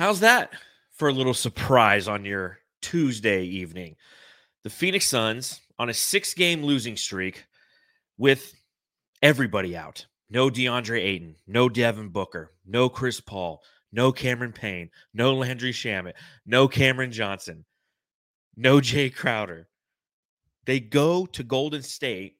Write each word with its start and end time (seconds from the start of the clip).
How's 0.00 0.20
that 0.20 0.54
for 0.94 1.10
a 1.10 1.12
little 1.12 1.34
surprise 1.34 2.08
on 2.08 2.24
your 2.24 2.58
Tuesday 2.80 3.44
evening? 3.44 3.96
The 4.62 4.70
Phoenix 4.70 5.06
Suns 5.06 5.60
on 5.78 5.90
a 5.90 5.94
six 5.94 6.32
game 6.32 6.62
losing 6.64 6.96
streak 6.96 7.44
with 8.16 8.54
everybody 9.20 9.76
out. 9.76 10.06
No 10.30 10.48
DeAndre 10.48 11.02
Ayton, 11.02 11.36
no 11.46 11.68
Devin 11.68 12.08
Booker, 12.08 12.50
no 12.64 12.88
Chris 12.88 13.20
Paul, 13.20 13.62
no 13.92 14.10
Cameron 14.10 14.52
Payne, 14.52 14.88
no 15.12 15.34
Landry 15.34 15.70
Shamet, 15.70 16.14
no 16.46 16.66
Cameron 16.66 17.12
Johnson, 17.12 17.66
no 18.56 18.80
Jay 18.80 19.10
Crowder. 19.10 19.68
They 20.64 20.80
go 20.80 21.26
to 21.26 21.42
Golden 21.42 21.82
State 21.82 22.38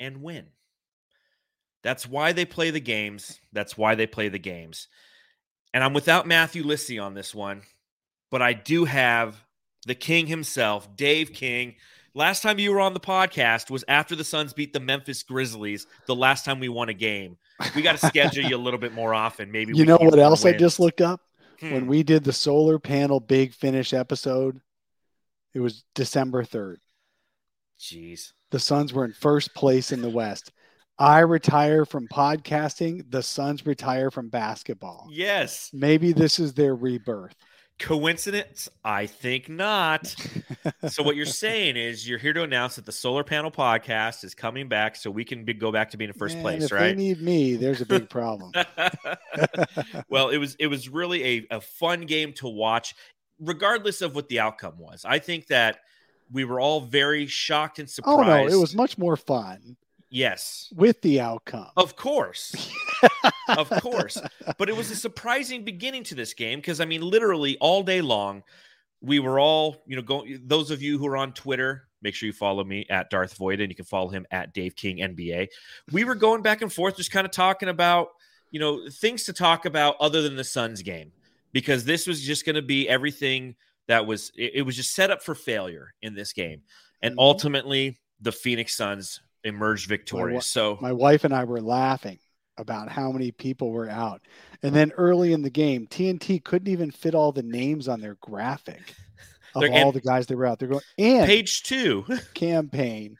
and 0.00 0.20
win. 0.20 0.46
That's 1.84 2.08
why 2.08 2.32
they 2.32 2.44
play 2.44 2.72
the 2.72 2.80
games. 2.80 3.38
That's 3.52 3.78
why 3.78 3.94
they 3.94 4.08
play 4.08 4.28
the 4.28 4.40
games. 4.40 4.88
And 5.74 5.82
I'm 5.82 5.94
without 5.94 6.26
Matthew 6.26 6.64
Lissy 6.64 6.98
on 6.98 7.14
this 7.14 7.34
one, 7.34 7.62
but 8.30 8.42
I 8.42 8.52
do 8.52 8.84
have 8.84 9.42
the 9.86 9.94
king 9.94 10.26
himself, 10.26 10.94
Dave 10.96 11.32
King. 11.32 11.76
Last 12.14 12.42
time 12.42 12.58
you 12.58 12.72
were 12.72 12.80
on 12.80 12.92
the 12.92 13.00
podcast 13.00 13.70
was 13.70 13.84
after 13.88 14.14
the 14.14 14.24
Suns 14.24 14.52
beat 14.52 14.74
the 14.74 14.80
Memphis 14.80 15.22
Grizzlies, 15.22 15.86
the 16.06 16.14
last 16.14 16.44
time 16.44 16.60
we 16.60 16.68
won 16.68 16.90
a 16.90 16.94
game. 16.94 17.38
We 17.74 17.80
got 17.80 17.96
to 17.96 18.06
schedule 18.06 18.44
you 18.44 18.56
a 18.56 18.58
little 18.58 18.78
bit 18.78 18.92
more 18.92 19.14
often. 19.14 19.50
Maybe 19.50 19.72
you 19.74 19.86
know 19.86 19.96
what 19.96 20.18
else 20.18 20.44
wins. 20.44 20.56
I 20.56 20.58
just 20.58 20.78
looked 20.78 21.00
up? 21.00 21.22
Hmm. 21.60 21.72
When 21.72 21.86
we 21.86 22.02
did 22.02 22.24
the 22.24 22.32
solar 22.32 22.78
panel 22.78 23.18
big 23.18 23.54
finish 23.54 23.94
episode, 23.94 24.60
it 25.54 25.60
was 25.60 25.84
December 25.94 26.44
3rd. 26.44 26.76
Jeez. 27.80 28.32
The 28.50 28.58
Suns 28.58 28.92
were 28.92 29.04
in 29.04 29.12
first 29.12 29.54
place 29.54 29.90
in 29.90 30.02
the 30.02 30.10
West. 30.10 30.52
I 30.98 31.20
retire 31.20 31.84
from 31.84 32.06
podcasting. 32.08 33.10
The 33.10 33.22
Suns 33.22 33.66
retire 33.66 34.10
from 34.10 34.28
basketball. 34.28 35.08
Yes. 35.10 35.70
Maybe 35.72 36.12
this 36.12 36.38
is 36.38 36.54
their 36.54 36.74
rebirth. 36.74 37.34
Coincidence? 37.78 38.68
I 38.84 39.06
think 39.06 39.48
not. 39.48 40.14
so 40.88 41.02
what 41.02 41.16
you're 41.16 41.26
saying 41.44 41.76
is 41.76 42.08
you're 42.08 42.18
here 42.18 42.32
to 42.32 42.42
announce 42.42 42.76
that 42.76 42.86
the 42.86 42.92
Solar 42.92 43.24
Panel 43.24 43.50
Podcast 43.50 44.22
is 44.22 44.34
coming 44.34 44.68
back, 44.68 44.94
so 44.94 45.10
we 45.10 45.24
can 45.24 45.44
be, 45.44 45.54
go 45.54 45.72
back 45.72 45.90
to 45.90 45.96
being 45.96 46.10
in 46.10 46.14
first 46.14 46.34
Man, 46.36 46.42
place, 46.42 46.64
if 46.64 46.72
right? 46.72 46.90
They 46.90 46.94
need 46.94 47.20
me. 47.20 47.56
There's 47.56 47.80
a 47.80 47.86
big 47.86 48.08
problem. 48.08 48.52
well, 50.08 50.28
it 50.28 50.38
was 50.38 50.54
it 50.60 50.68
was 50.68 50.88
really 50.88 51.24
a, 51.24 51.56
a 51.56 51.60
fun 51.60 52.02
game 52.02 52.32
to 52.34 52.48
watch, 52.48 52.94
regardless 53.40 54.00
of 54.00 54.14
what 54.14 54.28
the 54.28 54.38
outcome 54.38 54.78
was. 54.78 55.04
I 55.04 55.18
think 55.18 55.48
that 55.48 55.78
we 56.30 56.44
were 56.44 56.60
all 56.60 56.82
very 56.82 57.26
shocked 57.26 57.80
and 57.80 57.90
surprised. 57.90 58.20
Oh 58.20 58.22
no, 58.22 58.46
it 58.46 58.60
was 58.60 58.76
much 58.76 58.96
more 58.96 59.16
fun. 59.16 59.76
Yes. 60.12 60.70
With 60.76 61.00
the 61.00 61.20
outcome. 61.22 61.68
Of 61.74 61.96
course. 61.96 62.70
of 63.48 63.70
course. 63.70 64.20
But 64.58 64.68
it 64.68 64.76
was 64.76 64.90
a 64.90 64.96
surprising 64.96 65.64
beginning 65.64 66.04
to 66.04 66.14
this 66.14 66.34
game 66.34 66.58
because 66.58 66.82
I 66.82 66.84
mean 66.84 67.00
literally 67.00 67.56
all 67.58 67.82
day 67.82 68.02
long 68.02 68.42
we 69.00 69.18
were 69.20 69.40
all, 69.40 69.82
you 69.86 69.96
know, 69.96 70.02
going 70.02 70.38
those 70.44 70.70
of 70.70 70.82
you 70.82 70.98
who 70.98 71.06
are 71.06 71.16
on 71.16 71.32
Twitter, 71.32 71.88
make 72.02 72.14
sure 72.14 72.26
you 72.26 72.32
follow 72.34 72.62
me 72.62 72.86
at 72.90 73.08
Darth 73.08 73.38
Void 73.38 73.60
and 73.60 73.70
you 73.70 73.74
can 73.74 73.86
follow 73.86 74.10
him 74.10 74.26
at 74.30 74.52
Dave 74.52 74.76
King 74.76 74.98
NBA. 74.98 75.48
We 75.90 76.04
were 76.04 76.14
going 76.14 76.42
back 76.42 76.60
and 76.60 76.70
forth 76.70 76.98
just 76.98 77.10
kind 77.10 77.24
of 77.24 77.32
talking 77.32 77.70
about, 77.70 78.08
you 78.50 78.60
know, 78.60 78.88
things 78.90 79.24
to 79.24 79.32
talk 79.32 79.64
about 79.64 79.96
other 79.98 80.20
than 80.20 80.36
the 80.36 80.44
Suns 80.44 80.82
game 80.82 81.10
because 81.52 81.86
this 81.86 82.06
was 82.06 82.20
just 82.20 82.44
going 82.44 82.56
to 82.56 82.62
be 82.62 82.86
everything 82.86 83.56
that 83.88 84.06
was 84.06 84.30
it, 84.36 84.52
it, 84.56 84.62
was 84.62 84.76
just 84.76 84.94
set 84.94 85.10
up 85.10 85.22
for 85.22 85.34
failure 85.34 85.94
in 86.02 86.14
this 86.14 86.34
game. 86.34 86.60
And 87.00 87.12
mm-hmm. 87.12 87.20
ultimately 87.20 87.98
the 88.20 88.30
Phoenix 88.32 88.76
Suns 88.76 89.20
emerged 89.44 89.88
victorious. 89.88 90.54
My, 90.56 90.60
so 90.60 90.78
my 90.80 90.92
wife 90.92 91.24
and 91.24 91.34
I 91.34 91.44
were 91.44 91.60
laughing 91.60 92.18
about 92.58 92.88
how 92.88 93.10
many 93.12 93.30
people 93.30 93.70
were 93.70 93.88
out. 93.88 94.22
And 94.62 94.74
then 94.74 94.92
early 94.92 95.32
in 95.32 95.42
the 95.42 95.50
game, 95.50 95.86
TNT 95.86 96.42
couldn't 96.42 96.72
even 96.72 96.90
fit 96.90 97.14
all 97.14 97.32
the 97.32 97.42
names 97.42 97.88
on 97.88 98.00
their 98.00 98.16
graphic 98.20 98.94
of 99.54 99.64
all 99.70 99.92
the 99.92 100.00
guys 100.00 100.26
that 100.26 100.36
were 100.36 100.46
out. 100.46 100.58
They're 100.58 100.68
going 100.68 100.82
and 100.98 101.26
page 101.26 101.62
two 101.62 102.04
campaign. 102.34 103.18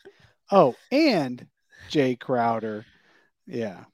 Oh, 0.50 0.76
and 0.90 1.46
Jay 1.88 2.14
Crowder. 2.14 2.84
Yeah. 3.46 3.84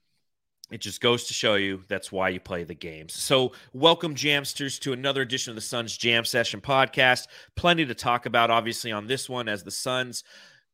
It 0.70 0.82
just 0.82 1.00
goes 1.00 1.25
to 1.25 1.34
show 1.34 1.54
you 1.54 1.82
that's 1.88 2.12
why 2.12 2.28
you 2.28 2.41
play 2.41 2.64
the 2.64 2.75
games. 2.75 3.14
So, 3.14 3.52
welcome, 3.72 4.14
Jamsters, 4.14 4.78
to 4.81 4.92
another 4.92 5.22
edition 5.22 5.50
of 5.50 5.54
the 5.54 5.62
Suns 5.62 5.97
Jam 5.97 6.26
Session 6.26 6.60
podcast. 6.60 7.26
Plenty 7.56 7.86
to 7.86 7.94
talk 7.94 8.26
about, 8.26 8.50
obviously, 8.50 8.92
on 8.92 9.06
this 9.06 9.31
one 9.31 9.48
as 9.48 9.62
the 9.62 9.70
Suns 9.70 10.25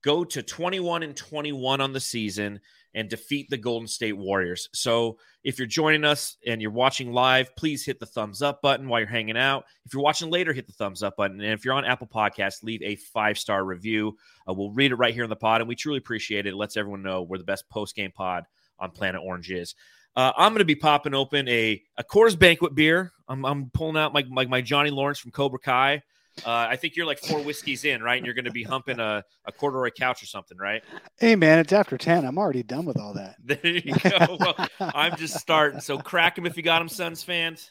go 0.04 0.24
to 0.24 0.42
21 0.42 1.02
and 1.02 1.16
21 1.16 1.80
on 1.80 1.92
the 1.92 2.00
season 2.00 2.60
and 2.94 3.08
defeat 3.08 3.48
the 3.50 3.56
Golden 3.56 3.88
State 3.88 4.16
Warriors. 4.16 4.68
So, 4.72 5.18
if 5.42 5.58
you're 5.58 5.66
joining 5.66 6.04
us 6.04 6.36
and 6.46 6.62
you're 6.62 6.70
watching 6.70 7.12
live, 7.12 7.54
please 7.56 7.84
hit 7.84 7.98
the 7.98 8.06
thumbs 8.06 8.40
up 8.40 8.62
button 8.62 8.88
while 8.88 9.00
you're 9.00 9.08
hanging 9.08 9.36
out. 9.36 9.64
If 9.84 9.92
you're 9.92 10.02
watching 10.02 10.30
later, 10.30 10.52
hit 10.52 10.66
the 10.66 10.72
thumbs 10.72 11.02
up 11.02 11.16
button. 11.16 11.40
And 11.40 11.52
if 11.52 11.64
you're 11.64 11.74
on 11.74 11.84
Apple 11.84 12.06
Podcasts, 12.06 12.62
leave 12.62 12.82
a 12.82 12.96
five 12.96 13.38
star 13.38 13.64
review. 13.64 14.16
Uh, 14.48 14.54
we'll 14.54 14.70
read 14.70 14.92
it 14.92 14.96
right 14.96 15.12
here 15.12 15.24
in 15.24 15.30
the 15.30 15.36
pod, 15.36 15.60
and 15.60 15.68
we 15.68 15.74
truly 15.74 15.98
appreciate 15.98 16.46
it. 16.46 16.50
It 16.50 16.56
lets 16.56 16.76
everyone 16.76 17.02
know 17.02 17.22
we're 17.22 17.38
the 17.38 17.44
best 17.44 17.68
post 17.68 17.96
game 17.96 18.12
pod 18.12 18.44
on 18.78 18.90
Planet 18.90 19.20
Orange 19.24 19.50
is. 19.50 19.74
Uh, 20.16 20.32
I'm 20.36 20.52
going 20.52 20.60
to 20.60 20.64
be 20.64 20.76
popping 20.76 21.14
open 21.14 21.48
a 21.48 21.82
a 21.96 22.04
Coors 22.04 22.38
Banquet 22.38 22.74
beer. 22.74 23.12
I'm, 23.28 23.44
I'm 23.44 23.70
pulling 23.70 23.96
out 23.96 24.12
my, 24.12 24.22
my, 24.28 24.46
my 24.46 24.60
Johnny 24.60 24.90
Lawrence 24.90 25.18
from 25.18 25.32
Cobra 25.32 25.58
Kai. 25.58 26.02
Uh, 26.44 26.66
I 26.68 26.76
think 26.76 26.96
you're 26.96 27.06
like 27.06 27.20
four 27.20 27.40
whiskeys 27.40 27.84
in, 27.84 28.02
right? 28.02 28.16
And 28.16 28.26
you're 28.26 28.34
going 28.34 28.44
to 28.44 28.50
be 28.50 28.64
humping 28.64 28.98
a, 28.98 29.22
a 29.44 29.52
corduroy 29.52 29.90
couch 29.90 30.22
or 30.22 30.26
something, 30.26 30.58
right? 30.58 30.82
Hey, 31.18 31.36
man, 31.36 31.58
it's 31.58 31.72
after 31.72 31.96
10. 31.96 32.24
I'm 32.24 32.38
already 32.38 32.62
done 32.62 32.84
with 32.84 32.98
all 32.98 33.14
that. 33.14 33.36
there 33.44 33.58
you 33.64 33.94
go. 33.94 34.36
Well, 34.40 34.68
I'm 34.80 35.16
just 35.16 35.38
starting. 35.38 35.80
So 35.80 35.98
crack 35.98 36.34
them 36.34 36.46
if 36.46 36.56
you 36.56 36.62
got 36.62 36.80
them, 36.80 36.88
Suns 36.88 37.22
fans. 37.22 37.70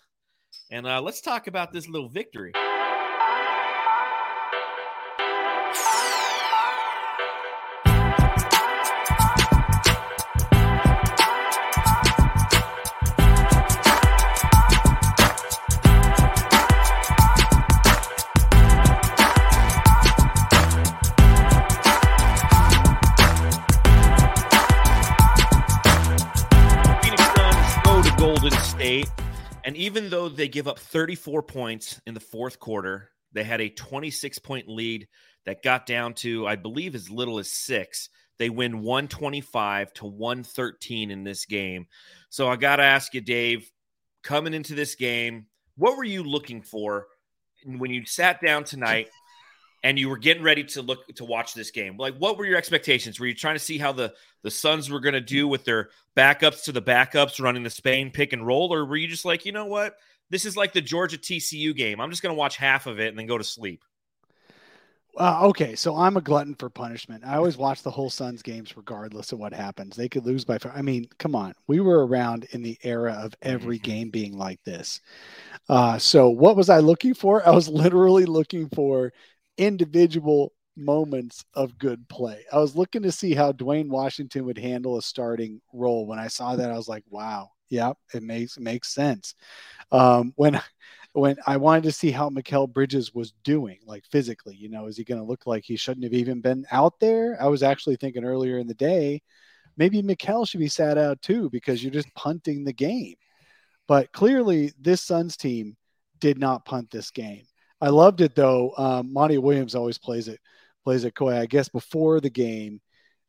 And 0.71 0.87
uh, 0.87 1.01
let's 1.01 1.21
talk 1.21 1.47
about 1.47 1.73
this 1.73 1.87
little 1.87 2.09
victory. 2.09 2.53
And 29.65 29.77
even 29.77 30.09
though 30.09 30.29
they 30.29 30.47
give 30.47 30.67
up 30.67 30.79
34 30.79 31.43
points 31.43 32.01
in 32.05 32.13
the 32.13 32.19
fourth 32.19 32.59
quarter, 32.59 33.09
they 33.31 33.43
had 33.43 33.61
a 33.61 33.69
26 33.69 34.39
point 34.39 34.67
lead 34.67 35.07
that 35.45 35.63
got 35.63 35.85
down 35.85 36.13
to, 36.15 36.47
I 36.47 36.55
believe, 36.55 36.95
as 36.95 37.09
little 37.09 37.39
as 37.39 37.49
six. 37.49 38.09
They 38.39 38.49
win 38.49 38.81
125 38.81 39.93
to 39.93 40.05
113 40.05 41.11
in 41.11 41.23
this 41.23 41.45
game. 41.45 41.87
So 42.29 42.49
I 42.49 42.55
got 42.55 42.77
to 42.77 42.83
ask 42.83 43.13
you, 43.13 43.21
Dave, 43.21 43.69
coming 44.23 44.53
into 44.53 44.75
this 44.75 44.95
game, 44.95 45.47
what 45.77 45.97
were 45.97 46.03
you 46.03 46.23
looking 46.23 46.61
for 46.61 47.07
when 47.65 47.91
you 47.91 48.05
sat 48.05 48.41
down 48.41 48.63
tonight 48.63 49.09
and 49.83 49.99
you 49.99 50.09
were 50.09 50.17
getting 50.17 50.43
ready 50.43 50.63
to 50.63 50.81
look 50.81 51.05
to 51.15 51.25
watch 51.25 51.53
this 51.53 51.71
game 51.71 51.97
like 51.97 52.15
what 52.17 52.37
were 52.37 52.45
your 52.45 52.57
expectations 52.57 53.19
were 53.19 53.27
you 53.27 53.35
trying 53.35 53.55
to 53.55 53.59
see 53.59 53.77
how 53.77 53.91
the 53.91 54.13
the 54.41 54.51
suns 54.51 54.89
were 54.89 54.99
going 54.99 55.13
to 55.13 55.21
do 55.21 55.47
with 55.47 55.65
their 55.65 55.89
backups 56.15 56.63
to 56.63 56.71
the 56.71 56.81
backups 56.81 57.41
running 57.41 57.63
the 57.63 57.69
spain 57.69 58.11
pick 58.11 58.33
and 58.33 58.45
roll 58.45 58.73
or 58.73 58.85
were 58.85 58.97
you 58.97 59.07
just 59.07 59.25
like 59.25 59.45
you 59.45 59.51
know 59.51 59.65
what 59.65 59.95
this 60.29 60.45
is 60.45 60.57
like 60.57 60.73
the 60.73 60.81
georgia 60.81 61.17
tcu 61.17 61.75
game 61.75 61.99
i'm 61.99 62.09
just 62.09 62.23
going 62.23 62.33
to 62.33 62.39
watch 62.39 62.57
half 62.57 62.87
of 62.87 62.99
it 62.99 63.09
and 63.09 63.19
then 63.19 63.27
go 63.27 63.37
to 63.37 63.43
sleep 63.43 63.83
uh, 65.15 65.41
okay, 65.43 65.75
so 65.75 65.95
I'm 65.95 66.17
a 66.17 66.21
glutton 66.21 66.55
for 66.55 66.71
punishment. 66.71 67.23
I 67.23 67.35
always 67.35 67.55
watch 67.55 67.83
the 67.83 67.91
whole 67.91 68.09
Suns 68.09 68.41
games, 68.41 68.75
regardless 68.75 69.31
of 69.31 69.37
what 69.37 69.53
happens. 69.53 69.95
They 69.95 70.09
could 70.09 70.25
lose 70.25 70.43
by. 70.43 70.57
I 70.73 70.81
mean, 70.81 71.07
come 71.19 71.35
on, 71.35 71.53
we 71.67 71.81
were 71.81 72.07
around 72.07 72.47
in 72.49 72.63
the 72.63 72.79
era 72.81 73.13
of 73.13 73.35
every 73.43 73.77
mm-hmm. 73.77 73.91
game 73.91 74.09
being 74.09 74.35
like 74.35 74.63
this. 74.63 75.01
Uh, 75.69 75.99
so, 75.99 76.29
what 76.29 76.55
was 76.55 76.69
I 76.69 76.79
looking 76.79 77.13
for? 77.13 77.47
I 77.47 77.51
was 77.51 77.69
literally 77.69 78.25
looking 78.25 78.69
for 78.69 79.13
individual 79.57 80.53
moments 80.75 81.45
of 81.53 81.77
good 81.77 82.07
play. 82.09 82.43
I 82.51 82.57
was 82.57 82.75
looking 82.75 83.03
to 83.03 83.11
see 83.11 83.33
how 83.33 83.51
Duane 83.51 83.89
Washington 83.89 84.45
would 84.45 84.57
handle 84.57 84.97
a 84.97 85.01
starting 85.01 85.61
role. 85.71 86.07
When 86.07 86.19
I 86.19 86.27
saw 86.27 86.55
that, 86.55 86.71
I 86.71 86.77
was 86.77 86.87
like, 86.87 87.03
wow, 87.09 87.49
yeah, 87.69 87.93
it 88.13 88.23
makes 88.23 88.57
it 88.57 88.63
makes 88.63 88.93
sense. 88.93 89.35
Um, 89.91 90.33
when 90.35 90.59
when 91.13 91.37
I 91.45 91.57
wanted 91.57 91.83
to 91.83 91.91
see 91.91 92.11
how 92.11 92.29
Mikal 92.29 92.71
Bridges 92.71 93.13
was 93.13 93.33
doing, 93.43 93.79
like 93.85 94.03
physically, 94.11 94.55
you 94.55 94.69
know, 94.69 94.87
is 94.87 94.97
he 94.97 95.03
going 95.03 95.21
to 95.21 95.27
look 95.27 95.45
like 95.45 95.63
he 95.63 95.75
shouldn't 95.75 96.03
have 96.03 96.13
even 96.13 96.41
been 96.41 96.65
out 96.71 96.99
there? 96.99 97.37
I 97.39 97.47
was 97.47 97.61
actually 97.63 97.97
thinking 97.97 98.25
earlier 98.25 98.57
in 98.57 98.67
the 98.67 98.73
day, 98.73 99.21
maybe 99.77 100.01
Mikal 100.01 100.47
should 100.47 100.59
be 100.59 100.67
sat 100.67 100.97
out 100.97 101.21
too 101.21 101.49
because 101.51 101.83
you're 101.83 101.91
just 101.91 102.13
punting 102.15 102.63
the 102.63 102.73
game. 102.73 103.15
But 103.87 104.11
clearly, 104.11 104.71
this 104.79 105.01
Suns 105.03 105.37
team 105.37 105.75
did 106.19 106.39
not 106.39 106.65
punt 106.65 106.89
this 106.89 107.11
game. 107.11 107.43
I 107.83 107.89
loved 107.89 108.21
it 108.21 108.33
though. 108.33 108.73
Um, 108.77 109.11
Monty 109.11 109.37
Williams 109.37 109.75
always 109.75 109.97
plays 109.97 110.29
it, 110.29 110.39
plays 110.85 111.03
it 111.03 111.15
coy. 111.15 111.37
I 111.37 111.45
guess 111.45 111.67
before 111.67 112.21
the 112.21 112.29
game, 112.29 112.79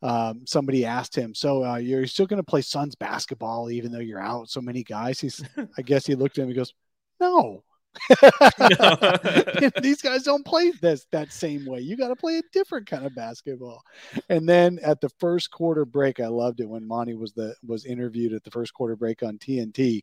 um, 0.00 0.42
somebody 0.46 0.84
asked 0.84 1.16
him, 1.16 1.34
"So 1.34 1.64
uh, 1.64 1.76
you're 1.76 2.06
still 2.06 2.26
going 2.26 2.38
to 2.38 2.44
play 2.44 2.62
Suns 2.62 2.94
basketball 2.94 3.70
even 3.70 3.90
though 3.90 3.98
you're 3.98 4.22
out 4.22 4.48
so 4.48 4.60
many 4.60 4.84
guys?" 4.84 5.18
He's, 5.18 5.44
I 5.76 5.82
guess 5.82 6.06
he 6.06 6.14
looked 6.14 6.38
at 6.38 6.42
him. 6.42 6.48
And 6.48 6.52
he 6.52 6.56
goes, 6.56 6.72
"No, 7.18 7.64
These 9.82 10.02
guys 10.02 10.22
don't 10.22 10.44
play 10.44 10.70
this 10.80 11.06
that 11.10 11.32
same 11.32 11.66
way. 11.66 11.80
You 11.80 11.96
got 11.96 12.08
to 12.08 12.16
play 12.16 12.38
a 12.38 12.42
different 12.52 12.86
kind 12.86 13.06
of 13.06 13.14
basketball. 13.14 13.82
And 14.28 14.48
then 14.48 14.78
at 14.82 15.00
the 15.00 15.10
first 15.20 15.50
quarter 15.50 15.84
break, 15.84 16.20
I 16.20 16.28
loved 16.28 16.60
it 16.60 16.68
when 16.68 16.86
Monty 16.86 17.14
was 17.14 17.32
the 17.32 17.54
was 17.66 17.84
interviewed 17.84 18.32
at 18.32 18.44
the 18.44 18.50
first 18.50 18.74
quarter 18.74 18.96
break 18.96 19.22
on 19.22 19.38
TNT. 19.38 20.02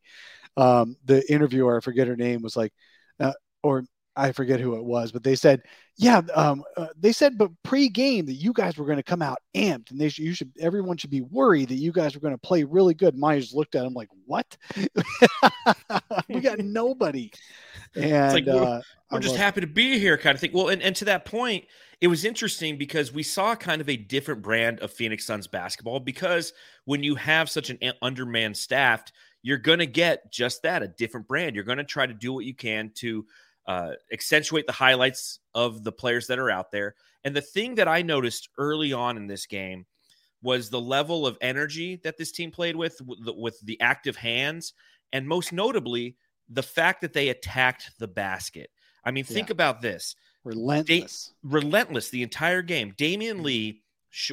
Um, 0.58 0.98
the 1.06 1.24
interviewer, 1.32 1.78
I 1.78 1.82
forget 1.82 2.08
her 2.08 2.16
name, 2.18 2.42
was 2.42 2.58
like, 2.58 2.74
uh, 3.20 3.34
or 3.64 3.86
I 4.16 4.32
forget 4.32 4.60
who 4.60 4.76
it 4.76 4.84
was, 4.84 5.12
but 5.12 5.24
they 5.24 5.36
said, 5.36 5.62
yeah, 5.96 6.22
um, 6.34 6.64
uh, 6.76 6.88
they 7.00 7.12
said, 7.12 7.38
but 7.38 7.52
pre-game 7.64 8.26
that 8.26 8.34
you 8.34 8.54
guys 8.54 8.78
were 8.78 8.86
going 8.86 8.98
to 8.98 9.04
come 9.04 9.22
out 9.22 9.40
amped, 9.56 9.92
and 9.92 10.00
they 10.00 10.10
should, 10.10 10.26
you 10.26 10.34
should, 10.34 10.52
everyone 10.60 10.98
should 10.98 11.10
be 11.10 11.22
worried 11.22 11.70
that 11.70 11.76
you 11.76 11.92
guys 11.92 12.14
were 12.14 12.22
going 12.22 12.34
to 12.34 12.38
play 12.38 12.64
really 12.64 12.94
good. 12.94 13.18
Myers 13.18 13.54
looked 13.54 13.76
at 13.76 13.86
him 13.86 13.94
like, 13.94 14.10
what? 14.26 14.58
we 16.28 16.40
got 16.42 16.60
nobody. 16.64 17.32
And 17.96 18.34
like, 18.34 18.46
we're, 18.46 18.64
uh, 18.64 18.82
we're 19.12 19.20
just 19.20 19.36
happy 19.36 19.62
to 19.62 19.68
be 19.68 20.00
here, 20.00 20.18
kind 20.18 20.36
of 20.36 20.42
thing. 20.42 20.52
Well, 20.54 20.70
and, 20.70 20.82
and 20.82 20.96
to 20.98 21.06
that 21.06 21.26
point, 21.26 21.66
it 22.02 22.08
was 22.08 22.26
interesting 22.26 22.78
because 22.78 23.14
we 23.14 23.24
saw 23.24 23.56
kind 23.56 23.80
of 23.80 23.88
a 23.88 23.96
different 23.96 24.42
brand 24.42 24.80
of 24.80 24.92
Phoenix 24.92 25.26
Suns 25.26 25.48
basketball 25.48 26.00
because 26.00 26.52
when 26.86 27.04
you 27.04 27.16
have 27.16 27.50
such 27.50 27.70
an 27.70 27.78
undermanned 28.02 28.58
staffed, 28.58 29.12
you're 29.44 29.58
going 29.58 29.80
to 29.80 29.86
get 29.86 30.32
just 30.32 30.64
that 30.64 30.82
a 30.82 30.88
different 30.88 31.28
brand. 31.28 31.56
You're 31.56 31.64
going 31.64 31.78
to 31.78 31.84
try 31.84 32.06
to 32.06 32.14
do 32.14 32.34
what 32.34 32.46
you 32.46 32.56
can 32.56 32.92
to 32.96 33.26
uh, 33.72 33.94
accentuate 34.12 34.68
the 34.68 34.74
highlights 34.74 35.40
of 35.56 35.84
the 35.84 35.92
players 35.92 36.28
that 36.28 36.40
are 36.40 36.50
out 36.50 36.72
there. 36.72 36.96
And 37.24 37.36
the 37.36 37.42
thing 37.42 37.76
that 37.76 37.88
I 37.88 38.02
noticed 38.02 38.50
early 38.58 38.92
on 38.92 39.18
in 39.18 39.28
this 39.28 39.46
game 39.46 39.86
was 40.44 40.70
the 40.70 40.82
level 40.82 41.26
of 41.26 41.38
energy 41.40 42.00
that 42.04 42.18
this 42.18 42.32
team 42.32 42.52
played 42.52 42.76
with, 42.76 43.00
with 43.06 43.24
the, 43.24 43.34
with 43.34 43.60
the 43.62 43.80
active 43.80 44.16
hands, 44.16 44.74
and 45.14 45.28
most 45.28 45.54
notably, 45.54 46.18
the 46.50 46.64
fact 46.64 47.02
that 47.02 47.14
they 47.14 47.30
attacked 47.30 47.92
the 48.00 48.08
basket. 48.08 48.70
I 49.06 49.12
mean, 49.12 49.24
think 49.24 49.50
yeah. 49.50 49.54
about 49.54 49.82
this 49.82 50.16
relentless, 50.44 51.32
da- 51.44 51.50
relentless 51.50 52.10
the 52.10 52.24
entire 52.24 52.62
game. 52.62 52.94
Damion 52.98 53.36
mm-hmm. 53.36 53.44
Lee 53.44 53.84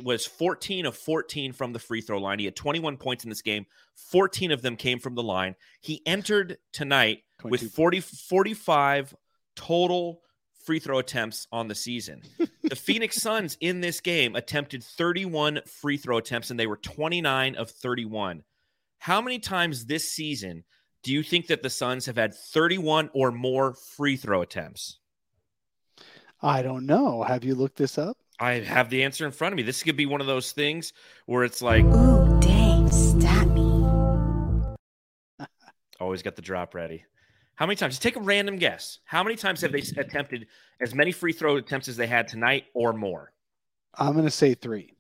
was 0.02 0.26
14 0.26 0.86
of 0.86 0.96
14 0.96 1.52
from 1.52 1.72
the 1.72 1.78
free 1.78 2.00
throw 2.00 2.18
line. 2.18 2.40
He 2.40 2.46
had 2.46 2.56
21 2.56 2.96
points 2.96 3.24
in 3.24 3.30
this 3.30 3.42
game. 3.42 3.66
14 3.94 4.50
of 4.50 4.62
them 4.62 4.76
came 4.76 4.98
from 4.98 5.14
the 5.14 5.22
line. 5.22 5.54
He 5.80 6.02
entered 6.06 6.58
tonight 6.72 7.22
with 7.44 7.72
40, 7.72 8.00
45 8.00 9.14
total 9.58 10.20
free 10.64 10.78
throw 10.78 10.98
attempts 10.98 11.46
on 11.50 11.66
the 11.66 11.74
season. 11.74 12.22
the 12.62 12.76
Phoenix 12.86 13.20
Suns 13.20 13.56
in 13.60 13.80
this 13.80 14.00
game 14.00 14.36
attempted 14.36 14.84
31 14.84 15.60
free 15.66 15.96
throw 15.96 16.18
attempts 16.18 16.50
and 16.50 16.60
they 16.60 16.66
were 16.66 16.76
29 16.76 17.56
of 17.56 17.70
31. 17.70 18.44
How 18.98 19.20
many 19.20 19.38
times 19.38 19.86
this 19.86 20.10
season 20.10 20.64
do 21.02 21.12
you 21.12 21.22
think 21.22 21.48
that 21.48 21.62
the 21.62 21.70
Suns 21.70 22.06
have 22.06 22.16
had 22.16 22.34
31 22.34 23.10
or 23.14 23.32
more 23.32 23.74
free 23.96 24.16
throw 24.16 24.42
attempts? 24.42 24.98
I 26.40 26.62
don't 26.62 26.86
know. 26.86 27.24
Have 27.24 27.44
you 27.44 27.54
looked 27.54 27.78
this 27.78 27.98
up? 27.98 28.16
I 28.38 28.60
have 28.60 28.90
the 28.90 29.02
answer 29.02 29.26
in 29.26 29.32
front 29.32 29.52
of 29.52 29.56
me. 29.56 29.64
This 29.64 29.82
could 29.82 29.96
be 29.96 30.06
one 30.06 30.20
of 30.20 30.28
those 30.28 30.52
things 30.52 30.92
where 31.26 31.42
it's 31.42 31.60
like, 31.60 31.84
ooh, 31.84 32.40
dang, 32.40 32.88
stat 32.90 33.48
me. 33.48 33.84
Always 35.98 36.22
got 36.22 36.36
the 36.36 36.42
drop 36.42 36.74
ready. 36.74 37.04
How 37.58 37.66
many 37.66 37.74
times? 37.74 37.94
Just 37.94 38.02
take 38.02 38.14
a 38.14 38.20
random 38.20 38.54
guess. 38.54 39.00
How 39.04 39.24
many 39.24 39.34
times 39.34 39.62
have 39.62 39.72
they 39.72 39.82
attempted 39.96 40.46
as 40.80 40.94
many 40.94 41.10
free 41.10 41.32
throw 41.32 41.56
attempts 41.56 41.88
as 41.88 41.96
they 41.96 42.06
had 42.06 42.28
tonight 42.28 42.66
or 42.72 42.92
more? 42.92 43.32
I'm 43.92 44.12
going 44.12 44.26
to 44.26 44.30
say 44.30 44.54
three. 44.54 44.94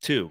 Two. 0.00 0.30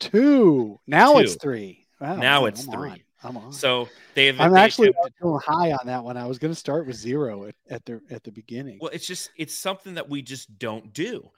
Two. 0.00 0.80
Now 0.86 1.12
Two. 1.12 1.18
it's 1.18 1.34
three. 1.34 1.86
Wow, 2.00 2.16
now 2.16 2.40
man, 2.40 2.48
it's 2.48 2.66
I'm 2.66 2.72
three. 2.72 2.90
On. 2.90 3.00
I'm 3.24 3.36
on. 3.36 3.52
So 3.52 3.90
they 4.14 4.24
have. 4.24 4.40
I'm 4.40 4.54
they 4.54 4.60
actually 4.60 4.94
going 5.20 5.40
high 5.44 5.72
on 5.72 5.84
that 5.84 6.02
one. 6.02 6.16
I 6.16 6.24
was 6.24 6.38
going 6.38 6.52
to 6.52 6.58
start 6.58 6.86
with 6.86 6.96
zero 6.96 7.44
at, 7.44 7.54
at 7.68 7.84
the 7.84 8.00
at 8.10 8.24
the 8.24 8.32
beginning. 8.32 8.78
Well, 8.80 8.90
it's 8.90 9.06
just 9.06 9.28
it's 9.36 9.54
something 9.54 9.92
that 9.94 10.08
we 10.08 10.22
just 10.22 10.58
don't 10.58 10.94
do. 10.94 11.30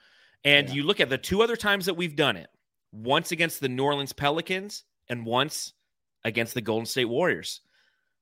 And 0.45 0.69
yeah. 0.69 0.75
you 0.77 0.83
look 0.85 1.01
at 1.01 1.09
the 1.09 1.19
two 1.19 1.43
other 1.43 1.57
times 1.57 1.87
that 1.87 1.95
we've 1.95 2.15
done 2.15 2.37
it. 2.37 2.49
Once 2.93 3.33
against 3.33 3.61
the 3.61 3.69
New 3.69 3.83
Orleans 3.83 4.13
Pelicans, 4.13 4.85
and 5.09 5.27
once 5.27 5.73
against 6.29 6.55
the 6.55 6.61
Golden 6.61 6.87
State 6.87 7.07
Warriors. 7.07 7.61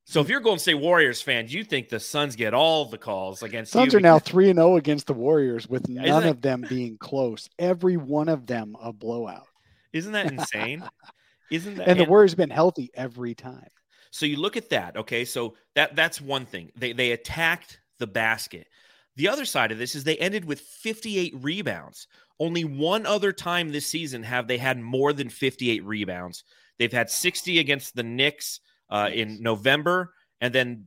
So 0.09 0.21
if 0.21 0.29
you're 0.29 0.39
a 0.39 0.43
Golden 0.43 0.61
State 0.61 0.75
Warriors 0.75 1.21
fan, 1.21 1.49
you 1.49 1.65
think 1.65 1.89
the 1.89 1.99
Suns 1.99 2.37
get 2.37 2.55
all 2.55 2.85
the 2.85 2.97
calls 2.97 3.43
against 3.43 3.73
the 3.73 3.81
Suns 3.81 3.87
The 3.87 3.91
Suns 3.91 3.95
are 3.97 4.01
now 4.01 4.19
three 4.21 4.49
and 4.49 4.57
zero 4.57 4.75
oh 4.75 4.77
against 4.77 5.09
the 5.09 5.15
Warriors 5.15 5.69
with 5.69 5.89
none 5.89 6.25
of 6.25 6.41
them 6.41 6.65
being 6.69 6.97
close. 6.97 7.49
Every 7.59 7.97
one 7.97 8.29
of 8.29 8.47
them 8.47 8.77
a 8.81 8.93
blowout. 8.93 9.49
Isn't 9.93 10.13
that 10.13 10.31
insane? 10.31 10.85
isn't 11.51 11.77
that? 11.77 11.89
And 11.89 11.99
the 11.99 12.05
Warriors 12.05 12.33
have 12.33 12.39
been 12.39 12.51
healthy 12.51 12.91
every 12.95 13.35
time. 13.35 13.69
So 14.13 14.27
you 14.27 14.37
look 14.37 14.57
at 14.57 14.71
that. 14.71 14.97
Okay, 14.97 15.25
so 15.25 15.57
that 15.75 15.97
that's 15.97 16.21
one 16.21 16.47
thing. 16.47 16.71
They 16.77 16.93
they 16.93 17.11
attacked 17.11 17.81
the 17.99 18.07
basket. 18.07 18.69
The 19.17 19.29
other 19.29 19.45
side 19.45 19.73
of 19.73 19.79
this 19.79 19.95
is 19.95 20.05
they 20.05 20.19
ended 20.19 20.45
with 20.45 20.61
58 20.61 21.35
rebounds. 21.41 22.07
Only 22.39 22.65
one 22.65 23.07
other 23.07 23.33
time 23.33 23.71
this 23.71 23.87
season 23.87 24.23
have 24.23 24.47
they 24.47 24.59
had 24.59 24.79
more 24.79 25.13
than 25.13 25.31
58 25.31 25.85
rebounds. 25.85 26.45
They've 26.79 26.93
had 26.93 27.11
60 27.11 27.59
against 27.59 27.95
the 27.95 28.03
Knicks 28.03 28.61
uh, 28.91 29.11
in 29.13 29.43
November, 29.43 30.13
and 30.41 30.55
then 30.55 30.87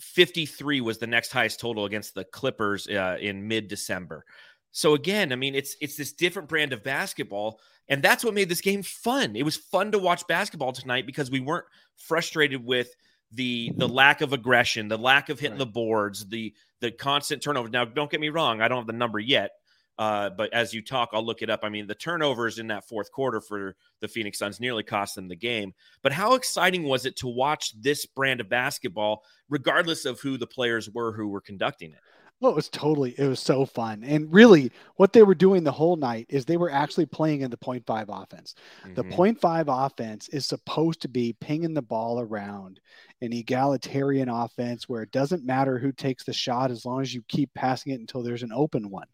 53 0.00 0.80
was 0.80 0.98
the 0.98 1.06
next 1.06 1.32
highest 1.32 1.60
total 1.60 1.84
against 1.84 2.14
the 2.14 2.24
Clippers 2.24 2.86
uh, 2.88 3.16
in 3.20 3.46
mid 3.46 3.68
December. 3.68 4.24
So 4.72 4.94
again, 4.94 5.32
I 5.32 5.36
mean, 5.36 5.54
it's 5.54 5.74
it's 5.80 5.96
this 5.96 6.12
different 6.12 6.48
brand 6.48 6.72
of 6.74 6.84
basketball, 6.84 7.60
and 7.88 8.02
that's 8.02 8.22
what 8.22 8.34
made 8.34 8.48
this 8.48 8.60
game 8.60 8.82
fun. 8.82 9.34
It 9.34 9.42
was 9.42 9.56
fun 9.56 9.92
to 9.92 9.98
watch 9.98 10.26
basketball 10.26 10.72
tonight 10.72 11.06
because 11.06 11.30
we 11.30 11.40
weren't 11.40 11.64
frustrated 11.96 12.62
with 12.62 12.90
the 13.32 13.72
the 13.76 13.88
lack 13.88 14.20
of 14.20 14.34
aggression, 14.34 14.88
the 14.88 14.98
lack 14.98 15.30
of 15.30 15.40
hitting 15.40 15.52
right. 15.52 15.60
the 15.60 15.66
boards, 15.66 16.26
the 16.28 16.52
the 16.80 16.90
constant 16.90 17.42
turnover. 17.42 17.70
Now, 17.70 17.86
don't 17.86 18.10
get 18.10 18.20
me 18.20 18.28
wrong, 18.28 18.60
I 18.60 18.68
don't 18.68 18.78
have 18.78 18.86
the 18.86 18.92
number 18.92 19.18
yet, 19.18 19.52
uh, 19.98 20.30
but 20.30 20.52
as 20.52 20.74
you 20.74 20.82
talk, 20.82 21.10
I'll 21.12 21.24
look 21.24 21.42
it 21.42 21.50
up. 21.50 21.60
I 21.62 21.68
mean, 21.68 21.86
the 21.86 21.94
turnovers 21.94 22.58
in 22.58 22.66
that 22.68 22.86
fourth 22.86 23.10
quarter 23.12 23.40
for 23.40 23.76
the 24.00 24.08
Phoenix 24.08 24.38
Suns 24.38 24.60
nearly 24.60 24.82
cost 24.82 25.14
them 25.14 25.28
the 25.28 25.36
game. 25.36 25.72
But 26.02 26.12
how 26.12 26.34
exciting 26.34 26.84
was 26.84 27.06
it 27.06 27.16
to 27.16 27.28
watch 27.28 27.72
this 27.80 28.04
brand 28.04 28.40
of 28.40 28.48
basketball, 28.48 29.24
regardless 29.48 30.04
of 30.04 30.20
who 30.20 30.36
the 30.36 30.46
players 30.46 30.90
were 30.90 31.12
who 31.12 31.28
were 31.28 31.40
conducting 31.40 31.92
it? 31.92 31.98
Well, 32.38 32.52
it 32.52 32.56
was 32.56 32.68
totally, 32.68 33.14
it 33.16 33.26
was 33.26 33.40
so 33.40 33.64
fun. 33.64 34.04
And 34.04 34.30
really, 34.30 34.70
what 34.96 35.14
they 35.14 35.22
were 35.22 35.34
doing 35.34 35.64
the 35.64 35.72
whole 35.72 35.96
night 35.96 36.26
is 36.28 36.44
they 36.44 36.58
were 36.58 36.70
actually 36.70 37.06
playing 37.06 37.40
in 37.40 37.50
the 37.50 37.56
point 37.56 37.86
five 37.86 38.10
offense. 38.10 38.54
Mm-hmm. 38.84 38.94
The 38.94 39.04
point 39.04 39.40
five 39.40 39.66
offense 39.68 40.28
is 40.28 40.44
supposed 40.44 41.00
to 41.00 41.08
be 41.08 41.34
pinging 41.40 41.72
the 41.72 41.80
ball 41.80 42.20
around 42.20 42.80
an 43.22 43.32
egalitarian 43.32 44.28
offense 44.28 44.86
where 44.86 45.02
it 45.02 45.12
doesn't 45.12 45.46
matter 45.46 45.78
who 45.78 45.92
takes 45.92 46.24
the 46.24 46.34
shot 46.34 46.70
as 46.70 46.84
long 46.84 47.00
as 47.00 47.14
you 47.14 47.22
keep 47.28 47.52
passing 47.54 47.92
it 47.92 48.00
until 48.00 48.22
there's 48.22 48.42
an 48.42 48.52
open 48.52 48.90
one. 48.90 49.08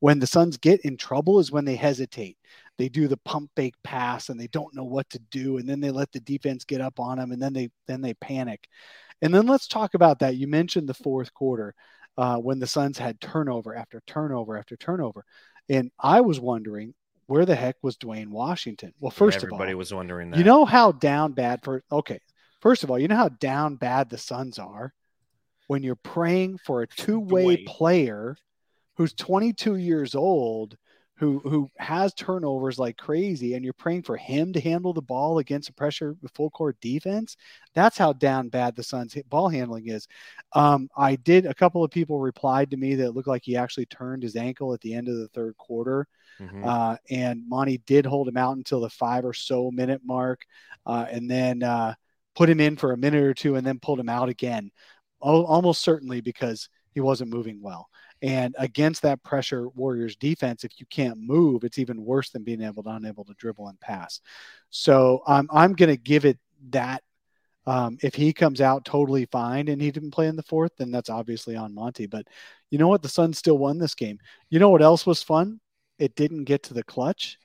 When 0.00 0.18
the 0.18 0.26
Suns 0.26 0.58
get 0.58 0.84
in 0.84 0.98
trouble 0.98 1.38
is 1.38 1.50
when 1.50 1.64
they 1.64 1.76
hesitate. 1.76 2.36
They 2.76 2.90
do 2.90 3.08
the 3.08 3.16
pump 3.16 3.50
fake 3.56 3.76
pass 3.84 4.28
and 4.28 4.38
they 4.38 4.48
don't 4.48 4.74
know 4.74 4.84
what 4.84 5.08
to 5.10 5.18
do. 5.30 5.56
And 5.56 5.66
then 5.66 5.80
they 5.80 5.90
let 5.90 6.12
the 6.12 6.20
defense 6.20 6.66
get 6.66 6.82
up 6.82 7.00
on 7.00 7.16
them 7.16 7.32
and 7.32 7.40
then 7.40 7.54
they, 7.54 7.70
then 7.86 8.02
they 8.02 8.12
panic. 8.12 8.68
And 9.22 9.32
then 9.32 9.46
let's 9.46 9.66
talk 9.66 9.94
about 9.94 10.18
that. 10.18 10.36
You 10.36 10.46
mentioned 10.46 10.86
the 10.86 10.92
fourth 10.92 11.32
quarter 11.32 11.74
uh, 12.16 12.36
when 12.38 12.58
the 12.58 12.66
Suns 12.66 12.98
had 12.98 13.20
turnover 13.20 13.74
after 13.74 14.02
turnover 14.06 14.56
after 14.56 14.76
turnover. 14.76 15.24
And 15.68 15.90
I 15.98 16.20
was 16.20 16.40
wondering 16.40 16.94
where 17.26 17.44
the 17.44 17.56
heck 17.56 17.76
was 17.82 17.96
Duane 17.96 18.30
Washington? 18.30 18.92
Well, 19.00 19.10
first 19.10 19.38
of 19.38 19.44
all, 19.44 19.56
everybody 19.56 19.74
was 19.74 19.92
wondering 19.92 20.30
that. 20.30 20.38
You 20.38 20.44
know 20.44 20.64
how 20.64 20.92
down 20.92 21.32
bad 21.32 21.62
for 21.62 21.82
okay. 21.90 22.20
First 22.60 22.84
of 22.84 22.90
all, 22.90 22.98
you 22.98 23.08
know 23.08 23.16
how 23.16 23.28
down 23.28 23.76
bad 23.76 24.10
the 24.10 24.18
Suns 24.18 24.58
are 24.58 24.92
when 25.66 25.82
you're 25.82 25.96
praying 25.96 26.58
for 26.58 26.82
a 26.82 26.86
two-way 26.86 27.64
player 27.64 28.36
who's 28.96 29.12
22 29.12 29.76
years 29.76 30.14
old 30.14 30.76
who 31.18 31.38
who 31.40 31.70
has 31.78 32.12
turnovers 32.14 32.78
like 32.78 32.96
crazy 32.96 33.54
and 33.54 33.64
you're 33.64 33.72
praying 33.72 34.02
for 34.02 34.16
him 34.16 34.52
to 34.52 34.60
handle 34.60 34.92
the 34.92 35.02
ball 35.02 35.38
against 35.38 35.68
a 35.68 35.72
pressure 35.72 36.14
full 36.34 36.50
court 36.50 36.76
defense 36.80 37.36
that's 37.74 37.96
how 37.96 38.12
down 38.12 38.48
bad 38.48 38.76
the 38.76 38.82
suns 38.82 39.16
ball 39.28 39.48
handling 39.48 39.88
is. 39.88 40.06
Um, 40.52 40.88
i 40.96 41.16
did 41.16 41.46
a 41.46 41.54
couple 41.54 41.82
of 41.82 41.90
people 41.90 42.20
replied 42.20 42.70
to 42.70 42.76
me 42.76 42.96
that 42.96 43.12
looked 43.14 43.28
like 43.28 43.44
he 43.44 43.56
actually 43.56 43.86
turned 43.86 44.22
his 44.22 44.36
ankle 44.36 44.74
at 44.74 44.80
the 44.80 44.94
end 44.94 45.08
of 45.08 45.16
the 45.16 45.28
third 45.28 45.56
quarter 45.56 46.06
mm-hmm. 46.40 46.64
uh, 46.64 46.96
and 47.10 47.42
monty 47.48 47.78
did 47.86 48.06
hold 48.06 48.28
him 48.28 48.36
out 48.36 48.56
until 48.56 48.80
the 48.80 48.90
five 48.90 49.24
or 49.24 49.32
so 49.32 49.70
minute 49.70 50.02
mark 50.04 50.40
uh, 50.86 51.06
and 51.10 51.30
then 51.30 51.62
uh, 51.62 51.94
put 52.34 52.50
him 52.50 52.60
in 52.60 52.76
for 52.76 52.92
a 52.92 52.96
minute 52.96 53.22
or 53.22 53.34
two 53.34 53.56
and 53.56 53.66
then 53.66 53.80
pulled 53.80 53.98
him 53.98 54.08
out 54.08 54.28
again. 54.28 54.70
Almost 55.20 55.82
certainly 55.82 56.20
because 56.20 56.68
he 56.92 57.00
wasn't 57.00 57.32
moving 57.32 57.60
well 57.62 57.88
and 58.22 58.54
against 58.58 59.02
that 59.02 59.22
pressure 59.22 59.68
Warriors 59.70 60.16
defense, 60.16 60.64
if 60.64 60.80
you 60.80 60.86
can't 60.86 61.18
move, 61.18 61.64
it's 61.64 61.78
even 61.78 62.04
worse 62.04 62.30
than 62.30 62.42
being 62.44 62.62
able 62.62 62.82
to 62.84 62.90
unable 62.90 63.24
to 63.24 63.34
dribble 63.34 63.68
and 63.68 63.78
pass. 63.80 64.20
So 64.70 65.22
um, 65.26 65.48
I'm 65.52 65.74
going 65.74 65.90
to 65.90 65.96
give 65.96 66.24
it 66.24 66.38
that. 66.70 67.02
Um, 67.68 67.98
if 68.00 68.14
he 68.14 68.32
comes 68.32 68.60
out 68.60 68.84
totally 68.84 69.24
fine 69.26 69.66
and 69.66 69.82
he 69.82 69.90
didn't 69.90 70.12
play 70.12 70.28
in 70.28 70.36
the 70.36 70.42
fourth, 70.44 70.70
then 70.78 70.92
that's 70.92 71.10
obviously 71.10 71.56
on 71.56 71.74
Monty. 71.74 72.06
But 72.06 72.28
you 72.70 72.78
know 72.78 72.86
what? 72.86 73.02
The 73.02 73.08
Suns 73.08 73.38
still 73.38 73.58
won 73.58 73.76
this 73.78 73.94
game. 73.94 74.20
You 74.50 74.60
know 74.60 74.70
what 74.70 74.82
else 74.82 75.04
was 75.04 75.20
fun? 75.22 75.58
It 75.98 76.14
didn't 76.14 76.44
get 76.44 76.62
to 76.64 76.74
the 76.74 76.84
clutch. 76.84 77.38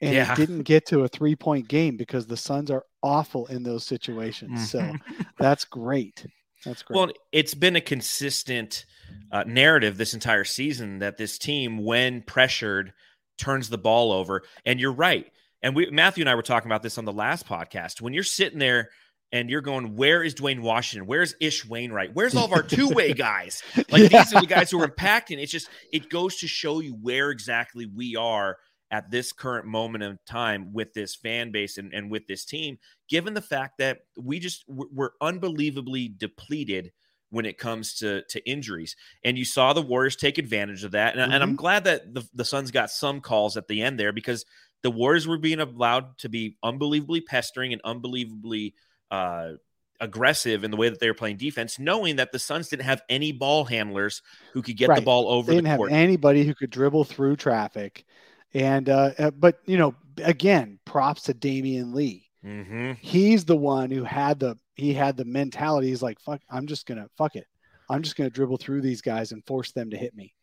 and 0.00 0.14
Yeah. 0.14 0.32
it 0.32 0.36
didn't 0.36 0.62
get 0.62 0.84
to 0.86 1.04
a 1.04 1.08
three 1.08 1.36
point 1.36 1.68
game 1.68 1.96
because 1.96 2.26
the 2.26 2.36
Suns 2.36 2.72
are 2.72 2.84
awful 3.04 3.46
in 3.46 3.62
those 3.62 3.84
situations. 3.86 4.68
So 4.68 4.92
that's 5.38 5.64
great. 5.64 6.26
That's 6.64 6.82
great. 6.82 6.96
Well, 6.96 7.10
it's 7.30 7.54
been 7.54 7.76
a 7.76 7.80
consistent 7.80 8.84
uh, 9.30 9.44
narrative 9.46 9.96
this 9.96 10.14
entire 10.14 10.44
season 10.44 11.00
that 11.00 11.16
this 11.16 11.38
team, 11.38 11.78
when 11.84 12.22
pressured, 12.22 12.92
turns 13.38 13.68
the 13.68 13.78
ball 13.78 14.12
over. 14.12 14.42
And 14.64 14.78
you're 14.80 14.92
right. 14.92 15.26
And 15.62 15.74
we, 15.76 15.90
Matthew 15.90 16.22
and 16.22 16.28
I 16.30 16.34
were 16.34 16.42
talking 16.42 16.68
about 16.70 16.82
this 16.82 16.98
on 16.98 17.04
the 17.04 17.12
last 17.12 17.46
podcast. 17.46 18.00
When 18.00 18.12
you're 18.12 18.24
sitting 18.24 18.58
there 18.58 18.90
and 19.30 19.48
you're 19.48 19.60
going, 19.60 19.94
"Where 19.96 20.22
is 20.22 20.34
Duane 20.34 20.60
Washington? 20.62 21.06
Where's 21.06 21.34
Ish 21.40 21.64
Wainwright? 21.64 22.10
Where's 22.14 22.34
all 22.34 22.44
of 22.44 22.52
our 22.52 22.62
two 22.62 22.88
way 22.88 23.12
guys? 23.14 23.62
Like 23.90 24.10
Yeah. 24.10 24.24
these 24.24 24.34
are 24.34 24.40
the 24.40 24.46
guys 24.46 24.70
who 24.70 24.82
are 24.82 24.88
impacting." 24.88 25.38
It's 25.38 25.52
just 25.52 25.68
it 25.92 26.10
goes 26.10 26.36
to 26.38 26.48
show 26.48 26.80
you 26.80 26.94
where 27.00 27.30
exactly 27.30 27.86
we 27.86 28.16
are 28.16 28.58
at 28.90 29.10
this 29.10 29.32
current 29.32 29.66
moment 29.66 30.04
of 30.04 30.22
time 30.26 30.72
with 30.74 30.92
this 30.92 31.14
fan 31.14 31.50
base 31.50 31.78
and, 31.78 31.94
and 31.94 32.10
with 32.10 32.26
this 32.26 32.44
team, 32.44 32.76
given 33.08 33.32
the 33.32 33.40
fact 33.40 33.78
that 33.78 34.00
we 34.20 34.38
just 34.38 34.64
we're 34.68 34.86
we're 34.92 35.10
unbelievably 35.20 36.08
depleted 36.18 36.92
when 37.32 37.46
it 37.46 37.56
comes 37.58 37.94
to 37.94 38.22
to 38.28 38.48
injuries. 38.48 38.94
And 39.24 39.36
you 39.38 39.44
saw 39.44 39.72
the 39.72 39.82
Warriors 39.82 40.16
take 40.16 40.36
advantage 40.38 40.84
of 40.84 40.92
that. 40.92 41.16
And, 41.16 41.32
and 41.32 41.42
I'm 41.42 41.54
Mhm. 41.54 41.56
glad 41.56 41.84
that 41.84 42.12
the, 42.14 42.22
the 42.34 42.44
Suns 42.44 42.70
got 42.70 42.90
some 42.90 43.20
calls 43.20 43.56
at 43.56 43.66
the 43.68 43.82
end 43.82 43.98
there 43.98 44.12
because 44.12 44.44
the 44.82 44.90
Warriors 44.90 45.26
were 45.26 45.38
being 45.38 45.60
allowed 45.60 46.18
to 46.18 46.28
be 46.28 46.56
unbelievably 46.62 47.22
pestering 47.22 47.72
and 47.72 47.80
unbelievably 47.84 48.74
uh, 49.10 49.52
aggressive 50.00 50.64
in 50.64 50.70
the 50.70 50.76
way 50.76 50.88
that 50.90 51.00
they 51.00 51.08
were 51.08 51.14
playing 51.14 51.38
defense, 51.38 51.78
knowing 51.78 52.16
that 52.16 52.32
the 52.32 52.38
Suns 52.38 52.68
didn't 52.68 52.84
have 52.84 53.02
any 53.08 53.32
ball 53.32 53.64
handlers 53.64 54.20
who 54.52 54.60
could 54.60 54.76
get 54.76 54.94
the 54.94 55.00
ball 55.00 55.28
over 55.28 55.52
they 55.52 55.56
didn't 55.56 55.68
have 55.68 55.78
court. 55.78 55.92
anybody 55.92 56.44
who 56.44 56.54
could 56.54 56.70
dribble 56.70 57.04
through 57.04 57.36
traffic. 57.36 58.04
And 58.52 58.88
uh, 58.90 59.12
uh, 59.18 59.30
but 59.30 59.60
you 59.64 59.78
know, 59.78 59.94
again, 60.22 60.78
props 60.84 61.22
to 61.22 61.34
Damion 61.34 61.94
Lee. 61.94 62.28
hmm 62.42 62.92
He's 63.00 63.44
the 63.44 63.56
one 63.56 63.90
who 63.90 64.04
had 64.04 64.38
the 64.40 64.58
he 64.74 64.94
had 64.94 65.16
the 65.16 65.24
mentality. 65.24 65.88
He's 65.88 66.02
like, 66.02 66.20
fuck, 66.20 66.40
I'm 66.50 66.66
just 66.66 66.86
gonna 66.86 67.08
fuck 67.16 67.36
it. 67.36 67.46
I'm 67.88 68.02
just 68.02 68.16
gonna 68.16 68.30
dribble 68.30 68.58
through 68.58 68.80
these 68.80 69.02
guys 69.02 69.32
and 69.32 69.44
force 69.46 69.72
them 69.72 69.90
to 69.90 69.96
hit 69.96 70.14
me. 70.14 70.34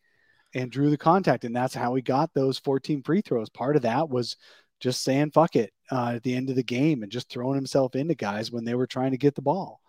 And 0.54 0.70
drew 0.70 0.90
the 0.90 0.98
contact, 0.98 1.44
and 1.44 1.54
that's 1.54 1.74
how 1.74 1.94
he 1.94 2.02
got 2.02 2.34
those 2.34 2.58
14 2.58 3.02
free 3.02 3.20
throws. 3.20 3.48
Part 3.50 3.76
of 3.76 3.82
that 3.82 4.08
was 4.08 4.36
just 4.80 5.02
saying 5.04 5.30
fuck 5.30 5.54
it 5.56 5.72
uh, 5.92 6.12
at 6.16 6.22
the 6.22 6.34
end 6.34 6.50
of 6.50 6.56
the 6.56 6.62
game 6.62 7.02
and 7.02 7.12
just 7.12 7.28
throwing 7.28 7.54
himself 7.54 7.94
into 7.94 8.14
guys 8.14 8.50
when 8.50 8.64
they 8.64 8.74
were 8.74 8.86
trying 8.86 9.12
to 9.12 9.18
get 9.18 9.34
the 9.34 9.42
ball. 9.42 9.80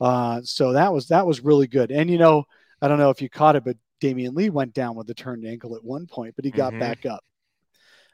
Uh, 0.00 0.40
so 0.42 0.72
that 0.72 0.92
was 0.92 1.08
that 1.08 1.26
was 1.26 1.40
really 1.40 1.66
good. 1.66 1.90
And 1.90 2.08
you 2.10 2.18
know, 2.18 2.44
I 2.80 2.88
don't 2.88 2.98
know 2.98 3.10
if 3.10 3.22
you 3.22 3.28
caught 3.28 3.56
it, 3.56 3.64
but 3.64 3.76
Damion 4.00 4.34
Lee 4.34 4.50
went 4.50 4.74
down 4.74 4.94
with 4.96 5.08
a 5.10 5.14
turned 5.14 5.46
ankle 5.46 5.74
at 5.74 5.84
one 5.84 6.06
point, 6.06 6.34
but 6.36 6.44
he 6.44 6.50
got 6.50 6.74
Mhm. 6.74 6.80
back 6.80 7.06
up. 7.06 7.24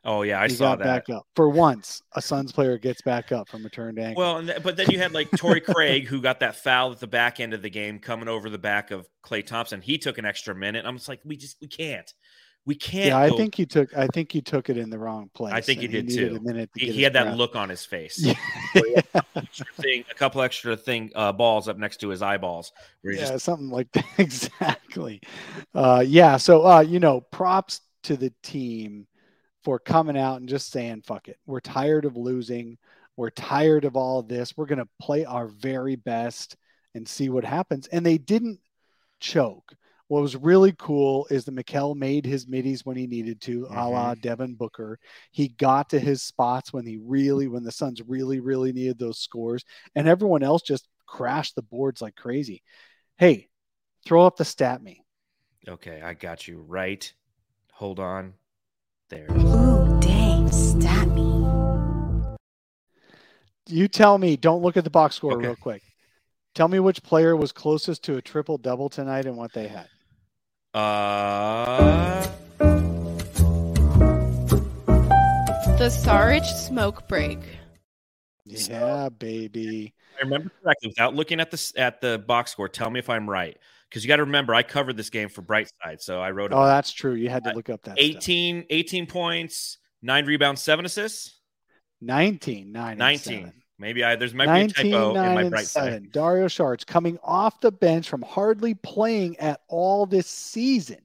Oh 0.04 0.23
yeah, 0.23 0.40
I 0.40 0.49
he 0.49 0.54
saw 0.54 0.71
got 0.76 0.78
that. 0.78 1.07
back 1.07 1.14
up. 1.14 1.26
For 1.37 1.49
once, 1.50 2.00
a 2.14 2.23
Suns 2.23 2.52
player 2.52 2.78
gets 2.78 3.02
back 3.02 3.33
up 3.33 3.49
from 3.49 3.66
a 3.66 3.69
turned 3.69 3.99
ankle. 3.99 4.23
Well, 4.23 4.37
and 4.38 4.49
th- 4.49 4.62
but 4.62 4.76
then 4.76 4.90
you 4.90 4.99
had 4.99 5.12
like 5.12 5.30
Torrey 5.37 5.61
Craig 5.61 6.07
who 6.07 6.23
got 6.23 6.40
that 6.40 6.57
foul 6.57 6.92
at 6.92 7.00
the 7.00 7.07
back 7.07 7.38
end 7.38 7.52
of 7.52 7.61
the 7.61 7.69
game 7.69 7.99
coming 7.99 8.26
over 8.28 8.49
the 8.49 8.59
back 8.59 8.90
of 8.92 9.07
Klay 9.23 9.45
Thompson. 9.45 9.83
He 9.83 9.99
took 9.99 10.16
an 10.16 10.25
extra 10.25 10.54
minute. 10.54 10.87
I'm 10.87 10.97
just 10.97 11.09
like, 11.09 11.21
we 11.25 11.37
just 11.37 11.59
we 11.61 11.69
can't, 11.69 12.11
we 12.64 12.76
can't. 12.76 13.09
yeah, 13.09 13.19
I 13.19 13.28
go- 13.28 13.37
think 13.37 13.54
he 13.54 13.66
took 13.66 13.95
I 13.95 14.07
think 14.07 14.33
he 14.33 14.40
took 14.40 14.71
it 14.71 14.78
in 14.78 14.88
the 14.88 14.99
wrong 14.99 15.28
place. 15.35 15.52
I 15.52 15.61
think 15.61 15.80
he 15.80 15.87
did 15.87 16.07
needed 16.07 16.30
too. 16.30 16.37
A 16.37 16.40
minute 16.40 16.71
he, 16.75 16.90
he 16.92 17.02
had 17.02 17.12
that 17.12 17.25
breath. 17.25 17.37
look 17.37 17.54
on 17.57 17.69
his 17.69 17.85
face. 17.85 18.26
Yeah. 18.75 19.00
Thing, 19.76 20.04
a 20.11 20.14
couple 20.14 20.42
extra 20.42 20.76
thing 20.76 21.11
uh, 21.14 21.33
balls 21.33 21.69
up 21.69 21.76
next 21.76 21.99
to 21.99 22.09
his 22.09 22.23
eyeballs. 22.23 22.73
Yeah, 23.02 23.16
just, 23.16 23.45
something 23.45 23.69
like 23.69 23.90
that. 23.92 24.04
exactly. 24.19 25.21
Uh, 25.75 26.04
yeah. 26.07 26.37
So, 26.37 26.64
uh, 26.66 26.80
you 26.80 27.00
know, 27.00 27.21
props 27.21 27.80
to 28.04 28.16
the 28.16 28.33
team 28.42 29.07
for 29.64 29.79
coming 29.79 30.17
out 30.17 30.40
and 30.40 30.49
just 30.49 30.71
saying, 30.71 31.02
fuck 31.02 31.29
it. 31.29 31.38
We're 31.47 31.61
tired 31.61 32.05
of 32.05 32.17
losing. 32.17 32.79
We're 33.17 33.31
tired 33.31 33.85
of 33.85 33.97
all 33.97 34.23
this. 34.23 34.57
We're 34.57 34.67
going 34.67 34.79
to 34.79 34.88
play 35.00 35.25
our 35.25 35.49
very 35.49 35.97
best 35.97 36.57
and 36.95 37.07
see 37.07 37.29
what 37.29 37.45
happens. 37.45 37.87
And 37.88 38.05
they 38.05 38.19
didn't 38.19 38.61
choke. 39.21 39.75
What 40.09 40.23
was 40.23 40.35
really 40.35 40.75
cool 40.76 41.29
is 41.31 41.45
that 41.45 41.55
Mikal 41.55 41.95
made 41.95 42.26
his 42.26 42.49
middies 42.49 42.85
when 42.85 42.97
he 42.97 43.07
needed 43.07 43.40
to, 43.43 43.69
a 43.71 43.88
la 43.88 44.12
mm-hmm. 44.12 44.21
Devin 44.21 44.55
Booker. 44.55 44.99
He 45.31 45.49
got 45.49 45.90
to 45.90 46.00
his 46.00 46.21
spots 46.23 46.73
when 46.73 46.85
he 46.85 46.99
really, 47.00 47.47
when 47.47 47.62
the 47.62 47.71
Suns 47.71 48.02
really, 48.05 48.40
really 48.40 48.73
needed 48.73 48.99
those 48.99 49.21
scores, 49.21 49.64
and 49.95 50.09
everyone 50.09 50.43
else 50.43 50.62
just 50.62 50.88
crashed 51.07 51.55
the 51.55 51.62
boards 51.62 52.02
like 52.02 52.17
crazy. 52.17 52.64
Hey, 53.19 53.50
throw 54.05 54.26
up 54.26 54.37
the 54.37 54.45
stat 54.45 54.83
me. 54.83 55.05
okay, 55.69 56.02
I 56.02 56.14
got 56.14 56.49
you 56.49 56.59
right. 56.59 57.12
Hold 57.75 58.00
on. 58.00 58.35
There. 59.11 59.26
Ooh, 59.33 59.99
dang, 60.00 60.50
stat 60.52 61.09
me. 61.09 61.45
You 63.69 63.88
tell 63.88 64.19
me. 64.19 64.37
Don't 64.37 64.62
look 64.62 64.76
at 64.76 64.85
the 64.85 64.90
box 64.90 65.17
score 65.17 65.33
Okay. 65.33 65.49
real 65.49 65.57
quick. 65.57 65.83
Tell 66.55 66.69
me 66.69 66.79
which 66.79 67.02
player 67.02 67.37
was 67.37 67.50
closest 67.50 68.05
to 68.05 68.17
a 68.17 68.23
triple 68.23 68.57
double 68.57 68.88
tonight 68.88 69.26
and 69.26 69.37
what 69.37 69.52
they 69.52 69.67
had. 69.69 69.88
Uh, 70.73 72.26
The 75.79 75.90
Sarge 75.90 76.47
smoke 76.47 77.09
break. 77.09 77.38
Yeah, 78.45 79.09
baby. 79.09 79.93
I 80.19 80.25
remember 80.25 80.50
correctly 80.62 80.88
without 80.90 81.14
looking 81.14 81.40
at 81.40 81.50
the 81.50 81.73
at 81.76 82.00
the 82.00 82.19
box 82.19 82.52
score. 82.52 82.69
Tell 82.69 82.90
me 82.90 82.99
if 82.99 83.09
I'm 83.09 83.29
right, 83.29 83.57
because 83.90 84.04
you 84.04 84.09
got 84.09 84.16
to 84.16 84.25
remember 84.25 84.54
I 84.54 84.62
covered 84.62 84.97
this 84.97 85.11
game 85.11 85.28
for 85.28 85.42
Brightside, 85.42 86.00
so 86.00 86.20
I 86.20 86.30
wrote 86.30 86.52
Oh, 86.54 86.64
that's 86.64 86.92
true. 86.92 87.14
You 87.14 87.28
had 87.28 87.44
to 87.44 87.52
look 87.52 87.68
up 87.68 87.82
that. 87.82 87.99
stuff. 87.99 87.99
18, 87.99 88.66
18 88.70 89.06
points, 89.06 89.78
nine 90.00 90.25
rebounds, 90.25 90.62
seven 90.62 90.85
assists, 90.87 91.40
19, 92.00 92.73
9, 92.73 92.99
19. 92.99 93.18
seven. 93.18 93.52
Maybe 93.78 94.04
I 94.04 94.14
there's 94.14 94.35
might 94.35 94.44
be 94.44 94.50
a 94.50 94.54
19, 94.54 94.92
typo 94.92 95.11
in 95.14 95.35
my 95.35 95.49
bright 95.49 95.66
side. 95.66 96.12
Dario 96.12 96.47
Saric 96.47 96.87
coming 96.87 97.18
off 97.23 97.61
the 97.61 97.73
bench 97.73 98.09
from 98.09 98.23
hardly 98.23 98.75
playing 98.75 99.38
at 99.38 99.61
all 99.68 100.04
this 100.06 100.26
season. 100.26 100.99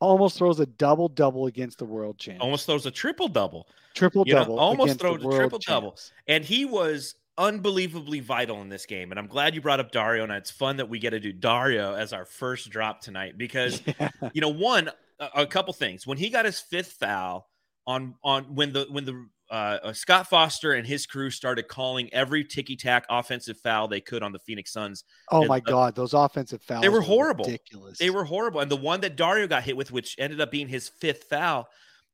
Almost 0.00 0.38
throws 0.38 0.58
a 0.60 0.66
double 0.66 1.08
double 1.08 1.46
against 1.46 1.78
the 1.78 1.84
world 1.84 2.18
champs. 2.18 2.42
Almost 2.42 2.66
throws 2.66 2.86
a 2.86 2.90
triple 2.90 3.28
double, 3.28 3.68
triple 3.94 4.24
double. 4.24 4.58
almost 4.58 4.98
throws 4.98 5.24
a 5.24 5.28
triple-double. 5.30 5.96
and 6.26 6.42
he 6.44 6.64
was 6.64 7.14
unbelievably 7.38 8.20
vital 8.20 8.60
in 8.62 8.68
this 8.68 8.86
game. 8.86 9.10
And 9.10 9.18
I'm 9.18 9.26
glad 9.26 9.54
you 9.54 9.60
brought 9.60 9.80
up 9.80 9.90
Dario, 9.92 10.22
and 10.22 10.32
it's 10.32 10.50
fun 10.50 10.76
that 10.76 10.88
we 10.88 10.98
get 10.98 11.10
to 11.10 11.20
do 11.20 11.32
Dario 11.32 11.94
as 11.94 12.12
our 12.12 12.24
first 12.24 12.70
drop 12.70 13.00
tonight 13.00 13.36
because 13.38 13.82
Yeah. 14.00 14.10
you 14.32 14.40
know, 14.40 14.48
one 14.48 14.90
a, 15.18 15.42
a 15.42 15.46
couple 15.46 15.72
things. 15.72 16.06
When 16.06 16.18
he 16.18 16.28
got 16.28 16.44
his 16.44 16.60
fifth 16.60 16.92
foul 16.92 17.48
on 17.86 18.14
on 18.22 18.54
when 18.54 18.72
the 18.72 18.86
when 18.90 19.04
the 19.04 19.26
uh, 19.50 19.78
uh, 19.82 19.92
Scott 19.92 20.28
Foster 20.28 20.72
and 20.72 20.86
his 20.86 21.04
crew 21.04 21.28
started 21.28 21.68
calling 21.68 22.08
every 22.14 22.42
ticky 22.42 22.74
tack 22.74 23.04
offensive 23.10 23.58
foul 23.58 23.86
they 23.86 24.00
could 24.00 24.22
on 24.22 24.32
the 24.32 24.38
Phoenix 24.38 24.72
Suns. 24.72 25.04
Oh 25.30 25.40
And, 25.40 25.48
my 25.48 25.60
God, 25.60 25.94
those 25.94 26.14
offensive 26.14 26.62
fouls 26.62 26.80
They 26.80 26.88
were 26.88 27.02
horrible. 27.02 27.44
Ridiculous. 27.44 27.98
They 27.98 28.08
were 28.08 28.24
horrible, 28.24 28.60
and 28.60 28.70
the 28.70 28.76
one 28.76 29.02
that 29.02 29.14
Dario 29.16 29.46
got 29.46 29.62
hit 29.64 29.76
with, 29.76 29.92
which 29.92 30.16
ended 30.18 30.40
up 30.40 30.50
being 30.50 30.68
his 30.68 30.88
fifth 30.88 31.24
foul. 31.24 31.68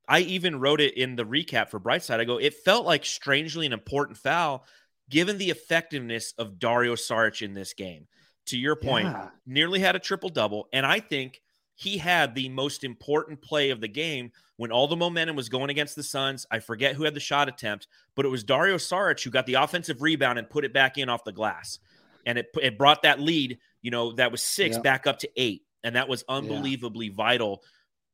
I 0.08 0.20
even 0.20 0.58
wrote 0.58 0.80
it 0.80 0.94
in 0.96 1.16
the 1.16 1.24
recap 1.24 1.68
for 1.68 1.78
Brightside. 1.78 2.18
I 2.18 2.24
go, 2.24 2.38
it 2.38 2.54
felt 2.54 2.86
like 2.86 3.04
strangely 3.04 3.66
an 3.66 3.74
important 3.74 4.16
foul, 4.16 4.64
given 5.10 5.38
the 5.38 5.50
effectiveness 5.50 6.32
of 6.38 6.58
Dario 6.58 6.94
Saric 6.94 7.42
in 7.42 7.54
this 7.54 7.72
game. 7.74 8.06
To 8.46 8.58
your 8.58 8.76
point, 8.76 9.06
Yeah. 9.06 9.30
nearly 9.46 9.78
had 9.80 9.96
a 9.96 9.98
triple 9.98 10.28
double. 10.30 10.68
And 10.72 10.86
I 10.86 11.00
think 11.00 11.42
he 11.74 11.98
had 11.98 12.34
the 12.34 12.48
most 12.48 12.82
important 12.82 13.40
play 13.42 13.70
of 13.70 13.80
the 13.80 13.88
game 13.88 14.32
when 14.56 14.72
all 14.72 14.88
the 14.88 14.96
momentum 14.96 15.36
was 15.36 15.48
going 15.48 15.70
against 15.70 15.94
the 15.96 16.02
Suns. 16.02 16.46
I 16.50 16.58
forget 16.58 16.94
who 16.96 17.04
had 17.04 17.14
the 17.14 17.20
shot 17.20 17.48
attempt, 17.48 17.86
but 18.16 18.24
it 18.24 18.30
was 18.30 18.42
Dario 18.42 18.76
Saric 18.76 19.22
who 19.22 19.30
got 19.30 19.46
the 19.46 19.54
offensive 19.54 20.02
rebound 20.02 20.38
and 20.38 20.50
put 20.50 20.64
it 20.64 20.72
back 20.72 20.98
in 20.98 21.08
off 21.08 21.24
the 21.24 21.32
glass. 21.32 21.78
And 22.26 22.38
it, 22.38 22.48
it 22.60 22.76
brought 22.78 23.02
that 23.02 23.20
lead, 23.20 23.58
you 23.80 23.90
know, 23.90 24.12
that 24.12 24.32
was 24.32 24.42
six 24.42 24.76
Yeah. 24.76 24.82
back 24.82 25.06
up 25.06 25.18
to 25.20 25.30
eight. 25.36 25.62
And 25.84 25.94
that 25.94 26.08
was 26.08 26.24
unbelievably 26.28 27.10
vital 27.10 27.62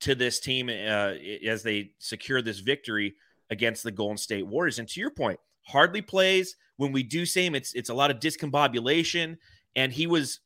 to 0.01 0.15
this 0.15 0.39
team 0.41 0.69
uh, 0.69 1.15
as 1.47 1.63
they 1.63 1.93
secure 1.99 2.43
this 2.43 2.59
victory 2.59 3.15
against 3.51 3.83
the 3.83 3.91
Golden 3.91 4.19
State 4.19 4.47
Warriors. 4.47 4.79
And 4.79 4.89
to 4.89 5.01
your 5.01 5.11
point, 5.11 5.41
hardly 5.65 6.03
plays. 6.03 6.57
When 6.77 6.93
we 6.93 7.03
do 7.03 7.27
see 7.27 7.47
him, 7.47 7.55
it's 7.55 7.73
it's 7.75 7.91
a 7.91 7.95
lot 7.95 8.11
of 8.11 8.19
discombobulation, 8.19 9.39
and 9.77 9.93
he 9.93 10.07
was 10.07 10.41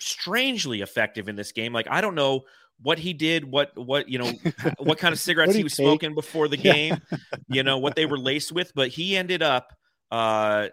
strangely 0.00 0.80
effective 0.80 1.28
in 1.28 1.36
this 1.36 1.52
game. 1.52 1.72
Like 1.72 1.88
I 1.90 2.00
don't 2.00 2.14
know 2.14 2.42
what 2.80 2.98
he 2.98 3.12
did, 3.12 3.44
what 3.44 3.72
what 3.76 4.08
you 4.08 4.18
know, 4.18 4.40
what 4.78 4.98
kind 4.98 5.12
of 5.12 5.18
cigarettes 5.18 5.56
he 5.56 5.64
was 5.64 5.74
take? 5.76 6.00
smoking 6.00 6.14
before 6.14 6.48
the 6.48 6.56
Yeah. 6.56 6.72
game, 6.72 7.02
you 7.48 7.62
know, 7.62 7.78
what 7.78 7.94
they 7.96 8.06
were 8.06 8.18
laced 8.18 8.52
with, 8.52 8.72
but 8.74 8.88
he 8.88 9.16
ended 9.16 9.42
up 9.42 9.72
uh 10.10 10.68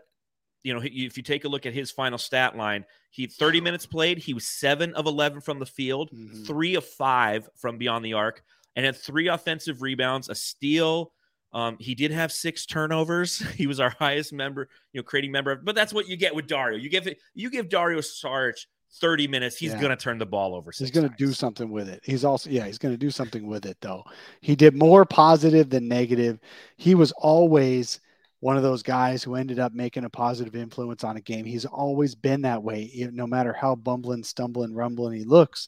you 0.63 0.73
know, 0.73 0.81
if 0.83 1.15
you 1.17 1.23
take 1.23 1.45
a 1.45 1.49
look 1.49 1.65
at 1.65 1.73
his 1.73 1.91
final 1.91 2.17
stat 2.17 2.55
line, 2.57 2.85
he 3.11 3.27
30 3.27 3.61
minutes 3.61 3.85
played, 3.85 4.17
he 4.17 4.33
was 4.33 4.47
7 4.47 4.93
of 4.95 5.05
11 5.05 5.41
from 5.41 5.59
the 5.59 5.65
field, 5.65 6.11
Mhm. 6.11 6.45
3 6.45 6.75
of 6.75 6.85
5 6.85 7.49
from 7.55 7.77
beyond 7.77 8.03
the 8.03 8.13
arc 8.13 8.43
and 8.75 8.85
had 8.85 8.95
3 8.97 9.27
offensive 9.27 9.81
rebounds, 9.81 10.29
a 10.29 10.35
steal, 10.35 11.13
um, 11.55 11.77
he 11.79 11.95
did 11.95 12.11
have 12.11 12.31
six 12.31 12.65
turnovers. 12.65 13.41
He 13.55 13.65
was 13.65 13.79
our 13.79 13.95
highest 13.97 14.33
member, 14.33 14.67
you 14.91 14.99
know, 14.99 15.03
creating 15.03 15.31
member. 15.31 15.55
But 15.55 15.73
that's 15.73 15.93
what 15.93 16.07
you 16.07 16.17
get 16.17 16.35
with 16.35 16.45
Dario. 16.45 16.77
You 16.77 16.89
give 16.89 17.07
you 17.33 17.49
give 17.49 17.69
Dario 17.69 17.99
Saric 17.99 18.65
30 18.99 19.27
minutes, 19.27 19.57
he's 19.57 19.71
Yeah. 19.73 19.79
going 19.79 19.89
to 19.89 20.01
turn 20.01 20.17
the 20.17 20.25
ball 20.25 20.55
over. 20.55 20.71
He's 20.71 20.91
going 20.91 21.09
to 21.09 21.15
do 21.17 21.33
something 21.33 21.69
with 21.69 21.89
it. 21.89 22.01
He's 22.03 22.23
also, 22.23 22.49
yeah, 22.49 22.65
he's 22.65 22.77
going 22.77 22.93
to 22.93 22.97
do 22.97 23.11
something 23.11 23.45
with 23.45 23.65
it, 23.65 23.77
though. 23.81 24.03
He 24.41 24.55
did 24.55 24.75
more 24.75 25.05
positive 25.05 25.69
than 25.69 25.87
negative. 25.87 26.39
He 26.77 26.95
was 26.95 27.11
always 27.13 27.99
one 28.39 28.57
of 28.57 28.63
those 28.63 28.83
guys 28.83 29.23
who 29.23 29.35
ended 29.35 29.59
up 29.59 29.73
making 29.73 30.05
a 30.05 30.09
positive 30.09 30.55
influence 30.55 31.03
on 31.03 31.17
a 31.17 31.21
game. 31.21 31.45
He's 31.45 31.65
always 31.65 32.15
been 32.15 32.41
that 32.43 32.63
way, 32.63 33.09
no 33.11 33.27
matter 33.27 33.53
how 33.53 33.75
bumbling, 33.75 34.23
stumbling, 34.23 34.73
rumbling 34.73 35.17
he 35.17 35.25
looks. 35.25 35.67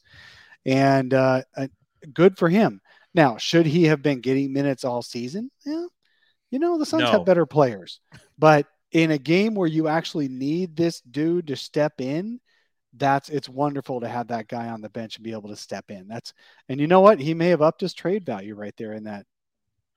And 0.64 1.12
uh, 1.12 1.42
uh, 1.56 1.68
good 2.14 2.38
for 2.38 2.48
him. 2.48 2.80
Now, 3.14 3.36
should 3.36 3.66
he 3.66 3.84
have 3.84 4.02
been 4.02 4.20
getting 4.20 4.52
minutes 4.52 4.84
all 4.84 5.02
season? 5.02 5.50
Yeah. 5.64 5.86
You 6.50 6.58
know, 6.58 6.78
the 6.78 6.86
Suns 6.86 7.04
No. 7.04 7.10
have 7.10 7.24
better 7.24 7.46
players. 7.46 8.00
But 8.38 8.66
in 8.92 9.10
a 9.10 9.18
game 9.18 9.54
where 9.54 9.68
you 9.68 9.88
actually 9.88 10.28
need 10.28 10.76
this 10.76 11.00
dude 11.00 11.48
to 11.48 11.56
step 11.56 12.00
in, 12.00 12.40
that's 12.94 13.28
it's 13.28 13.48
wonderful 13.48 14.00
to 14.00 14.08
have 14.08 14.28
that 14.28 14.48
guy 14.48 14.68
on 14.68 14.80
the 14.80 14.88
bench 14.88 15.16
and 15.16 15.24
be 15.24 15.32
able 15.32 15.50
to 15.50 15.56
step 15.56 15.90
in. 15.90 16.08
That's 16.08 16.32
and 16.68 16.80
you 16.80 16.86
know 16.86 17.00
what? 17.00 17.20
He 17.20 17.34
may 17.34 17.48
have 17.48 17.62
upped 17.62 17.82
his 17.82 17.92
trade 17.92 18.24
value 18.24 18.54
right 18.54 18.74
there 18.78 18.94
in 18.94 19.04
that 19.04 19.26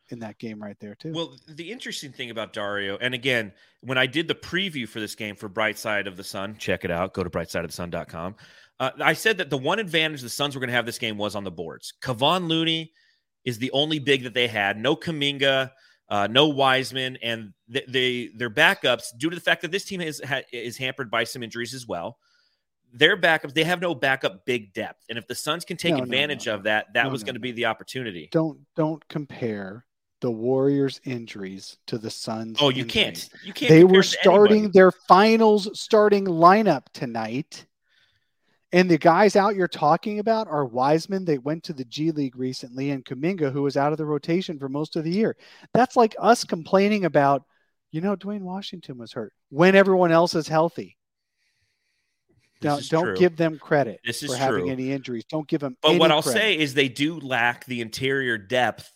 in 0.09 0.19
that 0.19 0.37
game 0.37 0.61
right 0.61 0.75
there 0.79 0.95
too. 0.95 1.13
Well, 1.13 1.37
the 1.47 1.71
interesting 1.71 2.11
thing 2.11 2.31
about 2.31 2.51
Dario, 2.51 2.97
and 2.97 3.13
again, 3.13 3.53
when 3.79 3.97
I 3.97 4.07
did 4.07 4.27
the 4.27 4.35
preview 4.35 4.87
for 4.87 4.99
this 4.99 5.15
game 5.15 5.37
for 5.37 5.47
Bright 5.47 5.77
Side 5.79 6.05
of 6.05 6.17
the 6.17 6.23
Sun, 6.23 6.57
check 6.57 6.83
it 6.83 6.91
out. 6.91 7.13
Go 7.13 7.23
to 7.23 7.29
brightsideofthesun.com. 7.29 8.35
Uh, 8.79 8.91
I 8.99 9.13
said 9.13 9.37
that 9.37 9.49
the 9.49 9.57
one 9.57 9.79
advantage 9.79 10.21
the 10.21 10.29
Suns 10.29 10.53
were 10.53 10.59
going 10.59 10.67
to 10.69 10.73
have 10.75 10.85
this 10.85 10.99
game 10.99 11.17
was 11.17 11.35
on 11.35 11.45
the 11.45 11.51
boards. 11.51 11.93
Kevon 12.01 12.49
Looney 12.49 12.91
is 13.45 13.57
the 13.57 13.71
only 13.71 13.99
big 13.99 14.23
that 14.23 14.33
they 14.33 14.47
had. 14.47 14.77
No 14.77 14.95
Kuminga, 14.95 15.71
uh, 16.09 16.27
no 16.29 16.47
Wiseman, 16.49 17.17
and 17.21 17.53
they, 17.67 17.83
they 17.87 18.29
their 18.35 18.49
backups 18.49 19.05
due 19.17 19.29
to 19.29 19.35
the 19.35 19.41
fact 19.41 19.61
that 19.61 19.71
this 19.71 19.85
team 19.85 20.01
is 20.01 20.21
ha, 20.25 20.41
is 20.51 20.77
hampered 20.77 21.09
by 21.09 21.23
some 21.23 21.41
injuries 21.43 21.73
as 21.73 21.87
well. 21.87 22.17
Their 22.93 23.15
backups, 23.15 23.53
they 23.53 23.63
have 23.63 23.79
no 23.79 23.95
backup 23.95 24.45
big 24.45 24.73
depth, 24.73 25.05
and 25.09 25.17
if 25.17 25.25
the 25.25 25.35
Suns 25.35 25.63
can 25.63 25.77
take 25.77 25.91
No, 25.93 25.97
no, 25.99 26.03
advantage 26.03 26.47
no, 26.47 26.55
of 26.55 26.63
that, 26.63 26.87
that 26.93 27.05
No, 27.05 27.09
was 27.09 27.21
no, 27.21 27.27
going 27.27 27.35
to 27.35 27.39
no. 27.39 27.43
be 27.43 27.51
the 27.53 27.65
opportunity. 27.65 28.27
don't 28.31 28.59
don't 28.75 29.07
compare 29.07 29.85
the 30.19 30.29
Warriors 30.29 30.99
injuries 31.05 31.77
to 31.87 31.97
the 31.97 32.11
Suns. 32.11 32.57
Oh, 32.61 32.69
you 32.69 32.83
injuries. 32.83 32.91
can't. 32.93 33.29
You 33.45 33.53
can't. 33.53 33.69
They 33.69 33.83
were 33.85 34.03
starting 34.03 34.57
anybody. 34.65 34.71
their 34.77 34.91
finals 34.91 35.67
starting 35.79 36.25
lineup 36.25 36.83
tonight. 36.93 37.65
And 38.73 38.89
the 38.89 38.97
guys 38.97 39.35
out 39.35 39.55
you're 39.55 39.67
talking 39.67 40.19
about 40.19 40.47
are 40.47 40.65
Wiseman. 40.65 41.25
They 41.25 41.37
went 41.37 41.63
to 41.65 41.73
the 41.73 41.83
G 41.85 42.11
League 42.11 42.37
recently, 42.37 42.91
and 42.91 43.03
Kuminga, 43.03 43.51
who 43.51 43.63
was 43.63 43.75
out 43.75 43.91
of 43.91 43.97
the 43.97 44.05
rotation 44.05 44.57
for 44.57 44.69
most 44.69 44.95
of 44.95 45.03
the 45.03 45.11
year. 45.11 45.35
That's 45.73 45.97
like 45.97 46.15
us 46.19 46.45
complaining 46.45 47.03
about, 47.05 47.43
you 47.91 47.99
know, 47.99 48.15
Duane 48.15 48.45
Washington 48.45 48.97
was 48.97 49.11
hurt 49.11 49.33
when 49.49 49.75
everyone 49.75 50.11
else 50.11 50.35
is 50.35 50.47
healthy. 50.47 50.97
Now, 52.63 52.79
don't 52.79 53.05
true. 53.05 53.17
give 53.17 53.37
them 53.37 53.57
credit 53.57 53.99
This 54.05 54.21
is 54.21 54.31
for 54.31 54.37
having 54.37 54.61
true. 54.65 54.69
any 54.71 54.91
injuries. 54.91 55.25
Don't 55.25 55.47
give 55.47 55.61
them. 55.61 55.75
But 55.81 55.97
what 55.97 56.11
I'll 56.11 56.21
credit. 56.21 56.39
say 56.39 56.57
is 56.57 56.73
they 56.73 56.89
do 56.89 57.19
lack 57.19 57.65
the 57.65 57.81
interior 57.81 58.37
depth 58.37 58.89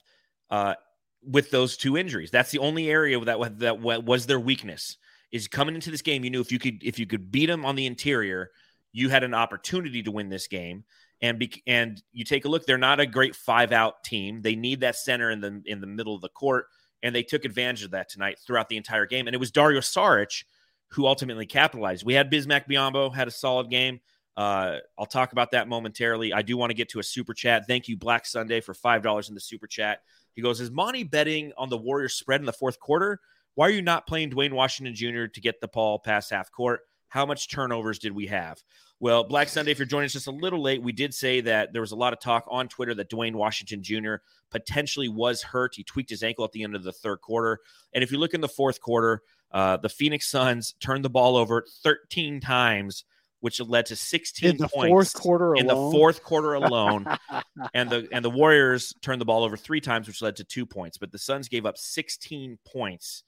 uh, 0.51 0.75
with 1.23 1.49
those 1.49 1.75
two 1.75 1.97
injuries. 1.97 2.29
That's 2.31 2.51
the 2.51 2.59
only 2.59 2.89
area 2.89 3.19
that 3.25 3.59
that 3.59 3.79
was 3.79 4.25
their 4.27 4.39
weakness. 4.39 4.97
Is 5.31 5.47
coming 5.49 5.75
into 5.75 5.91
this 5.91 6.03
game, 6.03 6.23
you 6.23 6.29
knew 6.29 6.39
if 6.39 6.51
you 6.51 6.59
could 6.59 6.81
if 6.83 6.97
you 6.97 7.05
could 7.07 7.31
beat 7.31 7.47
them 7.47 7.65
on 7.65 7.75
the 7.75 7.87
interior, 7.87 8.51
you 8.95 9.09
had 9.09 9.25
an 9.25 9.33
opportunity 9.33 10.01
to 10.01 10.11
win 10.11 10.29
this 10.29 10.47
game. 10.47 10.85
And 11.21 11.37
be, 11.37 11.61
and 11.67 12.01
you 12.13 12.23
take 12.23 12.45
a 12.45 12.49
look, 12.49 12.65
they're 12.65 12.77
not 12.77 12.99
a 12.99 13.05
great 13.05 13.35
five 13.35 13.71
out 13.71 14.03
team. 14.03 14.41
They 14.41 14.55
need 14.55 14.81
that 14.81 14.95
center 14.95 15.29
in 15.29 15.41
the 15.41 15.61
in 15.65 15.81
the 15.81 15.87
middle 15.87 16.15
of 16.15 16.21
the 16.21 16.29
court, 16.29 16.67
and 17.03 17.13
they 17.13 17.23
took 17.23 17.45
advantage 17.45 17.83
of 17.83 17.91
that 17.91 18.09
tonight 18.09 18.37
throughout 18.45 18.69
the 18.69 18.77
entire 18.77 19.05
game. 19.05 19.27
And 19.27 19.33
it 19.33 19.39
was 19.39 19.51
Dario 19.51 19.79
Saric 19.81 20.43
who 20.89 21.07
ultimately 21.07 21.45
capitalized. 21.45 22.05
We 22.05 22.13
had 22.13 22.31
Bismack 22.31 22.69
Biyombo 22.69 23.13
had 23.13 23.27
a 23.27 23.31
solid 23.31 23.69
game. 23.69 23.99
Uh, 24.37 24.77
I'll 24.97 25.05
talk 25.05 25.31
about 25.31 25.51
that 25.51 25.67
momentarily. 25.67 26.31
I 26.31 26.41
do 26.41 26.57
want 26.57 26.69
to 26.69 26.75
get 26.75 26.89
to 26.89 26.99
a 26.99 27.03
super 27.03 27.33
chat. 27.33 27.65
Thank 27.67 27.87
you, 27.87 27.97
Black 27.97 28.25
Sunday, 28.25 28.61
for 28.61 28.73
five 28.73 29.01
dollars 29.01 29.29
in 29.29 29.35
the 29.35 29.41
super 29.41 29.67
chat. 29.67 30.01
He 30.35 30.41
goes, 30.41 30.61
"Is 30.61 30.71
Monty 30.71 31.03
betting 31.03 31.53
on 31.57 31.69
the 31.69 31.77
Warriors 31.77 32.13
spread 32.13 32.41
in 32.41 32.45
the 32.45 32.53
fourth 32.53 32.79
quarter? 32.79 33.19
Why 33.55 33.67
are 33.67 33.71
you 33.71 33.81
not 33.81 34.07
playing 34.07 34.29
Duane 34.29 34.53
Washington 34.53 34.93
Jr. 34.93 35.27
to 35.27 35.41
get 35.41 35.59
the 35.59 35.69
ball 35.69 35.99
past 35.99 36.29
half 36.29 36.51
court? 36.51 36.81
How 37.15 37.25
much 37.25 37.49
turnovers 37.49 37.97
did 37.97 38.11
we 38.11 38.27
have?" 38.27 38.61
Well, 38.99 39.25
Black 39.25 39.49
Sunday, 39.49 39.71
if 39.71 39.79
you're 39.79 39.85
joining 39.85 40.05
us 40.05 40.13
just 40.13 40.27
a 40.27 40.31
little 40.31 40.61
late, 40.61 40.81
we 40.81 40.93
did 40.93 41.13
say 41.13 41.41
that 41.41 41.73
there 41.73 41.81
was 41.81 41.91
a 41.91 41.97
lot 41.97 42.13
of 42.13 42.19
talk 42.19 42.45
on 42.47 42.67
Twitter 42.67 42.93
that 42.95 43.09
Duane 43.09 43.37
Washington 43.37 43.83
Jr. 43.83 44.15
potentially 44.51 45.09
was 45.09 45.41
hurt. 45.41 45.75
He 45.75 45.83
tweaked 45.83 46.09
his 46.09 46.23
ankle 46.23 46.45
at 46.45 46.53
the 46.53 46.63
end 46.63 46.75
of 46.75 46.83
the 46.83 46.93
third 46.93 47.19
quarter. 47.21 47.59
And 47.93 48.03
if 48.03 48.11
you 48.11 48.17
look 48.17 48.33
in 48.33 48.41
the 48.41 48.47
fourth 48.47 48.79
quarter, 48.79 49.21
uh, 49.51 49.77
the 49.77 49.89
Phoenix 49.89 50.29
Suns 50.29 50.75
turned 50.79 51.03
the 51.03 51.09
ball 51.09 51.35
over 51.35 51.65
13 51.83 52.39
times, 52.39 53.03
which 53.41 53.59
led 53.59 53.85
to 53.87 53.97
16 53.97 54.49
in 54.49 54.57
the 54.57 54.69
points 54.69 54.89
fourth 54.89 55.13
quarter 55.13 55.55
in 55.55 55.67
the 55.67 55.75
fourth 55.75 56.23
quarter 56.23 56.53
alone. 56.53 57.05
and 57.73 57.89
the 57.89 58.07
and 58.13 58.23
the 58.23 58.29
Warriors 58.29 58.93
turned 59.01 59.19
the 59.19 59.25
ball 59.25 59.43
over 59.43 59.57
three 59.57 59.81
times, 59.81 60.07
which 60.07 60.21
led 60.21 60.37
to 60.37 60.45
two 60.45 60.65
points. 60.65 60.97
But 60.97 61.11
the 61.11 61.19
Suns 61.19 61.49
gave 61.49 61.65
up 61.65 61.77
16 61.77 62.59
points 62.65 63.23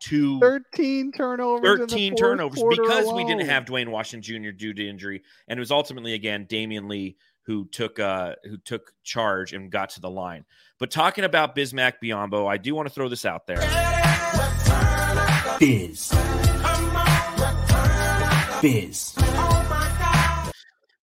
to 0.00 0.38
13 0.40 1.12
turnovers. 1.12 1.74
in 1.74 1.80
the 1.80 1.86
13 1.86 2.16
turnovers 2.16 2.58
quarter 2.58 2.82
because 2.82 3.12
we 3.12 3.24
didn't 3.24 3.46
have 3.46 3.64
Duane 3.64 3.90
Washington 3.90 4.42
Jr. 4.42 4.50
due 4.50 4.74
to 4.74 4.88
injury, 4.88 5.22
and 5.48 5.58
it 5.58 5.60
was 5.60 5.70
ultimately 5.70 6.14
again 6.14 6.46
Damion 6.46 6.88
Lee 6.88 7.16
who 7.42 7.66
took 7.66 7.98
uh 7.98 8.34
who 8.44 8.58
took 8.58 8.92
charge 9.02 9.52
and 9.52 9.70
got 9.70 9.90
to 9.90 10.00
the 10.00 10.10
line. 10.10 10.44
But 10.78 10.90
talking 10.90 11.24
about 11.24 11.56
Bismack 11.56 11.94
Biyombo, 12.02 12.46
I 12.46 12.58
do 12.58 12.74
want 12.74 12.88
to 12.88 12.94
throw 12.94 13.08
this 13.08 13.24
out 13.24 13.46
there. 13.46 13.58
Biz. 15.58 16.12
Biz. 18.62 19.14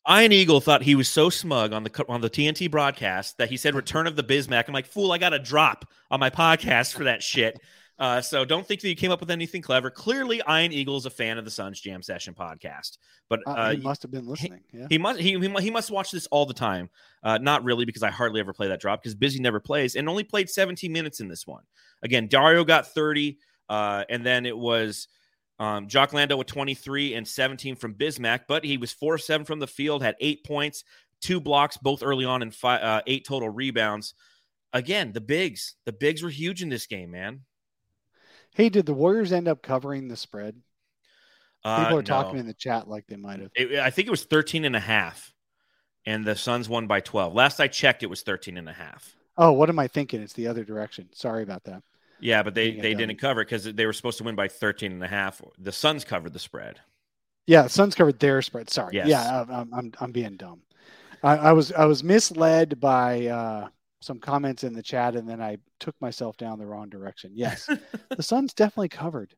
Ian 0.08 0.32
Eagle 0.32 0.62
thought 0.62 0.84
he 0.84 0.94
was 0.94 1.08
so 1.08 1.32
smug 1.32 1.74
on 1.74 1.84
the 1.84 2.06
on 2.08 2.22
the 2.22 2.30
TNT 2.30 2.70
broadcast 2.70 3.40
that 3.40 3.50
he 3.50 3.58
said 3.58 3.74
"Return 3.74 4.06
of 4.06 4.16
the 4.16 4.24
Bismack." 4.24 4.66
I'm 4.68 4.74
like, 4.74 4.86
fool! 4.86 5.12
I 5.12 5.18
got 5.18 5.34
a 5.34 5.40
drop 5.40 5.90
on 6.12 6.20
my 6.20 6.30
podcast 6.30 6.94
for 6.94 7.06
that 7.06 7.24
shit. 7.24 7.60
Uh, 7.98 8.20
so 8.20 8.44
don't 8.44 8.68
think 8.68 8.82
that 8.82 8.90
you 8.90 8.96
came 8.96 9.12
up 9.12 9.22
with 9.22 9.32
anything 9.32 9.62
clever. 9.62 9.90
Clearly, 9.90 10.42
Iron 10.42 10.74
Eagle 10.74 10.98
is 10.98 11.06
a 11.06 11.10
fan 11.10 11.38
of 11.38 11.46
the 11.46 11.52
Suns 11.52 11.80
Jam 11.80 12.02
Session 12.02 12.34
podcast, 12.34 12.98
but 13.30 13.40
Uh, 13.48 13.52
uh, 13.52 13.72
he 13.72 13.78
must 13.78 14.02
have 14.02 14.12
been 14.12 14.28
listening. 14.28 14.62
yeah. 14.74 14.88
he 14.90 14.98
must 14.98 15.20
he, 15.20 15.40
he 15.40 15.50
he 15.62 15.72
must 15.72 15.92
watch 15.92 16.12
this 16.12 16.28
all 16.28 16.46
the 16.46 16.54
time. 16.54 16.90
Uh, 17.24 17.38
not 17.38 17.64
really 17.64 17.86
because 17.86 18.04
I 18.04 18.12
hardly 18.12 18.42
ever 18.42 18.52
play 18.54 18.68
that 18.68 18.82
drop 18.82 19.02
because 19.02 19.16
Busy 19.16 19.40
never 19.40 19.60
plays 19.62 19.96
and 19.96 20.10
only 20.10 20.24
played 20.26 20.50
17 20.50 20.92
minutes 20.92 21.22
in 21.22 21.30
this 21.30 21.48
one. 21.48 21.64
Again, 22.04 22.28
Dario 22.28 22.66
got 22.66 22.88
30, 22.88 23.38
uh, 23.70 24.04
and 24.10 24.26
then 24.26 24.46
it 24.46 24.58
was 24.58 25.08
um, 25.58 25.88
Jock 25.88 26.12
Landale 26.12 26.38
with 26.38 26.48
23 26.48 27.14
and 27.14 27.26
17 27.26 27.78
from 27.78 27.94
Bismack, 27.94 28.42
but 28.48 28.66
he 28.66 28.76
was 28.78 28.92
four 28.92 29.18
seven 29.18 29.46
from 29.46 29.60
the 29.60 29.68
field, 29.68 30.04
had 30.04 30.16
eight 30.20 30.44
points, 30.44 30.84
two 31.22 31.40
blocks, 31.40 31.78
both 31.78 32.04
early 32.04 32.26
on, 32.26 32.42
and 32.42 32.54
five, 32.54 32.84
uh, 32.84 33.02
eight 33.08 33.26
total 33.26 33.50
rebounds. 33.50 34.14
Again, 34.74 35.14
the 35.14 35.22
bigs, 35.22 35.76
the 35.86 35.94
bigs 35.94 36.22
were 36.22 36.30
huge 36.30 36.62
in 36.62 36.68
this 36.68 36.86
game, 36.88 37.12
man. 37.12 37.40
Hey, 38.56 38.70
did 38.70 38.86
the 38.86 38.94
Warriors 38.94 39.34
end 39.34 39.50
up 39.50 39.62
covering 39.62 40.08
the 40.08 40.16
spread? 40.16 40.56
Uh, 41.66 41.84
People 41.84 41.98
are 41.98 42.02
no. 42.02 42.06
talking 42.06 42.40
in 42.40 42.48
the 42.48 42.54
chat 42.54 42.88
like 42.88 43.06
they 43.08 43.18
might 43.18 43.42
have. 43.42 43.52
It- 43.54 43.80
I 43.80 43.90
think 43.90 44.08
it 44.08 44.12
was 44.12 44.24
13 44.24 44.64
and 44.64 44.76
a 44.78 44.80
half, 44.80 45.34
and 46.06 46.24
the 46.24 46.38
Suns 46.38 46.70
won 46.70 46.88
by 46.88 47.02
12. 47.02 47.34
Last 47.34 47.60
I 47.60 47.68
checked, 47.68 48.02
it 48.02 48.10
was 48.10 48.22
13 48.22 48.58
and 48.58 48.70
a 48.70 48.74
half. 48.74 49.14
Oh, 49.38 49.52
what 49.52 49.68
am 49.70 49.78
I 49.78 49.90
thinking? 49.90 50.22
It's 50.22 50.32
the 50.34 50.48
other 50.48 50.64
direction. 50.64 51.10
Sorry 51.14 51.44
about 51.44 51.66
that. 51.66 51.84
Yeah, 52.22 52.44
but 52.44 52.56
they, 52.56 52.72
they 52.72 52.94
didn't 52.94 53.18
cover 53.18 53.42
it 53.42 53.46
because 53.46 53.66
they 53.66 53.86
were 53.86 53.92
supposed 53.92 54.20
to 54.20 54.24
win 54.24 54.36
by 54.36 54.48
13 54.48 54.94
and 54.94 55.04
a 55.04 55.08
half. 55.08 55.42
The 55.60 55.74
Suns 55.74 56.06
covered 56.06 56.32
the 56.32 56.40
spread. 56.40 56.80
Yeah, 57.46 57.68
Suns 57.68 57.94
covered 57.94 58.20
their 58.20 58.42
spread. 58.42 58.70
Sorry. 58.70 58.96
Yes. 58.96 59.08
Yeah, 59.08 59.42
I'm, 59.42 59.52
I'm, 59.52 59.74
I'm, 59.74 59.92
I'm 60.00 60.12
being 60.14 60.38
dumb. 60.38 60.62
I, 61.24 61.38
I 61.38 61.52
was 61.52 61.72
I 61.74 61.86
was 61.86 62.04
misled 62.04 62.80
by 62.80 63.28
uh, 63.28 63.68
some 64.02 64.20
comments 64.20 64.64
in 64.64 64.74
the 64.74 64.84
chat, 64.84 65.16
and 65.16 65.28
then 65.28 65.42
I 65.42 65.58
took 65.80 66.00
myself 66.02 66.38
down 66.38 66.60
the 66.60 66.66
wrong 66.66 66.90
direction. 66.90 67.32
Yes, 67.34 67.70
the 68.16 68.24
Suns 68.24 68.54
definitely 68.54 68.90
covered 68.90 69.34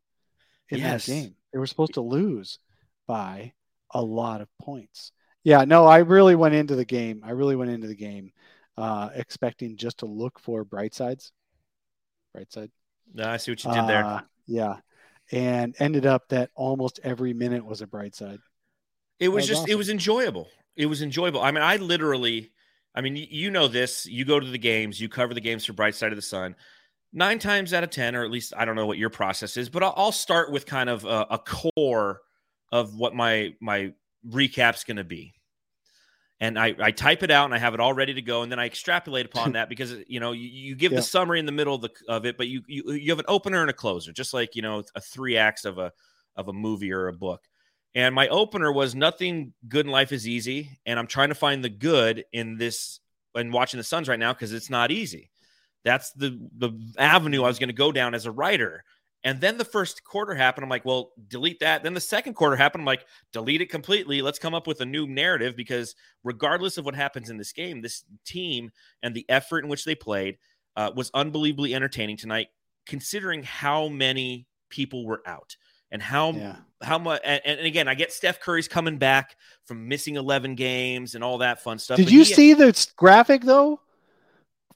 in 0.70 0.80
Yes. 0.80 1.06
that 1.06 1.12
game. 1.12 1.36
They 1.54 1.60
were 1.60 1.67
supposed 1.67 1.93
to 1.93 2.02
lose 2.02 2.60
by 3.08 3.54
a 3.91 4.02
lot 4.02 4.41
of 4.41 4.50
points. 4.60 5.12
Yeah, 5.43 5.63
no, 5.63 5.86
I 5.86 6.00
really 6.00 6.36
went 6.36 6.56
into 6.56 6.76
the 6.76 6.86
game. 6.86 7.22
I 7.24 7.32
really 7.32 7.56
went 7.56 7.72
into 7.72 7.88
the 7.88 7.96
game 7.96 8.32
uh, 8.78 9.10
expecting 9.15 9.78
just 9.78 10.00
to 10.00 10.06
look 10.06 10.39
for 10.39 10.63
bright 10.65 10.93
sides. 10.93 11.32
Bright 12.34 12.52
side. 12.52 12.70
No, 13.13 13.30
I 13.30 13.38
see 13.38 13.52
what 13.52 13.63
you 13.63 13.72
did 13.72 13.88
there. 13.88 14.04
Uh, 14.04 14.22
yeah. 14.46 14.76
And 15.32 15.76
ended 15.80 16.06
up 16.06 16.28
that 16.30 16.50
almost 16.56 17.00
every 17.04 17.34
minute 17.34 17.65
was 17.65 17.82
a 17.82 17.88
bright 17.88 18.15
side. 18.15 18.39
It 19.20 19.30
was 19.30 19.43
was 19.43 19.48
just, 19.48 19.70
it 19.70 19.76
was 19.76 19.89
enjoyable. 19.89 20.50
It 20.76 20.86
was 20.88 21.02
enjoyable. 21.02 21.41
I 21.41 21.52
mean, 21.52 21.63
I 21.63 21.78
literally, 21.78 22.52
I 22.97 23.01
mean, 23.01 23.15
you 23.15 23.51
know 23.51 23.67
this. 23.67 24.07
You 24.07 24.25
go 24.25 24.39
to 24.39 24.47
the 24.47 24.57
games, 24.57 24.99
you 24.99 25.07
cover 25.07 25.36
the 25.36 25.39
games 25.41 25.63
for 25.65 25.73
Bright 25.73 25.93
Side 25.93 26.12
of 26.12 26.15
the 26.15 26.21
Sun. 26.23 26.55
Nine 27.13 27.38
times 27.38 27.71
out 27.71 27.83
of 27.83 27.91
10, 27.91 28.15
or 28.15 28.25
at 28.25 28.31
least 28.31 28.53
I 28.57 28.65
don't 28.65 28.75
know 28.75 28.88
what 28.88 28.97
your 28.97 29.12
process 29.12 29.55
is, 29.55 29.69
but 29.69 29.83
I'll, 29.83 29.93
I'll 29.95 30.12
start 30.12 30.51
with 30.51 30.65
kind 30.65 30.89
of 30.89 31.05
a, 31.05 31.27
a 31.29 31.38
core 31.38 32.21
of 32.71 32.95
what 32.95 33.13
my 33.13 33.53
my 33.62 33.93
recap's 34.27 34.83
going 34.83 34.97
to 34.97 35.03
be. 35.03 35.36
And 36.39 36.57
I, 36.60 36.75
I 36.79 36.91
type 36.91 37.21
it 37.23 37.31
out 37.31 37.45
and 37.45 37.53
I 37.53 37.60
have 37.60 37.73
it 37.75 37.79
all 37.79 37.93
ready 37.93 38.13
to 38.15 38.21
go. 38.21 38.41
And 38.43 38.51
then 38.51 38.60
I 38.60 38.65
extrapolate 38.65 39.25
upon 39.27 39.51
that 39.53 39.69
because, 39.69 39.95
you 40.07 40.19
know, 40.19 40.31
you, 40.33 40.47
you 40.47 40.75
give 40.75 40.91
Yeah. 40.91 40.97
the 40.99 41.03
summary 41.03 41.39
in 41.39 41.45
the 41.45 41.51
middle 41.51 41.75
of, 41.75 41.81
the, 41.81 41.89
of 42.07 42.25
it, 42.25 42.36
but 42.38 42.47
you, 42.47 42.62
you, 42.67 42.91
you 42.93 43.12
have 43.12 43.19
an 43.19 43.25
opener 43.27 43.62
and 43.62 43.69
a 43.69 43.73
closer, 43.73 44.12
just 44.12 44.33
like, 44.33 44.55
you 44.55 44.62
know, 44.63 44.83
a 44.95 45.01
three 45.01 45.38
acts 45.38 45.65
of 45.65 45.77
a, 45.77 45.91
of 46.36 46.47
a 46.47 46.53
movie 46.53 46.91
or 46.91 47.07
a 47.07 47.13
book. 47.13 47.43
And 47.97 48.13
my 48.13 48.27
opener 48.27 48.71
was 48.71 48.93
nothing 48.93 49.53
good 49.67 49.88
in 49.88 49.91
life 49.91 50.12
is 50.12 50.27
easy. 50.27 50.77
And 50.86 50.99
I'm 50.99 51.07
trying 51.07 51.29
to 51.29 51.36
find 51.36 51.63
the 51.63 51.69
good 51.69 52.25
in 52.31 52.55
this 52.57 52.99
and 53.33 53.51
watching 53.51 53.79
the 53.79 53.83
Suns 53.83 54.07
right 54.07 54.19
now 54.19 54.33
because 54.33 54.53
it's 54.53 54.69
not 54.69 54.91
easy. 54.91 55.31
That's 55.83 56.12
the 56.12 56.39
the 56.55 56.79
avenue 56.99 57.41
I 57.41 57.47
was 57.47 57.57
going 57.57 57.69
to 57.69 57.73
go 57.73 57.91
down 57.91 58.13
as 58.13 58.27
a 58.27 58.31
writer. 58.31 58.83
And 59.23 59.41
then 59.41 59.57
the 59.57 59.65
first 59.65 60.03
quarter 60.03 60.36
happened. 60.36 60.63
I'm 60.63 60.69
like, 60.69 60.86
well, 60.86 61.12
delete 61.27 61.60
that. 61.62 61.81
Then 61.81 61.95
the 61.95 61.99
second 61.99 62.36
quarter 62.36 62.55
happened. 62.55 62.83
I'm 62.83 62.86
like, 62.86 63.07
delete 63.33 63.62
it 63.62 63.71
completely. 63.71 64.21
Let's 64.21 64.38
come 64.38 64.53
up 64.53 64.67
with 64.67 64.79
a 64.81 64.86
new 64.86 65.07
narrative 65.07 65.55
because 65.55 65.95
regardless 66.23 66.77
of 66.77 66.86
what 66.86 66.93
happens 66.93 67.31
in 67.31 67.38
this 67.38 67.51
game, 67.51 67.81
this 67.81 68.03
team 68.27 68.69
and 69.01 69.15
the 69.15 69.25
effort 69.27 69.63
in 69.63 69.71
which 69.71 69.86
they 69.86 69.95
played 69.95 70.38
uh, 70.75 70.91
was 70.95 71.10
unbelievably 71.15 71.73
entertaining 71.73 72.17
tonight, 72.17 72.49
considering 72.86 73.41
how 73.41 73.88
many 73.88 74.45
people 74.69 75.03
were 75.03 75.23
out 75.25 75.57
and 75.91 76.02
how 76.02 76.32
Yeah. 76.32 76.56
how 76.82 76.97
much. 77.00 77.21
And, 77.23 77.41
and 77.45 77.60
again, 77.62 77.88
I 77.88 77.95
get 77.95 78.12
Steph 78.13 78.39
Curry's 78.39 78.67
coming 78.67 78.97
back 78.97 79.36
from 79.65 79.88
missing 79.88 80.15
11 80.15 80.56
games 80.56 81.15
and 81.15 81.23
all 81.23 81.39
that 81.39 81.62
fun 81.62 81.80
stuff. 81.80 81.97
Did 81.97 82.12
you 82.12 82.19
he- 82.19 82.34
see 82.34 82.54
the 82.54 82.88
graphic 82.95 83.43
though? 83.43 83.80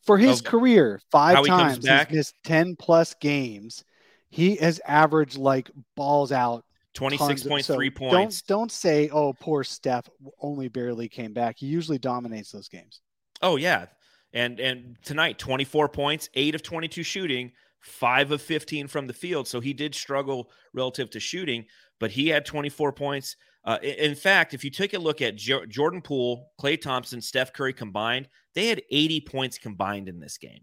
For 0.04 0.18
his 0.18 0.42
career, 0.42 1.00
five 1.12 1.36
how 1.36 1.44
he 1.44 1.50
comes 1.50 1.86
times 1.86 2.10
he's 2.10 2.18
missed 2.18 2.36
10 2.46 2.76
plus 2.76 3.14
games. 3.22 3.84
He 4.32 4.56
has 4.56 4.82
averaged 4.86 5.38
like 5.38 5.70
balls 5.96 6.32
out. 6.32 6.66
tons 6.96 7.14
26.3 7.20 7.64
so 7.64 7.76
points? 7.92 8.42
Don't 8.42 8.48
don't 8.48 8.72
say, 8.72 9.10
oh, 9.10 9.34
poor 9.34 9.64
Steph 9.64 10.10
only 10.40 10.70
barely 10.70 11.08
came 11.08 11.34
back. 11.34 11.58
He 11.60 11.68
usually 11.68 12.00
dominates 12.00 12.52
those 12.52 12.68
games. 12.68 13.02
Oh 13.44 13.58
yeah, 13.58 13.86
and 14.34 14.60
and 14.60 14.98
tonight 15.04 15.38
24 15.38 15.90
points, 15.90 16.30
eight 16.34 16.56
of 16.56 16.64
22 16.64 17.04
shooting, 17.04 17.52
five 17.82 18.32
of 18.32 18.42
15 18.42 18.88
from 18.88 19.08
the 19.08 19.14
field. 19.14 19.48
So 19.48 19.60
he 19.60 19.74
did 19.74 19.94
struggle 19.96 20.52
relative 20.74 21.10
to 21.12 21.20
shooting, 21.20 21.66
but 22.00 22.12
he 22.12 22.28
had 22.28 22.46
24 22.46 22.94
points. 22.94 23.36
Uh, 23.64 23.78
in 23.84 24.16
fact, 24.16 24.54
if 24.54 24.64
you 24.64 24.72
take 24.72 24.94
a 24.94 25.00
look 25.00 25.22
at 25.22 25.36
jo- 25.36 25.66
Jordan 25.66 26.02
Poole, 26.02 26.52
Klay 26.60 26.80
Thompson, 26.82 27.22
Steph 27.22 27.54
Curry 27.54 27.74
combined, 27.74 28.28
they 28.56 28.68
had 28.68 28.82
80 28.90 29.22
points 29.22 29.58
combined 29.58 30.10
in 30.10 30.20
this 30.20 30.38
game. 30.38 30.62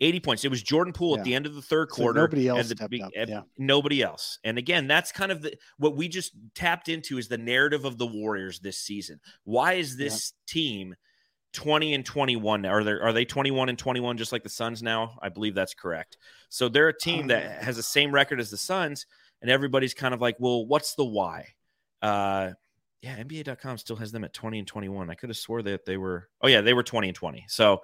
80 0.00 0.20
points. 0.20 0.44
It 0.44 0.50
was 0.50 0.62
Jordan 0.62 0.92
Poole 0.92 1.14
Yeah. 1.14 1.18
at 1.20 1.24
the 1.24 1.34
end 1.34 1.46
of 1.46 1.54
the 1.54 1.62
third 1.62 1.88
So 1.90 1.96
quarter. 1.96 2.20
nobody 2.20 2.48
else 2.48 2.60
and 2.60 2.68
the 2.68 2.76
stepped 2.76 2.94
up, 3.00 3.12
yeah. 3.28 3.42
Nobody 3.56 4.02
else. 4.02 4.38
And 4.44 4.58
again, 4.58 4.86
that's 4.86 5.12
kind 5.12 5.30
of 5.30 5.40
the 5.40 5.56
what 5.78 5.96
we 5.96 6.08
just 6.08 6.32
tapped 6.54 6.88
into 6.88 7.16
is 7.16 7.28
the 7.28 7.38
narrative 7.38 7.84
of 7.84 7.96
the 7.96 8.06
Warriors 8.06 8.58
this 8.60 8.76
season. 8.78 9.20
Why 9.44 9.74
is 9.74 9.92
Yeah. 9.92 10.04
this 10.06 10.32
team 10.46 10.96
20 11.54 11.94
and 11.94 12.04
21? 12.04 12.66
Are 12.66 12.84
they 12.84 12.90
are 12.92 13.12
they 13.12 13.24
21 13.24 13.68
and 13.70 13.78
21 13.78 14.16
just 14.18 14.32
like 14.32 14.42
the 14.42 14.48
Suns 14.48 14.82
now? 14.82 15.18
I 15.22 15.28
believe 15.30 15.54
that's 15.54 15.74
correct. 15.74 16.18
So 16.50 16.68
they're 16.68 16.88
a 16.88 16.98
team 16.98 17.28
that 17.28 17.58
Um, 17.60 17.64
has 17.64 17.76
the 17.76 17.82
same 17.82 18.12
record 18.12 18.40
as 18.40 18.50
the 18.50 18.56
Suns, 18.58 19.06
and 19.40 19.50
everybody's 19.50 19.94
kind 19.94 20.12
of 20.14 20.20
like, 20.20 20.36
well, 20.38 20.66
what's 20.66 20.94
the 20.94 21.04
why? 21.04 21.54
Uh 22.02 22.50
yeah, 23.02 23.16
NBA.com 23.22 23.76
still 23.78 23.96
has 23.96 24.12
them 24.12 24.24
at 24.24 24.32
20 24.32 24.58
and 24.60 24.66
21. 24.68 25.10
I 25.10 25.14
could 25.14 25.28
have 25.28 25.36
swore 25.36 25.62
that 25.62 25.84
they 25.84 25.96
were 25.96 26.28
oh 26.42 26.48
yeah, 26.48 26.60
they 26.60 26.72
were 26.74 26.82
20 26.82 27.08
and 27.08 27.16
20. 27.16 27.44
So 27.48 27.82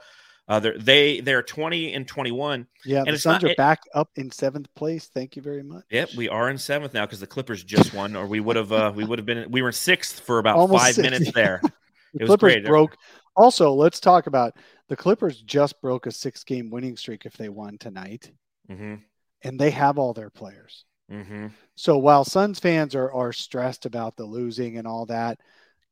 uh, 0.48 0.58
they're 0.58 0.78
they 0.78 1.20
they're 1.20 1.42
20 1.42 1.92
and 1.94 2.08
21. 2.08 2.66
Yeah, 2.84 3.04
the 3.04 3.12
it's 3.12 3.22
Suns 3.22 3.42
not- 3.42 3.44
are 3.44 3.52
it- 3.52 3.56
back 3.56 3.80
up 3.94 4.08
in 4.16 4.30
seventh 4.32 4.66
place. 4.74 5.08
Thank 5.14 5.36
you 5.36 5.42
very 5.42 5.62
much. 5.62 5.84
Yep, 5.90 6.10
we 6.16 6.28
are 6.28 6.50
in 6.50 6.58
seventh 6.58 6.92
now 6.94 7.06
because 7.06 7.20
the 7.20 7.26
Clippers 7.26 7.62
just 7.62 7.94
won, 7.94 8.16
or 8.16 8.26
we 8.26 8.40
would 8.40 8.56
have 8.56 8.72
uh, 8.72 8.92
we 8.94 9.04
would 9.04 9.18
have 9.18 9.26
been 9.26 9.48
we 9.50 9.62
were 9.62 9.70
sixth 9.72 10.20
for 10.20 10.38
about 10.38 10.56
Almost 10.56 10.82
five 10.82 10.94
six, 10.96 11.04
minutes 11.08 11.32
there. 11.32 11.60
The 12.12 12.18
It 12.18 12.22
was 12.22 12.28
Clippers 12.30 12.54
great. 12.54 12.64
broke. 12.64 12.96
Also, 13.40 13.72
let's 13.72 14.00
talk 14.00 14.26
about 14.26 14.56
the 14.88 14.96
Clippers 14.96 15.40
just 15.42 15.80
broke 15.80 16.06
a 16.06 16.12
six 16.12 16.44
game 16.44 16.70
winning 16.70 16.96
streak 16.96 17.26
if 17.26 17.36
they 17.36 17.48
won 17.48 17.78
tonight, 17.78 18.30
hmm 18.68 18.94
and 19.42 19.58
they 19.58 19.70
have 19.70 19.98
all 19.98 20.12
their 20.12 20.30
players. 20.30 20.84
hmm 21.10 21.48
So 21.76 21.98
while 21.98 22.24
Suns 22.24 22.60
fans 22.60 22.94
are, 22.94 23.12
are 23.12 23.32
stressed 23.32 23.86
about 23.86 24.16
the 24.16 24.24
losing 24.24 24.76
and 24.76 24.86
all 24.86 25.06
that, 25.06 25.40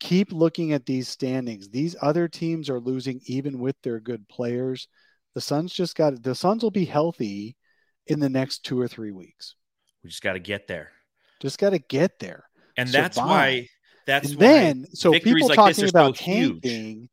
keep 0.01 0.33
looking 0.33 0.73
at 0.73 0.87
these 0.87 1.09
standings. 1.09 1.69
These 1.69 1.97
other 2.03 2.29
teams 2.29 2.69
are 2.69 2.81
losing 2.81 3.21
even 3.25 3.59
with 3.59 3.77
their 3.83 4.01
good 4.01 4.29
players. 4.29 4.89
The 5.35 5.41
Suns 5.41 5.73
just 5.73 5.97
got 5.97 6.23
the 6.23 6.35
Suns 6.35 6.63
will 6.63 6.71
be 6.71 6.85
healthy 6.85 7.57
in 8.07 8.21
the 8.21 8.29
next 8.29 8.65
two 8.65 8.79
or 8.81 8.89
three 8.89 9.13
weeks. 9.13 9.55
We 10.05 10.11
just 10.11 10.23
got 10.23 10.35
to 10.35 10.39
get 10.39 10.67
there, 10.69 10.91
Just 11.41 11.59
got 11.59 11.71
to 11.71 11.79
get 11.79 12.19
there. 12.19 12.45
and 12.77 12.89
that's 12.93 13.17
why 13.17 13.69
that's 14.07 14.31
and 14.31 14.39
why 14.39 14.45
then 14.45 14.87
so 14.95 15.15
people 15.15 15.49
like 15.49 15.57
talking 15.57 15.85
so 15.85 15.89
about 15.89 16.15
tanking 16.15 17.09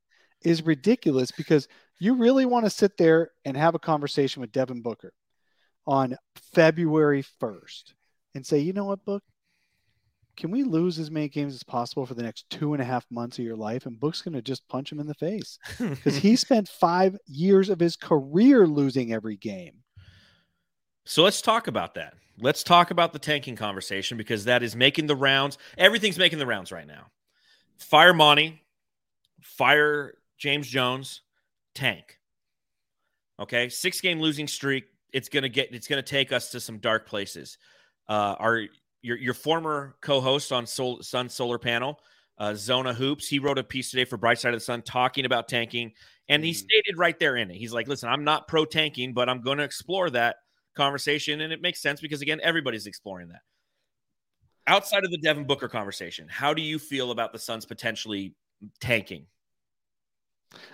is 0.45 0.65
ridiculous 0.65 1.31
because 1.31 1.67
you 1.99 2.15
really 2.15 2.45
want 2.45 2.65
to 2.65 2.69
sit 2.69 2.97
there 2.97 3.31
and 3.43 3.57
have 3.57 3.75
a 3.75 3.79
conversation 3.79 4.41
with 4.41 4.51
Devin 4.51 4.81
Booker 4.81 5.11
on 5.87 6.17
February 6.53 7.23
1st 7.41 7.93
and 8.33 8.45
say, 8.45 8.59
you 8.59 8.73
know 8.73 8.85
what, 8.85 9.03
Book? 9.05 9.23
Can 10.37 10.51
we 10.51 10.63
lose 10.63 10.99
as 10.99 11.09
many 11.09 11.29
games 11.29 11.55
as 11.55 11.63
possible 11.63 12.05
for 12.05 12.13
the 12.13 12.23
next 12.23 12.49
two 12.49 12.73
and 12.73 12.81
a 12.81 12.85
half 12.85 13.05
months 13.09 13.39
of 13.39 13.45
your 13.45 13.55
life? 13.55 13.85
And 13.85 13.99
Book's 13.99 14.21
going 14.21 14.33
to 14.33 14.41
just 14.41 14.67
punch 14.67 14.91
him 14.91 14.99
in 14.99 15.07
the 15.07 15.13
face 15.13 15.57
because 15.79 16.17
he 16.17 16.35
spent 16.35 16.67
five 16.67 17.17
years 17.25 17.69
of 17.69 17.79
his 17.79 17.95
career 17.95 18.67
losing 18.67 19.13
every 19.13 19.37
game. 19.37 19.83
So 21.05 21.23
let's 21.23 21.41
talk 21.41 21.67
about 21.67 21.95
that. 21.95 22.15
Let's 22.37 22.63
talk 22.63 22.91
about 22.91 23.13
the 23.13 23.19
tanking 23.19 23.55
conversation 23.55 24.17
because 24.17 24.45
that 24.45 24.61
is 24.61 24.75
making 24.75 25.07
the 25.07 25.15
rounds. 25.15 25.57
Everything's 25.77 26.17
making 26.17 26.39
the 26.39 26.45
rounds 26.45 26.69
right 26.69 26.87
now. 26.87 27.05
Fire 27.77 28.13
Monty, 28.13 28.61
fire 29.41 30.15
James 30.37 30.67
Jones, 30.67 31.21
tank. 31.73 32.19
Okay, 33.39 33.69
six 33.69 34.01
game 34.01 34.19
losing 34.19 34.47
streak. 34.47 34.85
It's 35.11 35.29
gonna 35.29 35.49
get. 35.49 35.73
It's 35.73 35.87
gonna 35.87 36.01
take 36.01 36.31
us 36.31 36.51
to 36.51 36.59
some 36.59 36.77
dark 36.79 37.07
places. 37.07 37.57
Uh, 38.07 38.35
our 38.39 38.63
your 39.01 39.17
your 39.17 39.33
former 39.33 39.95
co-host 40.01 40.51
on 40.51 40.65
Sol, 40.65 41.01
Sun 41.01 41.29
Solar 41.29 41.59
Panel, 41.59 41.99
uh, 42.37 42.53
Zona 42.55 42.93
Hoops, 42.93 43.27
he 43.27 43.39
wrote 43.39 43.57
a 43.57 43.63
piece 43.63 43.91
today 43.91 44.05
for 44.05 44.17
Bright 44.17 44.39
Side 44.39 44.53
of 44.53 44.59
the 44.59 44.65
Sun 44.65 44.81
talking 44.83 45.25
about 45.25 45.47
tanking, 45.47 45.93
and 46.29 46.43
he 46.43 46.51
Mhm. 46.51 46.55
stated 46.55 46.97
right 46.97 47.17
there 47.19 47.35
in 47.37 47.51
it, 47.51 47.57
he's 47.57 47.73
like, 47.73 47.87
"Listen, 47.87 48.09
I'm 48.09 48.23
not 48.23 48.47
pro 48.47 48.65
tanking, 48.65 49.13
but 49.13 49.29
I'm 49.29 49.41
going 49.41 49.57
to 49.57 49.63
explore 49.63 50.09
that 50.11 50.37
conversation, 50.75 51.41
and 51.41 51.53
it 51.53 51.61
makes 51.61 51.81
sense 51.81 52.01
because 52.01 52.21
again, 52.21 52.39
everybody's 52.41 52.87
exploring 52.87 53.29
that." 53.29 53.41
Outside 54.67 55.03
of 55.05 55.11
the 55.11 55.19
Devin 55.19 55.45
Booker 55.45 55.69
conversation, 55.69 56.27
how 56.27 56.53
do 56.53 56.61
you 56.61 56.79
feel 56.79 57.11
about 57.11 57.31
the 57.31 57.39
Suns 57.39 57.65
potentially 57.65 58.33
tanking? 58.79 59.27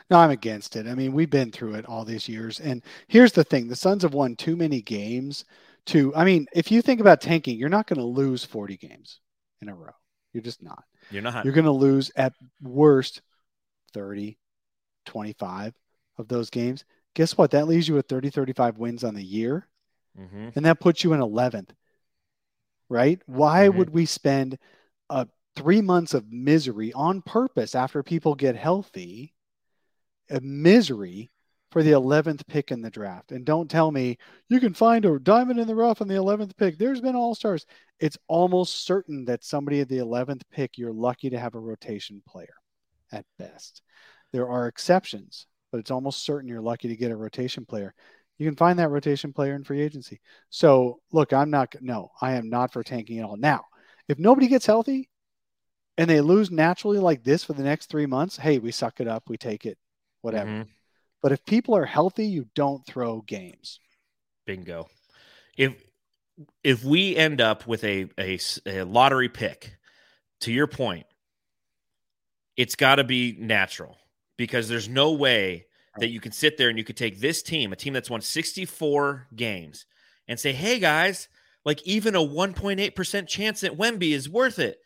No, 0.10 0.18
I'm 0.20 0.32
against 0.32 0.76
it. 0.76 0.88
I 0.88 0.96
mean, 0.96 1.14
we've 1.14 1.30
been 1.30 1.52
through 1.52 1.76
it 1.76 1.86
all 1.86 2.06
these 2.06 2.28
years. 2.28 2.60
And 2.60 2.84
here's 3.08 3.32
the 3.32 3.44
thing 3.44 3.68
the 3.68 3.76
Suns 3.76 4.04
have 4.04 4.14
won 4.14 4.36
too 4.36 4.56
many 4.56 4.82
games 4.82 5.46
to, 5.88 6.14
I 6.16 6.24
mean, 6.26 6.48
if 6.54 6.72
you 6.72 6.82
think 6.82 7.00
about 7.02 7.22
tanking, 7.22 7.58
you're 7.58 7.70
not 7.70 7.88
going 7.88 8.00
to 8.00 8.06
lose 8.06 8.44
40 8.46 8.78
games 8.78 9.20
in 9.62 9.70
a 9.70 9.76
row. 9.76 9.92
You're 10.34 10.44
just 10.44 10.62
not. 10.64 10.84
You're 11.10 11.22
not. 11.22 11.44
You're 11.46 11.54
going 11.54 11.66
to 11.66 11.72
lose 11.72 12.12
at 12.16 12.34
worst 12.62 13.22
30, 13.94 14.38
25 15.06 15.74
of 16.18 16.28
those 16.28 16.50
games. 16.50 16.86
Guess 17.16 17.38
what? 17.38 17.52
That 17.52 17.68
leaves 17.68 17.88
you 17.88 17.96
with 17.96 18.08
30, 18.08 18.30
35 18.30 18.78
wins 18.78 19.04
on 19.04 19.16
the 19.16 19.24
year. 19.24 19.68
hmm 20.16 20.50
And 20.56 20.66
that 20.66 20.80
puts 20.80 21.04
you 21.04 21.14
in 21.14 21.22
11th, 21.22 21.74
right? 22.90 23.22
Why 23.26 23.70
Mhm. 23.70 23.76
would 23.78 23.90
we 23.92 24.06
spend 24.06 24.58
uh, 25.10 25.26
three 25.56 25.82
months 25.82 26.14
of 26.14 26.32
misery 26.32 26.94
on 26.94 27.22
purpose 27.22 27.76
after 27.76 28.04
people 28.04 28.36
get 28.36 28.56
healthy? 28.56 29.34
A 30.32 30.40
misery 30.42 31.30
for 31.72 31.84
the 31.84 31.92
11th 31.92 32.46
pick 32.48 32.72
in 32.72 32.82
the 32.82 32.90
draft. 32.90 33.32
And 33.32 33.46
don't 33.46 33.70
tell 33.70 33.92
me 33.92 34.18
you 34.50 34.60
can 34.60 34.74
find 34.74 35.06
a 35.06 35.20
diamond 35.20 35.60
in 35.60 35.68
the 35.68 35.76
rough 35.76 36.02
on 36.02 36.08
the 36.08 36.16
11th 36.16 36.56
pick. 36.58 36.78
There's 36.78 37.02
been 37.02 37.16
all 37.16 37.34
stars. 37.34 37.66
It's 38.00 38.18
almost 38.28 38.86
certain 38.86 39.26
that 39.26 39.44
somebody 39.44 39.80
at 39.80 39.88
the 39.88 40.00
11th 40.00 40.42
pick, 40.52 40.78
you're 40.78 40.92
lucky 40.92 41.30
to 41.30 41.40
have 41.40 41.56
a 41.56 41.60
rotation 41.60 42.22
player 42.28 42.54
at 43.12 43.26
best. 43.40 43.82
There 44.34 44.50
are 44.50 44.68
exceptions, 44.68 45.48
but 45.72 45.80
it's 45.80 45.92
almost 45.92 46.26
certain 46.26 46.50
you're 46.50 46.62
lucky 46.62 46.90
to 46.90 46.96
get 46.96 47.12
a 47.12 47.16
rotation 47.16 47.66
player. 47.66 47.94
You 48.38 48.48
can 48.48 48.56
find 48.56 48.80
that 48.80 48.90
rotation 48.90 49.34
player 49.34 49.56
in 49.56 49.64
free 49.64 49.82
agency. 49.82 50.20
So, 50.50 51.00
look, 51.12 51.32
I'm 51.32 51.52
not, 51.52 51.76
no, 51.80 52.12
I 52.22 52.34
am 52.34 52.50
not 52.50 52.74
for 52.74 52.84
tanking 52.84 53.20
at 53.20 53.26
all. 53.26 53.38
Now, 53.38 53.66
if 54.08 54.20
nobody 54.20 54.48
gets 54.48 54.66
healthy 54.66 55.10
and 55.98 56.10
they 56.10 56.22
lose 56.22 56.52
naturally 56.52 57.00
like 57.00 57.24
this 57.24 57.44
for 57.44 57.54
the 57.54 57.64
next 57.64 57.88
three 57.88 58.08
months, 58.08 58.38
hey, 58.38 58.58
we 58.58 58.72
suck 58.72 59.00
it 59.00 59.08
up, 59.08 59.30
we 59.30 59.38
take 59.38 59.66
it, 59.66 59.78
whatever. 60.22 60.50
Mhm. 60.50 60.68
But 61.22 61.32
if 61.32 61.46
people 61.46 61.76
are 61.76 61.86
healthy, 61.86 62.26
you 62.26 62.50
don't 62.56 62.86
throw 62.86 63.22
games. 63.22 63.80
Bingo. 64.46 64.90
If 65.58 65.84
if 66.64 66.84
we 66.84 67.16
end 67.16 67.42
up 67.42 67.68
with 67.68 67.84
a 67.84 68.10
a 68.18 68.84
lottery 68.84 69.30
pick, 69.30 69.78
to 70.42 70.52
your 70.52 70.68
point, 70.68 71.06
it's 72.58 72.76
got 72.76 72.96
to 72.96 73.04
be 73.04 73.36
natural 73.40 73.98
because 74.38 74.68
there's 74.68 74.90
no 74.90 75.12
way 75.12 75.68
that 75.98 76.08
you 76.08 76.20
can 76.22 76.32
sit 76.32 76.58
there 76.58 76.70
and 76.70 76.78
you 76.78 76.84
could 76.86 76.98
take 76.98 77.20
this 77.20 77.44
team, 77.44 77.74
a 77.74 77.76
team 77.76 77.94
that's 77.94 78.10
won 78.10 78.22
64 78.22 79.28
games, 79.36 79.86
and 80.28 80.40
say, 80.40 80.54
"Hey 80.54 80.80
guys, 80.80 81.28
like 81.66 81.84
even 81.84 82.16
a 82.16 82.24
1.8% 82.24 83.28
chance 83.28 83.64
at 83.64 83.74
Wemby 83.74 84.12
is 84.12 84.30
worth 84.30 84.58
it." 84.58 84.80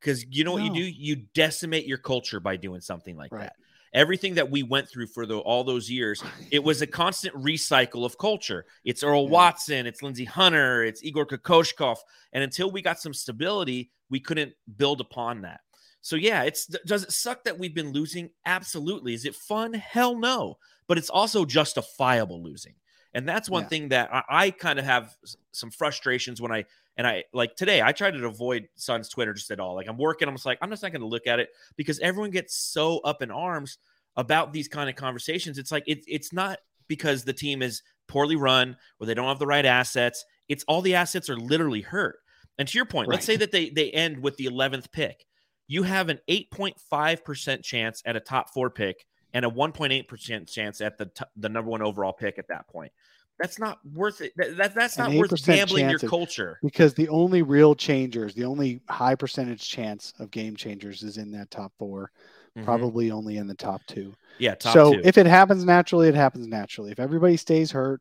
Because 0.00 0.24
you 0.24 0.44
know 0.44 0.52
what 0.52 0.62
you 0.62 0.72
do? 0.72 0.80
You 0.80 1.16
decimate 1.34 1.86
your 1.86 1.98
culture 1.98 2.40
by 2.40 2.56
doing 2.56 2.80
something 2.80 3.16
like 3.16 3.32
Right. 3.32 3.42
that. 3.42 3.56
Everything 3.94 4.34
that 4.34 4.50
we 4.50 4.62
went 4.62 4.88
through 4.88 5.06
for 5.08 5.26
the, 5.26 5.38
all 5.38 5.64
those 5.64 5.90
years, 5.90 6.22
it 6.50 6.62
was 6.62 6.82
a 6.82 6.86
constant 7.02 7.34
recycle 7.34 8.04
of 8.04 8.18
culture. 8.18 8.66
It's 8.84 9.02
Earl 9.02 9.24
Yeah. 9.24 9.30
Watson, 9.30 9.86
it's 9.86 10.02
Lindsey 10.02 10.24
Hunter, 10.24 10.84
it's 10.84 11.02
Igor 11.02 11.26
Kokoshkov. 11.26 11.96
And 12.32 12.44
until 12.44 12.70
we 12.70 12.82
got 12.82 13.00
some 13.00 13.14
stability, 13.14 13.90
we 14.10 14.20
couldn't 14.20 14.52
build 14.76 15.00
upon 15.00 15.42
that. 15.42 15.60
So 16.00 16.16
yeah, 16.16 16.44
it's 16.44 16.66
does 16.86 17.02
it 17.02 17.12
suck 17.12 17.44
that 17.44 17.58
we've 17.58 17.74
been 17.74 17.92
losing? 17.92 18.30
Absolutely. 18.46 19.14
Is 19.14 19.24
it 19.24 19.34
fun? 19.34 19.72
Hell 19.74 20.16
no. 20.16 20.56
But 20.86 20.96
it's 20.96 21.10
also 21.10 21.44
justifiable 21.44 22.42
losing. 22.42 22.74
And 23.14 23.28
that's 23.28 23.48
one 23.48 23.64
Yeah. 23.64 23.68
thing 23.68 23.88
that 23.88 24.12
I, 24.12 24.22
I 24.28 24.50
kind 24.50 24.78
of 24.78 24.84
have 24.84 25.16
some 25.52 25.70
frustrations 25.70 26.40
when 26.40 26.52
I 26.52 26.64
and 26.96 27.06
I 27.06 27.24
like 27.32 27.56
today 27.56 27.80
I 27.80 27.92
try 27.92 28.10
to 28.10 28.26
avoid 28.26 28.68
Suns 28.74 29.08
Twitter 29.08 29.32
just 29.32 29.50
at 29.50 29.60
all. 29.60 29.74
Like 29.74 29.88
I'm 29.88 29.98
working, 29.98 30.28
I'm 30.28 30.34
just 30.34 30.46
like, 30.46 30.58
I'm 30.60 30.70
just 30.70 30.82
not 30.82 30.92
gonna 30.92 31.06
look 31.06 31.26
at 31.26 31.38
it 31.40 31.48
because 31.76 31.98
everyone 32.00 32.30
gets 32.30 32.54
so 32.56 32.98
up 33.00 33.22
in 33.22 33.30
arms 33.30 33.78
about 34.16 34.52
these 34.52 34.68
kind 34.68 34.90
of 34.90 34.96
conversations. 34.96 35.58
It's 35.58 35.72
like 35.72 35.84
it's 35.86 36.04
it's 36.08 36.32
not 36.32 36.58
because 36.88 37.24
the 37.24 37.32
team 37.32 37.62
is 37.62 37.82
poorly 38.08 38.36
run 38.36 38.76
or 38.98 39.06
they 39.06 39.14
don't 39.14 39.28
have 39.28 39.38
the 39.38 39.46
right 39.46 39.64
assets. 39.66 40.24
It's 40.48 40.64
all 40.66 40.82
the 40.82 40.94
assets 40.94 41.30
are 41.30 41.36
literally 41.36 41.82
hurt. 41.82 42.16
And 42.58 42.66
to 42.66 42.76
your 42.76 42.86
point, 42.86 43.08
let's 43.08 43.24
say 43.26 43.36
that 43.36 43.52
they 43.52 43.70
they 43.70 43.90
end 43.90 44.22
with 44.22 44.36
the 44.36 44.46
11th 44.46 44.90
pick. 44.90 45.24
You 45.68 45.82
have 45.82 46.08
an 46.08 46.18
8.5% 46.28 47.62
chance 47.62 48.02
at 48.06 48.16
a 48.16 48.20
top 48.20 48.52
4 48.54 48.70
pick 48.70 49.06
and 49.34 49.44
a 49.44 49.48
1.8% 49.50 50.48
chance 50.50 50.80
at 50.80 50.98
the 50.98 51.06
t- 51.06 51.24
the 51.36 51.48
number 51.48 51.70
1 51.70 51.82
overall 51.82 52.12
pick 52.12 52.38
at 52.38 52.48
that 52.48 52.66
point. 52.68 52.92
That's 53.38 53.58
not 53.58 53.78
worth 53.94 54.20
it. 54.20 54.32
That, 54.36 54.56
that- 54.56 54.74
that's 54.74 54.98
not 54.98 55.10
worth 55.20 55.30
gambling 55.44 55.90
your 55.90 55.98
culture. 56.10 56.58
because 56.62 56.94
the 56.94 57.08
only 57.08 57.42
real 57.42 57.74
changers, 57.74 58.34
the 58.34 58.44
only 58.44 58.80
high 58.88 59.14
percentage 59.14 59.68
chance 59.68 60.12
of 60.18 60.30
game 60.30 60.56
changers 60.56 61.02
is 61.02 61.18
in 61.18 61.30
that 61.32 61.50
top 61.50 61.72
4 61.78 62.10
Mhm. 62.56 62.64
probably 62.64 63.10
only 63.12 63.36
in 63.36 63.46
the 63.46 63.54
top 63.54 63.82
two. 63.86 64.14
Yeah, 64.38 64.54
top 64.56 64.72
so 64.72 64.92
2. 64.94 65.02
if 65.04 65.18
it 65.18 65.26
happens 65.26 65.64
naturally, 65.64 66.08
it 66.08 66.14
happens 66.14 66.46
naturally. 66.48 66.90
If 66.90 66.98
everybody 66.98 67.36
stays 67.36 67.70
hurt, 67.70 68.00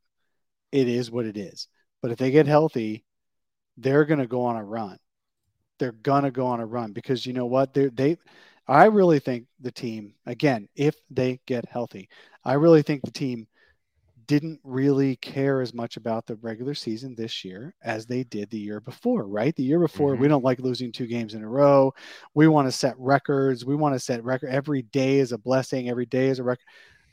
it 0.71 0.87
is 0.87 1.11
what 1.11 1.25
it 1.25 1.37
is. 1.37 1.67
But 2.01 2.11
if 2.11 2.17
they 2.17 2.31
get 2.31 2.47
healthy, 2.47 3.03
they're 3.77 4.05
going 4.05 4.19
to 4.19 4.27
go 4.27 4.43
on 4.45 4.55
a 4.55 4.63
run. 4.63 4.97
They're 5.79 5.91
going 5.91 6.23
to 6.23 6.31
go 6.31 6.47
on 6.47 6.59
a 6.59 6.65
run 6.65 6.93
because 6.93 7.25
you 7.27 7.33
know 7.33 7.45
what? 7.45 7.73
They 7.75 7.87
they 7.89 8.17
I 8.67 8.85
really 8.85 9.19
think 9.19 9.45
the 9.59 9.71
team 9.71 10.13
again, 10.25 10.67
if 10.75 10.95
they 11.09 11.39
get 11.45 11.65
healthy, 11.69 12.09
I 12.43 12.53
really 12.53 12.81
think 12.81 13.01
the 13.03 13.11
team 13.11 13.47
didn't 14.27 14.59
really 14.63 15.15
care 15.15 15.61
as 15.61 15.73
much 15.73 15.95
about 15.95 16.25
the 16.25 16.35
regular 16.35 16.73
season 16.73 17.15
this 17.15 17.45
year 17.45 17.73
as 17.81 18.05
they 18.05 18.23
did 18.25 18.49
the 18.49 18.59
year 18.59 18.81
before, 18.81 19.25
right? 19.25 19.55
The 19.55 19.63
year 19.63 19.79
before, 19.79 20.11
we 20.11 20.17
mm-hmm. 20.17 20.27
don't 20.27 20.43
like 20.43 20.59
losing 20.59 20.91
two 20.91 21.07
games 21.07 21.33
in 21.33 21.43
a 21.43 21.47
row. 21.47 21.93
We 22.33 22.49
want 22.49 22.67
to 22.67 22.71
set 22.73 22.95
records. 22.97 23.65
We 23.65 23.75
want 23.75 23.95
to 23.95 23.99
set 23.99 24.23
record 24.23 24.49
every 24.49 24.81
day 24.81 25.19
is 25.19 25.31
a 25.31 25.37
blessing, 25.37 25.89
every 25.89 26.05
day 26.05 26.27
is 26.27 26.39
a 26.39 26.43
record. 26.43 26.65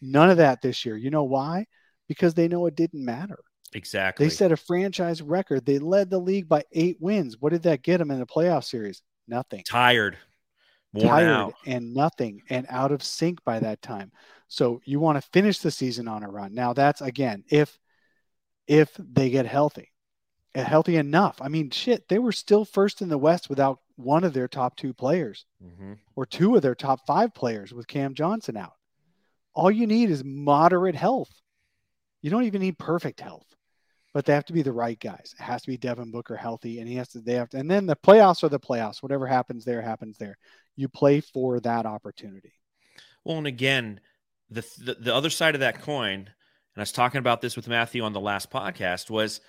None 0.03 0.29
of 0.29 0.39
that 0.39 0.61
this 0.61 0.85
year. 0.85 0.97
You 0.97 1.11
know 1.11 1.23
why? 1.23 1.67
Because 2.09 2.35
they 2.35 2.49
know 2.49 2.67
it 2.67 2.75
didn't 2.75 3.05
matter. 3.05 3.39
exactly. 3.73 4.27
They 4.27 4.31
set 4.31 4.53
a 4.53 4.57
franchise 4.57 5.23
record. 5.23 5.65
They 5.65 5.79
led 5.79 6.11
the 6.11 6.19
league 6.19 6.49
by 6.49 6.65
eight 6.73 6.97
wins. 7.01 7.37
What 7.41 7.53
did 7.53 7.63
that 7.63 7.83
get 7.83 7.99
them 7.99 8.11
in 8.11 8.19
the 8.19 8.27
playoff 8.27 8.65
series? 8.65 9.03
Nothing. 9.29 9.63
tired, 9.65 10.19
worn 10.95 11.09
Tired 11.09 11.29
out. 11.31 11.55
and 11.67 11.93
nothing 11.95 12.43
and 12.51 12.67
out 12.69 12.93
of 12.93 13.03
sync 13.03 13.43
by 13.45 13.59
that 13.61 13.83
time. 13.83 14.13
So 14.49 14.81
you 14.85 15.01
want 15.01 15.21
to 15.23 15.29
finish 15.33 15.59
the 15.59 15.71
season 15.71 16.09
on 16.09 16.23
a 16.23 16.31
run. 16.31 16.55
Now 16.55 16.73
that's 16.73 17.01
again 17.01 17.45
if 17.49 17.79
if 18.67 18.95
they 18.99 19.31
get 19.31 19.47
healthy. 19.47 19.91
Healthy 20.55 20.97
enough. 20.97 21.43
I 21.43 21.49
mean, 21.49 21.71
shit, 21.71 22.09
they 22.09 22.21
were 22.21 22.31
still 22.33 22.65
first 22.65 23.03
in 23.03 23.09
the 23.09 23.19
West 23.19 23.51
without 23.51 23.81
one 23.97 24.23
of 24.23 24.33
their 24.33 24.47
top 24.47 24.77
two 24.77 24.95
players 24.95 25.47
Mhm. 25.63 25.99
or 26.15 26.25
two 26.27 26.55
of 26.55 26.63
their 26.63 26.77
top 26.77 27.01
five 27.07 27.35
players 27.35 27.75
with 27.75 27.89
Cam 27.89 28.15
Johnson 28.15 28.57
out. 28.57 28.75
All 29.53 29.71
you 29.71 29.87
need 29.89 30.11
is 30.11 30.23
moderate 30.25 30.95
health. 30.95 31.31
You 32.23 32.31
don't 32.31 32.45
even 32.45 32.61
need 32.61 32.79
perfect 32.79 33.21
health, 33.21 33.47
but 34.13 34.25
they 34.25 34.33
have 34.33 34.47
to 34.47 34.53
be 34.53 34.63
the 34.63 34.73
right 34.73 34.99
guys. 34.99 35.35
It 35.39 35.43
has 35.43 35.63
to 35.63 35.69
be 35.69 35.77
Devin 35.77 36.11
Booker 36.13 36.37
healthy, 36.37 36.79
and 36.79 36.89
he 36.89 36.95
has 36.97 37.09
to. 37.11 37.21
They 37.21 37.35
have 37.35 37.51
to, 37.51 37.59
and 37.59 37.69
then 37.71 37.87
the 37.87 37.97
playoffs 37.97 38.43
are 38.45 38.49
the 38.49 38.61
playoffs. 38.61 39.03
Whatever 39.03 39.27
happens 39.27 39.65
there, 39.65 39.83
happens 39.83 40.17
there. 40.19 40.39
You 40.77 40.89
play 40.89 41.21
for 41.21 41.61
that 41.61 41.87
opportunity. 41.87 42.53
Well, 43.25 43.39
and 43.39 43.47
again, 43.47 44.01
the, 44.51 44.65
the 44.79 44.95
the 44.95 45.15
other 45.15 45.31
side 45.31 45.55
of 45.55 45.61
that 45.61 45.83
coin, 45.83 46.19
and 46.21 46.29
I 46.77 46.81
was 46.81 46.93
talking 46.93 47.19
about 47.19 47.41
this 47.41 47.57
with 47.57 47.69
Matthew 47.69 48.03
on 48.03 48.13
the 48.13 48.21
last 48.21 48.51
podcast, 48.51 49.09
was 49.11 49.41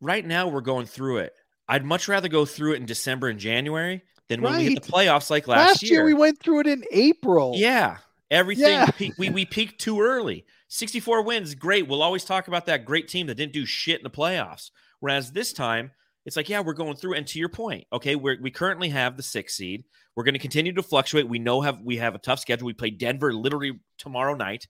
right 0.00 0.24
now 0.26 0.48
we're 0.48 0.60
going 0.60 0.86
through 0.86 1.18
it. 1.18 1.32
I'd 1.68 1.84
much 1.84 2.08
rather 2.08 2.28
go 2.28 2.44
through 2.44 2.74
it 2.74 2.76
in 2.80 2.86
December 2.86 3.28
and 3.28 3.38
January 3.38 4.02
than 4.28 4.42
when 4.42 4.56
we 4.56 4.64
hit 4.70 4.82
the 4.82 4.92
playoffs 4.92 5.30
like 5.30 5.46
last, 5.48 5.68
Last, 5.68 5.82
year. 5.82 6.04
we 6.04 6.12
went 6.14 6.40
through 6.40 6.60
it 6.60 6.66
in 6.66 6.84
April. 6.90 7.52
Yeah. 7.56 7.98
Everything 8.30 8.64
Yeah. 8.72 9.10
we 9.18 9.30
we 9.30 9.44
peaked 9.46 9.80
too 9.80 10.00
early. 10.00 10.44
64 10.68 11.22
wins, 11.22 11.54
great. 11.54 11.86
We'll 11.86 12.02
always 12.02 12.24
talk 12.24 12.48
about 12.48 12.66
that 12.66 12.84
great 12.84 13.06
team 13.08 13.28
that 13.28 13.36
didn't 13.36 13.52
do 13.52 13.64
shit 13.64 13.98
in 14.00 14.02
the 14.02 14.10
playoffs. 14.10 14.70
Whereas 15.00 15.32
this 15.32 15.52
time, 15.52 15.92
it's 16.26 16.36
like, 16.36 16.48
yeah, 16.48 16.60
we're 16.60 16.72
going 16.72 16.96
through. 16.96 17.14
And 17.14 17.26
to 17.28 17.38
your 17.38 17.48
point, 17.48 17.84
okay, 17.92 18.16
we 18.16 18.38
we 18.38 18.50
currently 18.50 18.88
have 18.88 19.16
the 19.16 19.22
sixth 19.22 19.56
seed. 19.56 19.84
We're 20.16 20.24
going 20.24 20.34
to 20.34 20.40
continue 20.40 20.72
to 20.72 20.82
fluctuate. 20.82 21.28
We 21.28 21.38
know 21.38 21.60
have 21.60 21.80
we 21.80 21.96
have 21.98 22.14
a 22.14 22.18
tough 22.18 22.38
schedule. 22.40 22.66
We 22.66 22.72
play 22.72 22.90
Denver 22.90 23.32
literally 23.34 23.80
tomorrow 23.98 24.34
night. 24.34 24.66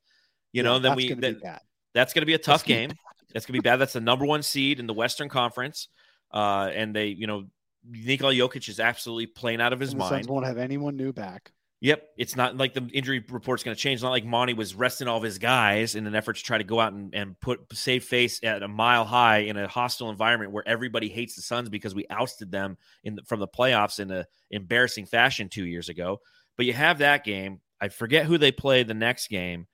You 0.53 0.63
know, 0.63 0.75
Yeah, 0.75 0.79
then 0.79 0.91
that's 0.91 0.97
we 0.97 1.09
gonna 1.09 1.21
then, 1.21 1.39
bad. 1.43 1.61
that's 1.93 2.13
going 2.13 2.23
to 2.23 2.27
be 2.27 2.35
a 2.35 2.39
tough 2.39 2.65
gonna 2.65 2.87
game. 2.89 2.93
That's 3.33 3.47
going 3.47 3.55
to 3.59 3.63
be 3.63 3.69
bad. 3.69 3.79
That's 3.79 3.95
the 3.95 4.01
number 4.01 4.25
one 4.25 4.45
seed 4.45 4.79
in 4.79 4.87
the 4.87 4.95
Western 4.95 5.29
Conference. 5.29 5.89
Uh, 6.33 6.71
and 6.73 6.95
they, 6.95 7.09
you 7.09 7.27
know, 7.27 7.47
Nikola 7.85 8.33
Jokic 8.33 8.69
is 8.69 8.79
absolutely 8.79 9.27
playing 9.27 9.61
out 9.61 9.73
of 9.73 9.81
his 9.81 9.91
And 9.91 9.99
mind. 9.99 10.11
Suns 10.11 10.29
won't 10.29 10.47
have 10.47 10.57
anyone 10.57 10.97
new 10.97 11.13
back. 11.13 11.51
Yep. 11.85 12.03
It's 12.17 12.35
not 12.35 12.57
like 12.57 12.73
the 12.73 12.89
injury 12.95 13.23
report's 13.29 13.63
going 13.63 13.77
to 13.77 13.79
change. 13.81 13.97
It's 13.99 14.03
not 14.03 14.09
like 14.09 14.25
Monty 14.25 14.55
was 14.55 14.75
resting 14.75 15.07
all 15.07 15.19
of 15.19 15.23
his 15.23 15.37
guys 15.37 15.95
in 15.97 16.07
an 16.07 16.15
effort 16.15 16.37
to 16.37 16.43
try 16.43 16.57
to 16.57 16.65
go 16.65 16.81
out 16.81 16.95
and, 16.95 17.15
and 17.15 17.39
put 17.41 17.61
save 17.75 18.05
face 18.05 18.41
at 18.43 18.63
a 18.63 18.69
mile 18.69 19.05
high 19.05 19.41
in 19.41 19.59
a 19.59 19.69
hostile 19.69 20.09
environment 20.09 20.51
where 20.51 20.67
everybody 20.67 21.11
hates 21.11 21.37
the 21.37 21.43
Suns 21.43 21.69
because 21.69 21.95
we 21.95 22.07
ousted 22.09 22.51
them 22.51 22.79
in 23.03 23.17
the, 23.17 23.23
from 23.25 23.39
the 23.39 23.47
playoffs 23.47 24.01
in 24.01 24.11
an 24.11 24.25
embarrassing 24.51 25.05
fashion 25.05 25.51
two 25.51 25.67
years 25.67 25.91
ago. 25.91 26.23
But 26.57 26.65
you 26.65 26.73
have 26.73 27.01
that 27.01 27.23
game. 27.23 27.61
I 27.83 27.89
forget 27.89 28.25
who 28.25 28.39
they 28.39 28.51
play 28.51 28.83
the 28.83 28.95
next 28.95 29.29
game. 29.29 29.67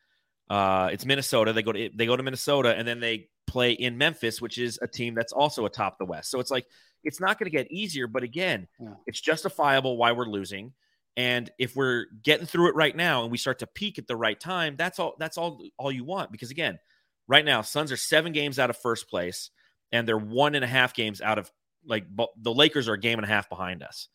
Uh, 0.48 0.88
it's 0.92 1.06
Minnesota. 1.06 1.52
They 1.52 1.62
go 1.62 1.70
to 1.70 1.90
they 1.94 2.06
go 2.06 2.16
to 2.16 2.24
Minnesota 2.24 2.74
and 2.76 2.88
then 2.88 2.98
they 2.98 3.28
play 3.46 3.70
in 3.70 3.96
Memphis, 3.96 4.42
which 4.42 4.58
is 4.58 4.80
a 4.82 4.88
team 4.88 5.14
that's 5.14 5.32
also 5.32 5.64
atop 5.64 5.96
the 5.98 6.06
West. 6.06 6.28
So 6.32 6.40
it's 6.40 6.50
like 6.50 6.66
it's 7.04 7.20
not 7.20 7.38
going 7.38 7.48
to 7.48 7.56
get 7.56 7.70
easier. 7.70 8.08
But 8.08 8.24
again, 8.24 8.66
Yeah. 8.80 8.94
it's 9.06 9.20
justifiable 9.20 9.96
why 9.96 10.10
we're 10.10 10.26
losing. 10.26 10.72
And 11.20 11.50
if 11.58 11.76
we're 11.76 12.06
getting 12.22 12.46
through 12.46 12.70
it 12.70 12.74
right 12.74 12.96
now 12.96 13.24
and 13.24 13.30
we 13.30 13.36
start 13.36 13.58
to 13.58 13.66
peak 13.66 13.98
at 13.98 14.06
the 14.06 14.16
right 14.16 14.40
time, 14.40 14.76
that's 14.78 14.98
all 14.98 15.16
that's 15.18 15.36
all 15.36 15.60
all 15.76 15.92
you 15.92 16.02
want. 16.02 16.32
Because 16.32 16.50
again, 16.50 16.78
right 17.28 17.44
now, 17.44 17.60
Suns 17.60 17.92
are 17.92 17.96
seven 17.98 18.32
games 18.32 18.58
out 18.58 18.70
of 18.70 18.78
first 18.78 19.06
place, 19.10 19.50
and 19.92 20.08
they're 20.08 20.16
one 20.16 20.54
and 20.54 20.64
a 20.64 20.68
half 20.68 20.94
games 20.94 21.20
out 21.20 21.38
of 21.38 21.52
like 21.84 22.06
the 22.40 22.54
Lakers 22.54 22.88
are 22.88 22.94
a 22.94 22.98
game 22.98 23.18
and 23.18 23.26
a 23.26 23.28
half 23.28 23.50
behind 23.50 23.82
us. 23.82 24.08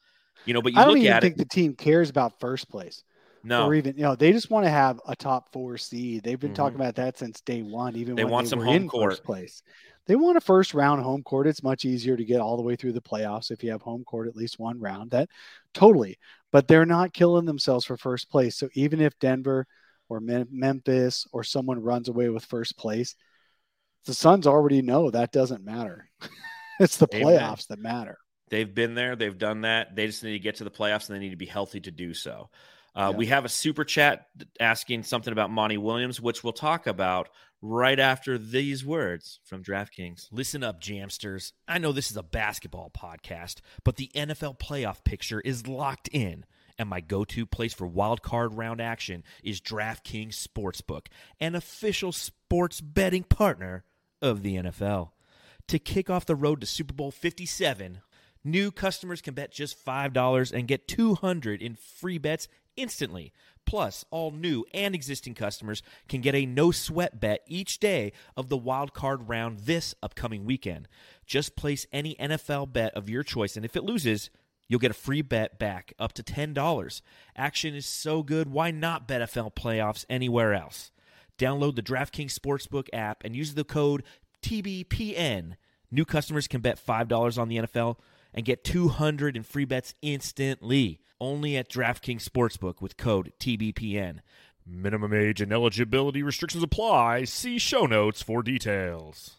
You 0.45 0.55
know, 0.55 0.63
but 0.63 0.73
you 0.73 0.79
I 0.79 0.85
don't 0.85 0.95
look 0.95 1.03
even 1.03 1.13
at 1.13 1.21
think 1.21 1.35
it. 1.35 1.37
the 1.37 1.45
team 1.45 1.75
cares 1.75 2.09
about 2.09 2.39
first 2.39 2.71
place. 2.71 3.03
No, 3.45 3.67
or 3.67 3.73
even 3.75 3.95
you 3.97 4.03
know 4.03 4.15
they 4.15 4.31
just 4.31 4.49
want 4.49 4.65
to 4.65 4.69
have 4.69 4.99
a 5.07 5.15
top 5.15 5.51
four 5.51 5.77
seed. 5.77 6.23
They've 6.23 6.39
been 6.39 6.51
Mhm. 6.51 6.55
talking 6.55 6.75
about 6.79 6.95
that 6.95 7.17
since 7.17 7.41
day 7.41 7.61
one. 7.61 7.95
Even 7.95 8.15
They 8.15 8.23
when 8.23 8.31
want 8.31 8.47
they 8.47 8.47
some 8.47 8.59
were 8.59 8.65
home 8.65 8.83
in 8.83 8.89
court. 8.89 9.11
first 9.11 9.23
place, 9.23 9.63
they 10.07 10.15
want 10.15 10.37
a 10.37 10.41
first 10.41 10.73
round 10.73 11.01
home 11.03 11.23
court. 11.23 11.47
It's 11.47 11.63
much 11.63 11.85
easier 11.85 12.17
to 12.17 12.25
get 12.25 12.41
all 12.41 12.57
the 12.57 12.63
way 12.63 12.75
through 12.75 12.93
the 12.93 13.01
playoffs 13.01 13.51
if 13.51 13.63
you 13.63 13.71
have 13.71 13.81
home 13.81 14.03
court 14.03 14.27
at 14.27 14.35
least 14.35 14.59
one 14.59 14.79
round. 14.79 15.11
That 15.11 15.29
totally, 15.73 16.17
but 16.51 16.67
they're 16.67 16.85
not 16.85 17.13
killing 17.13 17.45
themselves 17.45 17.85
for 17.85 17.97
first 17.97 18.29
place. 18.29 18.55
So 18.57 18.69
even 18.73 19.01
if 19.01 19.17
Denver 19.19 19.67
or 20.09 20.19
Mem- 20.19 20.47
Memphis 20.51 21.25
or 21.31 21.43
someone 21.43 21.81
runs 21.81 22.09
away 22.09 22.29
with 22.29 22.45
first 22.45 22.77
place, 22.77 23.15
the 24.05 24.13
Suns 24.13 24.47
already 24.47 24.81
know 24.81 25.09
that 25.11 25.31
doesn't 25.31 25.65
matter. 25.65 26.09
it's 26.79 26.97
the 26.97 27.07
Amen. 27.13 27.27
playoffs 27.39 27.67
that 27.67 27.79
matter. 27.79 28.17
They've 28.49 28.73
been 28.73 28.93
there. 28.93 29.15
They've 29.15 29.37
done 29.37 29.61
that. 29.61 29.95
They 29.95 30.05
just 30.05 30.23
need 30.23 30.33
to 30.33 30.39
get 30.39 30.55
to 30.57 30.63
the 30.63 30.71
playoffs 30.71 31.09
and 31.09 31.15
they 31.15 31.19
need 31.19 31.31
to 31.31 31.35
be 31.35 31.45
healthy 31.47 31.79
to 31.81 31.91
do 31.91 32.13
so. 32.13 32.49
Uh, 32.95 33.09
Yeah. 33.11 33.17
We 33.17 33.25
have 33.27 33.45
a 33.45 33.49
super 33.49 33.83
chat 33.83 34.27
asking 34.59 35.03
something 35.03 35.31
about 35.31 35.51
Monty 35.51 35.77
Williams, 35.77 36.21
which 36.21 36.43
we'll 36.43 36.53
talk 36.53 36.87
about 36.87 37.29
right 37.61 37.99
after 37.99 38.37
these 38.37 38.85
words 38.85 39.39
from 39.43 39.63
DraftKings. 39.63 40.27
Listen 40.31 40.63
up, 40.63 40.81
Jamsters. 40.81 41.51
I 41.67 41.77
know 41.77 41.91
this 41.91 42.11
is 42.11 42.17
a 42.17 42.23
basketball 42.23 42.91
podcast, 42.95 43.57
but 43.83 43.95
the 43.95 44.11
NFL 44.15 44.59
playoff 44.59 45.03
picture 45.03 45.41
is 45.41 45.67
locked 45.67 46.07
in. 46.09 46.45
And 46.77 46.89
my 46.89 46.99
go 46.99 47.23
to 47.23 47.45
place 47.45 47.73
for 47.73 47.87
wild 47.87 48.21
card 48.21 48.53
round 48.55 48.81
action 48.81 49.23
is 49.43 49.61
DraftKings 49.61 50.35
Sportsbook, 50.35 51.07
an 51.39 51.55
official 51.55 52.11
sports 52.11 52.81
betting 52.81 53.23
partner 53.23 53.85
of 54.21 54.43
the 54.43 54.55
NFL. 54.55 55.11
To 55.69 55.79
kick 55.79 56.09
off 56.09 56.25
the 56.25 56.35
road 56.35 56.61
to 56.61 56.67
Super 56.67 56.93
Bowl 56.93 57.11
57, 57.11 58.01
New 58.47 58.71
customers 58.71 59.23
can 59.23 59.33
bet 59.33 59.51
just 59.51 59.83
$5 59.83 60.53
and 60.53 60.67
get 60.67 60.87
200 60.87 61.63
in 61.63 61.73
free 61.73 62.19
bets 62.19 62.47
instantly. 62.77 63.31
Plus, 63.65 64.05
all 64.11 64.31
new 64.31 64.65
and 64.73 64.93
existing 64.93 65.33
customers 65.33 65.81
can 66.07 66.21
get 66.21 66.35
a 66.35 66.45
no 66.45 66.71
sweat 66.71 67.19
bet 67.19 67.41
each 67.47 67.79
day 67.79 68.11
of 68.37 68.49
the 68.49 68.57
wild 68.57 68.93
card 68.93 69.27
round 69.27 69.59
this 69.59 69.95
upcoming 70.03 70.45
weekend. 70.45 70.87
Just 71.25 71.55
place 71.55 71.87
any 71.91 72.15
NFL 72.15 72.71
bet 72.71 72.93
of 72.93 73.09
your 73.09 73.23
choice, 73.23 73.55
and 73.55 73.65
if 73.65 73.75
it 73.75 73.83
loses, 73.83 74.29
you'll 74.67 74.79
get 74.79 74.91
a 74.91 74.95
free 74.95 75.21
bet 75.21 75.57
back 75.57 75.93
up 75.97 76.13
to 76.13 76.23
$10. 76.23 77.01
Action 77.35 77.75
is 77.75 77.85
so 77.85 78.21
good, 78.23 78.51
why 78.51 78.71
not 78.71 79.07
bet 79.07 79.21
NFL 79.21 79.55
playoffs 79.55 80.05
anywhere 80.09 80.53
else? 80.53 80.91
Download 81.37 81.75
the 81.75 81.81
DraftKings 81.81 82.37
Sportsbook 82.37 82.87
app 82.93 83.23
and 83.25 83.35
use 83.35 83.55
the 83.55 83.63
code 83.63 84.03
TBPN. 84.41 85.55
New 85.91 86.05
customers 86.05 86.47
can 86.47 86.61
bet 86.61 86.83
$5 86.83 87.37
on 87.37 87.49
the 87.49 87.57
NFL 87.57 87.97
and 88.35 88.45
get 88.45 88.63
200 88.63 89.35
in 89.35 89.41
free 89.41 89.65
bets 89.65 89.95
instantly. 90.03 90.99
Only 91.19 91.55
at 91.57 91.69
DraftKings 91.69 92.27
Sportsbook 92.27 92.81
with 92.81 92.97
code 92.97 93.31
TBPN. 93.39 94.19
Minimum 94.67 95.13
age 95.13 95.41
and 95.41 95.53
eligibility 95.53 96.21
restrictions 96.21 96.61
apply. 96.61 97.23
See 97.23 97.57
show 97.57 97.85
notes 97.85 98.21
for 98.21 98.43
details. 98.43 99.37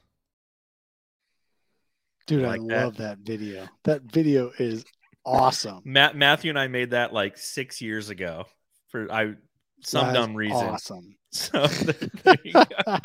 Dude, 2.26 2.40
You 2.40 2.46
I 2.46 2.56
like 2.56 2.66
that? 2.68 2.85
love 2.85 2.96
that 2.96 3.18
video. 3.18 3.68
That 3.85 4.02
video 4.02 4.50
is 4.59 4.85
awesome. 5.24 5.82
Matt, 5.85 6.16
Matthew 6.16 6.50
and 6.50 6.59
I 6.59 6.66
made 6.68 6.90
that 6.90 7.12
like 7.12 7.37
six 7.37 7.82
years 7.82 8.09
ago 8.09 8.46
for 8.88 9.12
I 9.12 9.35
some 9.82 10.06
That 10.06 10.11
is 10.11 10.14
dumb 10.26 10.35
reason. 10.35 10.56
Awesome. 10.56 11.16
So 11.53 11.66
there 11.66 12.37
you 12.44 12.53
go. 12.53 12.99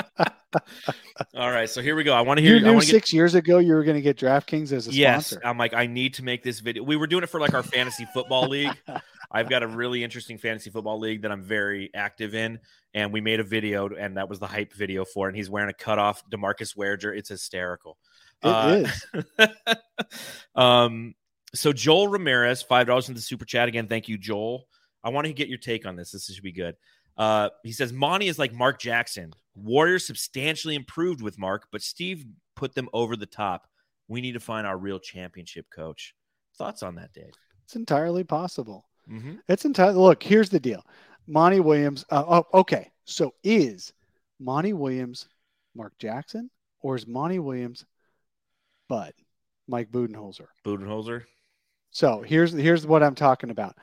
All 1.36 1.50
right, 1.50 1.70
so 1.70 1.82
here 1.82 1.96
we 1.96 2.04
go. 2.04 2.14
I 2.14 2.22
want 2.22 2.38
to 2.40 2.42
hear. 2.44 2.56
you 2.56 2.60
I 2.60 2.64
knew 2.68 2.74
want 2.74 2.86
to 2.86 2.92
get 2.92 2.96
six 3.04 3.14
years 3.14 3.36
ago 3.36 3.58
you 3.60 3.74
were 3.74 3.84
going 3.84 3.96
to 3.96 4.02
get 4.02 4.18
DraftKings 4.18 4.72
as 4.74 4.88
a 4.88 4.92
Yes, 4.92 5.28
sponsor. 5.28 5.48
I'm 5.48 5.58
like, 5.58 5.74
I 5.74 5.88
need 5.88 6.16
to 6.16 6.24
make 6.24 6.44
this 6.44 6.60
video. 6.60 6.84
We 6.84 6.96
were 6.98 7.08
doing 7.08 7.24
it 7.24 7.30
for 7.30 7.40
like 7.40 7.54
our 7.54 7.64
fantasy 7.64 8.06
football 8.14 8.48
league. 8.50 8.76
I've 9.32 9.50
got 9.50 9.64
a 9.64 9.68
really 9.68 10.04
interesting 10.04 10.38
fantasy 10.38 10.70
football 10.70 11.00
league 11.00 11.22
that 11.22 11.32
I'm 11.32 11.42
very 11.44 11.90
active 11.94 12.36
in, 12.36 12.60
and 12.94 13.14
we 13.14 13.22
made 13.22 13.40
a 13.40 13.46
video, 13.46 13.88
and 13.88 14.18
that 14.18 14.28
was 14.28 14.40
the 14.40 14.48
hype 14.48 14.74
video 14.74 15.06
for. 15.06 15.28
it. 15.28 15.30
And 15.32 15.38
he's 15.38 15.50
wearing 15.50 15.70
a 15.70 15.74
cutoff 15.74 16.22
Demarcus 16.30 16.76
Ware 16.76 16.98
jersey. 16.98 17.20
It's 17.20 17.30
hysterical. 17.30 17.98
It 18.44 18.48
Uh, 18.48 18.84
is. 19.48 19.48
um, 20.56 21.16
so 21.54 21.72
Joel 21.74 22.08
Ramirez, 22.10 22.62
five 22.62 22.88
dollars 22.88 23.08
in 23.10 23.16
the 23.16 23.22
super 23.22 23.46
chat 23.46 23.68
again. 23.70 23.88
Thank 23.88 24.10
you, 24.10 24.18
Joel. 24.18 24.66
I 25.04 25.10
want 25.10 25.28
to 25.28 25.34
get 25.34 25.48
your 25.48 25.58
take 25.58 25.86
on 25.86 25.96
this. 25.96 26.12
This 26.12 26.26
should 26.26 26.44
be 26.44 26.52
good. 26.52 26.76
Uh, 27.22 27.50
he 27.62 27.72
says 27.72 27.94
Monty 27.94 28.28
is 28.28 28.40
like 28.40 28.52
Mark 28.52 28.80
Jackson. 28.80 29.32
Warriors 29.54 30.08
substantially 30.08 30.74
improved 30.74 31.22
with 31.22 31.38
Mark, 31.38 31.68
but 31.72 31.84
Steve 31.84 32.26
put 32.56 32.74
them 32.74 32.90
over 32.94 33.16
the 33.16 33.28
top. 33.28 33.68
We 34.08 34.22
need 34.22 34.32
to 34.32 34.40
find 34.40 34.66
our 34.66 34.76
real 34.76 34.98
championship 34.98 35.68
coach. 35.70 36.16
Thoughts 36.58 36.82
on 36.82 36.96
that, 36.96 37.14
Dave? 37.14 37.34
It's 37.64 37.76
entirely 37.76 38.24
possible. 38.24 38.88
Mm-hmm. 39.08 39.36
It's 39.48 39.66
entirely 39.66 40.00
look. 40.00 40.24
Here's 40.24 40.50
the 40.50 40.60
deal, 40.60 40.84
Monty 41.28 41.60
Williams. 41.60 42.06
Uh, 42.10 42.24
oh, 42.28 42.60
okay. 42.62 42.90
So 43.06 43.36
is 43.44 43.94
Monty 44.40 44.74
Williams 44.74 45.28
Mark 45.76 45.94
Jackson 46.00 46.50
or 46.82 46.96
is 46.96 47.06
Monty 47.06 47.38
Williams 47.38 47.86
Bud 48.90 49.14
Mike 49.68 49.92
Budenholzer? 49.92 50.48
Budenholzer. 50.66 51.26
So 51.92 52.24
here's 52.24 52.52
here's 52.52 52.88
what 52.88 53.04
I'm 53.04 53.14
talking 53.14 53.52
about. 53.52 53.76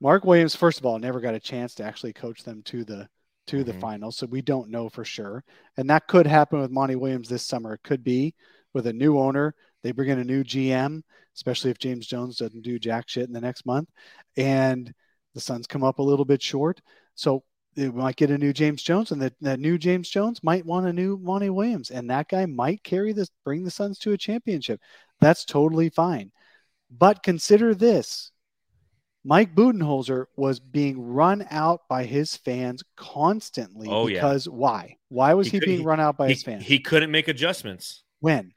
Mark 0.00 0.24
Williams, 0.24 0.54
first 0.54 0.78
of 0.78 0.86
all, 0.86 0.98
never 0.98 1.20
got 1.20 1.34
a 1.34 1.40
chance 1.40 1.74
to 1.76 1.84
actually 1.84 2.12
coach 2.12 2.42
them 2.42 2.62
to 2.64 2.84
the 2.84 3.08
to 3.46 3.62
the 3.62 3.72
Mhm. 3.72 3.80
finals, 3.80 4.16
so 4.16 4.26
we 4.26 4.42
don't 4.42 4.70
know 4.70 4.88
for 4.88 5.04
sure. 5.04 5.44
And 5.76 5.88
that 5.88 6.08
could 6.08 6.26
happen 6.26 6.58
with 6.60 6.72
Monty 6.72 6.96
Williams 6.96 7.28
this 7.28 7.44
summer. 7.44 7.74
It 7.74 7.82
could 7.84 8.02
be 8.02 8.34
with 8.72 8.88
a 8.88 8.92
new 8.92 9.20
owner. 9.20 9.54
They 9.84 9.92
bring 9.92 10.08
in 10.08 10.18
a 10.18 10.24
new 10.24 10.42
GM, 10.42 11.04
especially 11.36 11.70
if 11.70 11.78
James 11.78 12.08
Jones 12.08 12.38
doesn't 12.38 12.62
do 12.62 12.80
jack 12.80 13.08
shit 13.08 13.28
in 13.28 13.32
the 13.32 13.40
next 13.40 13.64
month, 13.64 13.88
and 14.36 14.92
the 15.34 15.40
Suns 15.40 15.68
come 15.68 15.84
up 15.84 16.00
a 16.00 16.02
little 16.02 16.24
bit 16.24 16.42
short. 16.42 16.80
So 17.14 17.44
they 17.76 17.88
might 17.88 18.16
get 18.16 18.32
a 18.32 18.38
new 18.38 18.52
James 18.52 18.82
Jones, 18.82 19.12
and 19.12 19.22
that, 19.22 19.34
that 19.42 19.60
new 19.60 19.78
James 19.78 20.08
Jones 20.08 20.42
might 20.42 20.66
want 20.66 20.88
a 20.88 20.92
new 20.92 21.16
Monty 21.18 21.50
Williams, 21.50 21.92
and 21.92 22.10
that 22.10 22.28
guy 22.28 22.46
might 22.46 22.82
carry 22.82 23.12
this, 23.12 23.30
bring 23.44 23.62
the 23.62 23.70
Suns 23.70 23.98
to 24.00 24.12
a 24.12 24.18
championship. 24.18 24.80
That's 25.20 25.44
totally 25.44 25.88
fine. 25.88 26.32
But 26.90 27.22
consider 27.22 27.76
this 27.76 28.32
Mike 29.26 29.54
Budenholzer 29.56 30.26
was 30.36 30.60
being 30.60 31.00
run 31.00 31.44
out 31.50 31.82
by 31.88 32.04
his 32.04 32.36
fans 32.36 32.84
constantly. 32.96 33.88
Oh, 33.90 34.06
yeah. 34.06 34.14
because 34.20 34.48
why? 34.48 34.96
Why 35.08 35.34
was 35.34 35.48
He 35.50 35.58
he, 35.58 35.66
being 35.66 35.82
run 35.82 36.00
out 36.00 36.16
by 36.16 36.28
He, 36.28 36.34
his 36.34 36.44
fans? 36.44 36.64
he 36.64 36.78
couldn't 36.78 37.10
make 37.10 37.28
adjustments 37.28 38.04
when? 38.20 38.52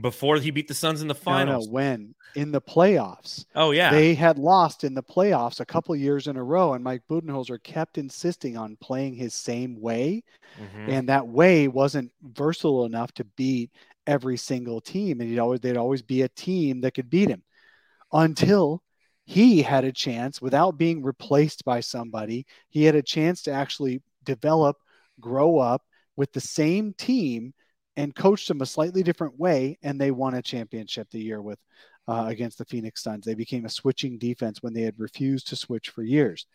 before 0.00 0.38
he 0.38 0.50
beat 0.50 0.68
the 0.68 0.74
Suns 0.74 1.02
in 1.02 1.08
the 1.08 1.14
No, 1.28 1.44
no, 1.44 1.64
finals. 1.64 1.68
when? 1.68 2.14
In 2.34 2.52
the 2.52 2.60
playoffs. 2.60 3.46
Oh 3.54 3.70
yeah. 3.72 3.90
They 3.90 4.14
had 4.14 4.38
lost 4.38 4.84
in 4.84 4.94
the 4.94 5.02
playoffs 5.02 5.60
a 5.60 5.66
couple 5.66 5.94
years 5.96 6.26
in 6.26 6.36
a 6.36 6.42
row, 6.42 6.74
and 6.74 6.82
Mike 6.82 7.02
Budenholzer 7.08 7.62
kept 7.62 7.98
insisting 7.98 8.56
on 8.56 8.76
playing 8.80 9.14
his 9.14 9.34
same 9.34 9.80
way. 9.80 10.22
Mhm. 10.60 10.88
and 10.88 11.08
that 11.08 11.26
way 11.26 11.66
wasn't 11.66 12.12
versatile 12.22 12.84
enough 12.84 13.12
to 13.14 13.24
beat 13.36 13.72
every 14.06 14.36
single 14.36 14.80
team 14.80 15.20
and 15.20 15.28
he'd 15.30 15.38
always 15.40 15.58
they'd 15.60 15.76
always 15.76 16.02
be 16.02 16.22
a 16.22 16.28
team 16.28 16.80
that 16.82 16.92
could 16.94 17.10
beat 17.10 17.28
him 17.28 17.42
until 18.12 18.82
he 19.24 19.62
had 19.62 19.84
a 19.84 19.92
chance 19.92 20.40
without 20.40 20.78
being 20.78 21.02
replaced 21.02 21.64
by 21.64 21.80
somebody 21.80 22.46
he 22.70 22.84
had 22.84 22.94
a 22.94 23.02
chance 23.02 23.42
to 23.42 23.50
actually 23.50 24.02
develop 24.24 24.76
grow 25.20 25.58
up 25.58 25.82
with 26.16 26.32
the 26.32 26.40
same 26.40 26.92
team 26.94 27.52
and 27.96 28.14
coached 28.14 28.48
them 28.48 28.60
a 28.60 28.66
slightly 28.66 29.02
different 29.02 29.38
way 29.38 29.78
and 29.82 30.00
they 30.00 30.10
won 30.10 30.34
a 30.34 30.42
championship 30.42 31.08
the 31.10 31.20
year 31.20 31.40
with 31.40 31.58
uh, 32.06 32.26
against 32.28 32.58
the 32.58 32.64
phoenix 32.64 33.02
suns 33.02 33.24
they 33.24 33.34
became 33.34 33.64
a 33.64 33.70
switching 33.70 34.18
defense 34.18 34.62
when 34.62 34.74
they 34.74 34.82
had 34.82 34.98
refused 34.98 35.48
to 35.48 35.56
switch 35.56 35.88
for 35.90 36.02
years 36.02 36.46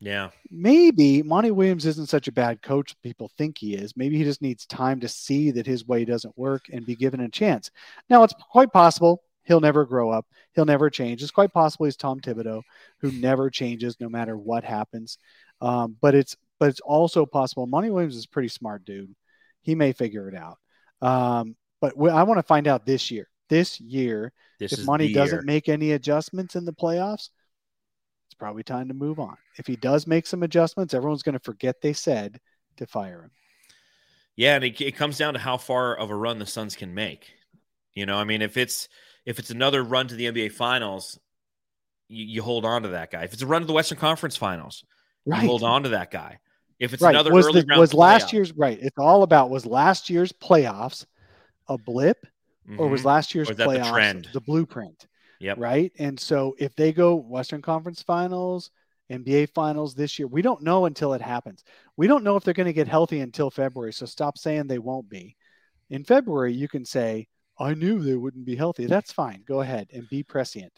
yeah. 0.00 0.30
maybe 0.50 1.22
Monty 1.22 1.50
Williams 1.50 1.84
isn't 1.84 2.08
such 2.08 2.28
a 2.28 2.32
bad 2.32 2.62
coach 2.62 2.94
people 3.02 3.32
think 3.36 3.58
he 3.58 3.74
is. 3.74 3.96
Maybe 3.96 4.16
he 4.16 4.22
just 4.22 4.42
needs 4.42 4.64
time 4.64 5.00
to 5.00 5.08
see 5.08 5.50
that 5.50 5.66
his 5.66 5.88
way 5.88 6.04
doesn't 6.04 6.38
work 6.38 6.66
and 6.72 6.86
be 6.86 6.94
given 6.94 7.20
a 7.20 7.28
chance. 7.28 7.70
Now, 8.08 8.22
it's 8.22 8.34
quite 8.50 8.72
possible 8.72 9.22
he'll 9.48 9.60
never 9.60 9.84
grow 9.86 10.10
up. 10.10 10.26
He'll 10.54 10.66
never 10.66 10.90
change. 10.90 11.22
It's 11.22 11.32
quite 11.32 11.52
possible 11.52 11.86
he's 11.86 11.96
Tom 11.96 12.20
Thibodeau, 12.20 12.62
who 13.00 13.10
never 13.10 13.50
changes 13.50 13.96
no 13.98 14.08
matter 14.08 14.36
what 14.36 14.62
happens. 14.62 15.18
Um, 15.60 15.96
but 16.00 16.14
it's 16.14 16.36
but 16.60 16.68
it's 16.68 16.80
also 16.80 17.26
possible 17.26 17.66
Monty 17.66 17.90
Williams 17.90 18.16
is 18.16 18.26
a 18.26 18.28
pretty 18.28 18.48
smart 18.48 18.84
dude. 18.84 19.14
He 19.62 19.74
may 19.74 19.92
figure 19.92 20.28
it 20.28 20.34
out. 20.36 20.58
Um, 21.00 21.56
but 21.80 21.96
we, 21.96 22.10
I 22.10 22.24
want 22.24 22.38
to 22.38 22.42
find 22.44 22.68
out 22.68 22.86
this 22.86 23.10
year. 23.10 23.28
This 23.48 23.80
year, 23.80 24.32
This 24.58 24.72
if 24.72 24.84
Monty 24.84 25.08
doesn't 25.08 25.38
year. 25.38 25.44
make 25.44 25.68
any 25.68 25.92
adjustments 25.92 26.54
in 26.54 26.64
the 26.66 26.72
playoffs, 26.72 27.30
it's 28.26 28.34
probably 28.38 28.62
time 28.62 28.88
to 28.88 28.94
move 28.94 29.18
on. 29.18 29.36
If 29.56 29.66
he 29.66 29.76
does 29.76 30.06
make 30.06 30.26
some 30.26 30.42
adjustments, 30.42 30.92
everyone's 30.92 31.22
going 31.22 31.32
to 31.38 31.38
forget 31.38 31.80
they 31.80 31.94
said 31.94 32.38
to 32.76 32.86
fire 32.86 33.22
him. 33.22 33.30
Yeah, 34.36 34.56
and 34.56 34.64
it, 34.64 34.80
it 34.80 34.96
comes 34.96 35.16
down 35.16 35.34
to 35.34 35.40
how 35.40 35.56
far 35.56 35.96
of 35.96 36.10
a 36.10 36.14
run 36.14 36.38
the 36.38 36.46
Suns 36.46 36.76
can 36.76 36.94
make. 36.94 37.32
You 37.94 38.06
know, 38.06 38.16
I 38.16 38.24
mean, 38.24 38.42
if 38.42 38.56
it's 38.56 38.88
if 39.28 39.38
it's 39.38 39.50
another 39.50 39.84
run 39.84 40.08
to 40.08 40.14
the 40.14 40.24
NBA 40.24 40.52
Finals, 40.52 41.18
you, 42.08 42.24
you 42.24 42.42
hold 42.42 42.64
on 42.64 42.82
to 42.84 42.88
that 42.88 43.10
guy. 43.10 43.24
If 43.24 43.34
it's 43.34 43.42
a 43.42 43.46
run 43.46 43.60
to 43.60 43.66
the 43.66 43.74
Western 43.74 43.98
Conference 43.98 44.36
Finals, 44.36 44.84
Right. 45.26 45.42
you 45.42 45.48
hold 45.48 45.62
on 45.62 45.82
to 45.82 45.90
that 45.90 46.10
guy. 46.10 46.38
If 46.78 46.94
it's 46.94 47.02
right. 47.02 47.10
another 47.14 47.30
was 47.34 47.46
early 47.46 47.60
the- 47.60 47.66
round 47.66 47.80
was 47.80 47.92
last 47.92 48.32
year's 48.32 48.52
right? 48.54 48.78
It's 48.80 48.96
all 48.96 49.22
about 49.22 49.50
was 49.50 49.66
last 49.66 50.08
year's 50.08 50.32
playoffs 50.32 51.04
a 51.68 51.76
blip 51.76 52.16
or 52.78 52.88
was 52.88 53.02
Mhm. 53.02 53.04
last 53.04 53.34
year's 53.34 53.50
is 53.50 53.56
that 53.56 53.68
the 53.68 53.74
playoffs 53.78 53.90
trend? 53.92 54.28
the 54.32 54.40
blueprint? 54.40 55.06
Yep. 55.40 55.58
Right. 55.58 55.92
And 55.98 56.18
so 56.18 56.56
if 56.58 56.74
they 56.74 56.92
go 56.94 57.14
Western 57.16 57.60
Conference 57.60 58.00
Finals, 58.02 58.70
NBA 59.10 59.46
Finals 59.46 59.94
this 59.94 60.18
year, 60.18 60.26
we 60.28 60.40
don't 60.40 60.62
know 60.62 60.86
until 60.86 61.12
it 61.12 61.20
happens. 61.20 61.64
We 61.98 62.06
don't 62.06 62.24
know 62.24 62.36
if 62.36 62.44
they're 62.44 62.54
going 62.54 62.66
to 62.66 62.72
get 62.72 62.88
healthy 62.88 63.20
until 63.20 63.50
February. 63.50 63.92
So 63.92 64.06
stop 64.06 64.38
saying 64.38 64.66
they 64.66 64.78
won't 64.78 65.10
be. 65.10 65.36
In 65.90 66.04
February, 66.04 66.54
you 66.54 66.68
can 66.68 66.84
say, 66.86 67.28
"I 67.58 67.74
knew 67.74 68.00
they 68.00 68.16
wouldn't 68.16 68.44
be 68.44 68.56
healthy." 68.56 68.86
That's 68.86 69.12
fine. 69.12 69.42
Go 69.46 69.60
ahead 69.60 69.88
and 69.92 70.08
be 70.08 70.22
prescient. 70.22 70.72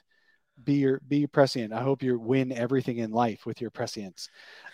Be 0.64 0.74
your 0.74 1.00
be 1.08 1.26
prescient. 1.26 1.72
I 1.72 1.82
hope 1.82 2.02
you 2.02 2.18
win 2.18 2.52
everything 2.52 2.98
in 2.98 3.10
life 3.10 3.46
with 3.46 3.60
your 3.60 3.70
prescience. 3.70 4.28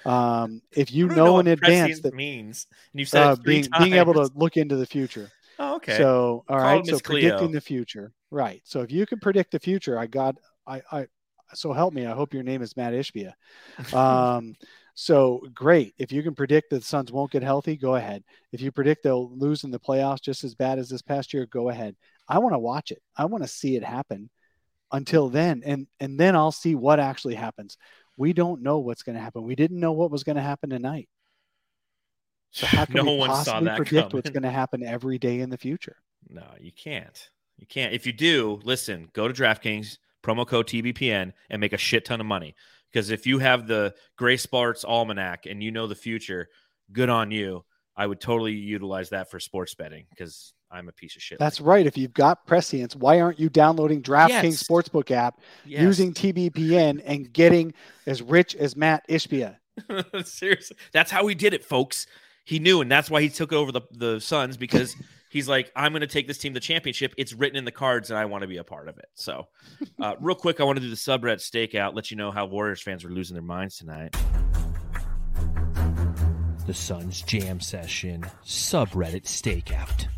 Um, 0.04 0.62
if 0.72 0.92
you 0.92 1.08
don't 1.08 1.16
know, 1.16 1.38
in 1.38 1.46
advance 1.48 2.00
that 2.00 2.14
means. 2.14 2.66
And 2.92 3.00
you've 3.00 3.08
said 3.08 3.22
uh, 3.22 3.32
it 3.32 3.42
three 3.42 3.60
being 3.60 3.68
being 3.78 3.94
able 3.94 4.14
to 4.14 4.30
look 4.34 4.56
into 4.56 4.76
the 4.76 4.86
future. 4.86 5.28
Oh, 5.58 5.76
okay. 5.76 5.96
So, 5.96 6.44
all 6.50 6.58
Call 6.58 6.66
right. 6.66 6.86
So 6.86 6.92
Miss 6.92 7.00
predicting 7.00 7.50
the 7.52 7.62
future, 7.62 8.12
right? 8.30 8.60
So 8.64 8.82
if 8.82 8.92
you 8.92 9.06
can 9.06 9.20
predict 9.20 9.52
the 9.52 9.58
future, 9.58 9.98
I 9.98 10.06
got, 10.06 10.36
I, 10.66 10.82
I, 10.92 11.06
so 11.54 11.72
help 11.72 11.94
me. 11.94 12.04
I 12.04 12.12
hope 12.12 12.34
your 12.34 12.42
name 12.42 12.60
is 12.60 12.76
Matt 12.76 12.92
Ishbia. 12.92 13.32
Um, 13.94 14.54
so 14.98 15.42
great. 15.52 15.94
If 15.98 16.10
you 16.10 16.22
can 16.22 16.34
predict 16.34 16.70
that 16.70 16.78
the 16.78 16.84
Suns 16.84 17.12
won't 17.12 17.30
get 17.30 17.42
healthy, 17.42 17.76
go 17.76 17.96
ahead. 17.96 18.24
If 18.50 18.62
you 18.62 18.72
predict 18.72 19.02
they'll 19.02 19.30
lose 19.30 19.62
in 19.62 19.70
the 19.70 19.78
playoffs 19.78 20.22
just 20.22 20.42
as 20.42 20.54
bad 20.54 20.78
as 20.78 20.88
this 20.88 21.02
past 21.02 21.34
year, 21.34 21.44
go 21.44 21.68
ahead. 21.68 21.94
I 22.26 22.38
want 22.38 22.54
to 22.54 22.58
watch 22.58 22.90
it. 22.90 23.02
I 23.14 23.26
want 23.26 23.44
to 23.44 23.48
see 23.48 23.76
it 23.76 23.84
happen. 23.84 24.30
Until 24.92 25.28
then, 25.28 25.62
and 25.66 25.86
and 26.00 26.18
then 26.18 26.34
I'll 26.34 26.52
see 26.52 26.74
what 26.76 27.00
actually 27.00 27.34
happens. 27.34 27.76
We 28.16 28.32
don't 28.32 28.62
know 28.62 28.78
what's 28.78 29.02
going 29.02 29.16
to 29.16 29.20
happen. 29.20 29.42
We 29.42 29.56
didn't 29.56 29.80
know 29.80 29.92
what 29.92 30.10
was 30.12 30.24
going 30.24 30.36
to 30.36 30.42
happen 30.42 30.70
tonight. 30.70 31.08
So 32.52 32.66
how 32.66 32.84
can 32.86 33.04
no 33.04 33.16
we 33.16 33.26
possibly 33.26 33.70
predict 33.76 34.14
what's 34.14 34.30
going 34.30 34.44
to 34.44 34.50
happen 34.50 34.82
every 34.82 35.18
day 35.18 35.40
in 35.40 35.50
the 35.50 35.58
future? 35.58 35.96
No, 36.28 36.46
you 36.58 36.72
can't. 36.72 37.30
You 37.58 37.66
can't. 37.66 37.92
If 37.92 38.06
you 38.06 38.12
do, 38.12 38.60
listen, 38.62 39.08
go 39.12 39.28
to 39.28 39.34
DraftKings, 39.34 39.98
promo 40.22 40.46
code 40.46 40.68
TBPN, 40.68 41.32
and 41.50 41.60
make 41.60 41.72
a 41.72 41.78
shit 41.78 42.04
ton 42.04 42.20
of 42.20 42.26
money. 42.26 42.54
Because 42.92 43.10
if 43.10 43.26
you 43.26 43.38
have 43.38 43.66
the 43.66 43.94
Grays 44.16 44.42
Sports 44.42 44.84
Almanac 44.84 45.46
and 45.46 45.62
you 45.62 45.70
know 45.70 45.86
the 45.86 45.94
future, 45.94 46.48
good 46.92 47.08
on 47.08 47.30
you. 47.30 47.64
I 47.98 48.06
would 48.06 48.20
totally 48.20 48.52
utilize 48.52 49.08
that 49.10 49.30
for 49.30 49.40
sports 49.40 49.74
betting 49.74 50.04
because 50.10 50.52
I'm 50.70 50.88
a 50.88 50.92
piece 50.92 51.16
of 51.16 51.22
shit. 51.22 51.38
That's 51.38 51.60
like 51.60 51.66
right. 51.66 51.86
If 51.86 51.96
you've 51.96 52.12
got 52.12 52.46
prescience, 52.46 52.94
why 52.94 53.20
aren't 53.20 53.40
you 53.40 53.48
downloading 53.48 54.02
DraftKings 54.02 54.28
Yes. 54.28 54.62
Sportsbook 54.62 55.10
app. 55.10 55.40
Yes. 55.64 55.80
using 55.80 56.12
TBPN, 56.12 57.00
and 57.06 57.32
getting 57.32 57.72
as 58.06 58.20
rich 58.20 58.54
as 58.54 58.76
Matt 58.76 59.08
Ishbia? 59.08 59.56
Seriously, 60.24 60.76
that's 60.92 61.10
how 61.10 61.26
he 61.26 61.34
did 61.34 61.54
it, 61.54 61.64
folks. 61.64 62.06
He 62.44 62.58
knew, 62.58 62.80
and 62.82 62.90
that's 62.92 63.08
why 63.10 63.22
he 63.22 63.28
took 63.30 63.52
over 63.52 63.72
the 63.72 63.80
the 63.92 64.20
Suns 64.20 64.56
because 64.58 64.94
he's 65.28 65.48
like, 65.48 65.72
I'm 65.76 65.92
going 65.92 66.00
to 66.00 66.06
take 66.06 66.26
this 66.26 66.38
team 66.38 66.52
to 66.52 66.60
the 66.60 66.64
championship. 66.64 67.14
It's 67.16 67.32
written 67.32 67.56
in 67.56 67.64
the 67.64 67.72
cards, 67.72 68.10
and 68.10 68.18
I 68.18 68.24
want 68.24 68.42
to 68.42 68.48
be 68.48 68.56
a 68.56 68.64
part 68.64 68.88
of 68.88 68.98
it. 68.98 69.08
So, 69.14 69.48
uh, 70.00 70.14
real 70.20 70.36
quick, 70.36 70.60
I 70.60 70.64
want 70.64 70.76
to 70.76 70.82
do 70.82 70.90
the 70.90 70.96
subreddit 70.96 71.38
stakeout, 71.38 71.94
let 71.94 72.10
you 72.10 72.16
know 72.16 72.30
how 72.30 72.46
Warriors 72.46 72.82
fans 72.82 73.04
are 73.04 73.10
losing 73.10 73.34
their 73.34 73.42
minds 73.42 73.78
tonight. 73.78 74.16
The 76.66 76.74
Suns 76.74 77.22
Jam 77.22 77.60
Session 77.60 78.22
subreddit 78.44 79.24
stakeout. 79.24 80.08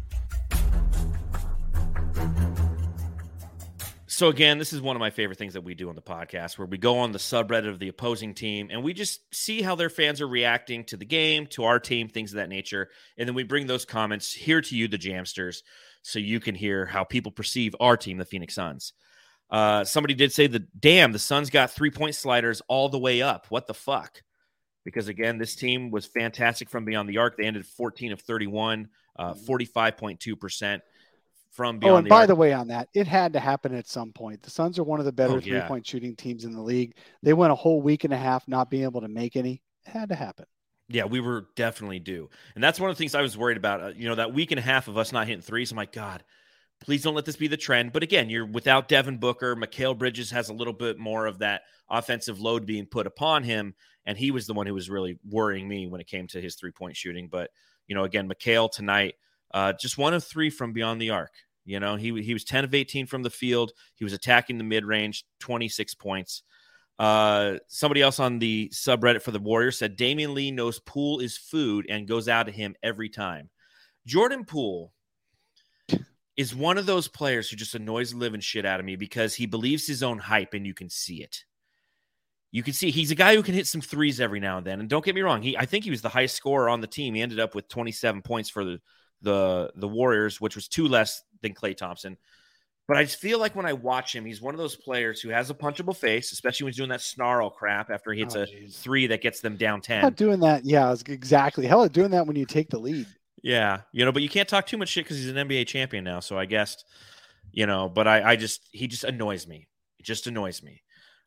So 4.18 4.26
again, 4.26 4.58
this 4.58 4.72
is 4.72 4.80
one 4.80 4.96
of 4.96 5.00
my 5.00 5.10
favorite 5.10 5.38
things 5.38 5.52
that 5.52 5.62
we 5.62 5.76
do 5.76 5.90
on 5.90 5.94
the 5.94 6.02
podcast 6.02 6.58
where 6.58 6.66
we 6.66 6.76
go 6.76 6.98
on 6.98 7.12
the 7.12 7.20
subreddit 7.20 7.68
of 7.68 7.78
the 7.78 7.86
opposing 7.86 8.34
team 8.34 8.66
and 8.68 8.82
we 8.82 8.92
just 8.92 9.20
see 9.32 9.62
how 9.62 9.76
their 9.76 9.88
fans 9.88 10.20
are 10.20 10.26
reacting 10.26 10.82
to 10.86 10.96
the 10.96 11.04
game, 11.04 11.46
to 11.50 11.62
our 11.62 11.78
team, 11.78 12.08
things 12.08 12.32
of 12.32 12.38
that 12.38 12.48
nature. 12.48 12.88
And 13.16 13.28
then 13.28 13.36
we 13.36 13.44
bring 13.44 13.68
those 13.68 13.84
comments 13.84 14.32
here 14.32 14.60
to 14.60 14.76
you, 14.76 14.88
the 14.88 14.98
Jamsters, 14.98 15.62
so 16.02 16.18
you 16.18 16.40
can 16.40 16.56
hear 16.56 16.84
how 16.84 17.04
people 17.04 17.30
perceive 17.30 17.76
our 17.78 17.96
team, 17.96 18.18
the 18.18 18.24
Phoenix 18.24 18.56
Suns. 18.56 18.92
Uh, 19.50 19.84
somebody 19.84 20.14
did 20.14 20.32
say 20.32 20.48
the 20.48 20.66
damn, 20.76 21.12
the 21.12 21.20
Suns 21.20 21.48
got 21.48 21.70
three 21.70 21.92
point 21.92 22.16
sliders 22.16 22.60
all 22.66 22.88
the 22.88 22.98
way 22.98 23.22
up. 23.22 23.46
What 23.50 23.68
the 23.68 23.72
fuck? 23.72 24.24
Because 24.84 25.06
again, 25.06 25.38
this 25.38 25.54
team 25.54 25.92
was 25.92 26.06
fantastic 26.06 26.70
from 26.70 26.84
beyond 26.84 27.08
the 27.08 27.18
arc. 27.18 27.36
They 27.36 27.46
ended 27.46 27.66
14 27.66 28.10
of 28.10 28.20
31, 28.22 28.88
uh, 29.16 29.34
45.2% 29.34 30.80
from 31.58 31.80
beyond 31.80 31.92
Oh, 31.92 31.96
and 31.96 32.06
the 32.06 32.10
by 32.10 32.20
arc. 32.20 32.28
the 32.28 32.36
way, 32.36 32.52
on 32.52 32.68
that, 32.68 32.88
it 32.94 33.08
had 33.08 33.32
to 33.32 33.40
happen 33.40 33.74
at 33.74 33.88
some 33.88 34.12
point. 34.12 34.40
The 34.44 34.50
Suns 34.50 34.78
are 34.78 34.84
one 34.84 35.00
of 35.00 35.06
the 35.06 35.12
better 35.12 35.32
Oh, 35.34 35.40
yeah. 35.40 35.60
three 35.60 35.68
point 35.68 35.84
shooting 35.84 36.14
teams 36.14 36.44
in 36.44 36.52
the 36.52 36.62
league. 36.62 36.94
They 37.24 37.32
went 37.32 37.50
a 37.50 37.56
whole 37.56 37.82
week 37.82 38.04
and 38.04 38.14
a 38.14 38.16
half 38.16 38.46
not 38.46 38.70
being 38.70 38.84
able 38.84 39.00
to 39.00 39.08
make 39.08 39.34
any. 39.34 39.60
It 39.84 39.90
had 39.90 40.08
to 40.10 40.14
happen. 40.14 40.46
Yeah, 40.88 41.04
we 41.04 41.18
were 41.18 41.48
definitely 41.56 41.98
due. 41.98 42.30
And 42.54 42.62
that's 42.62 42.78
one 42.78 42.90
of 42.90 42.96
the 42.96 42.98
things 43.00 43.16
I 43.16 43.22
was 43.22 43.36
worried 43.36 43.56
about. 43.56 43.82
Uh, 43.82 43.92
you 43.96 44.08
know, 44.08 44.14
that 44.14 44.32
week 44.32 44.52
and 44.52 44.58
a 44.60 44.62
half 44.62 44.86
of 44.86 44.96
us 44.96 45.10
not 45.12 45.26
hitting 45.26 45.42
threes. 45.42 45.72
I'm 45.72 45.76
like, 45.76 45.92
God, 45.92 46.22
please 46.80 47.02
don't 47.02 47.16
let 47.16 47.24
this 47.24 47.34
be 47.36 47.48
the 47.48 47.56
trend. 47.56 47.92
But 47.92 48.04
again, 48.04 48.30
you're 48.30 48.46
without 48.46 48.86
Devin 48.86 49.18
Booker. 49.18 49.56
Mikal 49.56 49.98
Bridges 49.98 50.30
has 50.30 50.48
a 50.48 50.54
little 50.54 50.72
bit 50.72 50.96
more 50.96 51.26
of 51.26 51.40
that 51.40 51.62
offensive 51.90 52.40
load 52.40 52.66
being 52.66 52.86
put 52.86 53.06
upon 53.08 53.42
him. 53.42 53.74
And 54.06 54.16
he 54.16 54.30
was 54.30 54.46
the 54.46 54.54
one 54.54 54.66
who 54.68 54.74
was 54.74 54.88
really 54.88 55.18
worrying 55.28 55.66
me 55.68 55.88
when 55.88 56.00
it 56.00 56.06
came 56.06 56.28
to 56.28 56.40
his 56.40 56.54
three 56.54 56.70
point 56.70 56.96
shooting. 56.96 57.28
But, 57.28 57.50
you 57.88 57.96
know, 57.96 58.04
again, 58.04 58.28
Mikal 58.28 58.70
tonight, 58.70 59.16
uh, 59.52 59.72
just 59.74 59.98
one 59.98 60.14
of 60.14 60.22
three 60.24 60.50
from 60.50 60.72
beyond 60.72 61.02
the 61.02 61.10
arc. 61.10 61.32
You 61.68 61.80
know, 61.80 61.96
he, 61.96 62.22
he 62.22 62.32
was 62.32 62.44
10 62.44 62.64
of 62.64 62.74
18 62.74 63.06
from 63.06 63.22
the 63.22 63.28
field. 63.28 63.72
He 63.94 64.02
was 64.02 64.14
attacking 64.14 64.56
the 64.56 64.64
mid 64.64 64.86
range, 64.86 65.26
26 65.40 65.94
points. 65.96 66.42
Uh, 66.98 67.58
somebody 67.68 68.00
else 68.00 68.18
on 68.18 68.38
the 68.38 68.70
subreddit 68.72 69.20
for 69.20 69.32
the 69.32 69.38
Warriors 69.38 69.78
said 69.78 69.98
Damion 69.98 70.32
Lee 70.32 70.50
knows 70.50 70.80
Poole 70.80 71.20
is 71.20 71.36
food 71.36 71.84
and 71.90 72.08
goes 72.08 72.26
out 72.26 72.44
to 72.44 72.52
him 72.52 72.74
every 72.82 73.10
time. 73.10 73.50
Jordan 74.06 74.46
Poole 74.46 74.94
is 76.38 76.54
one 76.54 76.78
of 76.78 76.86
those 76.86 77.06
players 77.06 77.50
who 77.50 77.56
just 77.56 77.74
annoys 77.74 78.12
the 78.12 78.16
living 78.16 78.40
shit 78.40 78.64
out 78.64 78.80
of 78.80 78.86
me 78.86 78.96
because 78.96 79.34
he 79.34 79.44
believes 79.44 79.86
his 79.86 80.02
own 80.02 80.16
hype 80.16 80.54
and 80.54 80.66
you 80.66 80.72
can 80.72 80.88
see 80.88 81.22
it. 81.22 81.44
You 82.50 82.62
can 82.62 82.72
see 82.72 82.90
he's 82.90 83.10
a 83.10 83.14
guy 83.14 83.34
who 83.34 83.42
can 83.42 83.54
hit 83.54 83.66
some 83.66 83.82
threes 83.82 84.20
every 84.22 84.40
now 84.40 84.56
and 84.56 84.66
then. 84.66 84.80
And 84.80 84.88
don't 84.88 85.04
get 85.04 85.14
me 85.14 85.20
wrong, 85.20 85.42
he 85.42 85.54
I 85.58 85.66
think 85.66 85.84
he 85.84 85.90
was 85.90 86.00
the 86.00 86.08
highest 86.08 86.34
scorer 86.34 86.70
on 86.70 86.80
the 86.80 86.86
team. 86.86 87.14
He 87.14 87.20
ended 87.20 87.40
up 87.40 87.54
with 87.54 87.68
27 87.68 88.22
points 88.22 88.48
for 88.48 88.64
the 88.64 88.80
the 89.22 89.72
the 89.76 89.88
Warriors, 89.88 90.40
which 90.40 90.54
was 90.54 90.68
two 90.68 90.88
less 90.88 91.22
than 91.42 91.54
Klay 91.54 91.76
Thompson. 91.76 92.16
But 92.86 92.96
I 92.96 93.04
just 93.04 93.18
feel 93.18 93.38
like 93.38 93.54
when 93.54 93.66
I 93.66 93.74
watch 93.74 94.14
him, 94.14 94.24
he's 94.24 94.40
one 94.40 94.54
of 94.54 94.58
those 94.58 94.74
players 94.74 95.20
who 95.20 95.28
has 95.28 95.50
a 95.50 95.54
punchable 95.54 95.94
face, 95.94 96.32
especially 96.32 96.64
when 96.64 96.70
he's 96.72 96.78
doing 96.78 96.88
that 96.88 97.02
snarl 97.02 97.50
crap 97.50 97.90
after 97.90 98.12
he 98.12 98.20
hits 98.20 98.34
Oh, 98.34 98.44
a 98.44 98.66
three 98.70 99.08
that 99.08 99.20
gets 99.20 99.40
them 99.40 99.56
down 99.58 99.82
10. 99.82 100.00
Not 100.00 100.16
doing 100.16 100.40
that. 100.40 100.64
Yeah, 100.64 100.94
exactly. 101.06 101.66
Hell, 101.66 101.86
doing 101.88 102.12
that 102.12 102.26
when 102.26 102.36
you 102.36 102.46
take 102.46 102.70
the 102.70 102.78
lead. 102.78 103.06
Yeah, 103.42 103.82
you 103.92 104.06
know, 104.06 104.10
but 104.12 104.22
you 104.22 104.28
can't 104.30 104.48
talk 104.48 104.66
too 104.66 104.78
much 104.78 104.88
shit 104.88 105.04
because 105.04 105.18
he's 105.18 105.28
an 105.28 105.36
NBA 105.36 105.66
champion 105.66 106.02
now. 106.02 106.20
So 106.20 106.38
I 106.38 106.46
guess, 106.46 106.82
you 107.52 107.66
know, 107.66 107.90
but 107.90 108.08
I, 108.08 108.30
I 108.30 108.36
just 108.36 108.66
he 108.72 108.86
just 108.86 109.04
annoys 109.04 109.46
me. 109.46 109.68
It 109.98 110.06
just 110.06 110.26
annoys 110.26 110.62
me. 110.62 110.82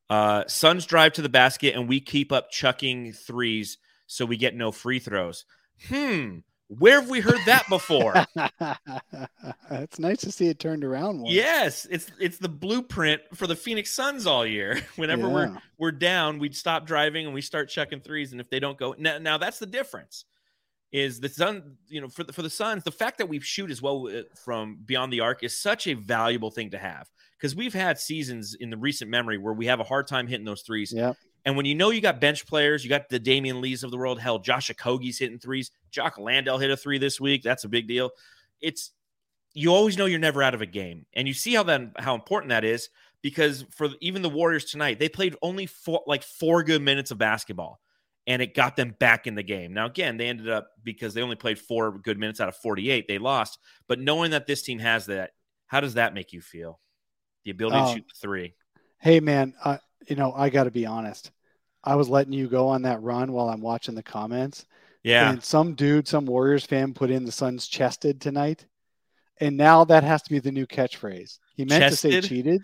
Uh, 0.09 0.43
Suns 0.47 0.85
drive 0.87 1.13
to 1.13 1.21
the 1.21 1.29
basket 1.29 1.75
and 1.75 1.87
we 1.87 2.01
keep 2.01 2.31
up 2.31 2.49
chucking 2.49 3.13
threes, 3.13 3.77
so 4.07 4.25
we 4.25 4.35
get 4.35 4.55
no 4.55 4.71
free 4.71 4.99
throws. 4.99 5.45
Hmm, 5.87 6.39
where 6.77 7.01
have 7.01 7.09
we 7.09 7.19
heard 7.19 7.39
that 7.45 7.67
before? 7.67 8.13
it's 9.71 9.99
nice 9.99 10.21
to 10.21 10.31
see 10.31 10.47
it 10.47 10.59
turned 10.59 10.83
around. 10.83 11.21
Once. 11.21 11.33
yes, 11.33 11.85
it's 11.89 12.09
it's 12.19 12.37
the 12.37 12.49
blueprint 12.49 13.21
for 13.33 13.45
the 13.45 13.55
Phoenix 13.55 13.91
Suns 13.91 14.25
all 14.25 14.45
year. 14.45 14.81
Whenever 14.95 15.27
we're 15.27 15.57
we're 15.77 15.91
down, 15.91 16.39
we'd 16.39 16.55
stop 16.55 16.85
driving 16.85 17.25
and 17.25 17.33
we 17.33 17.41
start 17.41 17.69
chucking 17.69 18.01
threes. 18.01 18.31
And 18.31 18.39
if 18.39 18.49
they 18.49 18.59
don't 18.59 18.77
go, 18.77 18.95
now, 18.97 19.17
now 19.17 19.37
that's 19.37 19.59
the 19.59 19.65
difference. 19.65 20.25
Is 20.91 21.21
the 21.21 21.29
Sun, 21.29 21.77
you 21.87 22.01
know, 22.01 22.09
for 22.09 22.23
the 22.23 22.33
for 22.33 22.41
the 22.41 22.49
Suns, 22.49 22.83
the 22.83 22.91
fact 22.91 23.17
that 23.17 23.27
we 23.27 23.39
shoot 23.39 23.71
as 23.71 23.81
well 23.81 24.07
uh, 24.07 24.23
from 24.43 24.79
beyond 24.85 25.11
the 25.11 25.21
arc 25.21 25.43
is 25.43 25.57
such 25.57 25.87
a 25.87 25.93
valuable 25.93 26.51
thing 26.51 26.71
to 26.71 26.77
have 26.77 27.09
because 27.37 27.55
we've 27.55 27.73
had 27.73 27.97
seasons 27.97 28.55
in 28.59 28.69
the 28.69 28.77
recent 28.77 29.09
memory 29.09 29.37
where 29.37 29.53
we 29.53 29.65
have 29.65 29.79
a 29.79 29.85
hard 29.85 30.07
time 30.07 30.27
hitting 30.27 30.45
those 30.45 30.61
threes. 30.61 30.93
Yep. 30.93 31.17
And 31.45 31.57
when 31.57 31.65
you 31.65 31.73
know 31.75 31.89
you 31.89 32.01
got 32.01 32.21
bench 32.21 32.45
players, 32.45 32.83
you 32.83 32.89
got 32.89 33.09
the 33.09 33.19
Damion 33.19 33.61
Lees 33.61 33.83
of 33.83 33.91
the 33.91 33.97
world. 33.97 34.19
Hell, 34.19 34.39
Josh 34.39 34.69
Okogie's 34.69 35.17
hitting 35.17 35.39
threes. 35.39 35.71
Jock 35.89 36.17
Landale 36.19 36.59
hit 36.59 36.69
a 36.69 36.77
three 36.77 36.99
this 36.99 37.19
week. 37.19 37.41
That's 37.43 37.63
a 37.63 37.69
big 37.69 37.87
deal. 37.87 38.11
It's 38.61 38.91
you 39.53 39.73
always 39.73 39.97
know 39.97 40.05
you're 40.05 40.19
never 40.19 40.43
out 40.43 40.53
of 40.53 40.61
a 40.61 40.65
game, 40.67 41.05
and 41.13 41.27
you 41.27 41.33
see 41.33 41.53
how 41.55 41.63
that 41.63 41.81
how 41.97 42.15
important 42.15 42.49
that 42.49 42.63
is 42.63 42.89
because 43.21 43.65
for 43.71 43.89
even 43.99 44.21
the 44.21 44.29
Warriors 44.29 44.65
tonight, 44.65 44.99
they 44.99 45.09
played 45.09 45.35
only 45.41 45.65
four 45.65 46.03
like 46.05 46.23
four 46.23 46.63
good 46.63 46.81
minutes 46.81 47.11
of 47.11 47.17
basketball, 47.17 47.81
and 48.27 48.41
it 48.41 48.53
got 48.53 48.75
them 48.75 48.95
back 48.99 49.25
in 49.27 49.35
the 49.35 49.43
game. 49.43 49.73
Now 49.73 49.87
again, 49.87 50.17
they 50.17 50.27
ended 50.27 50.49
up 50.49 50.69
because 50.83 51.13
they 51.13 51.21
only 51.21 51.35
played 51.35 51.59
four 51.59 51.97
good 51.97 52.17
minutes 52.19 52.39
out 52.39 52.49
of 52.49 52.55
48, 52.57 53.07
they 53.07 53.17
lost. 53.17 53.57
But 53.87 53.99
knowing 53.99 54.31
that 54.31 54.45
this 54.47 54.61
team 54.61 54.79
has 54.79 55.07
that, 55.07 55.31
how 55.65 55.81
does 55.81 55.95
that 55.95 56.13
make 56.13 56.33
you 56.33 56.41
feel? 56.41 56.79
The 57.43 57.51
ability 57.51 57.77
to 57.77 57.83
Oh. 57.83 57.93
shoot 57.95 58.05
the 58.07 58.19
three. 58.21 58.53
Hey, 58.99 59.19
man. 59.19 59.55
Uh, 59.63 59.79
you 60.07 60.15
know, 60.15 60.33
I 60.33 60.49
got 60.49 60.65
to 60.65 60.71
be 60.71 60.85
honest. 60.85 61.31
I 61.83 61.95
was 61.95 62.09
letting 62.09 62.33
you 62.33 62.47
go 62.47 62.67
on 62.67 62.83
that 62.83 63.01
run 63.01 63.31
while 63.31 63.49
I'm 63.49 63.61
watching 63.61 63.95
the 63.95 64.03
comments. 64.03 64.65
Yeah. 65.03 65.31
And 65.31 65.43
some 65.43 65.73
dude, 65.73 66.07
some 66.07 66.25
Warriors 66.25 66.65
fan, 66.65 66.93
put 66.93 67.09
in 67.09 67.25
the 67.25 67.31
Suns 67.31 67.67
chested 67.67 68.21
tonight, 68.21 68.67
and 69.39 69.57
now 69.57 69.83
that 69.85 70.03
has 70.03 70.21
to 70.23 70.29
be 70.29 70.39
the 70.39 70.51
new 70.51 70.67
catchphrase. 70.67 71.39
He 71.55 71.65
meant 71.65 71.89
to 71.89 71.97
say 71.97 72.21
cheated, 72.21 72.61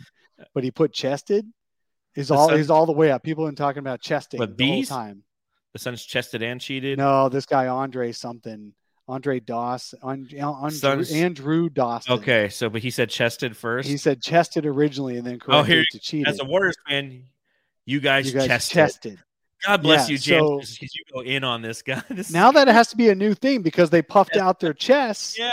but 0.53 0.63
he 0.63 0.69
put 0.69 0.93
chested. 0.93 1.45
Is 2.15 2.29
all 2.31 2.49
Suns- 2.49 2.61
is 2.61 2.69
all 2.69 2.85
the 2.85 2.91
way 2.91 3.11
up. 3.11 3.23
People 3.23 3.45
have 3.45 3.51
been 3.51 3.63
talking 3.63 3.79
about 3.79 4.01
chesting 4.01 4.39
What, 4.39 4.57
the 4.57 4.67
whole 4.67 4.83
time. 4.83 5.23
the 5.73 5.79
Suns 5.79 6.03
chested 6.03 6.43
and 6.43 6.61
cheated. 6.61 6.97
No, 6.99 7.29
this 7.29 7.45
guy 7.45 7.67
Andre 7.67 8.11
something, 8.11 8.73
Andre 9.10 9.39
Doss, 9.39 9.93
Andre, 10.03 10.39
Andrew, 10.39 11.05
Andrew 11.16 11.70
Dawson. 11.70 12.14
Okay, 12.14 12.49
so 12.49 12.70
but 12.70 12.82
he 12.82 12.89
said 12.89 13.10
chested 13.10 13.55
first. 13.55 13.88
He 13.88 13.97
said 13.97 14.22
chested 14.22 14.66
originally, 14.66 15.18
and 15.18 15.26
then 15.26 15.36
Oh, 15.47 15.64
corrected 15.64 15.74
here- 15.74 15.86
to 15.91 15.99
cheated. 15.99 16.28
As 16.28 16.39
a 16.41 16.45
Warriors 16.45 16.76
fan, 16.88 17.24
you 17.86 17.99
guys, 18.01 18.28
you 18.28 18.34
guys 18.34 18.47
chested. 18.47 18.74
chested. 18.74 19.20
God 19.66 19.82
bless 19.82 20.08
Yeah, 20.08 20.14
you, 20.14 20.18
James, 20.20 20.78
because 20.78 20.93
you 20.95 21.03
go 21.14 21.22
in 21.22 21.43
on 21.43 21.62
this 21.62 21.82
guy. 21.84 22.03
This 22.10 22.32
Now 22.32 22.51
that 22.51 22.68
it 22.68 22.74
has 22.74 22.89
to 22.89 22.97
be 22.97 23.10
a 23.10 23.16
new 23.16 23.34
thing 23.34 23.62
because 23.62 23.89
they 23.89 24.01
puffed 24.01 24.36
Yeah. 24.36 24.45
out 24.47 24.60
their 24.60 24.74
chests 24.74 25.38
yeah, 25.39 25.49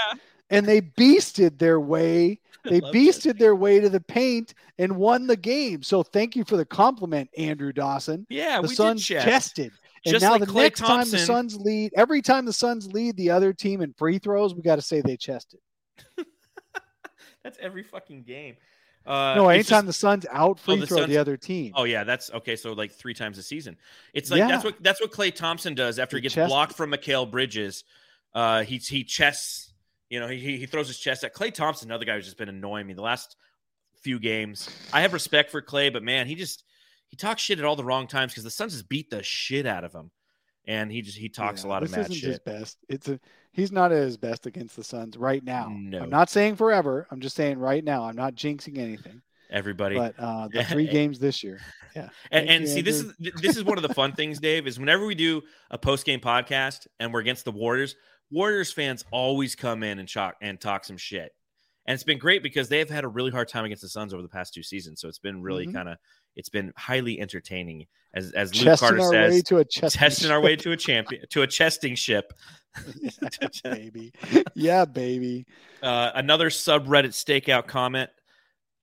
and 0.51 0.67
they 0.67 0.81
beasted 0.81 1.59
their 1.59 1.79
way. 1.81 2.41
They 2.65 2.81
beasted 2.81 3.39
their 3.39 3.55
way 3.55 3.79
to 3.79 3.91
the 3.91 4.01
paint 4.01 4.55
and 4.79 4.97
won 4.97 5.27
the 5.27 5.37
game. 5.37 5.83
So 5.83 6.03
thank 6.03 6.35
you 6.35 6.45
for 6.45 6.57
the 6.57 6.65
compliment, 6.65 7.29
Andrew 7.37 7.75
Dawson. 7.75 8.27
yeah, 8.31 8.63
the 8.63 8.69
we 8.69 8.75
Suns 8.75 9.07
did 9.07 9.17
chest. 9.17 9.27
chested. 9.27 9.73
And 10.05 10.13
Just 10.13 10.23
now 10.23 10.33
like 10.33 10.41
the 10.41 10.47
Klay 10.47 10.63
next 10.65 10.81
time 10.81 11.11
the 11.11 11.19
Suns 11.19 11.57
lead, 11.57 11.93
every 11.97 12.21
time 12.21 12.45
the 12.45 12.53
Suns 12.53 12.93
lead 12.93 13.17
the 13.17 13.31
other 13.31 13.53
team 13.53 13.81
in 13.81 13.95
free 13.95 14.19
throws, 14.19 14.55
we 14.55 14.61
got 14.63 14.77
to 14.77 14.83
say 14.83 15.01
they 15.01 15.17
chested. 15.17 15.61
That's 17.43 17.59
every 17.61 17.83
fucking 17.83 18.23
game. 18.25 18.57
Uh, 19.07 19.35
no, 19.37 19.49
anytime 19.49 19.81
just- 19.81 19.87
the 19.87 19.93
Suns 19.93 20.27
out 20.31 20.59
free 20.59 20.79
the 20.79 20.87
throw 20.87 20.99
Suns- 20.99 21.09
the 21.11 21.19
other 21.19 21.37
team. 21.37 21.73
Oh 21.77 21.85
yeah, 21.85 22.05
that's 22.05 22.31
okay. 22.33 22.57
So 22.57 22.73
like 22.73 22.91
three 22.93 23.13
times 23.13 23.37
a 23.37 23.43
season. 23.43 23.77
It's 24.15 24.31
like 24.31 24.41
that's 24.49 24.65
what 24.65 24.83
that's 24.83 24.99
what 24.99 25.13
Klay 25.13 25.35
Thompson 25.35 25.75
does 25.75 25.99
after 25.99 26.17
he 26.17 26.23
gets 26.23 26.35
chested. 26.35 26.49
blocked 26.49 26.73
from 26.73 26.91
Mikal 26.91 27.31
Bridges. 27.31 27.85
Uh, 28.35 28.63
he 28.63 28.79
he 28.79 29.05
chests. 29.05 29.73
You 30.09 30.21
know, 30.21 30.29
he 30.29 30.39
he 30.39 30.57
he 30.57 30.65
throws 30.67 30.89
his 30.89 30.99
chest 30.99 31.23
at 31.23 31.35
Klay 31.35 31.53
Thompson. 31.53 31.89
Another 31.91 32.07
guy 32.07 32.15
who's 32.15 32.25
just 32.25 32.39
been 32.39 32.49
annoying 32.49 32.87
me 32.87 32.95
the 32.95 33.03
last 33.03 33.37
few 34.01 34.19
games. 34.19 34.71
I 34.91 35.03
have 35.03 35.13
respect 35.13 35.51
for 35.51 35.61
Klay, 35.61 35.93
but 35.93 36.03
man, 36.03 36.27
he 36.27 36.35
just 36.35 36.65
he 37.09 37.17
talks 37.17 37.43
shit 37.43 37.59
at 37.59 37.65
all 37.65 37.77
the 37.77 37.85
wrong 37.85 38.07
times 38.07 38.33
because 38.33 38.45
the 38.45 38.51
Suns 38.51 38.73
just 38.73 38.89
beat 38.89 39.11
the 39.11 39.23
shit 39.23 39.67
out 39.67 39.85
of 39.85 39.93
him, 39.93 40.11
and 40.67 40.91
he 40.91 41.03
just 41.03 41.19
he 41.19 41.29
talks 41.29 41.63
Yeah, 41.63 41.69
a 41.69 41.71
lot 41.71 41.83
of 41.83 41.91
mad 41.91 42.01
isn't 42.01 42.15
shit. 42.15 42.29
his 42.31 42.39
best. 42.41 42.79
It's 42.89 43.09
a 43.09 43.21
he's 43.53 43.71
not 43.73 43.93
at 43.93 44.03
his 44.03 44.17
best 44.17 44.47
against 44.47 44.77
the 44.77 44.85
Suns 44.85 45.17
right 45.17 45.43
now. 45.45 45.69
No. 45.73 46.01
I'm 46.03 46.11
not 46.11 46.31
saying 46.31 46.57
forever. 46.57 47.07
I'm 47.11 47.21
just 47.21 47.37
saying 47.37 47.59
right 47.59 47.85
now. 47.85 48.05
I'm 48.05 48.17
not 48.17 48.35
jinxing 48.35 48.79
anything. 48.79 49.23
Everybody, 49.51 49.97
But 49.97 50.15
uh, 50.19 50.49
the 50.53 50.65
three 50.69 50.87
games 50.89 51.19
this 51.19 51.45
year, 51.45 51.61
yeah. 51.95 52.09
And, 52.33 52.49
and 52.49 52.63
you, 52.63 52.69
see, 52.69 52.81
this 52.81 53.01
is 53.01 53.13
this 53.41 53.57
is 53.57 53.63
one 53.63 53.79
of 53.79 53.83
the 53.83 53.93
fun 53.95 54.13
things, 54.13 54.41
Dave. 54.41 54.67
Is 54.67 54.81
whenever 54.81 55.07
we 55.07 55.15
do 55.15 55.43
a 55.71 55.79
post 55.79 56.07
game 56.07 56.19
podcast 56.19 56.87
and 56.99 57.13
we're 57.13 57.21
against 57.21 57.45
the 57.45 57.53
Warriors, 57.53 57.95
Warriors 58.31 58.73
fans 58.73 59.05
always 59.13 59.55
come 59.55 59.83
in 59.85 59.99
and 60.01 60.09
talk 60.09 60.35
and 60.41 60.61
talk 60.61 60.85
some 60.85 60.97
shit. 60.97 61.31
And 61.87 61.95
it's 61.95 62.03
been 62.03 62.19
great 62.19 62.43
because 62.43 62.71
they've 62.71 62.89
had 62.89 63.05
a 63.05 63.09
really 63.09 63.31
hard 63.31 63.47
time 63.49 63.67
against 63.67 63.83
the 63.83 63.89
Suns 63.91 64.15
over 64.15 64.23
the 64.23 64.29
past 64.29 64.55
two 64.55 64.63
seasons. 64.63 65.01
So 65.03 65.09
it's 65.09 65.19
been 65.19 65.43
really 65.43 65.67
Mhm. 65.67 65.75
kind 65.75 65.89
of 65.91 65.99
It's 66.37 66.49
been 66.49 66.73
highly 66.77 67.21
entertaining. 67.21 67.87
As 68.15 68.31
as 68.33 68.55
Luke 68.55 68.65
Chesting 68.65 68.89
Carter 68.89 69.03
says, 69.11 69.43
to 69.45 69.59
a 69.59 69.65
testing 69.65 70.31
our 70.31 70.41
way 70.41 70.55
to 70.57 70.71
a 70.73 70.77
champion 70.77 71.25
to 71.31 71.43
a 71.43 71.47
chesting 71.47 71.95
ship. 71.97 72.33
yeah, 73.01 73.29
baby. 73.65 74.13
Yeah, 74.55 74.85
baby. 74.85 75.47
Uh, 75.83 76.11
another 76.15 76.49
subreddit 76.49 77.11
stakeout 77.11 77.67
comment. 77.67 78.09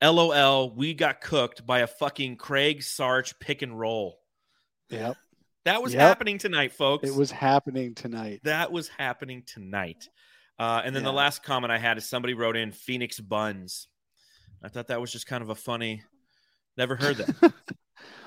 LOL, 0.03 0.69
we 0.75 0.93
got 0.93 1.19
cooked 1.19 1.65
by 1.65 1.79
a 1.79 1.87
fucking 1.87 2.35
Craig 2.35 2.81
Saric 2.81 3.33
pick 3.39 3.63
and 3.63 3.79
roll. 3.79 4.19
Yep. 4.89 5.17
That 5.65 5.81
was 5.81 5.93
Yep. 5.93 6.01
happening 6.01 6.37
tonight, 6.37 6.73
folks. 6.73 7.07
It 7.09 7.15
was 7.15 7.31
happening 7.31 7.95
tonight. 7.95 8.41
that 8.43 8.71
was 8.71 8.87
happening 8.87 9.41
tonight. 9.47 10.09
Uh, 10.59 10.83
and 10.85 10.95
then 10.95 11.03
the 11.03 11.11
last 11.11 11.41
comment 11.41 11.71
I 11.71 11.79
had 11.79 11.97
is 11.97 12.07
somebody 12.07 12.35
wrote 12.35 12.55
in 12.55 12.71
Phoenix 12.71 13.19
Buns. 13.19 13.87
I 14.63 14.67
thought 14.67 14.89
that 14.89 15.01
was 15.01 15.11
just 15.11 15.25
kind 15.25 15.41
of 15.41 15.49
a 15.49 15.55
funny. 15.55 16.03
Never 16.77 16.95
heard 16.95 17.17
that. 17.17 17.53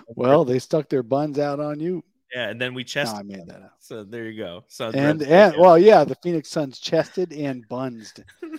Well, 0.07 0.45
they 0.45 0.59
stuck 0.59 0.91
their 0.91 1.03
buns 1.03 1.39
out 1.39 1.61
on 1.61 1.81
you. 1.81 2.05
yeah, 2.35 2.51
and 2.51 2.61
then 2.61 2.75
we 2.75 2.85
No. 2.95 3.05
I 3.05 3.23
made 3.23 3.47
that 3.47 3.63
up. 3.63 3.77
So 3.79 4.05
there 4.05 4.29
you 4.29 4.37
go. 4.37 4.65
So 4.69 4.91
And 4.91 5.23
and 5.23 5.57
well, 5.59 5.79
yeah, 5.79 6.05
the 6.05 6.15
Phoenix 6.17 6.51
Suns 6.51 6.79
chested 6.79 7.33
and 7.33 7.67
bunsed. 7.69 8.23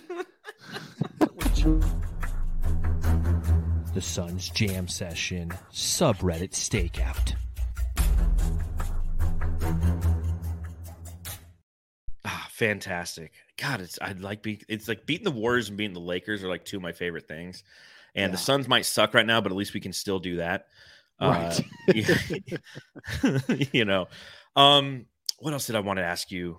The 3.94 4.02
Suns 4.02 4.50
Jam 4.50 4.88
Session 4.88 5.50
subreddit 5.72 6.50
stakeout. 6.50 7.34
Ah, 12.24 12.46
fantastic. 12.50 13.32
God, 13.56 13.80
it's 13.80 13.98
I 14.02 14.12
like 14.12 14.42
be 14.42 14.60
it's 14.68 14.86
like 14.88 15.06
beating 15.06 15.24
the 15.24 15.30
Warriors 15.30 15.68
and 15.68 15.78
beating 15.78 15.94
the 15.94 16.00
Lakers 16.00 16.44
are 16.44 16.48
like 16.48 16.64
two 16.64 16.76
of 16.76 16.82
my 16.82 16.92
favorite 16.92 17.26
things. 17.26 17.62
And 18.16 18.32
the 18.32 18.38
Suns 18.38 18.66
might 18.66 18.86
suck 18.86 19.12
right 19.14 19.26
now, 19.26 19.40
but 19.40 19.52
at 19.52 19.58
least 19.58 19.74
we 19.74 19.80
can 19.80 19.92
still 19.92 20.18
do 20.18 20.36
that. 20.36 20.66
Right. 21.20 21.60
Uh, 23.22 23.40
you 23.72 23.84
know. 23.84 24.08
Um, 24.56 25.06
what 25.38 25.52
else 25.52 25.66
did 25.66 25.76
I 25.76 25.80
want 25.80 25.98
to 25.98 26.04
ask 26.04 26.30
you? 26.30 26.58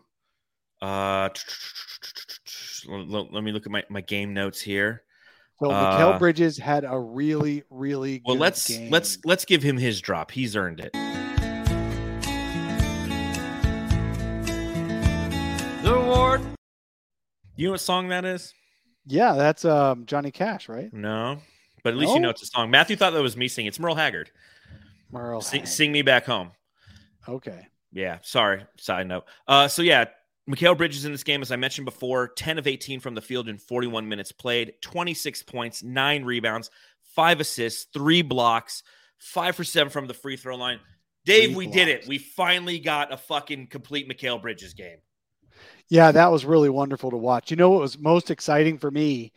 Uh 0.81 1.29
let, 2.87 3.33
let 3.33 3.43
me 3.43 3.51
look 3.51 3.65
at 3.65 3.71
my, 3.71 3.83
my 3.89 4.01
game 4.01 4.33
notes 4.35 4.61
here. 4.61 5.01
So 5.59 5.71
Uh, 5.71 5.97
Mikal 5.97 6.19
Bridges 6.19 6.57
had 6.57 6.83
a 6.83 6.99
really, 6.99 7.63
really 7.71 8.21
Well, 8.23 8.37
let's 8.37 8.67
game. 8.67 8.91
let's 8.91 9.17
let's 9.25 9.43
give 9.45 9.63
him 9.63 9.77
his 9.77 9.99
drop. 9.99 10.29
He's 10.29 10.55
earned 10.55 10.79
it. 10.79 10.93
The 15.83 15.95
award. 15.95 16.41
You 17.55 17.67
know 17.67 17.71
what 17.71 17.81
song 17.81 18.09
that 18.09 18.23
is? 18.25 18.53
Yeah, 19.07 19.33
that's 19.33 19.65
um 19.65 20.05
Johnny 20.05 20.31
Cash, 20.31 20.69
right? 20.69 20.91
No, 20.93 21.39
but 21.83 21.93
at 21.93 21.99
least 21.99 22.13
you 22.13 22.19
know 22.19 22.29
it's 22.29 22.41
a 22.41 22.45
song. 22.45 22.69
Matthew 22.69 22.95
thought 22.95 23.13
that 23.13 23.21
was 23.21 23.37
me 23.37 23.47
singing. 23.47 23.67
It's 23.67 23.79
Merle 23.79 23.95
Haggard. 23.95 24.31
Merle. 25.11 25.41
Sing, 25.41 25.61
Haggard. 25.61 25.71
sing 25.71 25.91
me 25.91 26.01
back 26.01 26.25
home. 26.25 26.51
Okay. 27.27 27.67
Yeah, 27.91 28.19
sorry. 28.21 28.65
Side 28.77 29.07
note. 29.07 29.25
Uh, 29.47 29.67
so 29.67 29.81
yeah, 29.81 30.05
Mikal 30.49 30.77
Bridges 30.77 31.05
in 31.05 31.11
this 31.11 31.23
game, 31.23 31.41
as 31.41 31.51
I 31.51 31.55
mentioned 31.55 31.85
before, 31.85 32.29
10 32.29 32.57
of 32.57 32.67
18 32.67 32.99
from 32.99 33.15
the 33.15 33.21
field 33.21 33.49
in 33.49 33.57
41 33.57 34.07
minutes 34.07 34.31
played, 34.31 34.73
26 34.81 35.43
points, 35.43 35.83
nine 35.83 36.23
rebounds, 36.23 36.69
five 37.15 37.39
assists, 37.39 37.87
three 37.93 38.21
blocks, 38.21 38.83
five 39.17 39.55
for 39.55 39.63
seven 39.63 39.89
from 39.89 40.07
the 40.07 40.13
free 40.13 40.37
throw 40.37 40.55
line. 40.55 40.79
Dave, 41.25 41.49
Three 41.49 41.55
we 41.55 41.67
did 41.67 41.89
it. 41.89 42.07
We 42.07 42.17
finally 42.17 42.79
got 42.79 43.11
a 43.11 43.17
fucking 43.17 43.67
complete 43.67 44.09
Mikal 44.09 44.41
Bridges 44.41 44.73
game. 44.73 44.97
Yeah, 45.89 46.11
that 46.11 46.31
was 46.31 46.45
really 46.45 46.69
wonderful 46.69 47.11
to 47.11 47.17
watch. 47.17 47.49
You 47.49 47.57
know 47.57 47.69
what 47.69 47.81
was 47.81 47.97
most 47.97 48.29
exciting 48.29 48.77
for 48.77 48.91
me 48.91 49.31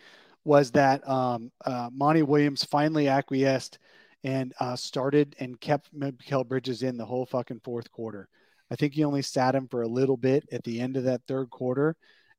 was 0.45 0.71
that 0.73 1.07
um, 1.09 1.53
uh, 1.65 1.91
Monty 1.93 2.23
Williams 2.23 2.65
finally 2.65 3.09
acquiesced 3.09 3.79
and 4.25 4.53
uh, 4.61 4.77
started 4.77 5.37
and 5.39 5.61
kept 5.61 5.97
Mikal 5.97 6.47
Bridges 6.47 6.83
in 6.83 6.97
the 6.97 7.05
whole 7.05 7.27
fucking 7.27 7.61
fourth 7.63 7.91
quarter. 7.91 8.29
I 8.71 8.77
think 8.77 8.95
he 8.95 9.05
only 9.05 9.23
sat 9.23 9.55
him 9.55 9.69
for 9.69 9.83
a 9.83 9.89
little 9.89 10.17
bit 10.17 10.49
at 10.53 10.63
the 10.65 10.81
end 10.81 10.97
of 10.97 11.05
that 11.05 11.23
third 11.27 11.51
quarter, 11.51 11.97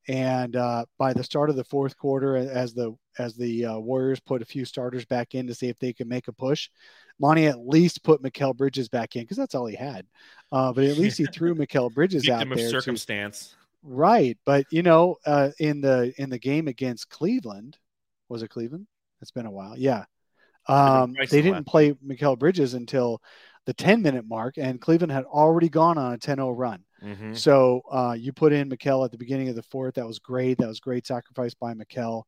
and 0.07 0.55
uh, 0.55 0.85
by 0.97 1.13
the 1.13 1.23
start 1.23 1.49
of 1.49 1.55
the 1.55 1.63
fourth 1.63 1.97
quarter, 1.97 2.35
as 2.37 2.73
the 2.73 2.95
as 3.17 3.35
the 3.35 3.65
uh, 3.65 3.77
Warriors 3.77 4.19
put 4.19 4.41
a 4.41 4.45
few 4.45 4.63
starters 4.63 5.05
back 5.05 5.35
in 5.35 5.47
to 5.47 5.53
see 5.53 5.67
if 5.67 5.77
they 5.79 5.91
could 5.91 6.07
make 6.07 6.27
a 6.27 6.33
push, 6.33 6.69
Monty 7.19 7.47
at 7.47 7.59
least 7.59 8.03
put 8.03 8.23
Mikal 8.23 8.55
Bridges 8.55 8.87
back 8.87 9.15
in 9.15 9.23
because 9.23 9.37
that's 9.37 9.55
all 9.55 9.65
he 9.65 9.75
had. 9.75 10.05
Uh, 10.51 10.71
but 10.71 10.85
at 10.85 10.97
least 10.97 11.17
he 11.17 11.25
threw 11.25 11.53
Mikal 11.55 11.93
Bridges 11.93 12.27
out 12.29 12.39
Victim 12.39 12.51
of 12.53 12.57
there 12.57 12.67
to 12.67 12.71
circumstance. 12.71 13.55
Right, 13.83 14.37
but 14.45 14.65
you 14.71 14.83
know, 14.83 15.17
uh, 15.25 15.49
in 15.59 15.81
the 15.81 16.13
in 16.17 16.29
the 16.29 16.39
game 16.39 16.67
against 16.67 17.09
Cleveland, 17.09 17.77
was 18.29 18.43
it 18.43 18.49
Cleveland? 18.49 18.87
It's 19.21 19.31
been 19.31 19.45
a 19.45 19.51
while. 19.51 19.77
Yeah, 19.77 20.05
um, 20.67 21.13
they 21.13 21.41
didn't 21.41 21.51
left. 21.51 21.67
play 21.67 21.93
Mikal 21.93 22.37
Bridges 22.37 22.73
until 22.73 23.21
the 23.65 23.73
10 23.73 24.01
minute 24.01 24.25
mark, 24.27 24.57
and 24.57 24.81
Cleveland 24.81 25.11
had 25.11 25.25
already 25.25 25.69
gone 25.69 25.97
on 25.97 26.13
a 26.13 26.17
10-0 26.17 26.51
run. 26.55 26.83
Mhm. 27.03 27.35
So 27.35 27.81
uh, 27.91 28.15
you 28.17 28.31
put 28.33 28.53
in 28.53 28.69
Mikal 28.69 29.05
at 29.05 29.11
the 29.11 29.17
beginning 29.17 29.49
of 29.49 29.55
the 29.55 29.63
fourth. 29.63 29.95
That 29.95 30.07
was 30.07 30.19
great. 30.19 30.57
That 30.57 30.67
was 30.67 30.79
great 30.79 31.07
sacrifice 31.07 31.53
by 31.53 31.73
Mikal. 31.73 32.23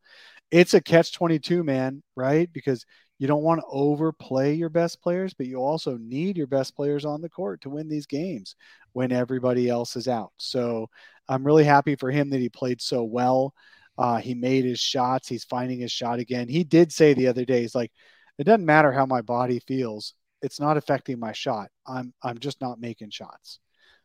It's 0.51 0.73
a 0.73 0.81
catch 0.81 1.13
22, 1.13 1.63
man, 1.63 2.03
right? 2.15 2.51
Because 2.51 2.85
you 3.19 3.27
don't 3.27 3.43
want 3.43 3.61
to 3.61 3.67
overplay 3.67 4.53
your 4.53 4.69
best 4.69 5.01
players, 5.01 5.33
but 5.33 5.47
you 5.47 5.57
also 5.57 5.97
need 5.97 6.37
your 6.37 6.47
best 6.47 6.75
players 6.75 7.05
on 7.05 7.21
the 7.21 7.29
court 7.29 7.61
to 7.61 7.69
win 7.69 7.87
these 7.87 8.05
games 8.05 8.55
when 8.93 9.11
everybody 9.11 9.69
else 9.69 9.95
is 9.95 10.07
out. 10.07 10.31
So 10.37 10.89
I'm 11.29 11.43
really 11.45 11.63
happy 11.63 11.95
for 11.95 12.11
him 12.11 12.29
that 12.31 12.39
he 12.39 12.49
played 12.49 12.81
so 12.81 13.03
well. 13.03 13.53
Uh, 13.97 14.17
he 14.17 14.33
made 14.33 14.65
his 14.65 14.79
shots. 14.79 15.27
He's 15.27 15.43
finding 15.45 15.79
his 15.79 15.91
shot 15.91 16.19
again. 16.19 16.49
He 16.49 16.63
did 16.63 16.91
say 16.91 17.13
the 17.13 17.27
other 17.27 17.45
day, 17.45 17.61
he's 17.61 17.75
like, 17.75 17.91
it 18.37 18.43
doesn't 18.45 18.65
matter 18.65 18.91
how 18.91 19.05
my 19.05 19.21
body 19.21 19.59
feels. 19.59 20.15
It's 20.41 20.59
not 20.59 20.77
affecting 20.77 21.19
my 21.19 21.31
shot. 21.31 21.69
I'm 21.87 22.13
I'm 22.23 22.39
just 22.39 22.59
not 22.59 22.79
making 22.81 23.11
shots. 23.11 23.59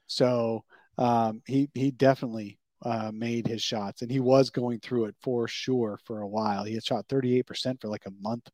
So 0.06 0.64
um, 0.98 1.42
he 1.46 1.70
he 1.74 1.90
definitely 1.90 2.58
uh, 2.82 3.10
made 3.12 3.46
his 3.46 3.62
shots, 3.62 4.02
and 4.02 4.10
he 4.10 4.20
was 4.20 4.50
going 4.50 4.78
through 4.80 5.06
it 5.06 5.16
for 5.22 5.48
sure 5.48 5.98
for 6.04 6.20
a 6.20 6.28
while. 6.28 6.64
He 6.64 6.74
had 6.74 6.84
shot 6.84 7.08
38% 7.08 7.80
for 7.80 7.88
like 7.88 8.06
a 8.06 8.12
month, 8.20 8.48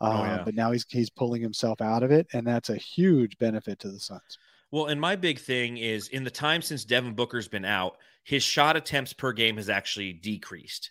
uh, 0.00 0.10
Oh, 0.20 0.24
yeah. 0.24 0.42
but 0.44 0.54
now 0.54 0.72
he's 0.72 0.84
he's 0.90 1.10
pulling 1.10 1.40
himself 1.40 1.80
out 1.80 2.02
of 2.02 2.10
it, 2.10 2.26
and 2.34 2.46
that's 2.46 2.68
a 2.70 2.76
huge 2.76 3.38
benefit 3.38 3.78
to 3.80 3.88
the 3.90 4.00
Suns. 4.00 4.38
Well, 4.72 4.86
and 4.86 5.00
my 5.00 5.14
big 5.14 5.38
thing 5.38 5.76
is 5.76 6.08
in 6.08 6.24
the 6.24 6.30
time 6.30 6.62
since 6.62 6.84
Devin 6.84 7.14
Booker's 7.14 7.46
been 7.46 7.64
out, 7.64 7.98
his 8.24 8.42
shot 8.42 8.76
attempts 8.76 9.12
per 9.12 9.32
game 9.32 9.56
has 9.58 9.68
actually 9.68 10.12
decreased. 10.14 10.90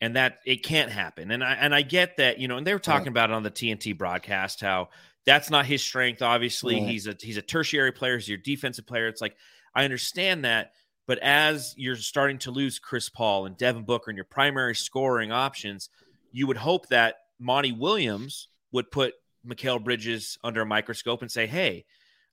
And 0.00 0.16
that 0.16 0.40
it 0.44 0.62
can't 0.62 0.90
happen. 0.90 1.30
And 1.30 1.42
I 1.42 1.54
and 1.54 1.74
I 1.74 1.80
get 1.82 2.18
that, 2.18 2.38
you 2.38 2.46
know, 2.46 2.58
and 2.58 2.66
they 2.66 2.74
were 2.74 2.78
talking 2.80 3.08
about 3.08 3.30
it 3.30 3.34
on 3.34 3.42
the 3.42 3.50
TNT 3.50 3.96
broadcast 3.96 4.60
how 4.60 4.90
that's 5.24 5.48
not 5.48 5.64
his 5.64 5.82
strength. 5.82 6.20
Obviously, 6.20 6.74
Right. 6.74 6.88
he's 6.90 7.06
a 7.06 7.16
he's 7.18 7.38
a 7.38 7.42
tertiary 7.42 7.92
player, 7.92 8.18
he's 8.18 8.28
your 8.28 8.36
defensive 8.36 8.86
player. 8.86 9.06
It's 9.08 9.22
like 9.22 9.36
I 9.74 9.84
understand 9.84 10.44
that, 10.44 10.72
but 11.06 11.18
as 11.20 11.74
you're 11.78 11.96
starting 11.96 12.38
to 12.40 12.50
lose 12.50 12.78
Chris 12.78 13.08
Paul 13.08 13.46
and 13.46 13.56
Devin 13.56 13.84
Booker 13.84 14.10
and 14.10 14.16
your 14.16 14.26
primary 14.26 14.74
scoring 14.74 15.32
options, 15.32 15.88
you 16.32 16.46
would 16.48 16.58
hope 16.58 16.88
that 16.88 17.14
Monty 17.38 17.72
Williams 17.72 18.48
would 18.72 18.90
put 18.90 19.14
Mikal 19.46 19.82
Bridges 19.82 20.36
under 20.44 20.60
a 20.62 20.66
microscope 20.66 21.22
and 21.22 21.30
say, 21.30 21.46
"Hey, 21.46 21.86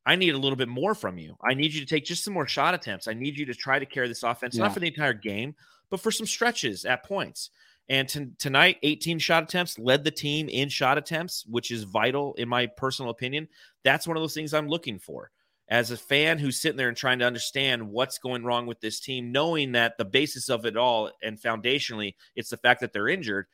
I 0.05 0.15
need 0.15 0.33
a 0.33 0.37
little 0.37 0.55
bit 0.55 0.67
more 0.67 0.95
from 0.95 1.17
you. 1.17 1.37
I 1.47 1.53
need 1.53 1.73
you 1.73 1.79
to 1.81 1.85
take 1.85 2.05
just 2.05 2.23
some 2.23 2.33
more 2.33 2.47
shot 2.47 2.73
attempts. 2.73 3.07
I 3.07 3.13
need 3.13 3.37
you 3.37 3.45
to 3.45 3.53
try 3.53 3.77
to 3.79 3.85
carry 3.85 4.07
this 4.07 4.23
offense, 4.23 4.55
Yeah. 4.55 4.63
not 4.63 4.73
for 4.73 4.79
the 4.79 4.87
entire 4.87 5.13
game, 5.13 5.55
but 5.89 5.99
for 5.99 6.11
some 6.11 6.25
stretches 6.25 6.85
at 6.85 7.03
points. 7.03 7.51
And 7.89 8.07
to, 8.09 8.31
tonight, 8.39 8.77
18 8.83 9.19
shot 9.19 9.43
attempts 9.43 9.77
led 9.77 10.03
the 10.03 10.11
team 10.11 10.49
in 10.49 10.69
shot 10.69 10.97
attempts, 10.97 11.45
which 11.45 11.71
is 11.71 11.83
vital 11.83 12.33
in 12.35 12.47
my 12.47 12.67
personal 12.67 13.11
opinion. 13.11 13.47
That's 13.83 14.07
one 14.07 14.17
of 14.17 14.23
those 14.23 14.33
things 14.33 14.53
I'm 14.53 14.67
looking 14.69 14.97
for. 14.97 15.29
As 15.67 15.91
a 15.91 15.97
fan 15.97 16.37
who's 16.37 16.59
sitting 16.61 16.77
there 16.77 16.87
and 16.89 16.97
trying 16.97 17.19
to 17.19 17.25
understand 17.25 17.89
what's 17.89 18.17
going 18.17 18.43
wrong 18.43 18.65
with 18.65 18.79
this 18.81 18.99
team, 18.99 19.31
knowing 19.31 19.73
that 19.73 19.97
the 19.97 20.05
basis 20.05 20.49
of 20.49 20.65
it 20.65 20.75
all 20.77 21.11
and 21.21 21.39
foundationally, 21.39 22.15
it's 22.35 22.49
the 22.49 22.57
fact 22.57 22.81
that 22.81 22.91
they're 22.91 23.07
injured. 23.07 23.47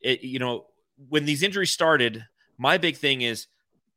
It, 0.00 0.22
you 0.22 0.38
know, 0.38 0.66
when 1.08 1.24
these 1.24 1.42
injuries 1.42 1.70
started, 1.70 2.24
my 2.58 2.78
big 2.78 2.96
thing 2.96 3.22
is 3.22 3.46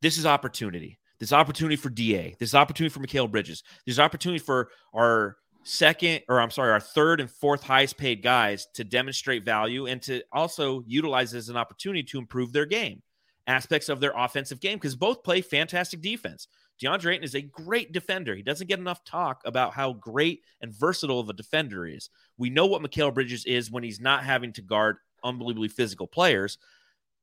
this 0.00 0.18
is 0.18 0.26
opportunity. 0.26 0.98
This 1.22 1.32
opportunity 1.32 1.76
for 1.76 1.88
DA. 1.88 2.34
This 2.40 2.52
opportunity 2.52 2.92
for 2.92 2.98
Mikal 2.98 3.30
Bridges. 3.30 3.62
This 3.86 4.00
opportunity 4.00 4.40
for 4.40 4.70
our 4.92 5.36
second, 5.62 6.22
or 6.28 6.40
I'm 6.40 6.50
sorry, 6.50 6.72
our 6.72 6.80
third 6.80 7.20
and 7.20 7.30
fourth 7.30 7.62
highest 7.62 7.96
paid 7.96 8.24
guys 8.24 8.66
to 8.74 8.82
demonstrate 8.82 9.44
value 9.44 9.86
and 9.86 10.02
to 10.02 10.24
also 10.32 10.82
utilize 10.84 11.32
as 11.32 11.48
an 11.48 11.56
opportunity 11.56 12.02
to 12.02 12.18
improve 12.18 12.52
their 12.52 12.66
game, 12.66 13.02
aspects 13.46 13.88
of 13.88 14.00
their 14.00 14.12
offensive 14.16 14.58
game, 14.58 14.78
because 14.78 14.96
both 14.96 15.22
play 15.22 15.42
fantastic 15.42 16.00
defense. 16.00 16.48
DeAndre 16.82 17.12
Ayton 17.12 17.22
is 17.22 17.36
a 17.36 17.42
great 17.42 17.92
defender. 17.92 18.34
He 18.34 18.42
doesn't 18.42 18.66
get 18.66 18.80
enough 18.80 19.04
talk 19.04 19.42
about 19.44 19.74
how 19.74 19.92
great 19.92 20.40
and 20.60 20.74
versatile 20.74 21.20
of 21.20 21.28
a 21.28 21.34
defender 21.34 21.86
he 21.86 21.94
is. 21.94 22.10
We 22.36 22.50
know 22.50 22.66
what 22.66 22.82
Mikal 22.82 23.14
Bridges 23.14 23.44
is 23.44 23.70
when 23.70 23.84
he's 23.84 24.00
not 24.00 24.24
having 24.24 24.52
to 24.54 24.62
guard 24.62 24.96
unbelievably 25.22 25.68
physical 25.68 26.08
players 26.08 26.58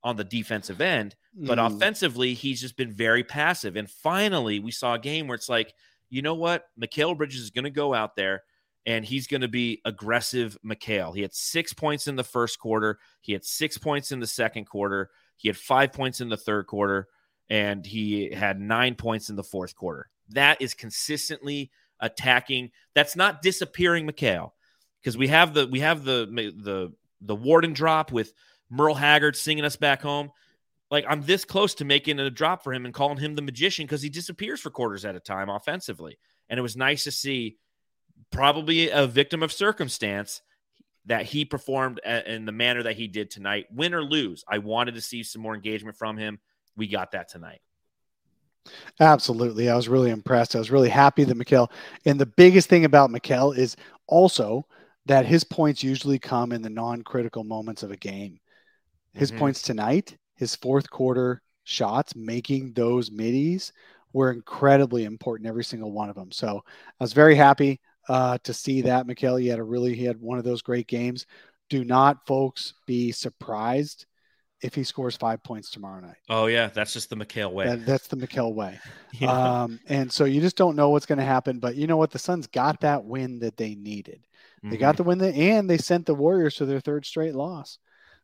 on 0.03 0.15
the 0.15 0.23
defensive 0.23 0.79
end. 0.81 1.15
But 1.33 1.57
Mm. 1.57 1.75
offensively, 1.75 2.33
he's 2.33 2.61
just 2.61 2.77
been 2.77 2.91
very 2.91 3.23
passive. 3.23 3.75
And 3.75 3.89
finally, 3.89 4.59
we 4.59 4.71
saw 4.71 4.93
a 4.95 4.99
game 4.99 5.27
where 5.27 5.35
it's 5.35 5.49
like, 5.49 5.73
you 6.09 6.21
know 6.21 6.35
what? 6.35 6.65
Mikal 6.79 7.17
Bridges 7.17 7.41
is 7.41 7.49
going 7.51 7.65
to 7.65 7.69
go 7.69 7.93
out 7.93 8.15
there 8.15 8.43
and 8.85 9.03
he's 9.05 9.27
going 9.27 9.41
to 9.41 9.47
be 9.49 9.81
aggressive 9.85 10.57
Mikal. 10.65 11.13
He 11.15 11.21
had 11.21 11.33
six 11.35 11.73
points 11.73 12.07
in 12.07 12.15
the 12.15 12.23
first 12.23 12.59
quarter. 12.59 12.97
He 13.21 13.33
had 13.33 13.43
six 13.45 13.77
points 13.77 14.11
in 14.11 14.19
the 14.19 14.27
second 14.27 14.65
quarter. 14.65 15.09
He 15.35 15.49
had 15.49 15.57
five 15.57 15.91
points 15.93 16.21
in 16.21 16.29
the 16.29 16.37
third 16.37 16.65
quarter. 16.67 17.07
and 17.51 17.83
he 17.85 18.29
had 18.31 18.59
nine 18.59 18.93
points 18.93 19.29
in 19.31 19.35
the 19.35 19.43
fourth 19.43 19.73
quarter. 19.75 20.07
That 20.29 20.61
is 20.61 20.75
consistently 20.75 21.71
attacking. 21.99 22.69
That's 22.93 23.15
not 23.15 23.41
disappearing 23.41 24.07
Mikal 24.07 24.51
because 25.01 25.17
we 25.17 25.27
have 25.29 25.55
the 25.55 25.65
we 25.67 25.79
have 25.79 26.03
the 26.03 26.27
the 26.55 26.93
the 27.21 27.35
Warden 27.35 27.73
drop 27.73 28.11
with 28.11 28.33
Merle 28.69 28.95
Haggard 28.95 29.35
singing 29.35 29.65
us 29.65 29.75
back 29.75 30.01
home. 30.01 30.31
Like 30.91 31.05
I'm 31.07 31.21
this 31.21 31.45
close 31.45 31.75
to 31.75 31.85
making 31.85 32.19
a 32.19 32.29
drop 32.29 32.63
for 32.63 32.73
him 32.73 32.85
and 32.85 32.93
calling 32.93 33.17
him 33.17 33.35
the 33.35 33.41
magician 33.41 33.85
because 33.85 34.01
he 34.01 34.09
disappears 34.09 34.59
for 34.59 34.69
quarters 34.69 35.05
at 35.05 35.15
a 35.15 35.19
time 35.19 35.49
offensively. 35.49 36.17
And 36.49 36.57
it 36.57 36.63
was 36.63 36.75
nice 36.75 37.03
to 37.03 37.11
see, 37.11 37.57
probably 38.31 38.89
a 38.89 39.05
victim 39.05 39.43
of 39.43 39.51
circumstance, 39.51 40.41
that 41.05 41.25
he 41.25 41.45
performed 41.45 41.99
in 41.99 42.45
the 42.45 42.51
manner 42.51 42.83
that 42.83 42.95
he 42.95 43.07
did 43.07 43.31
tonight, 43.31 43.67
win 43.71 43.93
or 43.93 44.03
lose. 44.03 44.43
I 44.47 44.59
wanted 44.59 44.95
to 44.95 45.01
see 45.01 45.23
some 45.23 45.41
more 45.41 45.55
engagement 45.55 45.97
from 45.97 46.17
him. 46.17 46.39
We 46.75 46.87
got 46.87 47.11
that 47.11 47.29
tonight. 47.29 47.61
Absolutely. 48.99 49.69
I 49.69 49.75
was 49.75 49.89
really 49.89 50.11
impressed. 50.11 50.55
I 50.55 50.59
was 50.59 50.71
really 50.71 50.89
happy 50.89 51.23
that 51.23 51.37
Mikal, 51.37 51.71
and 52.05 52.19
the 52.19 52.25
biggest 52.25 52.69
thing 52.69 52.85
about 52.85 53.09
Mikal 53.09 53.57
is 53.57 53.75
also 54.07 54.65
that 55.05 55.25
his 55.25 55.43
points 55.43 55.83
usually 55.83 56.19
come 56.19 56.51
in 56.51 56.61
the 56.61 56.69
non 56.69 57.01
critical 57.01 57.43
moments 57.43 57.83
of 57.83 57.91
a 57.91 57.97
game. 57.97 58.39
His 59.13 59.31
mm-hmm. 59.31 59.39
points 59.39 59.61
tonight, 59.61 60.17
his 60.35 60.55
fourth 60.55 60.89
quarter 60.89 61.41
shots, 61.63 62.15
making 62.15 62.73
those 62.73 63.11
middies 63.11 63.73
were 64.13 64.31
incredibly 64.31 65.05
important, 65.05 65.47
every 65.47 65.63
single 65.63 65.91
one 65.91 66.09
of 66.09 66.15
them. 66.15 66.31
So 66.31 66.63
I 66.99 67.03
was 67.03 67.13
very 67.13 67.35
happy 67.35 67.79
uh, 68.07 68.37
to 68.43 68.53
see 68.53 68.81
that. 68.81 69.07
Mikal, 69.07 69.39
he 69.39 69.47
had 69.47 69.59
a 69.59 69.63
really, 69.63 69.95
he 69.95 70.03
had 70.03 70.19
one 70.19 70.37
of 70.37 70.43
those 70.43 70.61
great 70.61 70.87
games. 70.87 71.25
Do 71.69 71.83
not, 71.85 72.25
folks, 72.25 72.73
be 72.87 73.11
surprised 73.11 74.05
if 74.61 74.75
he 74.75 74.83
scores 74.83 75.15
five 75.15 75.41
points 75.43 75.69
tomorrow 75.69 76.01
night. 76.01 76.17
Oh 76.27 76.47
yeah, 76.47 76.67
that's 76.67 76.91
just 76.91 77.09
the 77.09 77.15
Mikal 77.15 77.51
way. 77.51 77.67
That, 77.67 77.85
that's 77.85 78.07
the 78.07 78.17
Mikal 78.17 78.53
way. 78.53 78.79
yeah. 79.13 79.31
Um, 79.61 79.79
and 79.87 80.11
so 80.11 80.25
you 80.25 80.41
just 80.41 80.57
don't 80.57 80.75
know 80.75 80.89
what's 80.89 81.05
going 81.05 81.19
to 81.19 81.25
happen. 81.25 81.59
But 81.59 81.75
you 81.75 81.87
know 81.87 81.97
what? 81.97 82.11
The 82.11 82.19
Suns 82.19 82.47
got 82.47 82.81
that 82.81 83.05
win 83.05 83.39
that 83.39 83.57
they 83.57 83.75
needed. 83.75 84.25
They 84.61 84.69
mm-hmm. 84.69 84.79
got 84.79 84.97
the 84.97 85.03
win, 85.03 85.19
that, 85.19 85.35
and 85.35 85.69
they 85.69 85.77
sent 85.77 86.05
the 86.05 86.13
Warriors 86.13 86.55
to 86.55 86.65
their 86.65 86.81
third 86.81 87.05
straight 87.05 87.35
loss. 87.35 87.77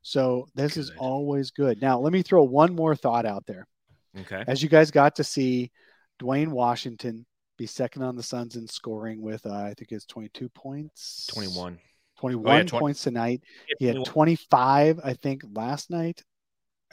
So 0.08 0.48
this 0.54 0.76
good. 0.76 0.82
is 0.82 0.92
always 1.00 1.50
good. 1.50 1.82
Now 1.82 1.98
let 2.00 2.14
me 2.14 2.22
throw 2.22 2.44
one 2.44 2.76
more 2.76 2.96
thought 2.96 3.26
out 3.26 3.48
there. 3.48 3.68
Okay. 4.16 4.44
As 4.48 4.62
you 4.62 4.70
guys 4.70 4.92
got 4.92 5.16
to 5.16 5.24
see 5.24 5.72
Duane 6.20 6.52
Washington 6.52 7.26
be 7.58 7.66
second 7.66 8.04
on 8.04 8.16
the 8.16 8.22
Suns 8.22 8.56
in 8.56 8.68
scoring 8.68 9.20
with 9.20 9.44
uh, 9.48 9.52
I 9.52 9.74
think 9.76 9.92
it's 9.92 10.06
22 10.06 10.48
points. 10.50 11.26
21. 11.34 11.80
21 12.20 12.46
oh, 12.46 12.56
yeah, 12.56 12.64
20. 12.66 12.80
points 12.80 13.02
tonight. 13.02 13.42
he 13.80 13.88
had 13.88 14.06
25, 14.06 15.00
I 15.04 15.14
think, 15.16 15.42
last 15.56 15.90
night. 15.90 16.24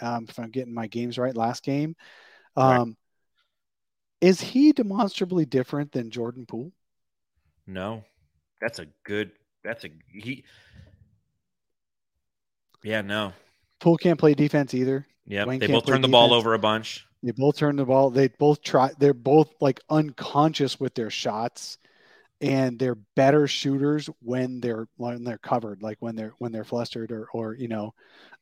Um, 0.01 0.25
if 0.27 0.39
I'm 0.39 0.51
getting 0.51 0.73
my 0.73 0.87
games 0.87 1.19
right, 1.19 1.37
last 1.37 1.65
game. 1.65 1.95
Um, 2.57 2.79
right. 2.79 2.97
Is 4.23 4.41
he 4.41 4.73
demonstrably 4.73 5.45
different 5.45 5.93
than 5.93 6.11
Jordan 6.11 6.47
Poole? 6.47 6.73
No, 7.67 8.05
that's 8.59 8.79
a 8.79 8.87
good. 9.05 9.33
That's 9.63 9.85
a 9.85 9.91
he. 10.09 10.45
Yeah, 12.83 13.03
no. 13.03 13.33
Poole 13.81 13.97
can't 13.97 14.19
play 14.19 14.35
defense 14.35 14.75
either. 14.75 15.07
Yeah, 15.27 15.45
they 15.45 15.67
both 15.67 15.87
turn 15.87 16.01
the 16.01 16.09
defense. 16.09 16.11
ball 16.11 16.35
over 16.35 16.55
a 16.55 16.59
bunch. 16.59 17.07
They 17.23 17.33
both 17.33 17.57
turn 17.57 17.77
the 17.77 17.85
ball. 17.85 18.11
They 18.11 18.29
both 18.29 18.63
try. 18.63 18.91
They're 18.99 19.15
both 19.15 19.53
like 19.61 19.81
unconscious 19.89 20.81
with 20.81 20.95
their 20.95 21.11
shots 21.11 21.79
and 22.43 22.77
they're 22.79 22.99
better 23.15 23.47
shooters 23.47 24.11
when 24.21 24.61
they're 24.61 24.89
when 24.97 25.23
they're 25.23 25.39
covered 25.39 25.81
like 25.81 25.97
when 26.01 26.17
they're 26.17 26.35
when 26.39 26.53
they're 26.53 26.65
flustered 26.65 27.13
or 27.13 27.29
or 27.33 27.55
you 27.55 27.69
know 27.69 27.95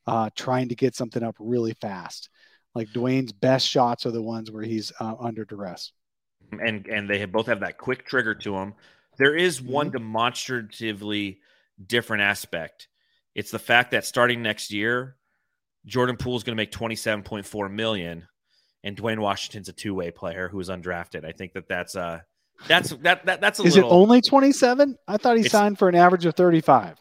uh, 0.07 0.29
trying 0.35 0.67
to 0.67 0.75
get 0.75 0.95
something 0.95 1.23
up 1.23 1.35
really 1.39 1.73
fast 1.79 2.29
like 2.73 2.91
Duane's 2.91 3.31
best 3.31 3.67
shots 3.67 4.05
are 4.05 4.11
the 4.11 4.21
ones 4.21 4.49
where 4.51 4.63
he's 4.63 4.91
uh, 4.99 5.13
under 5.19 5.45
duress 5.45 5.93
and 6.51 6.87
and 6.87 7.07
they 7.07 7.19
have 7.19 7.31
both 7.31 7.45
have 7.45 7.59
that 7.59 7.77
quick 7.77 8.05
trigger 8.05 8.33
to 8.33 8.53
them 8.53 8.73
there 9.17 9.35
is 9.35 9.61
one 9.61 9.91
mm-hmm. 9.91 9.97
demonstratively 9.97 11.39
different 11.85 12.23
aspect 12.23 12.87
it's 13.35 13.51
the 13.51 13.59
fact 13.59 13.91
that 13.91 14.05
starting 14.05 14.41
next 14.41 14.71
year 14.71 15.15
jordan 15.85 16.17
poole 16.17 16.37
is 16.37 16.43
going 16.43 16.55
to 16.55 16.61
make 16.61 16.71
27.4 16.71 17.71
million 17.71 18.27
and 18.83 18.95
Duane 18.95 19.21
washington's 19.21 19.69
a 19.69 19.73
two-way 19.73 20.11
player 20.11 20.49
who 20.49 20.59
is 20.59 20.69
undrafted 20.69 21.25
i 21.25 21.31
think 21.31 21.53
that 21.53 21.67
that's 21.67 21.95
uh 21.95 22.19
that's 22.67 22.91
that, 22.97 23.25
that 23.25 23.41
that's 23.41 23.59
a 23.59 23.63
Is 23.63 23.75
little, 23.75 23.89
it 23.89 23.93
only 23.93 24.21
27? 24.21 24.97
I 25.07 25.17
thought 25.17 25.37
he 25.37 25.43
signed 25.43 25.79
for 25.79 25.89
an 25.89 25.95
average 25.95 26.25
of 26.25 26.35
35. 26.35 26.97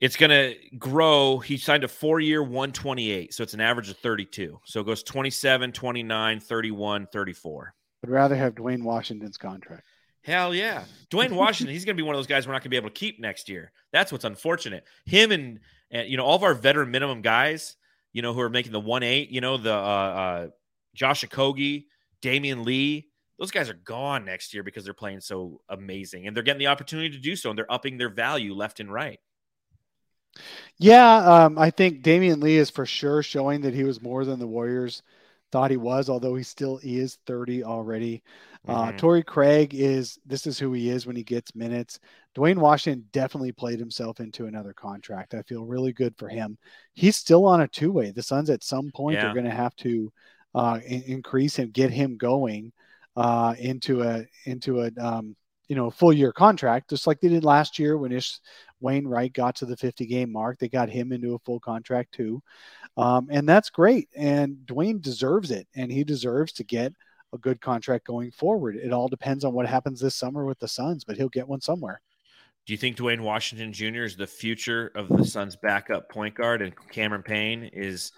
It's 0.00 0.16
going 0.16 0.30
to 0.30 0.54
grow. 0.76 1.38
He 1.38 1.56
signed 1.56 1.84
a 1.84 1.88
4-year 1.88 2.42
128, 2.42 3.32
so 3.32 3.42
it's 3.42 3.54
an 3.54 3.60
average 3.60 3.88
of 3.90 3.96
32. 3.98 4.58
So 4.64 4.80
it 4.80 4.86
goes 4.86 5.02
27, 5.02 5.72
29, 5.72 6.40
31, 6.40 7.06
34. 7.12 7.74
I'd 8.02 8.10
rather 8.10 8.34
have 8.34 8.56
Duane 8.56 8.84
Washington's 8.84 9.36
contract. 9.36 9.84
Hell 10.24 10.54
yeah. 10.54 10.84
Duane 11.10 11.34
Washington, 11.36 11.72
he's 11.72 11.84
going 11.84 11.96
to 11.96 12.02
be 12.02 12.06
one 12.06 12.14
of 12.14 12.18
those 12.18 12.26
guys 12.26 12.46
we're 12.46 12.52
not 12.52 12.62
going 12.62 12.64
to 12.64 12.68
be 12.70 12.76
able 12.76 12.90
to 12.90 12.94
keep 12.94 13.20
next 13.20 13.48
year. 13.48 13.72
That's 13.92 14.10
what's 14.10 14.24
unfortunate. 14.24 14.84
Him 15.04 15.32
and, 15.32 15.60
and 15.90 16.08
you 16.08 16.16
know, 16.16 16.24
all 16.24 16.36
of 16.36 16.42
our 16.42 16.54
veteran 16.54 16.90
minimum 16.90 17.22
guys, 17.22 17.76
you 18.12 18.22
know, 18.22 18.32
who 18.32 18.40
are 18.40 18.50
making 18.50 18.72
the 18.72 18.80
1-8, 18.80 19.30
you 19.30 19.40
know, 19.40 19.56
the 19.56 19.72
uh, 19.72 19.76
uh, 19.76 20.46
Josh 20.94 21.24
Okogie, 21.24 21.86
Damion 22.22 22.64
Lee, 22.64 23.08
those 23.38 23.50
guys 23.50 23.68
are 23.68 23.74
gone 23.74 24.24
next 24.24 24.54
year 24.54 24.62
because 24.62 24.84
they're 24.84 24.94
playing 24.94 25.20
so 25.20 25.60
amazing 25.68 26.26
and 26.26 26.36
they're 26.36 26.44
getting 26.44 26.60
the 26.60 26.68
opportunity 26.68 27.10
to 27.10 27.18
do 27.18 27.36
so 27.36 27.50
and 27.50 27.58
they're 27.58 27.72
upping 27.72 27.98
their 27.98 28.08
value 28.08 28.54
left 28.54 28.80
and 28.80 28.92
right. 28.92 29.18
Yeah, 30.78 31.16
um, 31.16 31.58
I 31.58 31.70
think 31.70 32.02
Damion 32.02 32.42
Lee 32.42 32.56
is 32.56 32.70
for 32.70 32.86
sure 32.86 33.22
showing 33.22 33.60
that 33.62 33.74
he 33.74 33.84
was 33.84 34.02
more 34.02 34.24
than 34.24 34.38
the 34.38 34.46
Warriors 34.46 35.02
thought 35.54 35.70
he 35.70 35.76
was, 35.76 36.10
although 36.10 36.34
he 36.34 36.42
still 36.42 36.80
is 36.82 37.16
30 37.26 37.62
already. 37.62 38.24
Uh, 38.66 38.86
mm-hmm. 38.86 38.96
Torrey 38.96 39.22
Craig 39.22 39.72
is 39.72 40.18
this 40.26 40.48
is 40.48 40.58
who 40.58 40.72
he 40.72 40.90
is 40.90 41.06
when 41.06 41.14
he 41.14 41.22
gets 41.22 41.54
minutes. 41.54 42.00
Duane 42.34 42.58
Washington 42.58 43.04
definitely 43.12 43.52
played 43.52 43.78
himself 43.78 44.18
into 44.18 44.46
another 44.46 44.72
contract. 44.72 45.32
I 45.32 45.42
feel 45.42 45.64
really 45.64 45.92
good 45.92 46.18
for 46.18 46.28
him. 46.28 46.58
He's 46.94 47.14
still 47.14 47.46
on 47.46 47.60
a 47.60 47.68
two 47.68 47.92
way. 47.92 48.10
The 48.10 48.20
Suns 48.20 48.50
at 48.50 48.64
some 48.64 48.90
point 48.90 49.18
yeah. 49.18 49.30
are 49.30 49.32
going 49.32 49.44
to 49.44 49.52
have 49.52 49.76
to 49.76 50.12
uh, 50.56 50.80
in- 50.84 51.04
increase 51.04 51.60
and 51.60 51.72
get 51.72 51.92
him 51.92 52.16
going 52.16 52.72
uh, 53.14 53.54
into 53.56 54.02
a 54.02 54.24
into 54.46 54.80
a 54.80 54.90
um, 54.98 55.36
you 55.68 55.76
know 55.76 55.90
full 55.90 56.12
year 56.12 56.32
contract, 56.32 56.90
just 56.90 57.06
like 57.06 57.20
they 57.20 57.28
did 57.28 57.44
last 57.44 57.78
year 57.78 57.96
when 57.96 58.12
Ish 58.12 58.38
Wainwright 58.80 59.32
got 59.32 59.56
to 59.56 59.66
the 59.66 59.76
50 59.76 60.06
game 60.06 60.32
mark. 60.32 60.58
They 60.58 60.68
got 60.68 60.88
him 60.88 61.12
into 61.12 61.34
a 61.34 61.38
full 61.40 61.60
contract 61.60 62.12
too, 62.12 62.42
um, 62.96 63.28
and 63.30 63.48
that's 63.48 63.70
great. 63.70 64.08
And 64.14 64.64
Duane 64.66 65.00
deserves 65.00 65.50
it, 65.50 65.66
and 65.74 65.90
he 65.90 66.04
deserves 66.04 66.52
to 66.54 66.64
get 66.64 66.92
a 67.32 67.38
good 67.38 67.60
contract 67.60 68.06
going 68.06 68.30
forward. 68.30 68.76
It 68.76 68.92
all 68.92 69.08
depends 69.08 69.44
on 69.44 69.52
what 69.52 69.66
happens 69.66 70.00
this 70.00 70.14
summer 70.14 70.44
with 70.44 70.58
the 70.60 70.68
Suns, 70.68 71.04
but 71.04 71.16
he'll 71.16 71.28
get 71.28 71.48
one 71.48 71.60
somewhere. 71.60 72.00
Do 72.66 72.72
you 72.72 72.78
think 72.78 72.96
Duane 72.96 73.22
Washington 73.22 73.72
Jr. 73.72 74.04
is 74.04 74.16
the 74.16 74.26
future 74.26 74.90
of 74.94 75.08
the 75.08 75.24
Suns' 75.24 75.56
backup 75.56 76.08
point 76.08 76.34
guard, 76.34 76.62
and 76.62 76.72
Cameron 76.90 77.22
Payne 77.22 77.64
is 77.72 78.12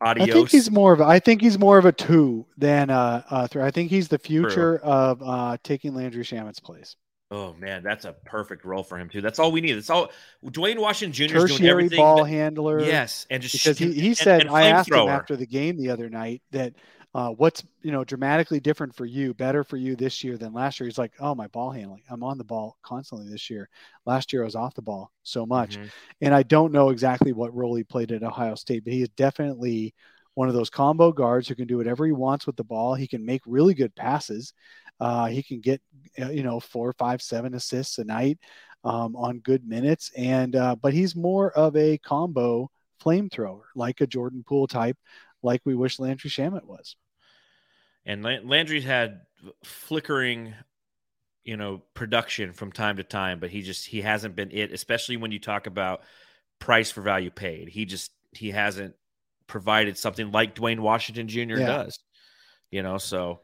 Adios. 0.00 0.28
I 0.28 0.32
think 0.32 0.50
he's 0.50 0.70
more 0.70 0.92
of 0.92 1.00
a, 1.00 1.04
I 1.04 1.18
think 1.18 1.40
he's 1.40 1.58
more 1.58 1.78
of 1.78 1.84
a 1.84 1.92
two 1.92 2.46
than 2.58 2.90
a, 2.90 3.24
a 3.30 3.48
three. 3.48 3.62
I 3.62 3.70
think 3.70 3.90
he's 3.90 4.08
the 4.08 4.18
future 4.18 4.78
True. 4.78 4.90
of 4.90 5.22
uh, 5.22 5.56
taking 5.62 5.94
Landry 5.94 6.24
Shamet's 6.24 6.60
place. 6.60 6.96
Oh 7.30 7.54
man, 7.54 7.82
that's 7.82 8.04
a 8.04 8.12
perfect 8.12 8.64
role 8.64 8.84
for 8.84 8.98
him 8.98 9.08
too. 9.08 9.20
That's 9.20 9.40
all 9.40 9.50
we 9.50 9.60
need. 9.60 9.72
That's 9.72 9.90
all. 9.90 10.10
Duane 10.48 10.80
Washington 10.80 11.28
Jr. 11.28 11.38
is 11.38 11.56
doing 11.56 11.68
everything. 11.68 11.96
ball 11.96 12.22
that, 12.22 12.30
handler. 12.30 12.80
Yes, 12.80 13.26
and 13.30 13.42
just 13.42 13.54
because 13.54 13.78
he, 13.78 13.92
he 13.92 14.14
said 14.14 14.42
and, 14.42 14.48
and 14.48 14.56
I 14.56 14.66
asked 14.68 14.90
him 14.90 15.08
after 15.08 15.34
the 15.34 15.46
game 15.46 15.76
the 15.76 15.90
other 15.90 16.08
night 16.08 16.42
that 16.52 16.74
uh, 17.16 17.30
what's 17.30 17.64
you 17.80 17.90
know 17.90 18.04
dramatically 18.04 18.60
different 18.60 18.94
for 18.94 19.06
you, 19.06 19.32
better 19.32 19.64
for 19.64 19.78
you 19.78 19.96
this 19.96 20.22
year 20.22 20.36
than 20.36 20.52
last 20.52 20.78
year. 20.78 20.86
He's 20.86 20.98
like, 20.98 21.14
oh 21.18 21.34
my 21.34 21.46
ball 21.46 21.70
handling, 21.70 22.02
I'm 22.10 22.22
on 22.22 22.36
the 22.36 22.44
ball 22.44 22.76
constantly 22.82 23.26
this 23.26 23.48
year. 23.48 23.70
Last 24.04 24.34
year 24.34 24.42
I 24.42 24.44
was 24.44 24.54
off 24.54 24.74
the 24.74 24.82
ball 24.82 25.10
so 25.22 25.46
much, 25.46 25.78
mm-hmm. 25.78 25.86
and 26.20 26.34
I 26.34 26.42
don't 26.42 26.72
know 26.72 26.90
exactly 26.90 27.32
what 27.32 27.54
role 27.54 27.74
he 27.74 27.84
played 27.84 28.12
at 28.12 28.22
Ohio 28.22 28.54
State, 28.54 28.84
but 28.84 28.92
he 28.92 29.00
is 29.00 29.08
definitely 29.16 29.94
one 30.34 30.48
of 30.48 30.54
those 30.54 30.68
combo 30.68 31.10
guards 31.10 31.48
who 31.48 31.54
can 31.54 31.66
do 31.66 31.78
whatever 31.78 32.04
he 32.04 32.12
wants 32.12 32.46
with 32.46 32.56
the 32.56 32.64
ball. 32.64 32.94
He 32.94 33.06
can 33.06 33.24
make 33.24 33.40
really 33.46 33.72
good 33.72 33.94
passes. 33.96 34.52
Uh, 35.00 35.24
he 35.24 35.42
can 35.42 35.60
get 35.60 35.80
uh, 36.20 36.28
you 36.28 36.42
know 36.42 36.60
four, 36.60 36.92
five, 36.98 37.22
seven 37.22 37.54
assists 37.54 37.96
a 37.96 38.04
night 38.04 38.38
um, 38.84 39.16
on 39.16 39.38
good 39.38 39.66
minutes, 39.66 40.10
and 40.18 40.54
uh, 40.54 40.76
but 40.76 40.92
he's 40.92 41.16
more 41.16 41.50
of 41.52 41.76
a 41.76 41.96
combo 41.96 42.70
flamethrower, 43.02 43.62
like 43.74 44.02
a 44.02 44.06
Jordan 44.06 44.44
Poole 44.46 44.66
type, 44.66 44.98
like 45.42 45.62
we 45.64 45.74
wish 45.74 45.98
Landry 45.98 46.28
Shamet 46.28 46.64
was. 46.64 46.94
And 48.06 48.22
Landry's 48.22 48.84
had 48.84 49.22
flickering, 49.64 50.54
you 51.44 51.56
know, 51.56 51.82
production 51.92 52.52
from 52.52 52.70
time 52.70 52.96
to 52.98 53.02
time, 53.02 53.40
but 53.40 53.50
he 53.50 53.62
just 53.62 53.84
he 53.84 54.00
hasn't 54.00 54.36
been 54.36 54.52
it. 54.52 54.72
Especially 54.72 55.16
when 55.16 55.32
you 55.32 55.40
talk 55.40 55.66
about 55.66 56.02
price 56.60 56.90
for 56.90 57.02
value 57.02 57.30
paid, 57.30 57.68
he 57.68 57.84
just 57.84 58.12
he 58.30 58.52
hasn't 58.52 58.94
provided 59.48 59.98
something 59.98 60.30
like 60.30 60.54
Duane 60.54 60.82
Washington 60.82 61.26
Jr. 61.26 61.58
Yeah. 61.58 61.66
does. 61.66 61.98
You 62.70 62.82
know, 62.82 62.98
so 62.98 63.40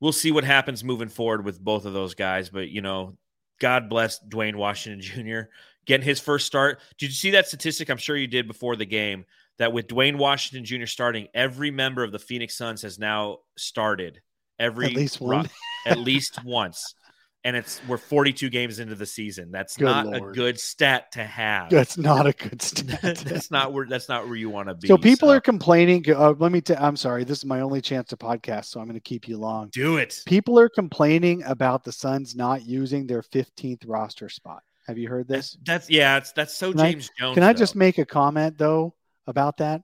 we'll 0.00 0.12
see 0.12 0.32
what 0.32 0.44
happens 0.44 0.82
moving 0.82 1.08
forward 1.08 1.44
with 1.44 1.60
both 1.60 1.84
of 1.84 1.92
those 1.92 2.14
guys. 2.14 2.48
But 2.48 2.70
you 2.70 2.80
know, 2.80 3.18
God 3.60 3.90
bless 3.90 4.18
Duane 4.18 4.56
Washington 4.56 5.02
Jr. 5.02 5.50
getting 5.84 6.06
his 6.06 6.20
first 6.20 6.46
start. 6.46 6.80
Did 6.98 7.10
you 7.10 7.14
see 7.14 7.30
that 7.32 7.48
statistic? 7.48 7.90
I'm 7.90 7.98
sure 7.98 8.16
you 8.16 8.26
did 8.26 8.48
before 8.48 8.76
the 8.76 8.86
game 8.86 9.26
that 9.60 9.74
with 9.74 9.88
Duane 9.88 10.16
Washington 10.16 10.64
Jr. 10.64 10.86
starting, 10.86 11.28
every 11.34 11.70
member 11.70 12.02
of 12.02 12.12
the 12.12 12.18
Phoenix 12.18 12.56
Suns 12.56 12.80
has 12.80 12.98
now 12.98 13.38
started 13.58 14.22
every 14.58 14.86
At 14.86 14.94
least 14.94 15.20
one. 15.20 15.50
at 15.86 15.98
least 15.98 16.42
once. 16.44 16.94
And 17.44 17.54
it's 17.54 17.78
we're 17.86 17.98
42 17.98 18.48
games 18.48 18.78
into 18.80 18.94
the 18.94 19.04
season. 19.04 19.50
That's 19.50 19.76
Good 19.76 19.84
not 19.84 20.06
Lord. 20.06 20.32
a 20.32 20.34
good 20.34 20.58
stat 20.58 21.12
to 21.12 21.24
have. 21.24 21.68
That's 21.68 21.98
not 21.98 22.26
a 22.26 22.32
good 22.32 22.60
stat. 22.62 23.18
that's 23.18 23.50
not 23.50 23.74
where 23.74 23.86
that's 23.86 24.08
not 24.08 24.26
where 24.26 24.36
you 24.36 24.48
want 24.48 24.68
to 24.68 24.74
be. 24.74 24.88
so 24.88 24.96
people 24.96 25.30
are 25.30 25.40
complaining. 25.40 26.04
Uh, 26.10 26.32
let 26.38 26.52
me. 26.52 26.62
i 26.70 26.74
I'm 26.86 26.96
sorry. 26.96 27.24
This 27.24 27.38
is 27.38 27.44
my 27.44 27.60
only 27.60 27.82
chance 27.82 28.08
to 28.10 28.16
podcast, 28.16 28.66
so 28.66 28.80
I'm 28.80 28.86
going 28.86 28.94
to 28.94 29.00
keep 29.00 29.28
you 29.28 29.36
long. 29.38 29.68
do 29.72 29.98
it. 29.98 30.22
People 30.26 30.58
are 30.58 30.68
complaining 30.70 31.42
about 31.44 31.84
the 31.84 31.92
Suns 31.92 32.34
not 32.34 32.64
using 32.66 33.06
their 33.06 33.22
15th 33.22 33.84
roster 33.86 34.28
spot. 34.30 34.62
Have 34.86 34.96
you 34.98 35.08
heard 35.08 35.28
this? 35.28 35.56
that's 35.64 35.88
yeah, 35.90 36.16
it's 36.16 36.32
that's 36.32 36.54
so 36.56 36.72
Can 36.72 36.80
I- 36.80 36.92
James 36.92 37.10
Jones. 37.18 37.34
Can 37.34 37.42
I 37.42 37.52
just 37.52 37.76
make 37.76 37.98
a 37.98 38.06
comment 38.06 38.56
though 38.58 38.94
about 39.26 39.58
that? 39.58 39.82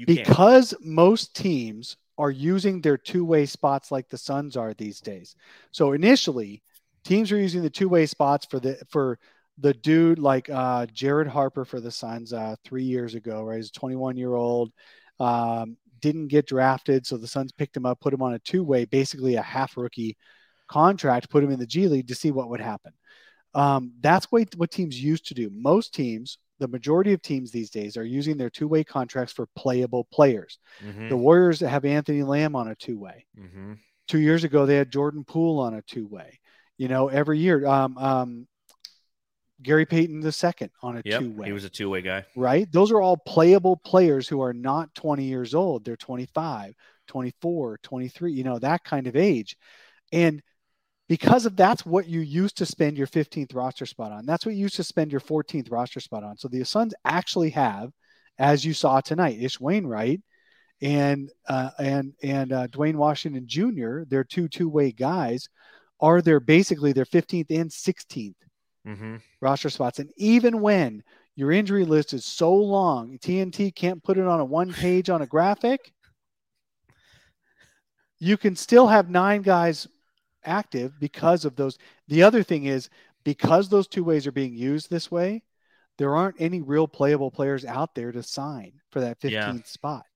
you 0.00 0.06
because 0.06 0.74
most 0.80 1.36
teams 1.36 1.96
are 2.18 2.30
using 2.30 2.80
their 2.80 2.96
two-way 2.96 3.46
spots 3.46 3.90
like 3.90 4.08
the 4.08 4.18
Suns 4.18 4.56
are 4.56 4.74
these 4.74 5.00
days. 5.00 5.34
So 5.72 5.92
initially, 5.92 6.62
teams 7.04 7.32
are 7.32 7.38
using 7.38 7.62
the 7.62 7.70
two-way 7.70 8.06
spots 8.06 8.46
for 8.46 8.60
the 8.60 8.78
for 8.88 9.18
the 9.58 9.74
dude 9.74 10.18
like 10.18 10.48
uh, 10.48 10.86
Jared 10.86 11.28
Harper 11.28 11.64
for 11.64 11.80
the 11.80 11.90
Suns 11.90 12.32
uh, 12.32 12.56
three 12.64 12.84
years 12.84 13.14
ago. 13.14 13.42
Right, 13.42 13.56
he's 13.56 13.68
a 13.68 13.72
21 13.72 14.16
year 14.16 14.34
old, 14.34 14.72
um, 15.18 15.76
didn't 16.00 16.28
get 16.28 16.46
drafted, 16.46 17.06
so 17.06 17.16
the 17.16 17.26
Suns 17.26 17.52
picked 17.52 17.76
him 17.76 17.86
up, 17.86 18.00
put 18.00 18.14
him 18.14 18.22
on 18.22 18.34
a 18.34 18.38
two-way, 18.40 18.84
basically 18.86 19.34
a 19.34 19.42
half 19.42 19.76
rookie 19.76 20.16
contract, 20.68 21.30
put 21.30 21.44
him 21.44 21.50
in 21.50 21.58
the 21.58 21.66
G 21.66 21.88
League 21.88 22.08
to 22.08 22.14
see 22.14 22.30
what 22.30 22.48
would 22.48 22.60
happen. 22.60 22.92
Um, 23.54 23.92
that's 24.00 24.26
what 24.30 24.54
what 24.56 24.70
teams 24.70 25.02
used 25.02 25.26
to 25.26 25.34
do. 25.34 25.50
Most 25.52 25.92
teams. 25.94 26.38
The 26.60 26.68
majority 26.68 27.12
of 27.12 27.22
teams 27.22 27.50
these 27.50 27.70
days 27.70 27.96
are 27.96 28.04
using 28.04 28.36
their 28.36 28.50
two-way 28.50 28.84
contracts 28.84 29.32
for 29.32 29.46
playable 29.56 30.04
players. 30.12 30.58
Mhm, 30.84 31.08
The 31.08 31.16
Warriors 31.16 31.60
have 31.60 31.84
Anthony 31.84 32.22
Lamb 32.22 32.54
on 32.54 32.68
a 32.68 32.74
two 32.76 32.98
way. 32.98 33.26
mhm. 33.36 33.78
Two 34.06 34.20
years 34.20 34.44
ago, 34.44 34.66
they 34.66 34.76
had 34.76 34.92
Jordan 34.92 35.24
Poole 35.24 35.58
on 35.58 35.74
a 35.74 35.82
two 35.82 36.06
way. 36.06 36.38
You 36.76 36.88
know, 36.88 37.08
every 37.08 37.38
year, 37.38 37.66
um, 37.66 37.96
um, 37.98 38.48
Gary 39.62 39.86
Payton 39.86 40.20
the 40.20 40.32
second 40.32 40.70
on 40.82 40.96
a 40.96 41.02
Yep, 41.04 41.20
two 41.20 41.30
way. 41.32 41.46
he 41.48 41.52
was 41.52 41.64
a 41.64 41.70
two 41.70 41.90
way 41.90 42.02
guy. 42.02 42.24
right? 42.36 42.70
Those 42.70 42.90
are 42.92 43.00
all 43.00 43.16
playable 43.16 43.76
players 43.76 44.28
who 44.28 44.40
are 44.40 44.52
not 44.54 44.94
20 44.94 45.24
years 45.24 45.54
old. 45.54 45.84
They're 45.84 45.96
25, 45.96 46.74
24, 47.06 47.78
23, 47.82 48.32
you 48.32 48.44
know, 48.44 48.58
that 48.58 48.84
kind 48.84 49.06
of 49.06 49.16
age. 49.16 49.56
And 50.12 50.42
because 51.10 51.44
of 51.44 51.56
that's 51.56 51.84
what 51.84 52.06
you 52.06 52.20
used 52.20 52.56
to 52.58 52.64
spend 52.64 52.96
your 52.96 53.08
15th 53.08 53.52
roster 53.52 53.84
spot 53.84 54.12
on. 54.12 54.24
That's 54.24 54.46
what 54.46 54.54
you 54.54 54.60
used 54.60 54.76
to 54.76 54.84
spend 54.84 55.10
your 55.10 55.20
14th 55.20 55.68
roster 55.68 55.98
spot 55.98 56.22
on. 56.22 56.36
So 56.36 56.46
the 56.46 56.64
Suns 56.64 56.94
actually 57.04 57.50
have, 57.50 57.90
as 58.38 58.64
you 58.64 58.72
saw 58.72 59.00
tonight, 59.00 59.42
Ish 59.42 59.58
Wainwright 59.58 60.20
and 60.80 61.28
uh, 61.48 61.70
and 61.80 62.12
and 62.22 62.52
uh, 62.52 62.68
Duane 62.68 62.96
Washington 62.96 63.42
Jr. 63.48 64.02
Their 64.08 64.22
two 64.22 64.46
two 64.46 64.68
way 64.68 64.92
guys 64.92 65.48
are 65.98 66.22
their 66.22 66.38
basically 66.38 66.92
their 66.92 67.04
15th 67.04 67.50
and 67.50 67.68
16th 67.68 68.36
Mm-hmm. 68.86 69.16
roster 69.42 69.68
spots. 69.68 69.98
And 69.98 70.10
even 70.16 70.60
when 70.60 71.02
your 71.34 71.50
injury 71.50 71.84
list 71.84 72.14
is 72.14 72.24
so 72.24 72.54
long, 72.54 73.18
TNT 73.18 73.74
can't 73.74 74.02
put 74.02 74.16
it 74.16 74.26
on 74.26 74.38
a 74.38 74.44
one 74.44 74.72
page 74.72 75.10
on 75.10 75.22
a 75.22 75.26
graphic, 75.26 75.92
you 78.20 78.36
can 78.36 78.54
still 78.54 78.86
have 78.86 79.10
nine 79.10 79.42
guys 79.42 79.88
active 80.44 80.98
because 81.00 81.44
of 81.44 81.56
those. 81.56 81.78
The 82.08 82.22
other 82.22 82.42
thing 82.42 82.64
is 82.64 82.88
because 83.24 83.68
those 83.68 83.88
two 83.88 84.04
ways 84.04 84.26
are 84.26 84.32
being 84.32 84.54
used 84.54 84.90
this 84.90 85.10
way, 85.10 85.42
there 85.98 86.14
aren't 86.14 86.40
any 86.40 86.62
real 86.62 86.88
playable 86.88 87.30
players 87.30 87.64
out 87.64 87.94
there 87.94 88.12
to 88.12 88.22
sign 88.22 88.72
for 88.90 89.00
that 89.00 89.20
15th 89.20 89.32
Yeah. 89.32 89.62
spot. 89.64 90.06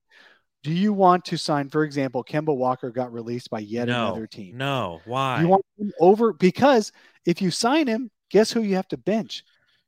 Do 0.63 0.71
you 0.73 0.93
want 0.93 1.25
to 1.25 1.37
sign, 1.37 1.69
for 1.69 1.83
example, 1.83 2.23
Kemba 2.23 2.55
Walker 2.55 2.89
got 2.89 3.13
released 3.13 3.51
by 3.51 3.59
yet 3.59 3.87
no, 3.87 4.07
another 4.07 4.25
team? 4.25 4.57
No, 4.57 4.99
why? 5.05 5.41
You 5.41 5.47
want 5.47 5.65
him 5.77 5.93
over 5.99 6.33
because 6.33 6.91
if 7.25 7.39
you 7.39 7.51
sign 7.51 7.85
him, 7.85 8.09
guess 8.31 8.51
who 8.51 8.63
you 8.63 8.75
have 8.75 8.87
to 8.87 8.97
bench? 8.97 9.43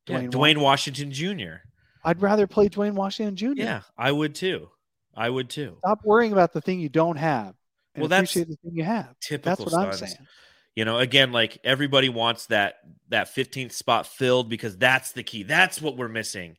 yeah, 0.06 0.18
Duane 0.18 0.30
Duane 0.30 0.60
Washington 0.60 1.12
Jr. 1.12 1.56
I'd 2.04 2.22
rather 2.22 2.46
play 2.46 2.70
Duane 2.70 2.94
Washington 2.94 3.36
Jr. 3.36 3.60
Yeah, 3.62 3.82
I 3.98 4.12
would 4.12 4.36
too. 4.36 4.70
I 5.16 5.32
would 5.32 5.50
too. 5.50 5.78
Stop 5.80 6.02
worrying 6.06 6.32
about 6.32 6.54
the 6.54 6.62
thing 6.62 6.80
you 6.80 6.90
don't 6.90 7.18
have. 7.18 7.56
Well, 8.02 8.08
that's 8.10 8.32
appreciate 8.32 8.50
the 8.50 8.56
thing 8.58 8.76
you 8.78 8.84
have. 8.84 9.16
Typical 9.20 9.66
That's 9.66 9.74
what 9.74 9.86
I'm 9.86 9.94
saying. 9.94 10.28
You 10.76 10.86
know, 10.86 11.00
again, 11.00 11.32
like 11.32 11.58
everybody 11.64 12.10
wants 12.10 12.46
that 12.48 12.76
that 13.10 13.34
15th 13.34 13.72
spot 13.72 14.06
filled 14.06 14.50
because 14.50 14.78
that's 14.78 15.12
the 15.14 15.24
key. 15.24 15.44
That's 15.44 15.82
what 15.82 15.98
we're 15.98 16.08
missing. 16.08 16.58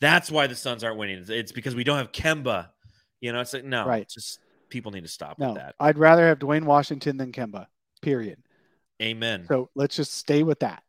That's 0.00 0.30
why 0.30 0.46
the 0.46 0.54
Suns 0.54 0.82
aren't 0.84 0.96
winning. 0.96 1.18
It's- 1.22 1.52
because 1.52 1.74
we 1.74 1.84
don't 1.84 1.98
have 1.98 2.12
Kemba. 2.12 2.68
You 3.20 3.32
know, 3.32 3.40
it's 3.40 3.52
like 3.52 3.64
no, 3.64 3.84
Right. 3.86 4.08
just 4.08 4.38
people 4.70 4.92
need 4.92 5.02
to 5.02 5.08
stop 5.08 5.38
No, 5.38 5.48
with 5.48 5.56
that. 5.56 5.74
I'd 5.80 5.98
rather 5.98 6.26
have 6.28 6.38
Duane 6.38 6.64
Washington 6.66 7.16
than 7.16 7.32
Kemba. 7.32 7.66
Period. 8.00 8.38
Amen. 9.02 9.44
So 9.48 9.70
let's 9.74 9.96
just 9.96 10.14
stay 10.14 10.42
with 10.42 10.60
that. 10.60 10.82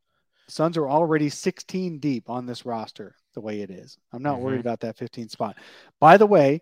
Suns 0.48 0.78
are 0.78 0.90
already 0.90 1.30
16 1.30 2.00
deep 2.00 2.30
on 2.30 2.46
this 2.46 2.66
roster 2.66 3.16
the 3.34 3.42
way 3.42 3.62
it 3.62 3.70
is. 3.72 3.98
I'm 4.14 4.24
not 4.24 4.40
worried 4.42 4.58
Mhm. 4.58 4.62
about 4.62 4.80
that 4.82 4.98
15 4.98 5.30
spot. 5.30 5.58
By 6.00 6.18
the 6.18 6.26
way, 6.26 6.62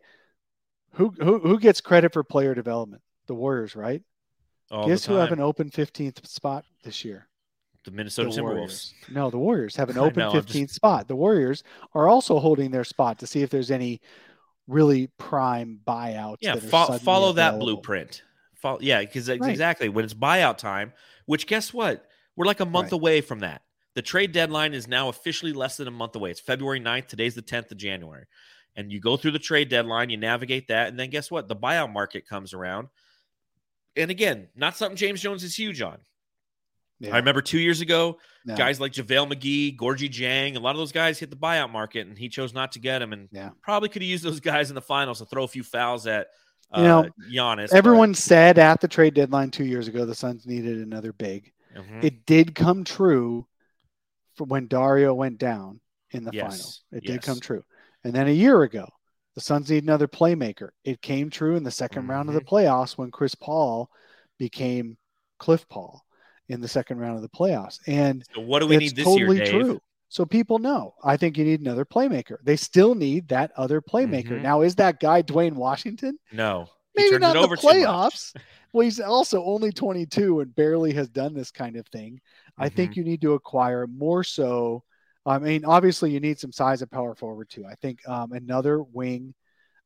who 0.93 1.09
who 1.19 1.39
who 1.39 1.59
gets 1.59 1.79
credit 1.81 2.11
for 2.13 2.23
player 2.23 2.55
development? 2.55 3.01
The 3.27 3.35
Warriors, 3.35 3.75
right? 3.75 4.01
All 4.71 4.87
Guess 4.87 5.05
who 5.05 5.13
have 5.15 5.31
an 5.31 5.39
open 5.39 5.69
15th 5.69 6.25
spot 6.27 6.65
this 6.83 7.05
year? 7.05 7.27
the 7.85 7.91
Minnesota 7.91 8.29
the 8.29 8.35
Timberwolves. 8.41 8.43
Warriors. 8.43 8.93
No, 9.09 9.29
the 9.29 9.37
Warriors 9.37 9.75
have 9.77 9.89
an 9.89 9.97
open 10.05 10.19
know, 10.19 10.31
I'm 10.31 10.41
15th 10.43 10.71
spot. 10.71 11.07
The 11.07 11.15
Warriors 11.15 11.63
are 11.93 12.09
also 12.09 12.37
holding 12.37 12.69
their 12.69 12.83
spot 12.83 13.17
to 13.19 13.27
see 13.27 13.43
if 13.43 13.49
there's 13.49 13.71
any 13.71 14.01
really 14.67 15.07
prime 15.17 15.79
buyouts. 15.87 16.37
Yeah, 16.41 16.55
that 16.55 16.63
fo- 16.63 16.97
follow 16.97 17.31
that 17.33 17.59
blueprint. 17.59 18.23
Follow, 18.55 18.79
yeah, 18.81 18.99
because 18.99 19.29
Right. 19.29 19.41
exactly 19.49 19.87
when 19.87 20.03
it's 20.03 20.13
buyout 20.13 20.57
time, 20.57 20.91
which 21.27 21.47
guess 21.47 21.73
what? 21.73 22.05
We're 22.35 22.45
like 22.45 22.59
a 22.59 22.65
month 22.65 22.87
Right. 22.91 22.93
away 22.99 23.21
from 23.21 23.39
that. 23.39 23.61
The 23.93 24.01
trade 24.01 24.33
deadline 24.33 24.73
is 24.73 24.85
now 24.89 25.07
officially 25.07 25.53
less 25.53 25.77
than 25.77 25.87
a 25.87 25.91
month 25.91 26.13
away. 26.17 26.29
It's 26.31 26.41
February 26.41 26.81
9th. 26.81 27.07
Today's 27.07 27.35
the 27.35 27.41
10th 27.41 27.71
of 27.71 27.77
January. 27.77 28.25
And 28.75 28.91
you 28.91 28.99
go 28.99 29.15
through 29.15 29.31
the 29.31 29.39
trade 29.39 29.69
deadline, 29.69 30.09
you 30.09 30.17
navigate 30.17 30.67
that, 30.67 30.89
and 30.89 30.99
then 30.99 31.09
guess 31.09 31.31
what? 31.31 31.47
The 31.47 31.55
buyout 31.55 31.93
market 31.93 32.27
comes 32.27 32.53
around. 32.53 32.89
And 33.97 34.11
again, 34.11 34.47
not 34.55 34.77
something 34.77 34.95
James 34.95 35.21
Jones 35.21 35.43
is 35.43 35.55
huge 35.57 35.81
on. 35.81 35.97
Yeah, 36.99 37.13
I 37.13 37.17
remember 37.17 37.41
two 37.41 37.59
years 37.59 37.81
ago, 37.81 38.17
no, 38.45 38.55
guys 38.55 38.79
like 38.79 38.91
JaVale 38.91 39.31
McGee, 39.31 39.77
Gorgui 39.77 40.09
Dieng, 40.09 40.55
a 40.55 40.59
lot 40.59 40.71
of 40.71 40.77
those 40.77 40.91
guys 40.91 41.19
hit 41.19 41.29
the 41.29 41.35
buyout 41.35 41.71
market, 41.71 42.07
and 42.07 42.17
he 42.17 42.27
chose 42.27 42.53
not 42.53 42.71
to 42.71 42.79
get 42.79 42.99
them. 42.99 43.13
And 43.13 43.29
Yeah. 43.31 43.51
probably 43.61 43.89
could 43.89 44.01
have 44.01 44.09
used 44.09 44.23
those 44.23 44.39
guys 44.39 44.69
in 44.69 44.75
the 44.75 44.81
finals 44.81 45.19
to 45.19 45.25
throw 45.25 45.43
a 45.43 45.47
few 45.47 45.63
fouls 45.63 46.07
at 46.07 46.27
uh, 46.71 46.81
You 46.81 46.87
know, 46.87 47.05
Giannis. 47.31 47.69
but- 47.69 47.77
Everyone 47.77 48.13
said 48.13 48.57
at 48.57 48.81
the 48.81 48.87
trade 48.89 49.13
deadline 49.13 49.51
two 49.51 49.63
years 49.63 49.87
ago 49.87 50.05
the 50.05 50.15
Suns 50.15 50.45
needed 50.45 50.79
another 50.79 51.13
big. 51.13 51.53
Mhm. 51.75 52.03
It 52.03 52.25
did 52.25 52.55
come 52.55 52.83
true 52.83 53.47
for 54.35 54.43
when 54.45 54.67
Dario 54.67 55.13
went 55.13 55.37
down 55.37 55.79
in 56.11 56.23
the 56.25 56.31
Yes, 56.33 56.57
final. 56.91 56.99
It 56.99 57.03
yes. 57.07 57.13
did 57.13 57.21
come 57.21 57.39
true. 57.39 57.63
And 58.03 58.13
then 58.13 58.27
a 58.27 58.31
year 58.31 58.63
ago, 58.63 58.87
the 59.37 59.41
Suns 59.41 59.69
need 59.69 59.83
another 59.83 60.07
playmaker. 60.07 60.69
It 60.83 60.99
came 60.99 61.29
true 61.29 61.55
in 61.57 61.63
the 61.63 61.69
2nd 61.69 62.09
round 62.09 62.27
of 62.27 62.33
Mm-hmm. 62.35 62.43
the 62.43 62.49
playoffs 62.51 62.97
when 62.97 63.11
Chris 63.11 63.35
Paul 63.35 63.87
became 64.39 64.97
Cliff 65.37 65.69
Paul 65.69 66.03
in 66.49 66.59
the 66.59 66.67
second 66.67 66.97
round 66.97 67.17
of 67.17 67.21
the 67.21 67.29
playoffs. 67.29 67.77
And 67.85 68.23
So 68.33 68.41
what 68.41 68.59
do 68.61 68.67
we 68.67 68.77
it's 68.77 68.81
need 68.85 68.95
this 68.95 69.05
totally 69.05 69.37
year, 69.37 69.45
Dave? 69.45 69.61
true. 69.61 69.81
So 70.09 70.25
people 70.25 70.57
know. 70.57 70.95
I 71.03 71.17
think 71.17 71.37
you 71.37 71.43
need 71.43 71.59
another 71.61 71.85
playmaker. 71.85 72.37
They 72.43 72.55
still 72.55 72.95
need 72.95 73.27
that 73.27 73.51
other 73.55 73.79
playmaker. 73.79 74.39
Mhm. 74.39 74.41
Now, 74.41 74.61
is 74.61 74.73
that 74.77 74.99
guy 74.99 75.21
Duane 75.21 75.55
Washington? 75.55 76.17
No, 76.31 76.67
Maybe 76.95 77.19
not 77.19 77.35
in 77.35 77.41
the 77.43 77.57
playoffs. 77.57 78.35
well, 78.73 78.85
he's 78.85 78.99
also 78.99 79.43
only 79.45 79.71
22 79.71 80.39
and 80.39 80.55
barely 80.55 80.93
has 80.93 81.09
done 81.09 81.35
this 81.35 81.51
kind 81.51 81.75
of 81.75 81.85
thing. 81.89 82.19
I 82.57 82.69
Mm-hmm. 82.69 82.75
think 82.75 82.95
you 82.95 83.03
need 83.03 83.21
to 83.21 83.33
acquire 83.33 83.85
more 83.85 84.23
so. 84.23 84.83
I 85.27 85.39
mean, 85.39 85.65
obviously, 85.65 86.11
you 86.11 86.19
need 86.19 86.39
some 86.39 86.51
size 86.53 86.81
at 86.81 86.89
power 86.89 87.13
forward 87.13 87.49
too. 87.49 87.65
I 87.65 87.75
think 87.75 87.99
um, 88.07 88.31
another 88.31 88.81
wing, 88.81 89.33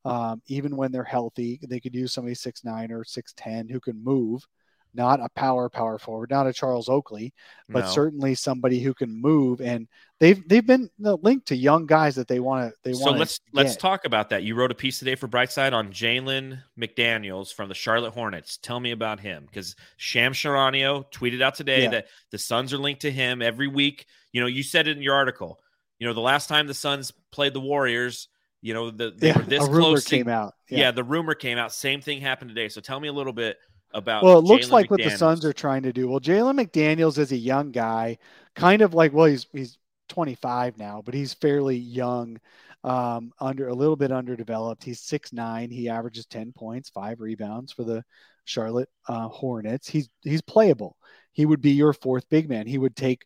um, 0.06 0.42
even 0.48 0.78
when 0.78 0.92
they're 0.92 1.04
healthy, 1.04 1.60
they 1.68 1.80
could 1.80 1.96
use 1.96 2.14
somebody 2.14 2.36
six 2.36 2.64
nine 2.64 2.92
or 2.92 3.04
six 3.04 3.34
ten 3.36 3.68
who 3.68 3.80
can 3.80 4.04
move. 4.04 4.46
Not 4.94 5.20
a 5.22 5.30
power 5.36 5.70
power 5.70 5.98
forward, 5.98 6.30
not 6.32 6.48
a 6.48 6.54
Charles 6.54 6.90
Oakley, 6.90 7.34
but 7.70 7.86
No. 7.86 7.92
certainly 7.92 8.36
somebody 8.36 8.82
who 8.82 8.94
can 8.94 9.10
move. 9.22 9.62
And 9.62 9.88
they've 10.20 10.46
they've 10.50 10.66
been 10.66 10.90
linked 11.00 11.48
to 11.48 11.56
young 11.56 11.86
guys 11.86 12.16
that 12.16 12.28
they 12.28 12.40
want 12.42 12.70
to 12.74 12.78
they 12.84 12.94
So 12.94 13.12
let's 13.12 13.40
let's 13.54 13.78
talk 13.78 14.04
about 14.06 14.30
that. 14.32 14.44
You 14.44 14.56
wrote 14.56 14.72
a 14.72 14.76
piece 14.76 15.00
today 15.00 15.16
for 15.16 15.28
Brightside 15.30 15.72
on 15.72 15.94
Jalen 15.94 16.62
McDaniels 16.78 17.54
from 17.54 17.70
the 17.70 17.76
Charlotte 17.76 18.14
Hornets. 18.14 18.58
Tell 18.58 18.80
me 18.80 18.92
about 18.92 19.20
him 19.22 19.46
because 19.46 19.76
Sham 19.98 20.34
Charania 20.34 21.06
tweeted 21.12 21.42
out 21.42 21.56
today 21.56 21.84
Yeah. 21.84 21.90
that 21.92 22.08
the 22.32 22.38
Suns 22.38 22.74
are 22.74 22.78
linked 22.78 23.02
to 23.04 23.12
him 23.12 23.42
every 23.42 23.68
week. 23.68 24.06
You 24.34 24.42
know, 24.42 24.48
you 24.48 24.64
said 24.64 24.88
it 24.88 24.98
in 24.98 25.04
your 25.04 25.16
article. 25.16 25.60
You 26.00 26.08
know, 26.08 26.14
the 26.14 26.20
last 26.22 26.50
time 26.50 26.68
the 26.68 26.74
Suns 26.74 27.14
played 27.32 27.54
the 27.54 27.60
Warriors, 27.62 28.28
you 28.62 28.74
know, 28.74 28.92
the, 28.92 29.12
they 29.12 29.28
Yeah, 29.28 29.38
were 29.38 29.44
this 29.44 29.68
close. 29.68 30.04
to- 30.06 30.18
came 30.18 30.28
out. 30.28 30.54
yeah. 30.70 30.92
the 30.92 31.04
rumor 31.04 31.34
came 31.36 31.58
out. 31.58 31.74
Same 31.74 32.02
thing 32.02 32.22
happened 32.22 32.50
today. 32.50 32.70
So 32.70 32.82
tell 32.82 33.00
me 33.00 33.08
a 33.08 33.14
little 33.14 33.34
bit 33.34 33.58
about. 33.94 34.24
Well, 34.24 34.40
it 34.40 34.46
looks 34.46 34.72
like 34.72 34.90
what 34.90 35.02
the 35.02 35.10
McDaniels. 35.10 35.18
Suns 35.18 35.46
are 35.46 35.54
trying 35.54 35.84
to 35.84 35.94
do. 35.94 36.08
Well, 36.08 36.20
Jalen 36.20 36.60
McDaniels 36.60 37.18
is 37.18 37.32
a 37.32 37.38
young 37.38 37.72
guy, 37.72 38.18
kind 38.56 38.82
of 38.82 38.94
like 38.94 39.14
well, 39.14 39.26
he's 39.26 39.48
he's 39.52 39.78
25 40.10 40.78
now, 40.78 41.02
but 41.04 41.14
he's 41.14 41.34
fairly 41.34 41.78
young, 41.78 42.40
um, 42.84 43.32
under 43.40 43.68
a 43.68 43.74
little 43.74 43.96
bit 43.96 44.12
underdeveloped. 44.12 44.84
He's 44.84 45.02
six 45.02 45.34
nine. 45.34 45.70
He 45.72 45.90
averages 45.90 46.26
10 46.26 46.52
points, 46.54 46.90
five 46.90 47.22
rebounds 47.22 47.72
for 47.72 47.84
the 47.84 48.04
Charlotte 48.46 48.90
uh, 49.08 49.28
Hornets. 49.28 49.88
He's 49.88 50.10
he's 50.22 50.42
playable. 50.42 50.98
He 51.32 51.46
would 51.46 51.62
be 51.62 51.72
your 51.72 51.94
fourth 51.94 52.28
big 52.30 52.50
man. 52.50 52.68
He 52.68 52.78
would 52.78 52.96
take 52.96 53.26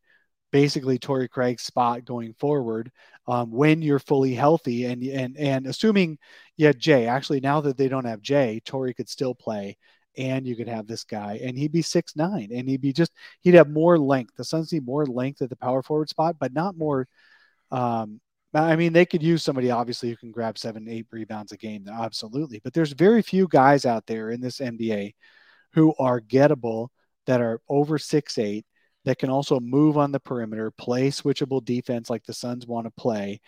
basically 0.52 0.98
Torrey 0.98 1.28
Craig's 1.28 1.64
spot 1.64 2.06
going 2.06 2.34
forward 2.34 2.92
um, 3.28 3.52
when 3.52 3.82
you're 3.82 4.00
fully 4.00 4.34
healthy 4.34 4.86
and 4.86 5.04
and 5.04 5.36
and 5.38 5.68
assuming 5.68 6.18
yeah 6.56 6.72
Jay 6.72 7.08
actually 7.08 7.42
now 7.42 7.60
that 7.62 7.76
they 7.76 7.90
don't 7.90 8.06
have 8.06 8.22
Jay 8.22 8.62
Torrey 8.64 8.94
could 8.94 9.10
still 9.10 9.36
play 9.36 9.78
and 10.18 10.48
you 10.48 10.56
could 10.56 10.68
have 10.68 10.88
this 10.88 11.04
guy 11.04 11.40
and 11.44 11.58
he'd 11.58 11.72
be 11.72 11.82
six 11.82 12.16
nine 12.16 12.50
and 12.54 12.68
he'd 12.70 12.82
be 12.82 12.94
just 12.94 13.12
he'd 13.42 13.54
have 13.54 13.70
more 13.70 13.98
length 13.98 14.36
the 14.36 14.44
Suns 14.44 14.72
need 14.72 14.86
more 14.86 15.06
length 15.06 15.42
at 15.42 15.50
the 15.50 15.56
power 15.56 15.82
forward 15.84 16.10
spot 16.10 16.36
but 16.40 16.54
not 16.54 16.78
more 16.78 17.08
um, 17.72 18.22
I 18.54 18.78
mean, 18.78 18.94
they 18.94 19.06
could 19.06 19.22
use 19.22 19.44
somebody 19.44 19.70
obviously 19.70 20.10
who 20.10 20.16
can 20.16 20.32
grab 20.32 20.58
seven, 20.58 20.88
eight 20.88 21.08
rebounds 21.12 21.52
a 21.52 21.58
game. 21.58 21.88
Absolutely. 21.92 22.62
But 22.64 22.74
there's 22.74 22.94
very 22.94 23.22
few 23.22 23.48
guys 23.50 23.86
out 23.86 24.06
there 24.06 24.30
in 24.30 24.40
this 24.40 24.60
NBA 24.60 25.14
who 25.74 25.94
are 26.00 26.22
gettable 26.22 26.88
that 27.26 27.42
are 27.42 27.60
over 27.68 27.98
six, 27.98 28.38
eight, 28.38 28.66
that 29.04 29.20
can 29.20 29.30
also 29.30 29.60
move 29.60 29.98
on 29.98 30.12
the 30.12 30.20
perimeter, 30.20 30.72
play 30.72 31.10
switchable 31.10 31.64
defense 31.64 32.10
like 32.10 32.24
the 32.26 32.34
Suns 32.34 32.66
want 32.66 32.88
to 32.88 32.92
play, 32.92 33.40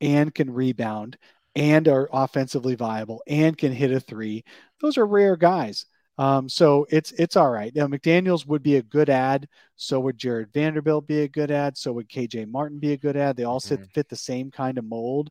and 0.00 0.34
can 0.34 0.52
rebound 0.52 1.16
and 1.54 1.86
are 1.86 2.08
offensively 2.12 2.74
viable 2.74 3.22
and 3.28 3.56
can 3.56 3.72
hit 3.72 3.92
a 3.92 4.00
three. 4.00 4.44
Those 4.80 4.98
are 4.98 5.06
rare 5.06 5.36
guys. 5.36 5.86
Um, 6.16 6.48
so 6.48 6.86
it's 6.90 7.12
it's 7.12 7.36
all 7.36 7.50
right. 7.50 7.74
Now 7.74 7.86
McDaniels 7.86 8.46
would 8.46 8.62
be 8.62 8.76
a 8.76 8.82
good 8.82 9.10
ad. 9.10 9.48
So 9.76 9.98
would 10.00 10.16
Jarred 10.18 10.52
Vanderbilt 10.52 11.06
be 11.06 11.22
a 11.22 11.28
good 11.28 11.50
ad. 11.50 11.76
So 11.76 11.92
would 11.92 12.08
KJ 12.08 12.48
Martin 12.48 12.78
be 12.78 12.92
a 12.92 12.96
good 12.96 13.16
ad. 13.16 13.36
They 13.36 13.44
all 13.44 13.60
mm-hmm. 13.60 13.82
fit, 13.82 13.92
fit 13.92 14.08
the 14.08 14.16
same 14.16 14.50
kind 14.50 14.78
of 14.78 14.84
mold. 14.84 15.30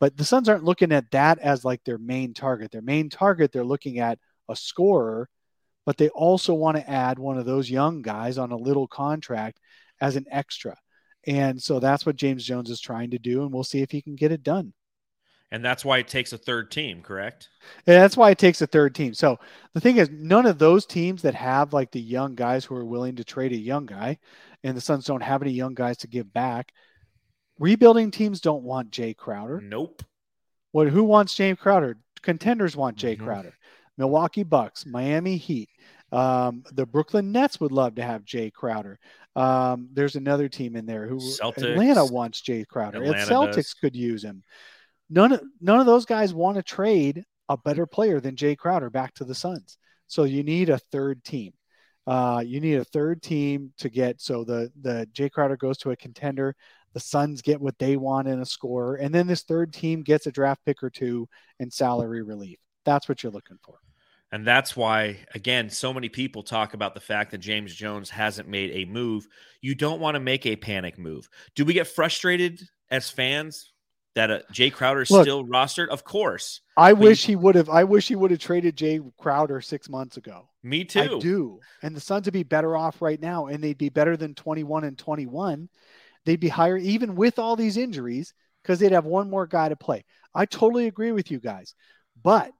But 0.00 0.16
the 0.16 0.24
Suns 0.24 0.48
aren't 0.48 0.64
looking 0.64 0.90
at 0.90 1.10
that 1.12 1.38
as 1.38 1.64
like 1.64 1.84
their 1.84 1.98
main 1.98 2.34
target. 2.34 2.72
Their 2.72 2.82
main 2.82 3.08
target, 3.08 3.52
they're 3.52 3.62
looking 3.62 3.98
at 3.98 4.18
a 4.48 4.56
scorer, 4.56 5.28
but 5.86 5.96
they 5.96 6.08
also 6.08 6.54
want 6.54 6.76
to 6.76 6.90
add 6.90 7.18
one 7.18 7.38
of 7.38 7.46
those 7.46 7.70
young 7.70 8.02
guys 8.02 8.38
on 8.38 8.50
a 8.50 8.56
little 8.56 8.88
contract 8.88 9.60
as 10.00 10.16
an 10.16 10.24
extra. 10.30 10.76
And 11.26 11.62
so 11.62 11.78
that's 11.78 12.04
what 12.04 12.16
James 12.16 12.44
Jones 12.44 12.70
is 12.70 12.80
trying 12.80 13.10
to 13.12 13.18
do. 13.18 13.42
And 13.42 13.52
we'll 13.52 13.64
see 13.64 13.82
if 13.82 13.90
he 13.90 14.02
can 14.02 14.16
get 14.16 14.32
it 14.32 14.42
done. 14.42 14.72
And 15.52 15.62
that's 15.62 15.84
why 15.84 15.98
it 15.98 16.08
takes 16.08 16.32
a 16.32 16.38
third 16.38 16.70
team, 16.70 17.02
correct? 17.02 17.50
Yeah, 17.86 18.00
that's 18.00 18.16
why 18.16 18.30
it 18.30 18.38
takes 18.38 18.62
a 18.62 18.66
third 18.66 18.94
team. 18.94 19.12
So 19.12 19.38
the 19.74 19.80
thing 19.80 19.98
is, 19.98 20.08
none 20.10 20.46
of 20.46 20.58
those 20.58 20.86
teams 20.86 21.20
that 21.22 21.34
have 21.34 21.74
like 21.74 21.90
the 21.90 22.00
young 22.00 22.34
guys 22.34 22.64
who 22.64 22.74
are 22.74 22.86
willing 22.86 23.16
to 23.16 23.24
trade 23.24 23.52
a 23.52 23.56
young 23.56 23.84
guy, 23.84 24.18
and 24.64 24.74
the 24.74 24.80
Suns 24.80 25.04
don't 25.04 25.22
have 25.22 25.42
any 25.42 25.52
young 25.52 25.74
guys 25.74 25.98
to 25.98 26.08
give 26.08 26.32
back. 26.32 26.72
Rebuilding 27.58 28.10
teams 28.10 28.40
don't 28.40 28.62
want 28.62 28.90
Jay 28.90 29.12
Crowder. 29.12 29.60
Nope. 29.60 30.02
What? 30.70 30.88
Who 30.88 31.04
wants 31.04 31.34
Jay 31.34 31.54
Crowder? 31.54 31.98
Contenders 32.22 32.74
want 32.74 32.96
Jay 32.96 33.14
mm-hmm. 33.14 33.26
Crowder. 33.26 33.52
Milwaukee 33.98 34.44
Bucks, 34.44 34.86
Miami 34.86 35.36
Heat, 35.36 35.68
um, 36.12 36.64
the 36.72 36.86
Brooklyn 36.86 37.30
Nets 37.30 37.60
would 37.60 37.72
love 37.72 37.96
to 37.96 38.02
have 38.02 38.24
Jay 38.24 38.50
Crowder. 38.50 38.98
Um, 39.36 39.90
there's 39.92 40.16
another 40.16 40.48
team 40.48 40.76
in 40.76 40.86
there 40.86 41.06
who 41.06 41.18
Celtics. 41.18 41.72
Atlanta 41.72 42.06
wants 42.06 42.40
Jay 42.40 42.64
Crowder. 42.64 43.02
Atlanta 43.02 43.30
Celtics 43.30 43.54
does. 43.54 43.74
could 43.74 43.94
use 43.94 44.24
him 44.24 44.42
none 45.12 45.32
of 45.32 45.42
none 45.60 45.78
of 45.78 45.86
those 45.86 46.06
guys 46.06 46.34
want 46.34 46.56
to 46.56 46.62
trade 46.62 47.22
a 47.48 47.56
better 47.56 47.86
player 47.86 48.20
than 48.20 48.34
Jay 48.34 48.56
Crowder 48.56 48.90
back 48.90 49.14
to 49.14 49.24
the 49.24 49.34
Suns. 49.34 49.76
So 50.06 50.24
you 50.24 50.42
need 50.42 50.70
a 50.70 50.78
third 50.78 51.22
team. 51.22 51.52
Uh, 52.06 52.42
you 52.44 52.60
need 52.60 52.76
a 52.76 52.84
third 52.84 53.22
team 53.22 53.72
to 53.78 53.88
get 53.88 54.20
so 54.20 54.42
the 54.42 54.72
the 54.80 55.06
Jay 55.12 55.28
Crowder 55.28 55.56
goes 55.56 55.78
to 55.78 55.90
a 55.90 55.96
contender. 55.96 56.56
The 56.94 57.00
Suns 57.00 57.42
get 57.42 57.60
what 57.60 57.78
they 57.78 57.96
want 57.96 58.28
in 58.28 58.40
a 58.40 58.46
scorer, 58.46 58.96
and 58.96 59.14
then 59.14 59.26
this 59.26 59.42
third 59.42 59.72
team 59.72 60.02
gets 60.02 60.26
a 60.26 60.32
draft 60.32 60.64
pick 60.64 60.82
or 60.82 60.90
two 60.90 61.28
and 61.60 61.72
salary 61.72 62.22
relief. 62.22 62.58
That's 62.84 63.08
what 63.08 63.22
you're 63.22 63.32
looking 63.32 63.58
for. 63.62 63.78
And 64.32 64.46
that's 64.46 64.74
why, 64.74 65.18
again, 65.34 65.68
so 65.68 65.92
many 65.92 66.08
people 66.08 66.42
talk 66.42 66.72
about 66.72 66.94
the 66.94 67.00
fact 67.00 67.30
that 67.30 67.38
James 67.38 67.74
Jones 67.74 68.08
hasn't 68.08 68.48
made 68.48 68.70
a 68.70 68.90
move. 68.90 69.28
You 69.60 69.74
don't 69.74 70.00
want 70.00 70.14
to 70.14 70.20
make 70.20 70.46
a 70.46 70.56
panic 70.56 70.98
move. 70.98 71.28
Do 71.54 71.66
we 71.66 71.74
get 71.74 71.86
frustrated 71.86 72.62
as 72.90 73.10
fans 73.10 73.71
that 74.14 74.30
uh, 74.30 74.38
Jay 74.50 74.70
Crowder 74.70 75.04
still 75.04 75.44
rostered? 75.44 75.88
Of 75.88 76.04
course. 76.04 76.60
I 76.76 76.92
wish 76.92 77.24
he 77.24 77.36
would 77.36 77.54
have. 77.54 77.68
I 77.68 77.84
wish 77.84 78.08
he 78.08 78.16
would 78.16 78.30
have 78.30 78.40
traded 78.40 78.76
Jay 78.76 79.00
Crowder 79.18 79.60
six 79.60 79.88
months 79.88 80.16
ago. 80.16 80.48
Me 80.62 80.84
too. 80.84 81.00
I 81.00 81.18
do. 81.18 81.60
And 81.82 81.94
the 81.94 82.00
Suns 82.00 82.26
would 82.26 82.34
be 82.34 82.42
better 82.42 82.76
off 82.76 83.02
right 83.02 83.20
now, 83.20 83.46
and 83.46 83.62
they'd 83.62 83.78
be 83.78 83.88
better 83.88 84.16
than 84.16 84.34
21 84.34 84.84
and 84.84 84.98
21. 84.98 85.68
They'd 86.24 86.40
be 86.40 86.48
higher, 86.48 86.76
even 86.76 87.16
with 87.16 87.38
all 87.38 87.56
these 87.56 87.76
injuries, 87.76 88.32
because 88.62 88.78
they'd 88.78 88.92
have 88.92 89.04
one 89.04 89.28
more 89.28 89.46
guy 89.46 89.68
to 89.68 89.76
play. 89.76 90.04
I 90.34 90.46
totally 90.46 90.86
agree 90.86 91.12
with 91.12 91.30
you 91.30 91.40
guys, 91.40 91.74
but 92.22 92.52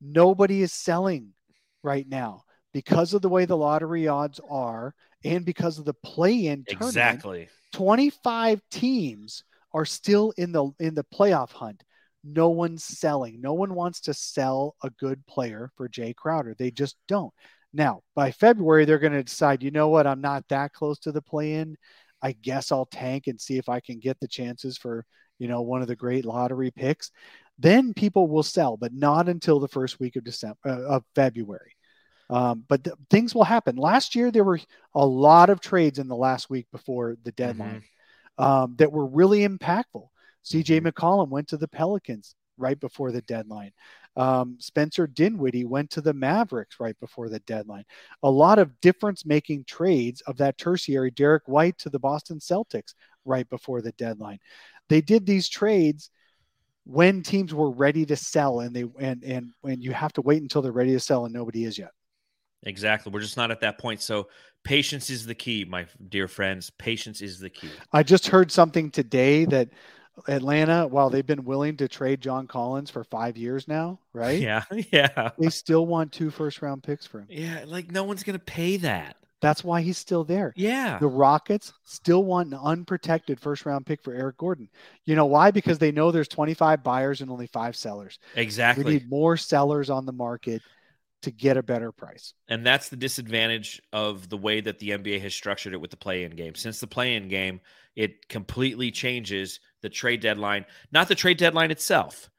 nobody 0.00 0.62
is 0.62 0.72
selling 0.72 1.34
right 1.82 2.08
now 2.08 2.44
because 2.72 3.14
of 3.14 3.22
the 3.22 3.28
way 3.28 3.44
the 3.44 3.56
lottery 3.56 4.08
odds 4.08 4.40
are, 4.48 4.94
and 5.24 5.44
because 5.44 5.78
of 5.78 5.84
the 5.84 5.94
play-in 5.94 6.64
tournament. 6.64 6.90
Exactly. 6.90 7.48
25 7.72 8.60
teams 8.70 9.44
are 9.76 9.84
still 9.84 10.32
in 10.38 10.52
the 10.52 10.70
in 10.80 10.94
the 10.94 11.04
playoff 11.14 11.52
hunt. 11.52 11.84
No 12.24 12.48
one's 12.48 12.82
selling. 12.82 13.40
No 13.42 13.52
one 13.52 13.74
wants 13.74 14.00
to 14.00 14.14
sell 14.14 14.74
a 14.82 14.90
good 14.90 15.24
player 15.26 15.70
for 15.76 15.86
Jay 15.86 16.14
Crowder. 16.14 16.56
They 16.58 16.70
just 16.70 16.96
don't. 17.06 17.32
Now, 17.74 18.00
by 18.14 18.32
February, 18.32 18.86
they're 18.86 18.98
going 18.98 19.12
to 19.12 19.22
decide, 19.22 19.62
you 19.62 19.70
know 19.70 19.88
what, 19.88 20.06
I'm 20.06 20.22
not 20.22 20.48
that 20.48 20.72
close 20.72 20.98
to 21.00 21.12
the 21.12 21.20
play 21.20 21.54
in. 21.54 21.76
I 22.22 22.32
guess 22.32 22.72
I'll 22.72 22.86
tank 22.86 23.26
and 23.26 23.38
see 23.38 23.58
if 23.58 23.68
I 23.68 23.80
can 23.80 24.00
get 24.00 24.18
the 24.18 24.26
chances 24.26 24.78
for, 24.78 25.04
you 25.38 25.46
know, 25.46 25.60
one 25.60 25.82
of 25.82 25.88
the 25.88 25.94
great 25.94 26.24
lottery 26.24 26.70
picks. 26.70 27.10
Then 27.58 27.92
people 27.92 28.28
will 28.28 28.42
sell, 28.42 28.78
but 28.78 28.94
not 28.94 29.28
until 29.28 29.60
the 29.60 29.68
first 29.68 30.00
week 30.00 30.16
of 30.16 30.24
December 30.24 30.58
uh, 30.64 30.96
of 30.96 31.04
February. 31.14 31.74
Um, 32.30 32.64
but 32.66 32.82
th- 32.82 32.96
things 33.10 33.34
will 33.34 33.44
happen. 33.44 33.76
Last 33.76 34.14
year, 34.14 34.30
there 34.30 34.42
were 34.42 34.58
a 34.94 35.06
lot 35.06 35.50
of 35.50 35.60
trades 35.60 35.98
in 35.98 36.08
the 36.08 36.16
last 36.16 36.48
week 36.48 36.66
before 36.72 37.18
the 37.22 37.32
deadline. 37.32 37.68
Mm-hmm 37.68 37.95
um, 38.38 38.74
that 38.78 38.92
were 38.92 39.06
really 39.06 39.40
impactful. 39.40 40.08
CJ 40.44 40.80
mm-hmm. 40.80 40.86
McCollum 40.88 41.28
went 41.28 41.48
to 41.48 41.56
the 41.56 41.68
Pelicans 41.68 42.34
right 42.58 42.78
before 42.78 43.12
the 43.12 43.22
deadline. 43.22 43.72
Um, 44.16 44.56
Spencer 44.58 45.06
Dinwiddie 45.06 45.66
went 45.66 45.90
to 45.90 46.00
the 46.00 46.14
Mavericks 46.14 46.80
right 46.80 46.98
before 47.00 47.28
the 47.28 47.40
deadline. 47.40 47.84
A 48.22 48.30
lot 48.30 48.58
of 48.58 48.80
difference 48.80 49.26
making 49.26 49.64
trades 49.64 50.22
of 50.22 50.38
that 50.38 50.56
tertiary, 50.56 51.10
Derrick 51.10 51.42
White 51.46 51.76
to 51.78 51.90
the 51.90 51.98
Boston 51.98 52.38
Celtics 52.38 52.94
right 53.26 53.48
before 53.50 53.82
the 53.82 53.92
deadline. 53.92 54.38
They 54.88 55.02
did 55.02 55.26
these 55.26 55.48
trades 55.48 56.10
when 56.84 57.22
teams 57.22 57.52
were 57.52 57.70
ready 57.70 58.06
to 58.06 58.16
sell 58.16 58.60
and 58.60 58.74
they 58.74 58.84
and 59.00 59.22
and 59.24 59.52
when 59.60 59.82
you 59.82 59.92
have 59.92 60.12
to 60.14 60.22
wait 60.22 60.40
until 60.40 60.62
they're 60.62 60.72
ready 60.72 60.92
to 60.92 61.00
sell 61.00 61.24
and 61.24 61.34
nobody 61.34 61.64
is 61.64 61.76
yet. 61.76 61.90
Exactly. 62.62 63.12
We're 63.12 63.20
just 63.20 63.36
not 63.36 63.50
at 63.50 63.60
that 63.60 63.78
point. 63.78 64.00
So 64.00 64.28
patience 64.66 65.10
is 65.10 65.24
the 65.24 65.34
key, 65.34 65.64
my 65.64 65.86
dear 66.08 66.26
friends. 66.28 66.70
Patience 66.70 67.22
is 67.22 67.38
the 67.38 67.48
key. 67.48 67.70
I 67.92 68.02
just 68.02 68.26
heard 68.26 68.50
something 68.50 68.90
today 68.90 69.44
that 69.46 69.68
Atlanta, 70.26 70.86
while 70.88 71.08
they've 71.08 71.26
been 71.26 71.44
willing 71.44 71.76
to 71.76 71.88
trade 71.88 72.20
John 72.20 72.46
Collins 72.48 72.90
for 72.90 73.04
five 73.04 73.36
years 73.36 73.68
now, 73.68 74.00
right? 74.12 74.40
Yeah. 74.46 74.64
Yeah. 74.92 75.30
They 75.38 75.50
still 75.50 75.86
want 75.86 76.12
two 76.12 76.30
first 76.30 76.62
round 76.62 76.82
picks 76.82 77.06
for 77.06 77.20
him. 77.20 77.26
Yeah. 77.30 77.64
Like 77.66 77.90
no 77.92 78.04
one's 78.04 78.24
going 78.24 78.38
to 78.38 78.44
pay 78.44 78.76
that. 78.78 79.16
That's 79.40 79.62
why 79.62 79.82
he's 79.82 79.98
still 79.98 80.24
there. 80.24 80.52
Yeah. 80.56 80.98
The 80.98 81.06
Rockets 81.06 81.72
still 81.84 82.24
want 82.24 82.52
an 82.52 82.58
unprotected 82.60 83.38
first 83.38 83.66
round 83.66 83.86
pick 83.86 84.02
for 84.02 84.14
Eric 84.14 84.38
Gordon. 84.38 84.68
You 85.04 85.14
know 85.14 85.26
why? 85.26 85.50
Because 85.50 85.78
they 85.78 85.92
know 85.92 86.10
there's 86.10 86.28
25 86.28 86.82
buyers 86.82 87.20
and 87.20 87.30
only 87.30 87.46
five 87.46 87.76
sellers. 87.76 88.18
Exactly. 88.34 88.84
We 88.84 88.92
need 88.94 89.10
more 89.10 89.36
sellers 89.36 89.90
on 89.90 90.06
the 90.06 90.12
market 90.12 90.62
to 91.26 91.32
get 91.32 91.56
a 91.56 91.62
better 91.62 91.90
price. 91.90 92.34
And 92.46 92.64
that's 92.64 92.88
the 92.88 92.94
disadvantage 92.94 93.82
of 93.92 94.28
the 94.28 94.36
way 94.36 94.60
that 94.60 94.78
the 94.78 94.90
NBA 94.90 95.20
has 95.22 95.34
structured 95.34 95.72
it 95.72 95.80
with 95.80 95.90
the 95.90 95.96
play 95.96 96.22
in 96.22 96.30
game. 96.36 96.54
Since 96.54 96.78
the 96.78 96.86
play 96.86 97.16
in 97.16 97.26
game, 97.26 97.60
it 97.96 98.28
completely 98.28 98.92
changes 98.92 99.58
the 99.82 99.88
trade 99.88 100.20
deadline, 100.20 100.66
not 100.92 101.08
the 101.08 101.16
trade 101.16 101.38
deadline 101.38 101.72
itself, 101.72 102.30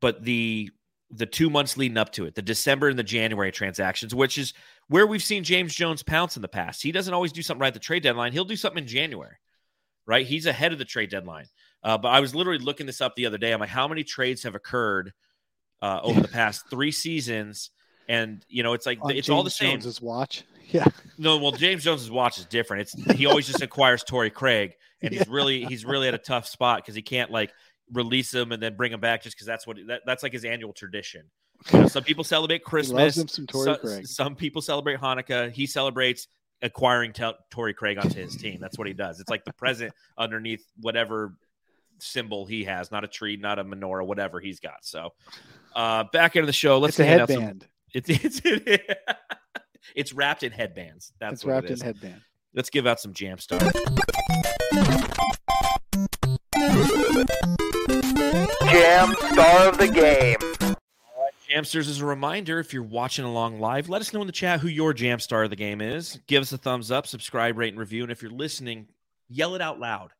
but 0.00 0.24
the 0.24 0.68
the 1.10 1.26
two 1.26 1.48
months 1.48 1.76
leading 1.76 1.96
up 1.96 2.10
to 2.10 2.24
it, 2.24 2.34
the 2.34 2.42
December 2.42 2.88
and 2.88 2.98
the 2.98 3.04
January 3.04 3.52
transactions, 3.52 4.12
which 4.12 4.36
is 4.36 4.52
where 4.88 5.06
we've 5.06 5.22
seen 5.22 5.44
James 5.44 5.72
Jones 5.72 6.02
pounce 6.02 6.34
in 6.34 6.42
the 6.42 6.48
past. 6.48 6.82
He 6.82 6.90
doesn't 6.90 7.14
always 7.14 7.30
do 7.30 7.40
something 7.40 7.60
right 7.60 7.68
at 7.68 7.74
the 7.74 7.78
trade 7.78 8.02
deadline. 8.02 8.32
He'll 8.32 8.44
do 8.44 8.56
something 8.56 8.82
in 8.82 8.88
January, 8.88 9.36
right? 10.06 10.26
He's 10.26 10.46
ahead 10.46 10.72
of 10.72 10.78
the 10.78 10.84
trade 10.84 11.10
deadline. 11.10 11.46
Uh, 11.84 11.98
but 11.98 12.08
I 12.08 12.18
was 12.18 12.34
literally 12.34 12.58
looking 12.58 12.86
this 12.86 13.00
up 13.00 13.14
the 13.14 13.26
other 13.26 13.38
day. 13.38 13.52
I'm 13.52 13.60
like, 13.60 13.68
how 13.68 13.86
many 13.86 14.02
trades 14.02 14.42
have 14.42 14.56
occurred 14.56 15.12
uh, 15.82 16.00
over 16.02 16.20
the 16.20 16.26
past 16.28 16.64
three 16.68 16.90
seasons 16.90 17.70
and 18.08 18.44
you 18.48 18.62
know 18.62 18.72
it's 18.74 18.86
like 18.86 18.98
On 19.02 19.10
it's 19.10 19.26
James 19.26 19.30
all 19.36 19.42
the 19.42 19.50
same. 19.50 19.80
Jones's 19.80 20.00
watch, 20.00 20.44
yeah. 20.68 20.86
No, 21.18 21.38
well, 21.38 21.52
James 21.52 21.82
Jones's 21.84 22.10
watch 22.10 22.38
is 22.38 22.44
different. 22.46 22.82
It's 22.82 23.16
he 23.16 23.26
always 23.26 23.46
just 23.46 23.62
acquires 23.62 24.02
Torrey 24.04 24.30
Craig, 24.30 24.74
and 25.02 25.12
he's 25.12 25.28
really 25.28 25.64
he's 25.64 25.84
really 25.84 26.08
at 26.08 26.14
a 26.14 26.18
tough 26.18 26.46
spot 26.46 26.78
because 26.78 26.94
he 26.94 27.02
can't 27.02 27.30
like 27.30 27.52
release 27.92 28.32
him 28.32 28.50
and 28.52 28.62
then 28.62 28.76
bring 28.76 28.92
him 28.92 29.00
back 29.00 29.22
just 29.22 29.36
because 29.36 29.46
that's 29.46 29.66
what 29.66 29.76
that, 29.88 30.02
that's 30.06 30.22
like 30.22 30.32
his 30.32 30.44
annual 30.44 30.72
tradition. 30.72 31.22
You 31.72 31.80
know, 31.80 31.86
some 31.88 32.02
people 32.04 32.24
celebrate 32.24 32.64
Christmas. 32.64 33.14
some, 33.14 33.46
Craig. 33.46 34.06
some 34.06 34.34
people 34.36 34.60
celebrate 34.62 34.98
Hanukkah. 34.98 35.50
He 35.52 35.66
celebrates 35.66 36.26
acquiring 36.62 37.12
Tel- 37.12 37.36
Torrey 37.50 37.74
Craig 37.74 37.98
onto 37.98 38.20
his 38.20 38.36
team. 38.36 38.58
That's 38.60 38.78
what 38.78 38.86
he 38.86 38.92
does. 38.94 39.20
It's 39.20 39.30
like 39.30 39.44
the 39.44 39.52
present 39.52 39.92
underneath 40.18 40.64
whatever 40.80 41.36
symbol 42.00 42.44
he 42.46 42.64
has, 42.64 42.90
not 42.90 43.04
a 43.04 43.08
tree, 43.08 43.36
not 43.36 43.58
a 43.58 43.64
menorah, 43.64 44.04
whatever 44.06 44.40
he's 44.40 44.60
got. 44.60 44.78
So, 44.82 45.10
uh, 45.76 46.04
back 46.12 46.36
into 46.36 46.46
the 46.46 46.52
show. 46.52 46.78
Let's 46.78 46.98
it's 46.98 47.08
a 47.08 47.20
out 47.20 47.28
some- 47.28 47.40
headband. 47.40 47.68
It's 47.94 48.10
it's 48.10 48.40
it's 49.94 50.12
wrapped 50.12 50.42
in 50.42 50.52
headbands. 50.52 51.12
That's 51.20 51.34
it's 51.34 51.44
what 51.44 51.52
wrapped 51.52 51.66
it 51.66 51.74
is. 51.74 51.80
in 51.80 51.86
headband. 51.86 52.20
Let's 52.52 52.70
give 52.70 52.86
out 52.86 53.00
some 53.00 53.12
jam 53.12 53.38
stars. 53.38 53.62
Jam 58.70 59.14
star 59.32 59.68
of 59.68 59.78
the 59.78 59.90
game. 59.92 60.36
Jamsters, 61.48 61.88
as 61.88 62.00
a 62.00 62.06
reminder, 62.06 62.58
if 62.58 62.72
you're 62.72 62.82
watching 62.82 63.24
along 63.24 63.60
live, 63.60 63.88
let 63.88 64.00
us 64.00 64.12
know 64.12 64.20
in 64.20 64.26
the 64.26 64.32
chat 64.32 64.60
who 64.60 64.66
your 64.66 64.92
jam 64.92 65.20
star 65.20 65.44
of 65.44 65.50
the 65.50 65.56
game 65.56 65.80
is. 65.80 66.18
Give 66.26 66.42
us 66.42 66.52
a 66.52 66.58
thumbs 66.58 66.90
up, 66.90 67.06
subscribe, 67.06 67.56
rate, 67.56 67.72
and 67.72 67.78
review. 67.78 68.02
And 68.02 68.10
if 68.10 68.22
you're 68.22 68.30
listening, 68.30 68.88
yell 69.28 69.54
it 69.54 69.60
out 69.60 69.78
loud. 69.78 70.12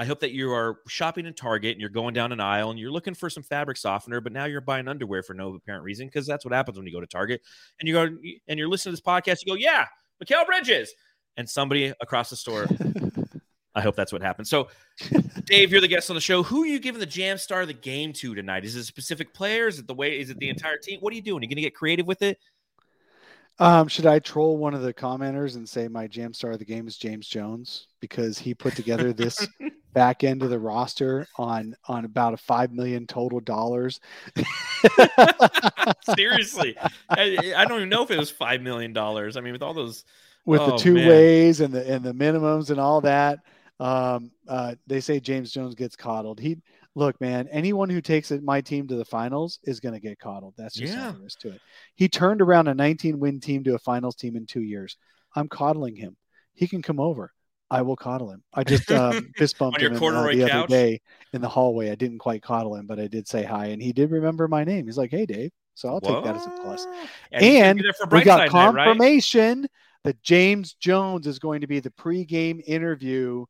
I 0.00 0.04
hope 0.04 0.20
that 0.20 0.30
you 0.30 0.52
are 0.52 0.78
shopping 0.86 1.26
in 1.26 1.34
Target 1.34 1.72
and 1.72 1.80
you're 1.80 1.90
going 1.90 2.14
down 2.14 2.30
an 2.30 2.38
aisle 2.38 2.70
and 2.70 2.78
you're 2.78 2.92
looking 2.92 3.14
for 3.14 3.28
some 3.28 3.42
fabric 3.42 3.76
softener, 3.76 4.20
but 4.20 4.32
now 4.32 4.44
you're 4.44 4.60
buying 4.60 4.86
underwear 4.86 5.24
for 5.24 5.34
no 5.34 5.56
apparent 5.56 5.82
reason 5.82 6.06
because 6.06 6.24
that's 6.24 6.44
what 6.44 6.54
happens 6.54 6.78
when 6.78 6.86
you 6.86 6.92
go 6.92 7.00
to 7.00 7.06
Target 7.06 7.42
and 7.80 7.88
you 7.88 7.94
go 7.94 8.02
and 8.04 8.58
you're 8.58 8.68
listening 8.68 8.94
to 8.94 9.02
this 9.02 9.04
podcast. 9.04 9.44
You 9.44 9.54
go, 9.54 9.56
yeah, 9.56 9.86
Mikal 10.24 10.46
Bridges, 10.46 10.94
and 11.36 11.50
somebody 11.50 11.92
across 12.00 12.30
the 12.30 12.36
store. 12.36 12.68
I 13.74 13.80
hope 13.80 13.96
that's 13.96 14.12
what 14.12 14.22
happened. 14.22 14.46
So, 14.46 14.68
Dave, 15.44 15.72
you're 15.72 15.80
the 15.80 15.88
guest 15.88 16.10
on 16.10 16.14
the 16.14 16.20
show. 16.20 16.44
Who 16.44 16.62
are 16.62 16.66
you 16.66 16.78
giving 16.78 17.00
the 17.00 17.06
jam 17.06 17.36
star 17.36 17.62
of 17.62 17.68
the 17.68 17.74
game 17.74 18.12
to 18.14 18.34
tonight? 18.34 18.64
Is 18.64 18.76
it 18.76 18.84
specific 18.84 19.34
players? 19.34 19.74
Is 19.74 19.80
it 19.80 19.86
the 19.88 19.94
way? 19.94 20.18
Is 20.18 20.30
it 20.30 20.38
the 20.38 20.48
entire 20.48 20.78
team? 20.78 21.00
What 21.00 21.12
are 21.12 21.16
you 21.16 21.22
doing? 21.22 21.40
Are 21.40 21.44
you 21.44 21.48
going 21.48 21.56
to 21.56 21.62
get 21.62 21.74
creative 21.74 22.06
with 22.06 22.22
it? 22.22 22.38
Um, 23.60 23.88
should 23.88 24.06
I 24.06 24.20
troll 24.20 24.56
one 24.56 24.74
of 24.74 24.82
the 24.82 24.94
commenters 24.94 25.56
and 25.56 25.68
say 25.68 25.88
my 25.88 26.06
jam 26.06 26.32
star 26.32 26.52
of 26.52 26.60
the 26.60 26.64
game 26.64 26.86
is 26.86 26.96
James 26.96 27.26
Jones 27.26 27.88
because 28.00 28.38
he 28.38 28.54
put 28.54 28.76
together 28.76 29.12
this 29.12 29.46
back 29.94 30.24
end 30.24 30.42
of 30.42 30.50
the 30.50 30.58
roster 30.58 31.26
on 31.36 31.74
on 31.86 32.04
about 32.04 32.34
a 32.34 32.38
five 32.38 32.72
million 32.72 33.06
total 33.06 33.40
dollars? 33.40 34.00
Seriously, 36.02 36.76
I, 37.16 37.52
I 37.56 37.64
don't 37.66 37.78
even 37.78 37.88
know 37.88 38.02
if 38.02 38.10
it 38.10 38.18
was 38.18 38.30
five 38.30 38.60
million 38.62 38.92
dollars. 38.92 39.36
I 39.36 39.40
mean, 39.40 39.52
with 39.52 39.62
all 39.62 39.74
those, 39.74 40.04
with 40.44 40.60
Oh, 40.60 40.66
the 40.66 40.72
two 40.72 40.94
man. 40.94 41.08
ways 41.08 41.60
and 41.60 41.72
the 41.72 41.86
and 41.92 42.04
the 42.04 42.12
minimums 42.12 42.70
and 42.70 42.80
all 42.80 43.00
that. 43.02 43.40
Um, 43.80 44.32
uh, 44.48 44.74
they 44.88 45.00
say 45.00 45.20
James 45.20 45.52
Jones 45.52 45.74
gets 45.74 45.94
coddled. 45.94 46.40
He 46.40 46.56
look, 46.94 47.20
man. 47.20 47.48
Anyone 47.48 47.90
who 47.90 48.00
takes 48.00 48.30
it, 48.32 48.42
my 48.42 48.60
team 48.60 48.88
to 48.88 48.96
the 48.96 49.04
finals 49.04 49.60
is 49.64 49.80
going 49.80 49.94
to 49.94 50.00
get 50.00 50.18
coddled. 50.18 50.54
That's 50.56 50.74
just 50.74 50.96
Yeah. 50.96 51.12
is 51.24 51.36
to 51.36 51.50
it. 51.50 51.60
He 51.94 52.08
turned 52.08 52.42
around 52.42 52.68
a 52.68 52.74
19 52.74 53.20
win 53.20 53.40
team 53.40 53.62
to 53.64 53.74
a 53.74 53.78
finals 53.78 54.16
team 54.16 54.36
in 54.36 54.46
two 54.46 54.62
years. 54.62 54.96
I'm 55.36 55.48
coddling 55.48 55.94
him. 55.96 56.16
He 56.54 56.66
can 56.66 56.82
come 56.82 56.98
over. 56.98 57.32
I 57.70 57.82
will 57.82 57.96
coddle 57.96 58.30
him. 58.30 58.42
I 58.54 58.64
just 58.64 58.90
um, 58.92 59.30
fist 59.36 59.58
bumped 59.58 59.80
him 59.80 59.94
uh, 59.94 59.98
corduroy 59.98 60.36
the 60.36 60.50
other 60.50 60.66
day 60.66 61.00
in 61.32 61.40
the 61.40 61.48
hallway. 61.48 61.90
I 61.90 61.94
didn't 61.94 62.18
quite 62.18 62.42
coddle 62.42 62.74
him, 62.74 62.86
but 62.86 62.98
I 62.98 63.06
did 63.06 63.28
say 63.28 63.42
hi, 63.42 63.66
and 63.66 63.82
he 63.82 63.92
did 63.92 64.10
remember 64.10 64.48
my 64.48 64.64
name. 64.64 64.86
He's 64.86 64.98
like, 64.98 65.10
"Hey, 65.10 65.26
Dave." 65.26 65.50
So 65.74 65.88
I'll 65.88 66.00
take 66.00 66.24
that 66.24 66.34
as 66.34 66.44
a 66.44 66.50
plus 66.50 66.86
Whoa. 66.86 66.92
And, 67.30 67.44
and 67.44 67.78
be 67.78 67.84
there 67.84 67.92
for 67.92 68.08
we 68.08 68.24
got 68.24 68.38
night, 68.38 68.52
right? 68.52 68.84
confirmation 68.84 69.68
that 70.02 70.20
James 70.24 70.74
Jones 70.74 71.28
is 71.28 71.38
going 71.38 71.60
to 71.60 71.68
be 71.68 71.78
the 71.78 71.90
pregame 71.90 72.60
interview 72.66 73.44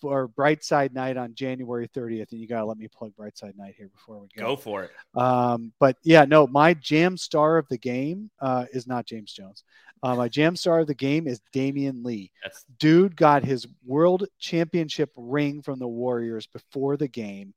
for 0.00 0.28
Brightside 0.28 0.92
Night 0.92 1.16
on 1.16 1.34
January 1.34 1.88
30th. 1.88 2.32
And 2.32 2.40
you 2.40 2.48
got 2.48 2.60
to 2.60 2.64
let 2.64 2.78
me 2.78 2.88
plug 2.88 3.12
Brightside 3.18 3.56
Night 3.56 3.74
here 3.76 3.88
before 3.88 4.18
we 4.18 4.28
go. 4.36 4.46
Go 4.46 4.56
for 4.56 4.84
it. 4.84 4.90
Um, 5.14 5.72
but 5.78 5.96
yeah, 6.02 6.24
no, 6.24 6.46
my 6.46 6.74
jam 6.74 7.16
star 7.16 7.58
of 7.58 7.68
the 7.68 7.78
game 7.78 8.30
uh, 8.40 8.66
is 8.72 8.86
not 8.86 9.06
James 9.06 9.32
Jones. 9.32 9.64
Uh, 10.02 10.14
my 10.16 10.28
jam 10.28 10.56
star 10.56 10.80
of 10.80 10.86
the 10.86 10.94
game 10.94 11.26
is 11.26 11.40
Damion 11.54 12.04
Lee. 12.04 12.30
That's 12.42 12.64
Dude 12.78 13.16
got 13.16 13.44
his 13.44 13.66
world 13.84 14.26
championship 14.38 15.10
ring 15.16 15.62
from 15.62 15.78
the 15.78 15.88
Warriors 15.88 16.46
before 16.46 16.96
the 16.96 17.08
game 17.08 17.54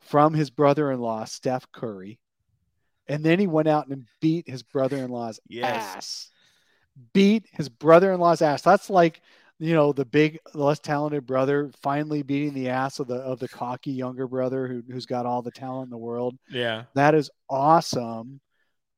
from 0.00 0.34
his 0.34 0.50
brother 0.50 0.90
in 0.92 1.00
law, 1.00 1.24
Steph 1.24 1.70
Curry. 1.72 2.18
And 3.08 3.24
then 3.24 3.38
he 3.38 3.46
went 3.46 3.68
out 3.68 3.86
and 3.88 4.06
beat 4.20 4.48
his 4.48 4.62
brother 4.62 4.96
in 4.98 5.10
law's 5.10 5.40
Yes. 5.48 5.96
ass. 5.96 6.30
Beat 7.12 7.46
his 7.52 7.68
brother 7.68 8.12
in 8.12 8.20
law's 8.20 8.40
ass. 8.42 8.62
That's 8.62 8.88
like, 8.88 9.20
you 9.58 9.74
know, 9.74 9.92
the 9.92 10.04
big, 10.04 10.38
less 10.54 10.78
talented 10.78 11.26
brother 11.26 11.70
finally 11.82 12.22
beating 12.22 12.54
the 12.54 12.68
ass 12.68 12.98
of 13.00 13.06
the 13.06 13.16
of 13.16 13.38
the 13.38 13.48
cocky 13.48 13.92
younger 13.92 14.26
brother 14.26 14.66
who, 14.68 14.82
who's 14.90 15.06
got 15.06 15.26
all 15.26 15.42
the 15.42 15.50
talent 15.50 15.86
in 15.86 15.90
the 15.90 15.96
world. 15.98 16.36
yeah. 16.50 16.84
That 16.94 17.14
is 17.14 17.30
awesome. 17.48 18.40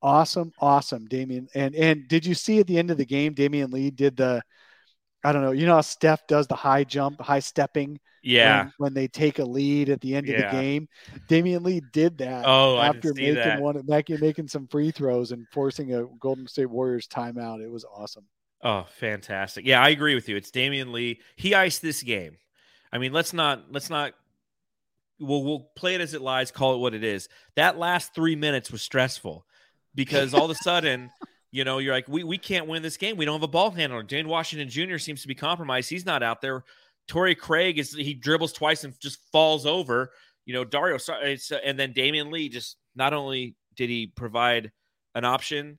Awesome, 0.07 0.53
awesome, 0.61 1.09
Damion. 1.09 1.49
And 1.57 1.75
and 1.75 2.07
did 2.07 2.25
you 2.25 2.35
see 2.35 2.61
at 2.61 2.69
the 2.69 2.79
end 2.79 2.93
of 2.93 2.97
the 2.97 3.05
game, 3.05 3.35
Damion 3.35 3.73
Lee 3.73 3.91
did 3.91 4.17
the 4.17 4.41
I 5.25 5.33
don't 5.33 5.43
know, 5.43 5.51
you 5.51 5.67
know 5.67 5.75
how 5.75 5.81
Steph 5.81 6.25
does 6.29 6.47
the 6.47 6.55
high 6.55 6.85
jump, 6.85 7.21
high 7.21 7.41
stepping 7.41 7.99
Yeah. 8.23 8.59
when, 8.59 8.73
when 8.79 8.95
they 8.95 9.09
take 9.09 9.41
a 9.41 9.45
lead 9.45 9.89
at 9.89 10.01
the 10.01 10.15
end 10.15 10.29
Yeah. 10.29 10.35
of 10.37 10.43
the 10.53 10.63
game. 10.63 10.89
Damion 11.29 11.65
Lee 11.65 11.83
did 11.93 12.19
that 12.19 12.45
Oh, 12.47 12.77
I 12.77 12.87
after 12.87 13.13
making 13.15 13.35
that. 13.35 13.61
one 13.61 13.83
making 13.85 14.21
making 14.21 14.47
some 14.47 14.69
free 14.69 14.93
throws 14.93 15.33
and 15.33 15.45
forcing 15.51 15.93
a 15.93 16.05
Golden 16.21 16.47
State 16.47 16.71
Warriors 16.71 17.09
timeout. 17.09 17.61
It 17.61 17.69
was 17.69 17.85
awesome. 17.85 18.27
Oh, 18.63 18.87
fantastic. 19.01 19.67
Yeah, 19.67 19.83
I 19.83 19.89
agree 19.89 20.15
with 20.15 20.29
you. 20.29 20.37
It's 20.37 20.53
Damion 20.53 20.93
Lee. 20.93 21.21
He 21.35 21.53
iced 21.53 21.83
this 21.83 22.05
game. 22.05 22.37
I 22.93 22.99
mean, 22.99 23.13
let's 23.13 23.33
not 23.33 23.73
let's 23.73 23.91
not 23.91 24.13
we'll 25.19 25.43
we'll 25.43 25.69
play 25.75 25.97
it 25.97 26.01
as 26.01 26.15
it 26.15 26.23
lies, 26.23 26.53
call 26.53 26.75
it 26.77 26.79
what 26.79 26.95
it 26.95 27.03
is. 27.03 27.29
That 27.57 27.77
last 27.77 28.15
three 28.15 28.37
minutes 28.37 28.71
was 28.71 28.83
stressful 28.83 29.45
because 29.97 30.33
all 30.33 30.45
of 30.45 30.51
a 30.53 30.55
sudden, 30.55 31.11
you 31.51 31.65
know, 31.65 31.79
you're 31.79 31.93
like, 31.93 32.07
we, 32.07 32.23
we 32.23 32.39
can't 32.39 32.69
win 32.69 32.83
this 32.83 32.97
game. 32.97 33.17
We 33.17 33.25
don't 33.25 33.35
have 33.35 33.43
a 33.43 33.49
ball 33.49 33.73
handler. 33.73 34.05
Duane 34.05 34.29
Washington 34.29 34.69
Jr. 34.69 34.99
seems 34.99 35.23
to 35.23 35.29
be 35.29 35.35
compromised. 35.35 35.91
He's 35.91 36.07
not 36.07 36.23
out 36.23 36.41
there. 36.41 36.63
Torrey 37.09 37.35
Craig 37.35 37.79
is 37.79 37.93
he 37.93 38.15
dribbles 38.15 38.53
twice 38.53 38.85
and 38.85 38.99
just 39.01 39.19
falls 39.33 39.67
over. 39.67 40.13
You 40.45 40.55
know, 40.55 40.65
Dario 40.65 40.99
it's, 41.23 41.51
uh, 41.51 41.59
and 41.65 41.79
then 41.79 41.93
Damion 41.93 42.31
Lee 42.31 42.49
just 42.49 42.77
not 42.95 43.13
only 43.13 43.57
did 43.75 43.91
he 43.91 44.07
provide 44.07 44.71
an 45.15 45.25
option, 45.25 45.79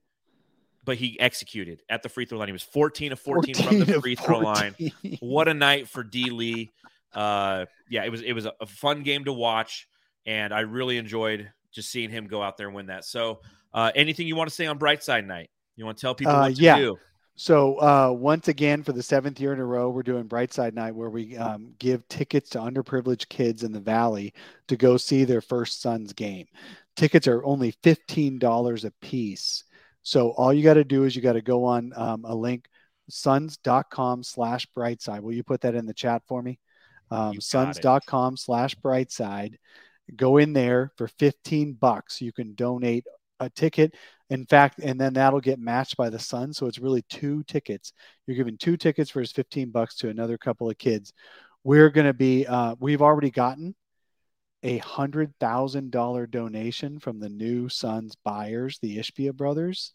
but 0.84 0.98
he 0.98 1.20
executed 1.20 1.84
at 1.90 2.02
the 2.02 2.10
free 2.10 2.26
throw 2.26 2.40
line. 2.40 2.48
He 2.48 2.54
was 2.54 2.64
14 2.64 3.12
of 3.12 3.20
14, 3.20 3.56
from 3.56 3.80
the 3.80 4.02
free 4.02 4.16
throw 4.16 4.40
line. 4.40 4.74
What 5.20 5.48
a 5.48 5.54
night 5.54 5.88
for 5.90 6.04
D 6.04 6.30
Lee. 6.30 6.72
Uh, 7.14 7.66
yeah, 7.90 8.06
it 8.06 8.10
was 8.10 8.22
it 8.22 8.34
was 8.34 8.46
a, 8.46 8.54
a 8.62 8.66
fun 8.66 9.04
game 9.04 9.26
to 9.26 9.34
watch, 9.34 9.88
and 10.26 10.54
I 10.54 10.62
really 10.62 10.98
enjoyed 10.98 11.52
just 11.72 11.92
seeing 11.92 12.10
him 12.10 12.28
go 12.28 12.42
out 12.42 12.58
there 12.58 12.68
and 12.68 12.76
win 12.76 12.88
that. 12.88 13.06
So, 13.06 13.42
uh, 13.74 13.92
anything 13.96 14.28
you 14.28 14.36
want 14.36 14.50
to 14.50 14.56
say 14.56 14.66
on 14.66 14.80
Brightside 14.80 15.26
Night? 15.26 15.50
You 15.76 15.86
want 15.86 15.98
to 15.98 16.02
tell 16.02 16.16
people 16.16 16.34
Uh, 16.34 16.48
what 16.48 16.56
to 16.56 16.62
yeah. 16.62 16.78
do? 16.78 16.98
So 17.40 17.80
uh, 17.80 18.12
once 18.12 18.48
again, 18.48 18.82
for 18.82 18.94
the 18.94 19.04
seventh 19.04 19.40
year 19.40 19.54
in 19.54 19.60
a 19.60 19.66
row, 19.66 19.90
we're 19.92 20.02
doing 20.02 20.28
Brightside 20.28 20.74
Night, 20.74 20.96
where 20.96 21.12
we 21.12 21.38
um, 21.38 21.74
give 21.78 22.08
tickets 22.08 22.50
to 22.52 22.60
underprivileged 22.60 23.30
kids 23.30 23.64
in 23.64 23.72
the 23.72 23.80
Valley 23.80 24.34
to 24.70 24.76
go 24.76 24.98
see 24.98 25.24
their 25.24 25.42
first 25.42 25.80
son's 25.82 26.14
game. 26.14 26.48
Tickets 26.96 27.28
are 27.28 27.44
only 27.46 27.72
fifteen 27.84 28.40
dollars 28.40 28.86
a 28.86 28.92
piece. 29.02 29.64
So 30.02 30.32
all 30.32 30.52
you 30.52 30.64
got 30.64 30.76
to 30.76 30.84
do 30.84 31.04
is 31.04 31.16
you 31.16 31.22
got 31.22 31.34
to 31.34 31.42
go 31.42 31.66
on 31.66 31.92
um, 31.96 32.26
a 32.26 32.34
link, 32.34 32.66
suns.com 33.10 34.24
slash 34.24 34.66
brightside. 34.76 35.20
Will 35.22 35.34
you 35.34 35.44
put 35.44 35.62
that 35.62 35.76
in 35.76 35.86
the 35.86 35.94
chat 35.94 36.24
for 36.28 36.42
me? 36.42 36.60
Um, 37.12 37.40
suns.com 37.40 38.38
slash 38.38 38.76
brightside. 38.78 39.56
Go 40.16 40.38
in 40.38 40.54
there 40.54 40.92
for 40.98 41.08
15 41.08 41.74
bucks. 41.74 42.22
You 42.22 42.32
can 42.32 42.56
donate 42.56 43.06
a 43.40 43.50
ticket. 43.50 43.96
In 44.30 44.46
fact, 44.46 44.80
and 44.80 45.00
then 45.00 45.14
that'll 45.14 45.40
get 45.40 45.60
matched 45.60 45.96
by 45.96 46.10
the 46.10 46.20
son. 46.20 46.54
So 46.54 46.66
it's 46.66 46.80
really 46.80 47.04
two 47.04 47.44
tickets. 47.44 47.94
You're 48.26 48.36
giving 48.38 48.58
two 48.58 48.78
tickets 48.78 49.10
for 49.10 49.22
his 49.22 49.32
15 49.32 49.72
bucks 49.72 49.96
to 49.98 50.10
another 50.10 50.38
couple 50.38 50.70
of 50.70 50.78
kids. 50.78 51.14
We're 51.64 51.90
going 51.90 52.08
to 52.08 52.14
be, 52.14 52.46
uh, 52.46 52.76
we've 52.80 53.02
already 53.02 53.32
gotten 53.32 53.76
a 54.64 54.78
hundred 54.80 55.34
thousand 55.40 55.92
dollar 55.92 56.28
donation 56.28 57.00
from 57.00 57.20
the 57.20 57.30
new 57.30 57.70
Suns 57.70 58.16
buyers, 58.24 58.80
the 58.80 58.98
Ishbia 58.98 59.34
brothers. 59.34 59.94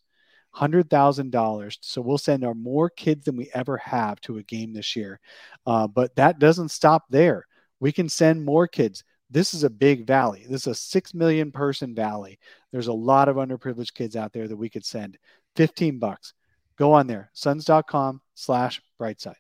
Hundred 0.55 0.90
thousand 0.90 1.30
dollars. 1.30 1.78
So 1.80 2.03
we'll 2.03 2.18
send 2.18 2.45
our 2.45 2.55
more 2.55 2.90
kids 2.90 3.24
than 3.24 3.36
we 3.36 3.51
ever 3.55 3.78
have 3.78 4.20
to 4.22 4.36
a 4.36 4.43
game 4.43 4.74
this 4.74 4.95
year. 4.95 5.18
Uh, 5.66 5.86
but 5.86 6.14
that 6.16 6.38
doesn't 6.38 6.70
stop 6.70 7.05
there. 7.09 7.47
We 7.80 7.90
can 7.90 8.09
send 8.09 8.45
more 8.45 8.68
kids. 8.68 9.03
This 9.33 9.55
is 9.55 9.64
a 9.64 9.70
big 9.70 10.07
valley. 10.07 10.45
This 10.49 10.62
is 10.62 10.66
a 10.68 10.74
six 10.74 11.14
million 11.14 11.51
person 11.51 11.95
valley. 11.95 12.39
There's 12.70 12.89
a 12.89 12.93
lot 12.93 13.28
of 13.28 13.37
underprivileged 13.37 13.95
kids 13.95 14.14
out 14.14 14.33
there 14.33 14.47
that 14.47 14.57
we 14.57 14.68
could 14.68 14.85
send. 14.85 15.18
15 15.57 15.99
bucks. 15.99 16.35
Go 16.76 16.93
on 16.93 17.07
there, 17.07 17.30
suns.com 17.33 18.20
slash 18.35 18.80
brightside. 19.01 19.35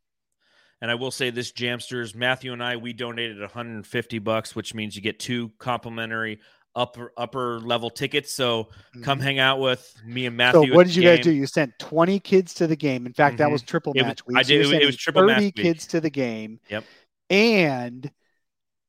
And 0.80 0.90
I 0.90 0.94
will 0.96 1.10
say 1.10 1.30
this, 1.30 1.52
Jamsters, 1.52 2.14
Matthew 2.14 2.52
and 2.52 2.62
I, 2.62 2.76
we 2.76 2.92
donated 2.92 3.38
150 3.40 4.18
bucks, 4.18 4.56
which 4.56 4.74
means 4.74 4.96
you 4.96 5.02
get 5.02 5.18
two 5.20 5.50
complimentary 5.58 6.40
upper 6.74 7.12
upper 7.18 7.60
level 7.60 7.90
tickets. 7.90 8.32
So 8.34 8.68
come 9.02 9.20
hang 9.20 9.38
out 9.38 9.60
with 9.60 9.94
me 10.06 10.24
and 10.26 10.36
Matthew. 10.36 10.62
Mm-hmm. 10.62 10.70
So 10.72 10.76
what 10.76 10.86
did 10.86 10.96
you 10.96 11.02
guys 11.02 11.20
do? 11.20 11.30
You 11.30 11.46
sent 11.46 11.78
20 11.78 12.18
kids 12.20 12.54
to 12.54 12.66
the 12.66 12.76
game. 12.76 13.04
In 13.06 13.12
fact, 13.12 13.36
that 13.38 13.48
Mhm. 13.48 13.52
was 13.52 13.62
triple 13.62 13.92
It 13.94 14.00
was- 14.02 14.06
match 14.06 14.26
week. 14.26 14.38
I 14.38 14.42
did- 14.42 14.72
it 14.72 14.86
was- 14.86 14.96
triple 14.96 15.24
match 15.26 15.36
30 15.36 15.46
week. 15.48 15.54
kids 15.56 15.86
to 15.88 16.00
the 16.00 16.10
game. 16.10 16.60
Yep. 16.70 16.84
And 17.30 18.10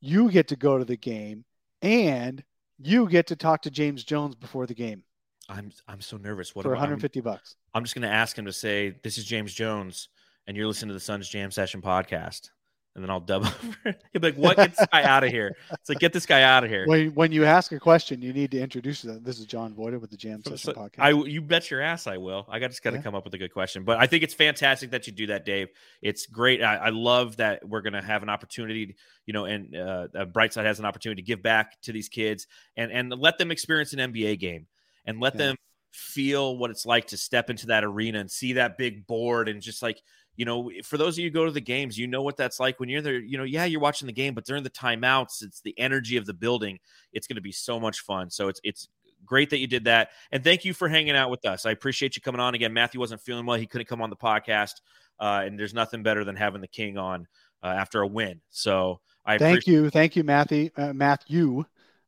you 0.04 0.30
get 0.30 0.50
to 0.50 0.56
go 0.58 0.78
to 0.78 0.84
the 0.86 0.98
game 0.98 1.46
and 1.82 2.44
you 2.78 3.08
get 3.08 3.28
to 3.28 3.36
talk 3.36 3.62
to 3.62 3.72
James 3.72 4.04
Jones 4.04 4.36
before 4.36 4.68
the 4.68 4.74
game 4.74 5.04
I'm 5.50 5.72
I'm 5.88 6.02
so 6.02 6.18
nervous. 6.18 6.56
What 6.56 6.64
for 6.64 6.70
about, 6.70 6.84
I'm, 6.84 6.92
150 6.92 7.22
bucks. 7.22 7.56
I'm 7.74 7.84
just 7.84 7.96
going 7.96 8.04
to 8.04 8.14
ask 8.14 8.38
him 8.38 8.46
to 8.46 8.54
say, 8.54 8.96
"This 9.04 9.18
is 9.18 9.26
James 9.26 9.54
Jones," 9.54 10.10
and 10.48 10.56
you're 10.56 10.68
listening 10.68 10.90
to 10.90 10.94
the 10.94 11.00
Suns 11.00 11.28
Jam 11.28 11.52
Session 11.52 11.82
podcast, 11.82 12.50
and 12.96 13.04
then 13.04 13.10
I'll 13.10 13.20
dub 13.20 13.44
over. 13.86 13.96
He'll 14.12 14.22
be 14.22 14.28
like, 14.30 14.36
"What? 14.36 14.58
Get 14.58 14.76
this 14.76 14.88
guy 14.92 15.04
out 15.04 15.24
of 15.24 15.32
here!" 15.32 15.56
It's 15.72 15.90
like, 15.90 16.00
"Get 16.00 16.14
this 16.14 16.26
guy 16.26 16.44
out 16.44 16.64
of 16.64 16.70
here." 16.70 16.86
When, 16.88 17.14
when 17.16 17.32
you 17.32 17.44
ask 17.46 17.72
a 17.72 17.80
question, 17.80 18.22
you 18.22 18.34
need 18.34 18.52
to 18.52 18.60
introduce 18.60 19.02
them. 19.02 19.24
This 19.24 19.40
is 19.40 19.46
John 19.46 19.74
Voida 19.74 20.00
with 20.00 20.12
the 20.12 20.18
Jam 20.18 20.44
Session 20.44 20.58
so 20.58 20.74
podcast. 20.74 21.00
I, 21.00 21.10
you 21.12 21.42
bet 21.42 21.72
your 21.72 21.82
ass 21.82 22.06
I 22.08 22.18
will. 22.18 22.46
I 22.50 22.60
got 22.60 22.70
just 22.70 22.84
got 22.84 22.92
to 22.92 22.98
Yeah. 22.98 23.02
come 23.04 23.16
up 23.16 23.24
with 23.26 23.34
a 23.34 23.38
good 23.38 23.54
question, 23.54 23.84
but 23.84 23.98
I 24.00 24.06
think 24.08 24.24
it's 24.24 24.34
fantastic 24.34 24.92
that 24.92 25.08
you 25.08 25.14
do 25.14 25.28
that, 25.28 25.46
Dave. 25.46 25.70
It's 26.02 26.26
great. 26.28 26.62
I, 26.64 26.76
I 26.76 26.90
love 26.90 27.38
that 27.38 27.68
we're 27.68 27.82
going 27.82 27.94
to 27.94 28.02
have 28.02 28.22
an 28.24 28.30
opportunity, 28.30 28.96
you 29.26 29.34
know, 29.34 29.46
and 29.46 29.76
uh, 29.76 30.08
uh, 30.16 30.26
Brightside 30.26 30.66
has 30.66 30.80
an 30.80 30.86
opportunity 30.86 31.22
to 31.22 31.26
give 31.26 31.42
back 31.42 31.82
to 31.84 31.92
these 31.92 32.10
kids 32.10 32.48
and 32.78 32.92
and 32.92 33.10
let 33.12 33.38
them 33.38 33.52
experience 33.52 33.94
an 33.94 34.00
NBA 34.14 34.40
game 34.40 34.68
and 35.06 35.20
let 35.20 35.34
Yeah. 35.34 35.48
them 35.48 35.56
feel 35.92 36.58
what 36.58 36.72
it's 36.72 36.86
like 36.88 37.06
to 37.08 37.18
step 37.18 37.52
into 37.52 37.68
that 37.68 37.84
arena 37.84 38.20
and 38.20 38.30
see 38.32 38.54
that 38.54 38.78
big 38.80 39.06
board 39.06 39.48
and 39.48 39.62
just 39.62 39.84
like 39.84 40.02
you 40.36 40.46
know 40.46 40.72
for 40.84 40.98
those 40.98 41.16
of 41.16 41.20
you 41.20 41.30
who 41.30 41.34
go 41.34 41.46
to 41.46 41.52
the 41.52 41.62
games 41.62 41.98
you 41.98 42.08
know 42.08 42.22
what 42.22 42.38
that's 42.38 42.60
like 42.60 42.80
when 42.80 42.90
you're 42.90 43.02
there 43.02 43.20
you 43.20 43.38
know 43.38 43.44
yeah 43.44 43.66
you're 43.66 43.80
watching 43.80 44.08
the 44.08 44.14
game 44.14 44.34
but 44.34 44.46
during 44.46 44.64
the 44.64 44.70
timeouts 44.70 45.44
it's 45.44 45.62
the 45.62 45.78
energy 45.78 46.18
of 46.18 46.26
the 46.26 46.34
building 46.34 46.80
it's 47.12 47.28
going 47.28 47.36
to 47.36 47.42
be 47.42 47.52
so 47.52 47.80
much 47.80 48.02
fun. 48.02 48.30
So 48.30 48.48
it's 48.48 48.60
it's 48.64 48.88
great 49.26 49.52
that 49.52 49.60
you 49.60 49.68
did 49.68 49.86
that 49.86 50.10
and 50.34 50.44
thank 50.44 50.66
you 50.66 50.74
for 50.74 50.90
hanging 50.90 51.16
out 51.16 51.30
with 51.30 51.46
us. 51.46 51.66
I 51.66 51.72
appreciate 51.72 52.16
you 52.16 52.22
coming 52.22 52.42
on 52.42 52.56
again. 52.56 52.74
Matthew 52.74 53.00
wasn't 53.00 53.22
feeling 53.22 53.46
well 53.46 53.58
he 53.58 53.68
couldn't 53.68 53.88
come 53.88 54.02
on 54.02 54.10
the 54.10 54.18
podcast 54.18 54.74
uh, 55.20 55.44
and 55.46 55.58
there's 55.58 55.74
nothing 55.74 56.04
better 56.04 56.24
than 56.24 56.36
having 56.36 56.62
the 56.62 56.68
king 56.68 56.98
on 56.98 57.28
uh, 57.64 57.68
after 57.68 58.02
a 58.02 58.08
win. 58.08 58.42
So 58.50 59.00
i 59.26 59.38
Thank 59.38 59.68
you, 59.68 59.90
thank 59.90 60.18
you, 60.18 60.24
Matthew, 60.24 60.70
uh, 60.76 60.92
Matthew, 60.92 61.64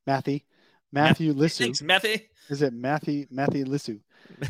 Matthew, 0.05 0.41
Matthew 0.91 1.33
Lissu. 1.33 1.59
thanks 1.59 1.81
matthew. 1.81 2.17
Is 2.49 2.61
it 2.61 2.73
Matthew 2.73 3.25
Matthew 3.31 3.65
Lissu? 3.65 4.01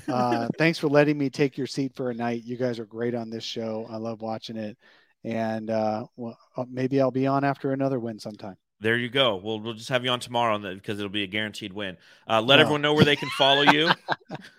Uh, 0.08 0.48
thanks 0.58 0.80
for 0.80 0.88
letting 0.88 1.18
me 1.18 1.30
take 1.30 1.58
your 1.58 1.68
seat 1.68 1.94
for 1.96 2.10
a 2.10 2.14
night. 2.14 2.44
You 2.44 2.58
guys 2.58 2.80
are 2.80 2.86
great 2.86 3.14
on 3.14 3.30
this 3.30 3.44
show. 3.44 3.88
I 3.90 3.98
love 3.98 4.22
watching 4.22 4.58
it, 4.58 4.78
and 5.24 5.70
uh, 5.70 6.06
well, 6.16 6.38
uh, 6.58 6.66
maybe 6.70 7.00
I'll 7.02 7.12
be 7.12 7.28
on 7.28 7.44
after 7.44 7.72
another 7.72 8.00
win 8.00 8.20
sometime. 8.20 8.56
there 8.80 8.98
you 8.98 9.10
go 9.10 9.38
we'll, 9.38 9.60
we'll 9.60 9.74
just 9.74 9.90
have 9.90 10.04
you 10.04 10.12
on 10.12 10.20
tomorrow 10.20 10.58
because 10.74 11.00
it'll 11.00 11.10
be 11.10 11.24
a 11.24 11.28
guaranteed 11.28 11.72
win 11.72 11.96
uh, 12.30 12.42
let 12.42 12.60
everyone 12.60 12.82
know 12.82 12.94
where 12.94 13.06
they 13.06 13.16
can 13.16 13.30
follow 13.38 13.62
you 13.62 13.90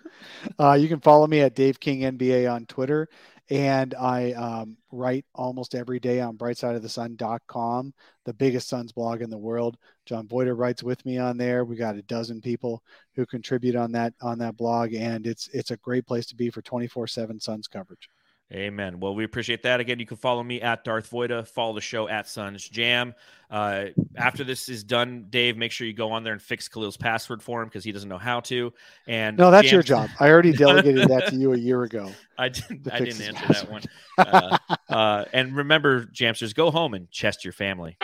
Uh, 0.59 0.73
you 0.73 0.87
can 0.87 0.99
follow 0.99 1.27
me 1.27 1.41
at 1.41 1.55
Dave 1.55 1.79
King 1.79 2.01
NBA 2.17 2.51
on 2.51 2.65
Twitter, 2.65 3.07
and 3.49 3.93
I 3.95 4.33
um, 4.33 4.77
write 4.91 5.25
almost 5.33 5.73
every 5.73 5.99
day 5.99 6.19
on 6.19 6.37
BrightSideOfTheSun.com, 6.37 7.93
the 8.25 8.33
biggest 8.33 8.67
Suns 8.67 8.91
blog 8.91 9.21
in 9.21 9.29
the 9.29 9.37
world. 9.37 9.77
John 10.05 10.27
Voita 10.27 10.57
writes 10.57 10.83
with 10.83 11.05
me 11.05 11.17
on 11.17 11.37
there. 11.37 11.63
We 11.63 11.77
got 11.77 11.95
a 11.95 12.01
dozen 12.01 12.41
people 12.41 12.83
who 13.15 13.25
contribute 13.25 13.75
on 13.75 13.91
that 13.93 14.13
on 14.21 14.37
that 14.39 14.57
blog, 14.57 14.93
and 14.93 15.25
it's 15.25 15.47
it's 15.53 15.71
a 15.71 15.77
great 15.77 16.05
place 16.05 16.25
to 16.27 16.35
be 16.35 16.49
for 16.49 16.61
24/7 16.61 17.41
Suns 17.41 17.67
coverage. 17.67 18.09
Amen. 18.53 19.01
Well, 19.01 19.13
we 19.13 19.25
appreciate 19.25 19.63
that. 19.63 19.81
Again, 19.81 19.99
you 19.99 20.05
can 20.05 20.15
follow 20.15 20.41
me 20.41 20.61
at 20.61 20.85
Darth 20.85 21.09
Voida. 21.11 21.45
Follow 21.45 21.73
the 21.73 21.81
show 21.81 22.07
at 22.07 22.29
Suns 22.29 22.67
Jam. 22.67 23.13
Uh, 23.51 23.87
after 24.15 24.45
this 24.45 24.69
is 24.69 24.85
done, 24.85 25.25
Dave, 25.29 25.57
make 25.57 25.71
sure 25.73 25.85
you 25.85 25.93
go 25.93 26.11
on 26.11 26.23
there 26.23 26.31
and 26.31 26.41
fix 26.41 26.69
Khalil's 26.69 26.95
password 26.95 27.43
for 27.43 27.61
him 27.61 27.67
because 27.67 27.83
he 27.83 27.91
doesn't 27.91 28.07
know 28.07 28.17
how 28.17 28.39
to. 28.41 28.71
And 29.05 29.37
No, 29.37 29.51
that's 29.51 29.67
Jam- 29.67 29.75
your 29.75 29.83
job. 29.83 30.09
I 30.19 30.29
already 30.29 30.51
delegated 30.53 31.09
that 31.09 31.27
to 31.27 31.35
you 31.35 31.53
a 31.53 31.57
year 31.57 31.83
ago. 31.83 32.09
I 32.37 32.49
didn't. 32.49 32.91
I 32.91 32.99
didn't 32.99 33.21
answer 33.21 33.53
that 33.53 33.69
one. 33.69 33.83
Uh, 34.17 34.57
uh, 34.89 35.25
and 35.33 35.55
remember, 35.55 36.05
Jamsters, 36.05 36.55
go 36.55 36.71
home 36.71 36.93
and 36.93 37.11
chest 37.11 37.43
your 37.43 37.53
family. 37.53 37.97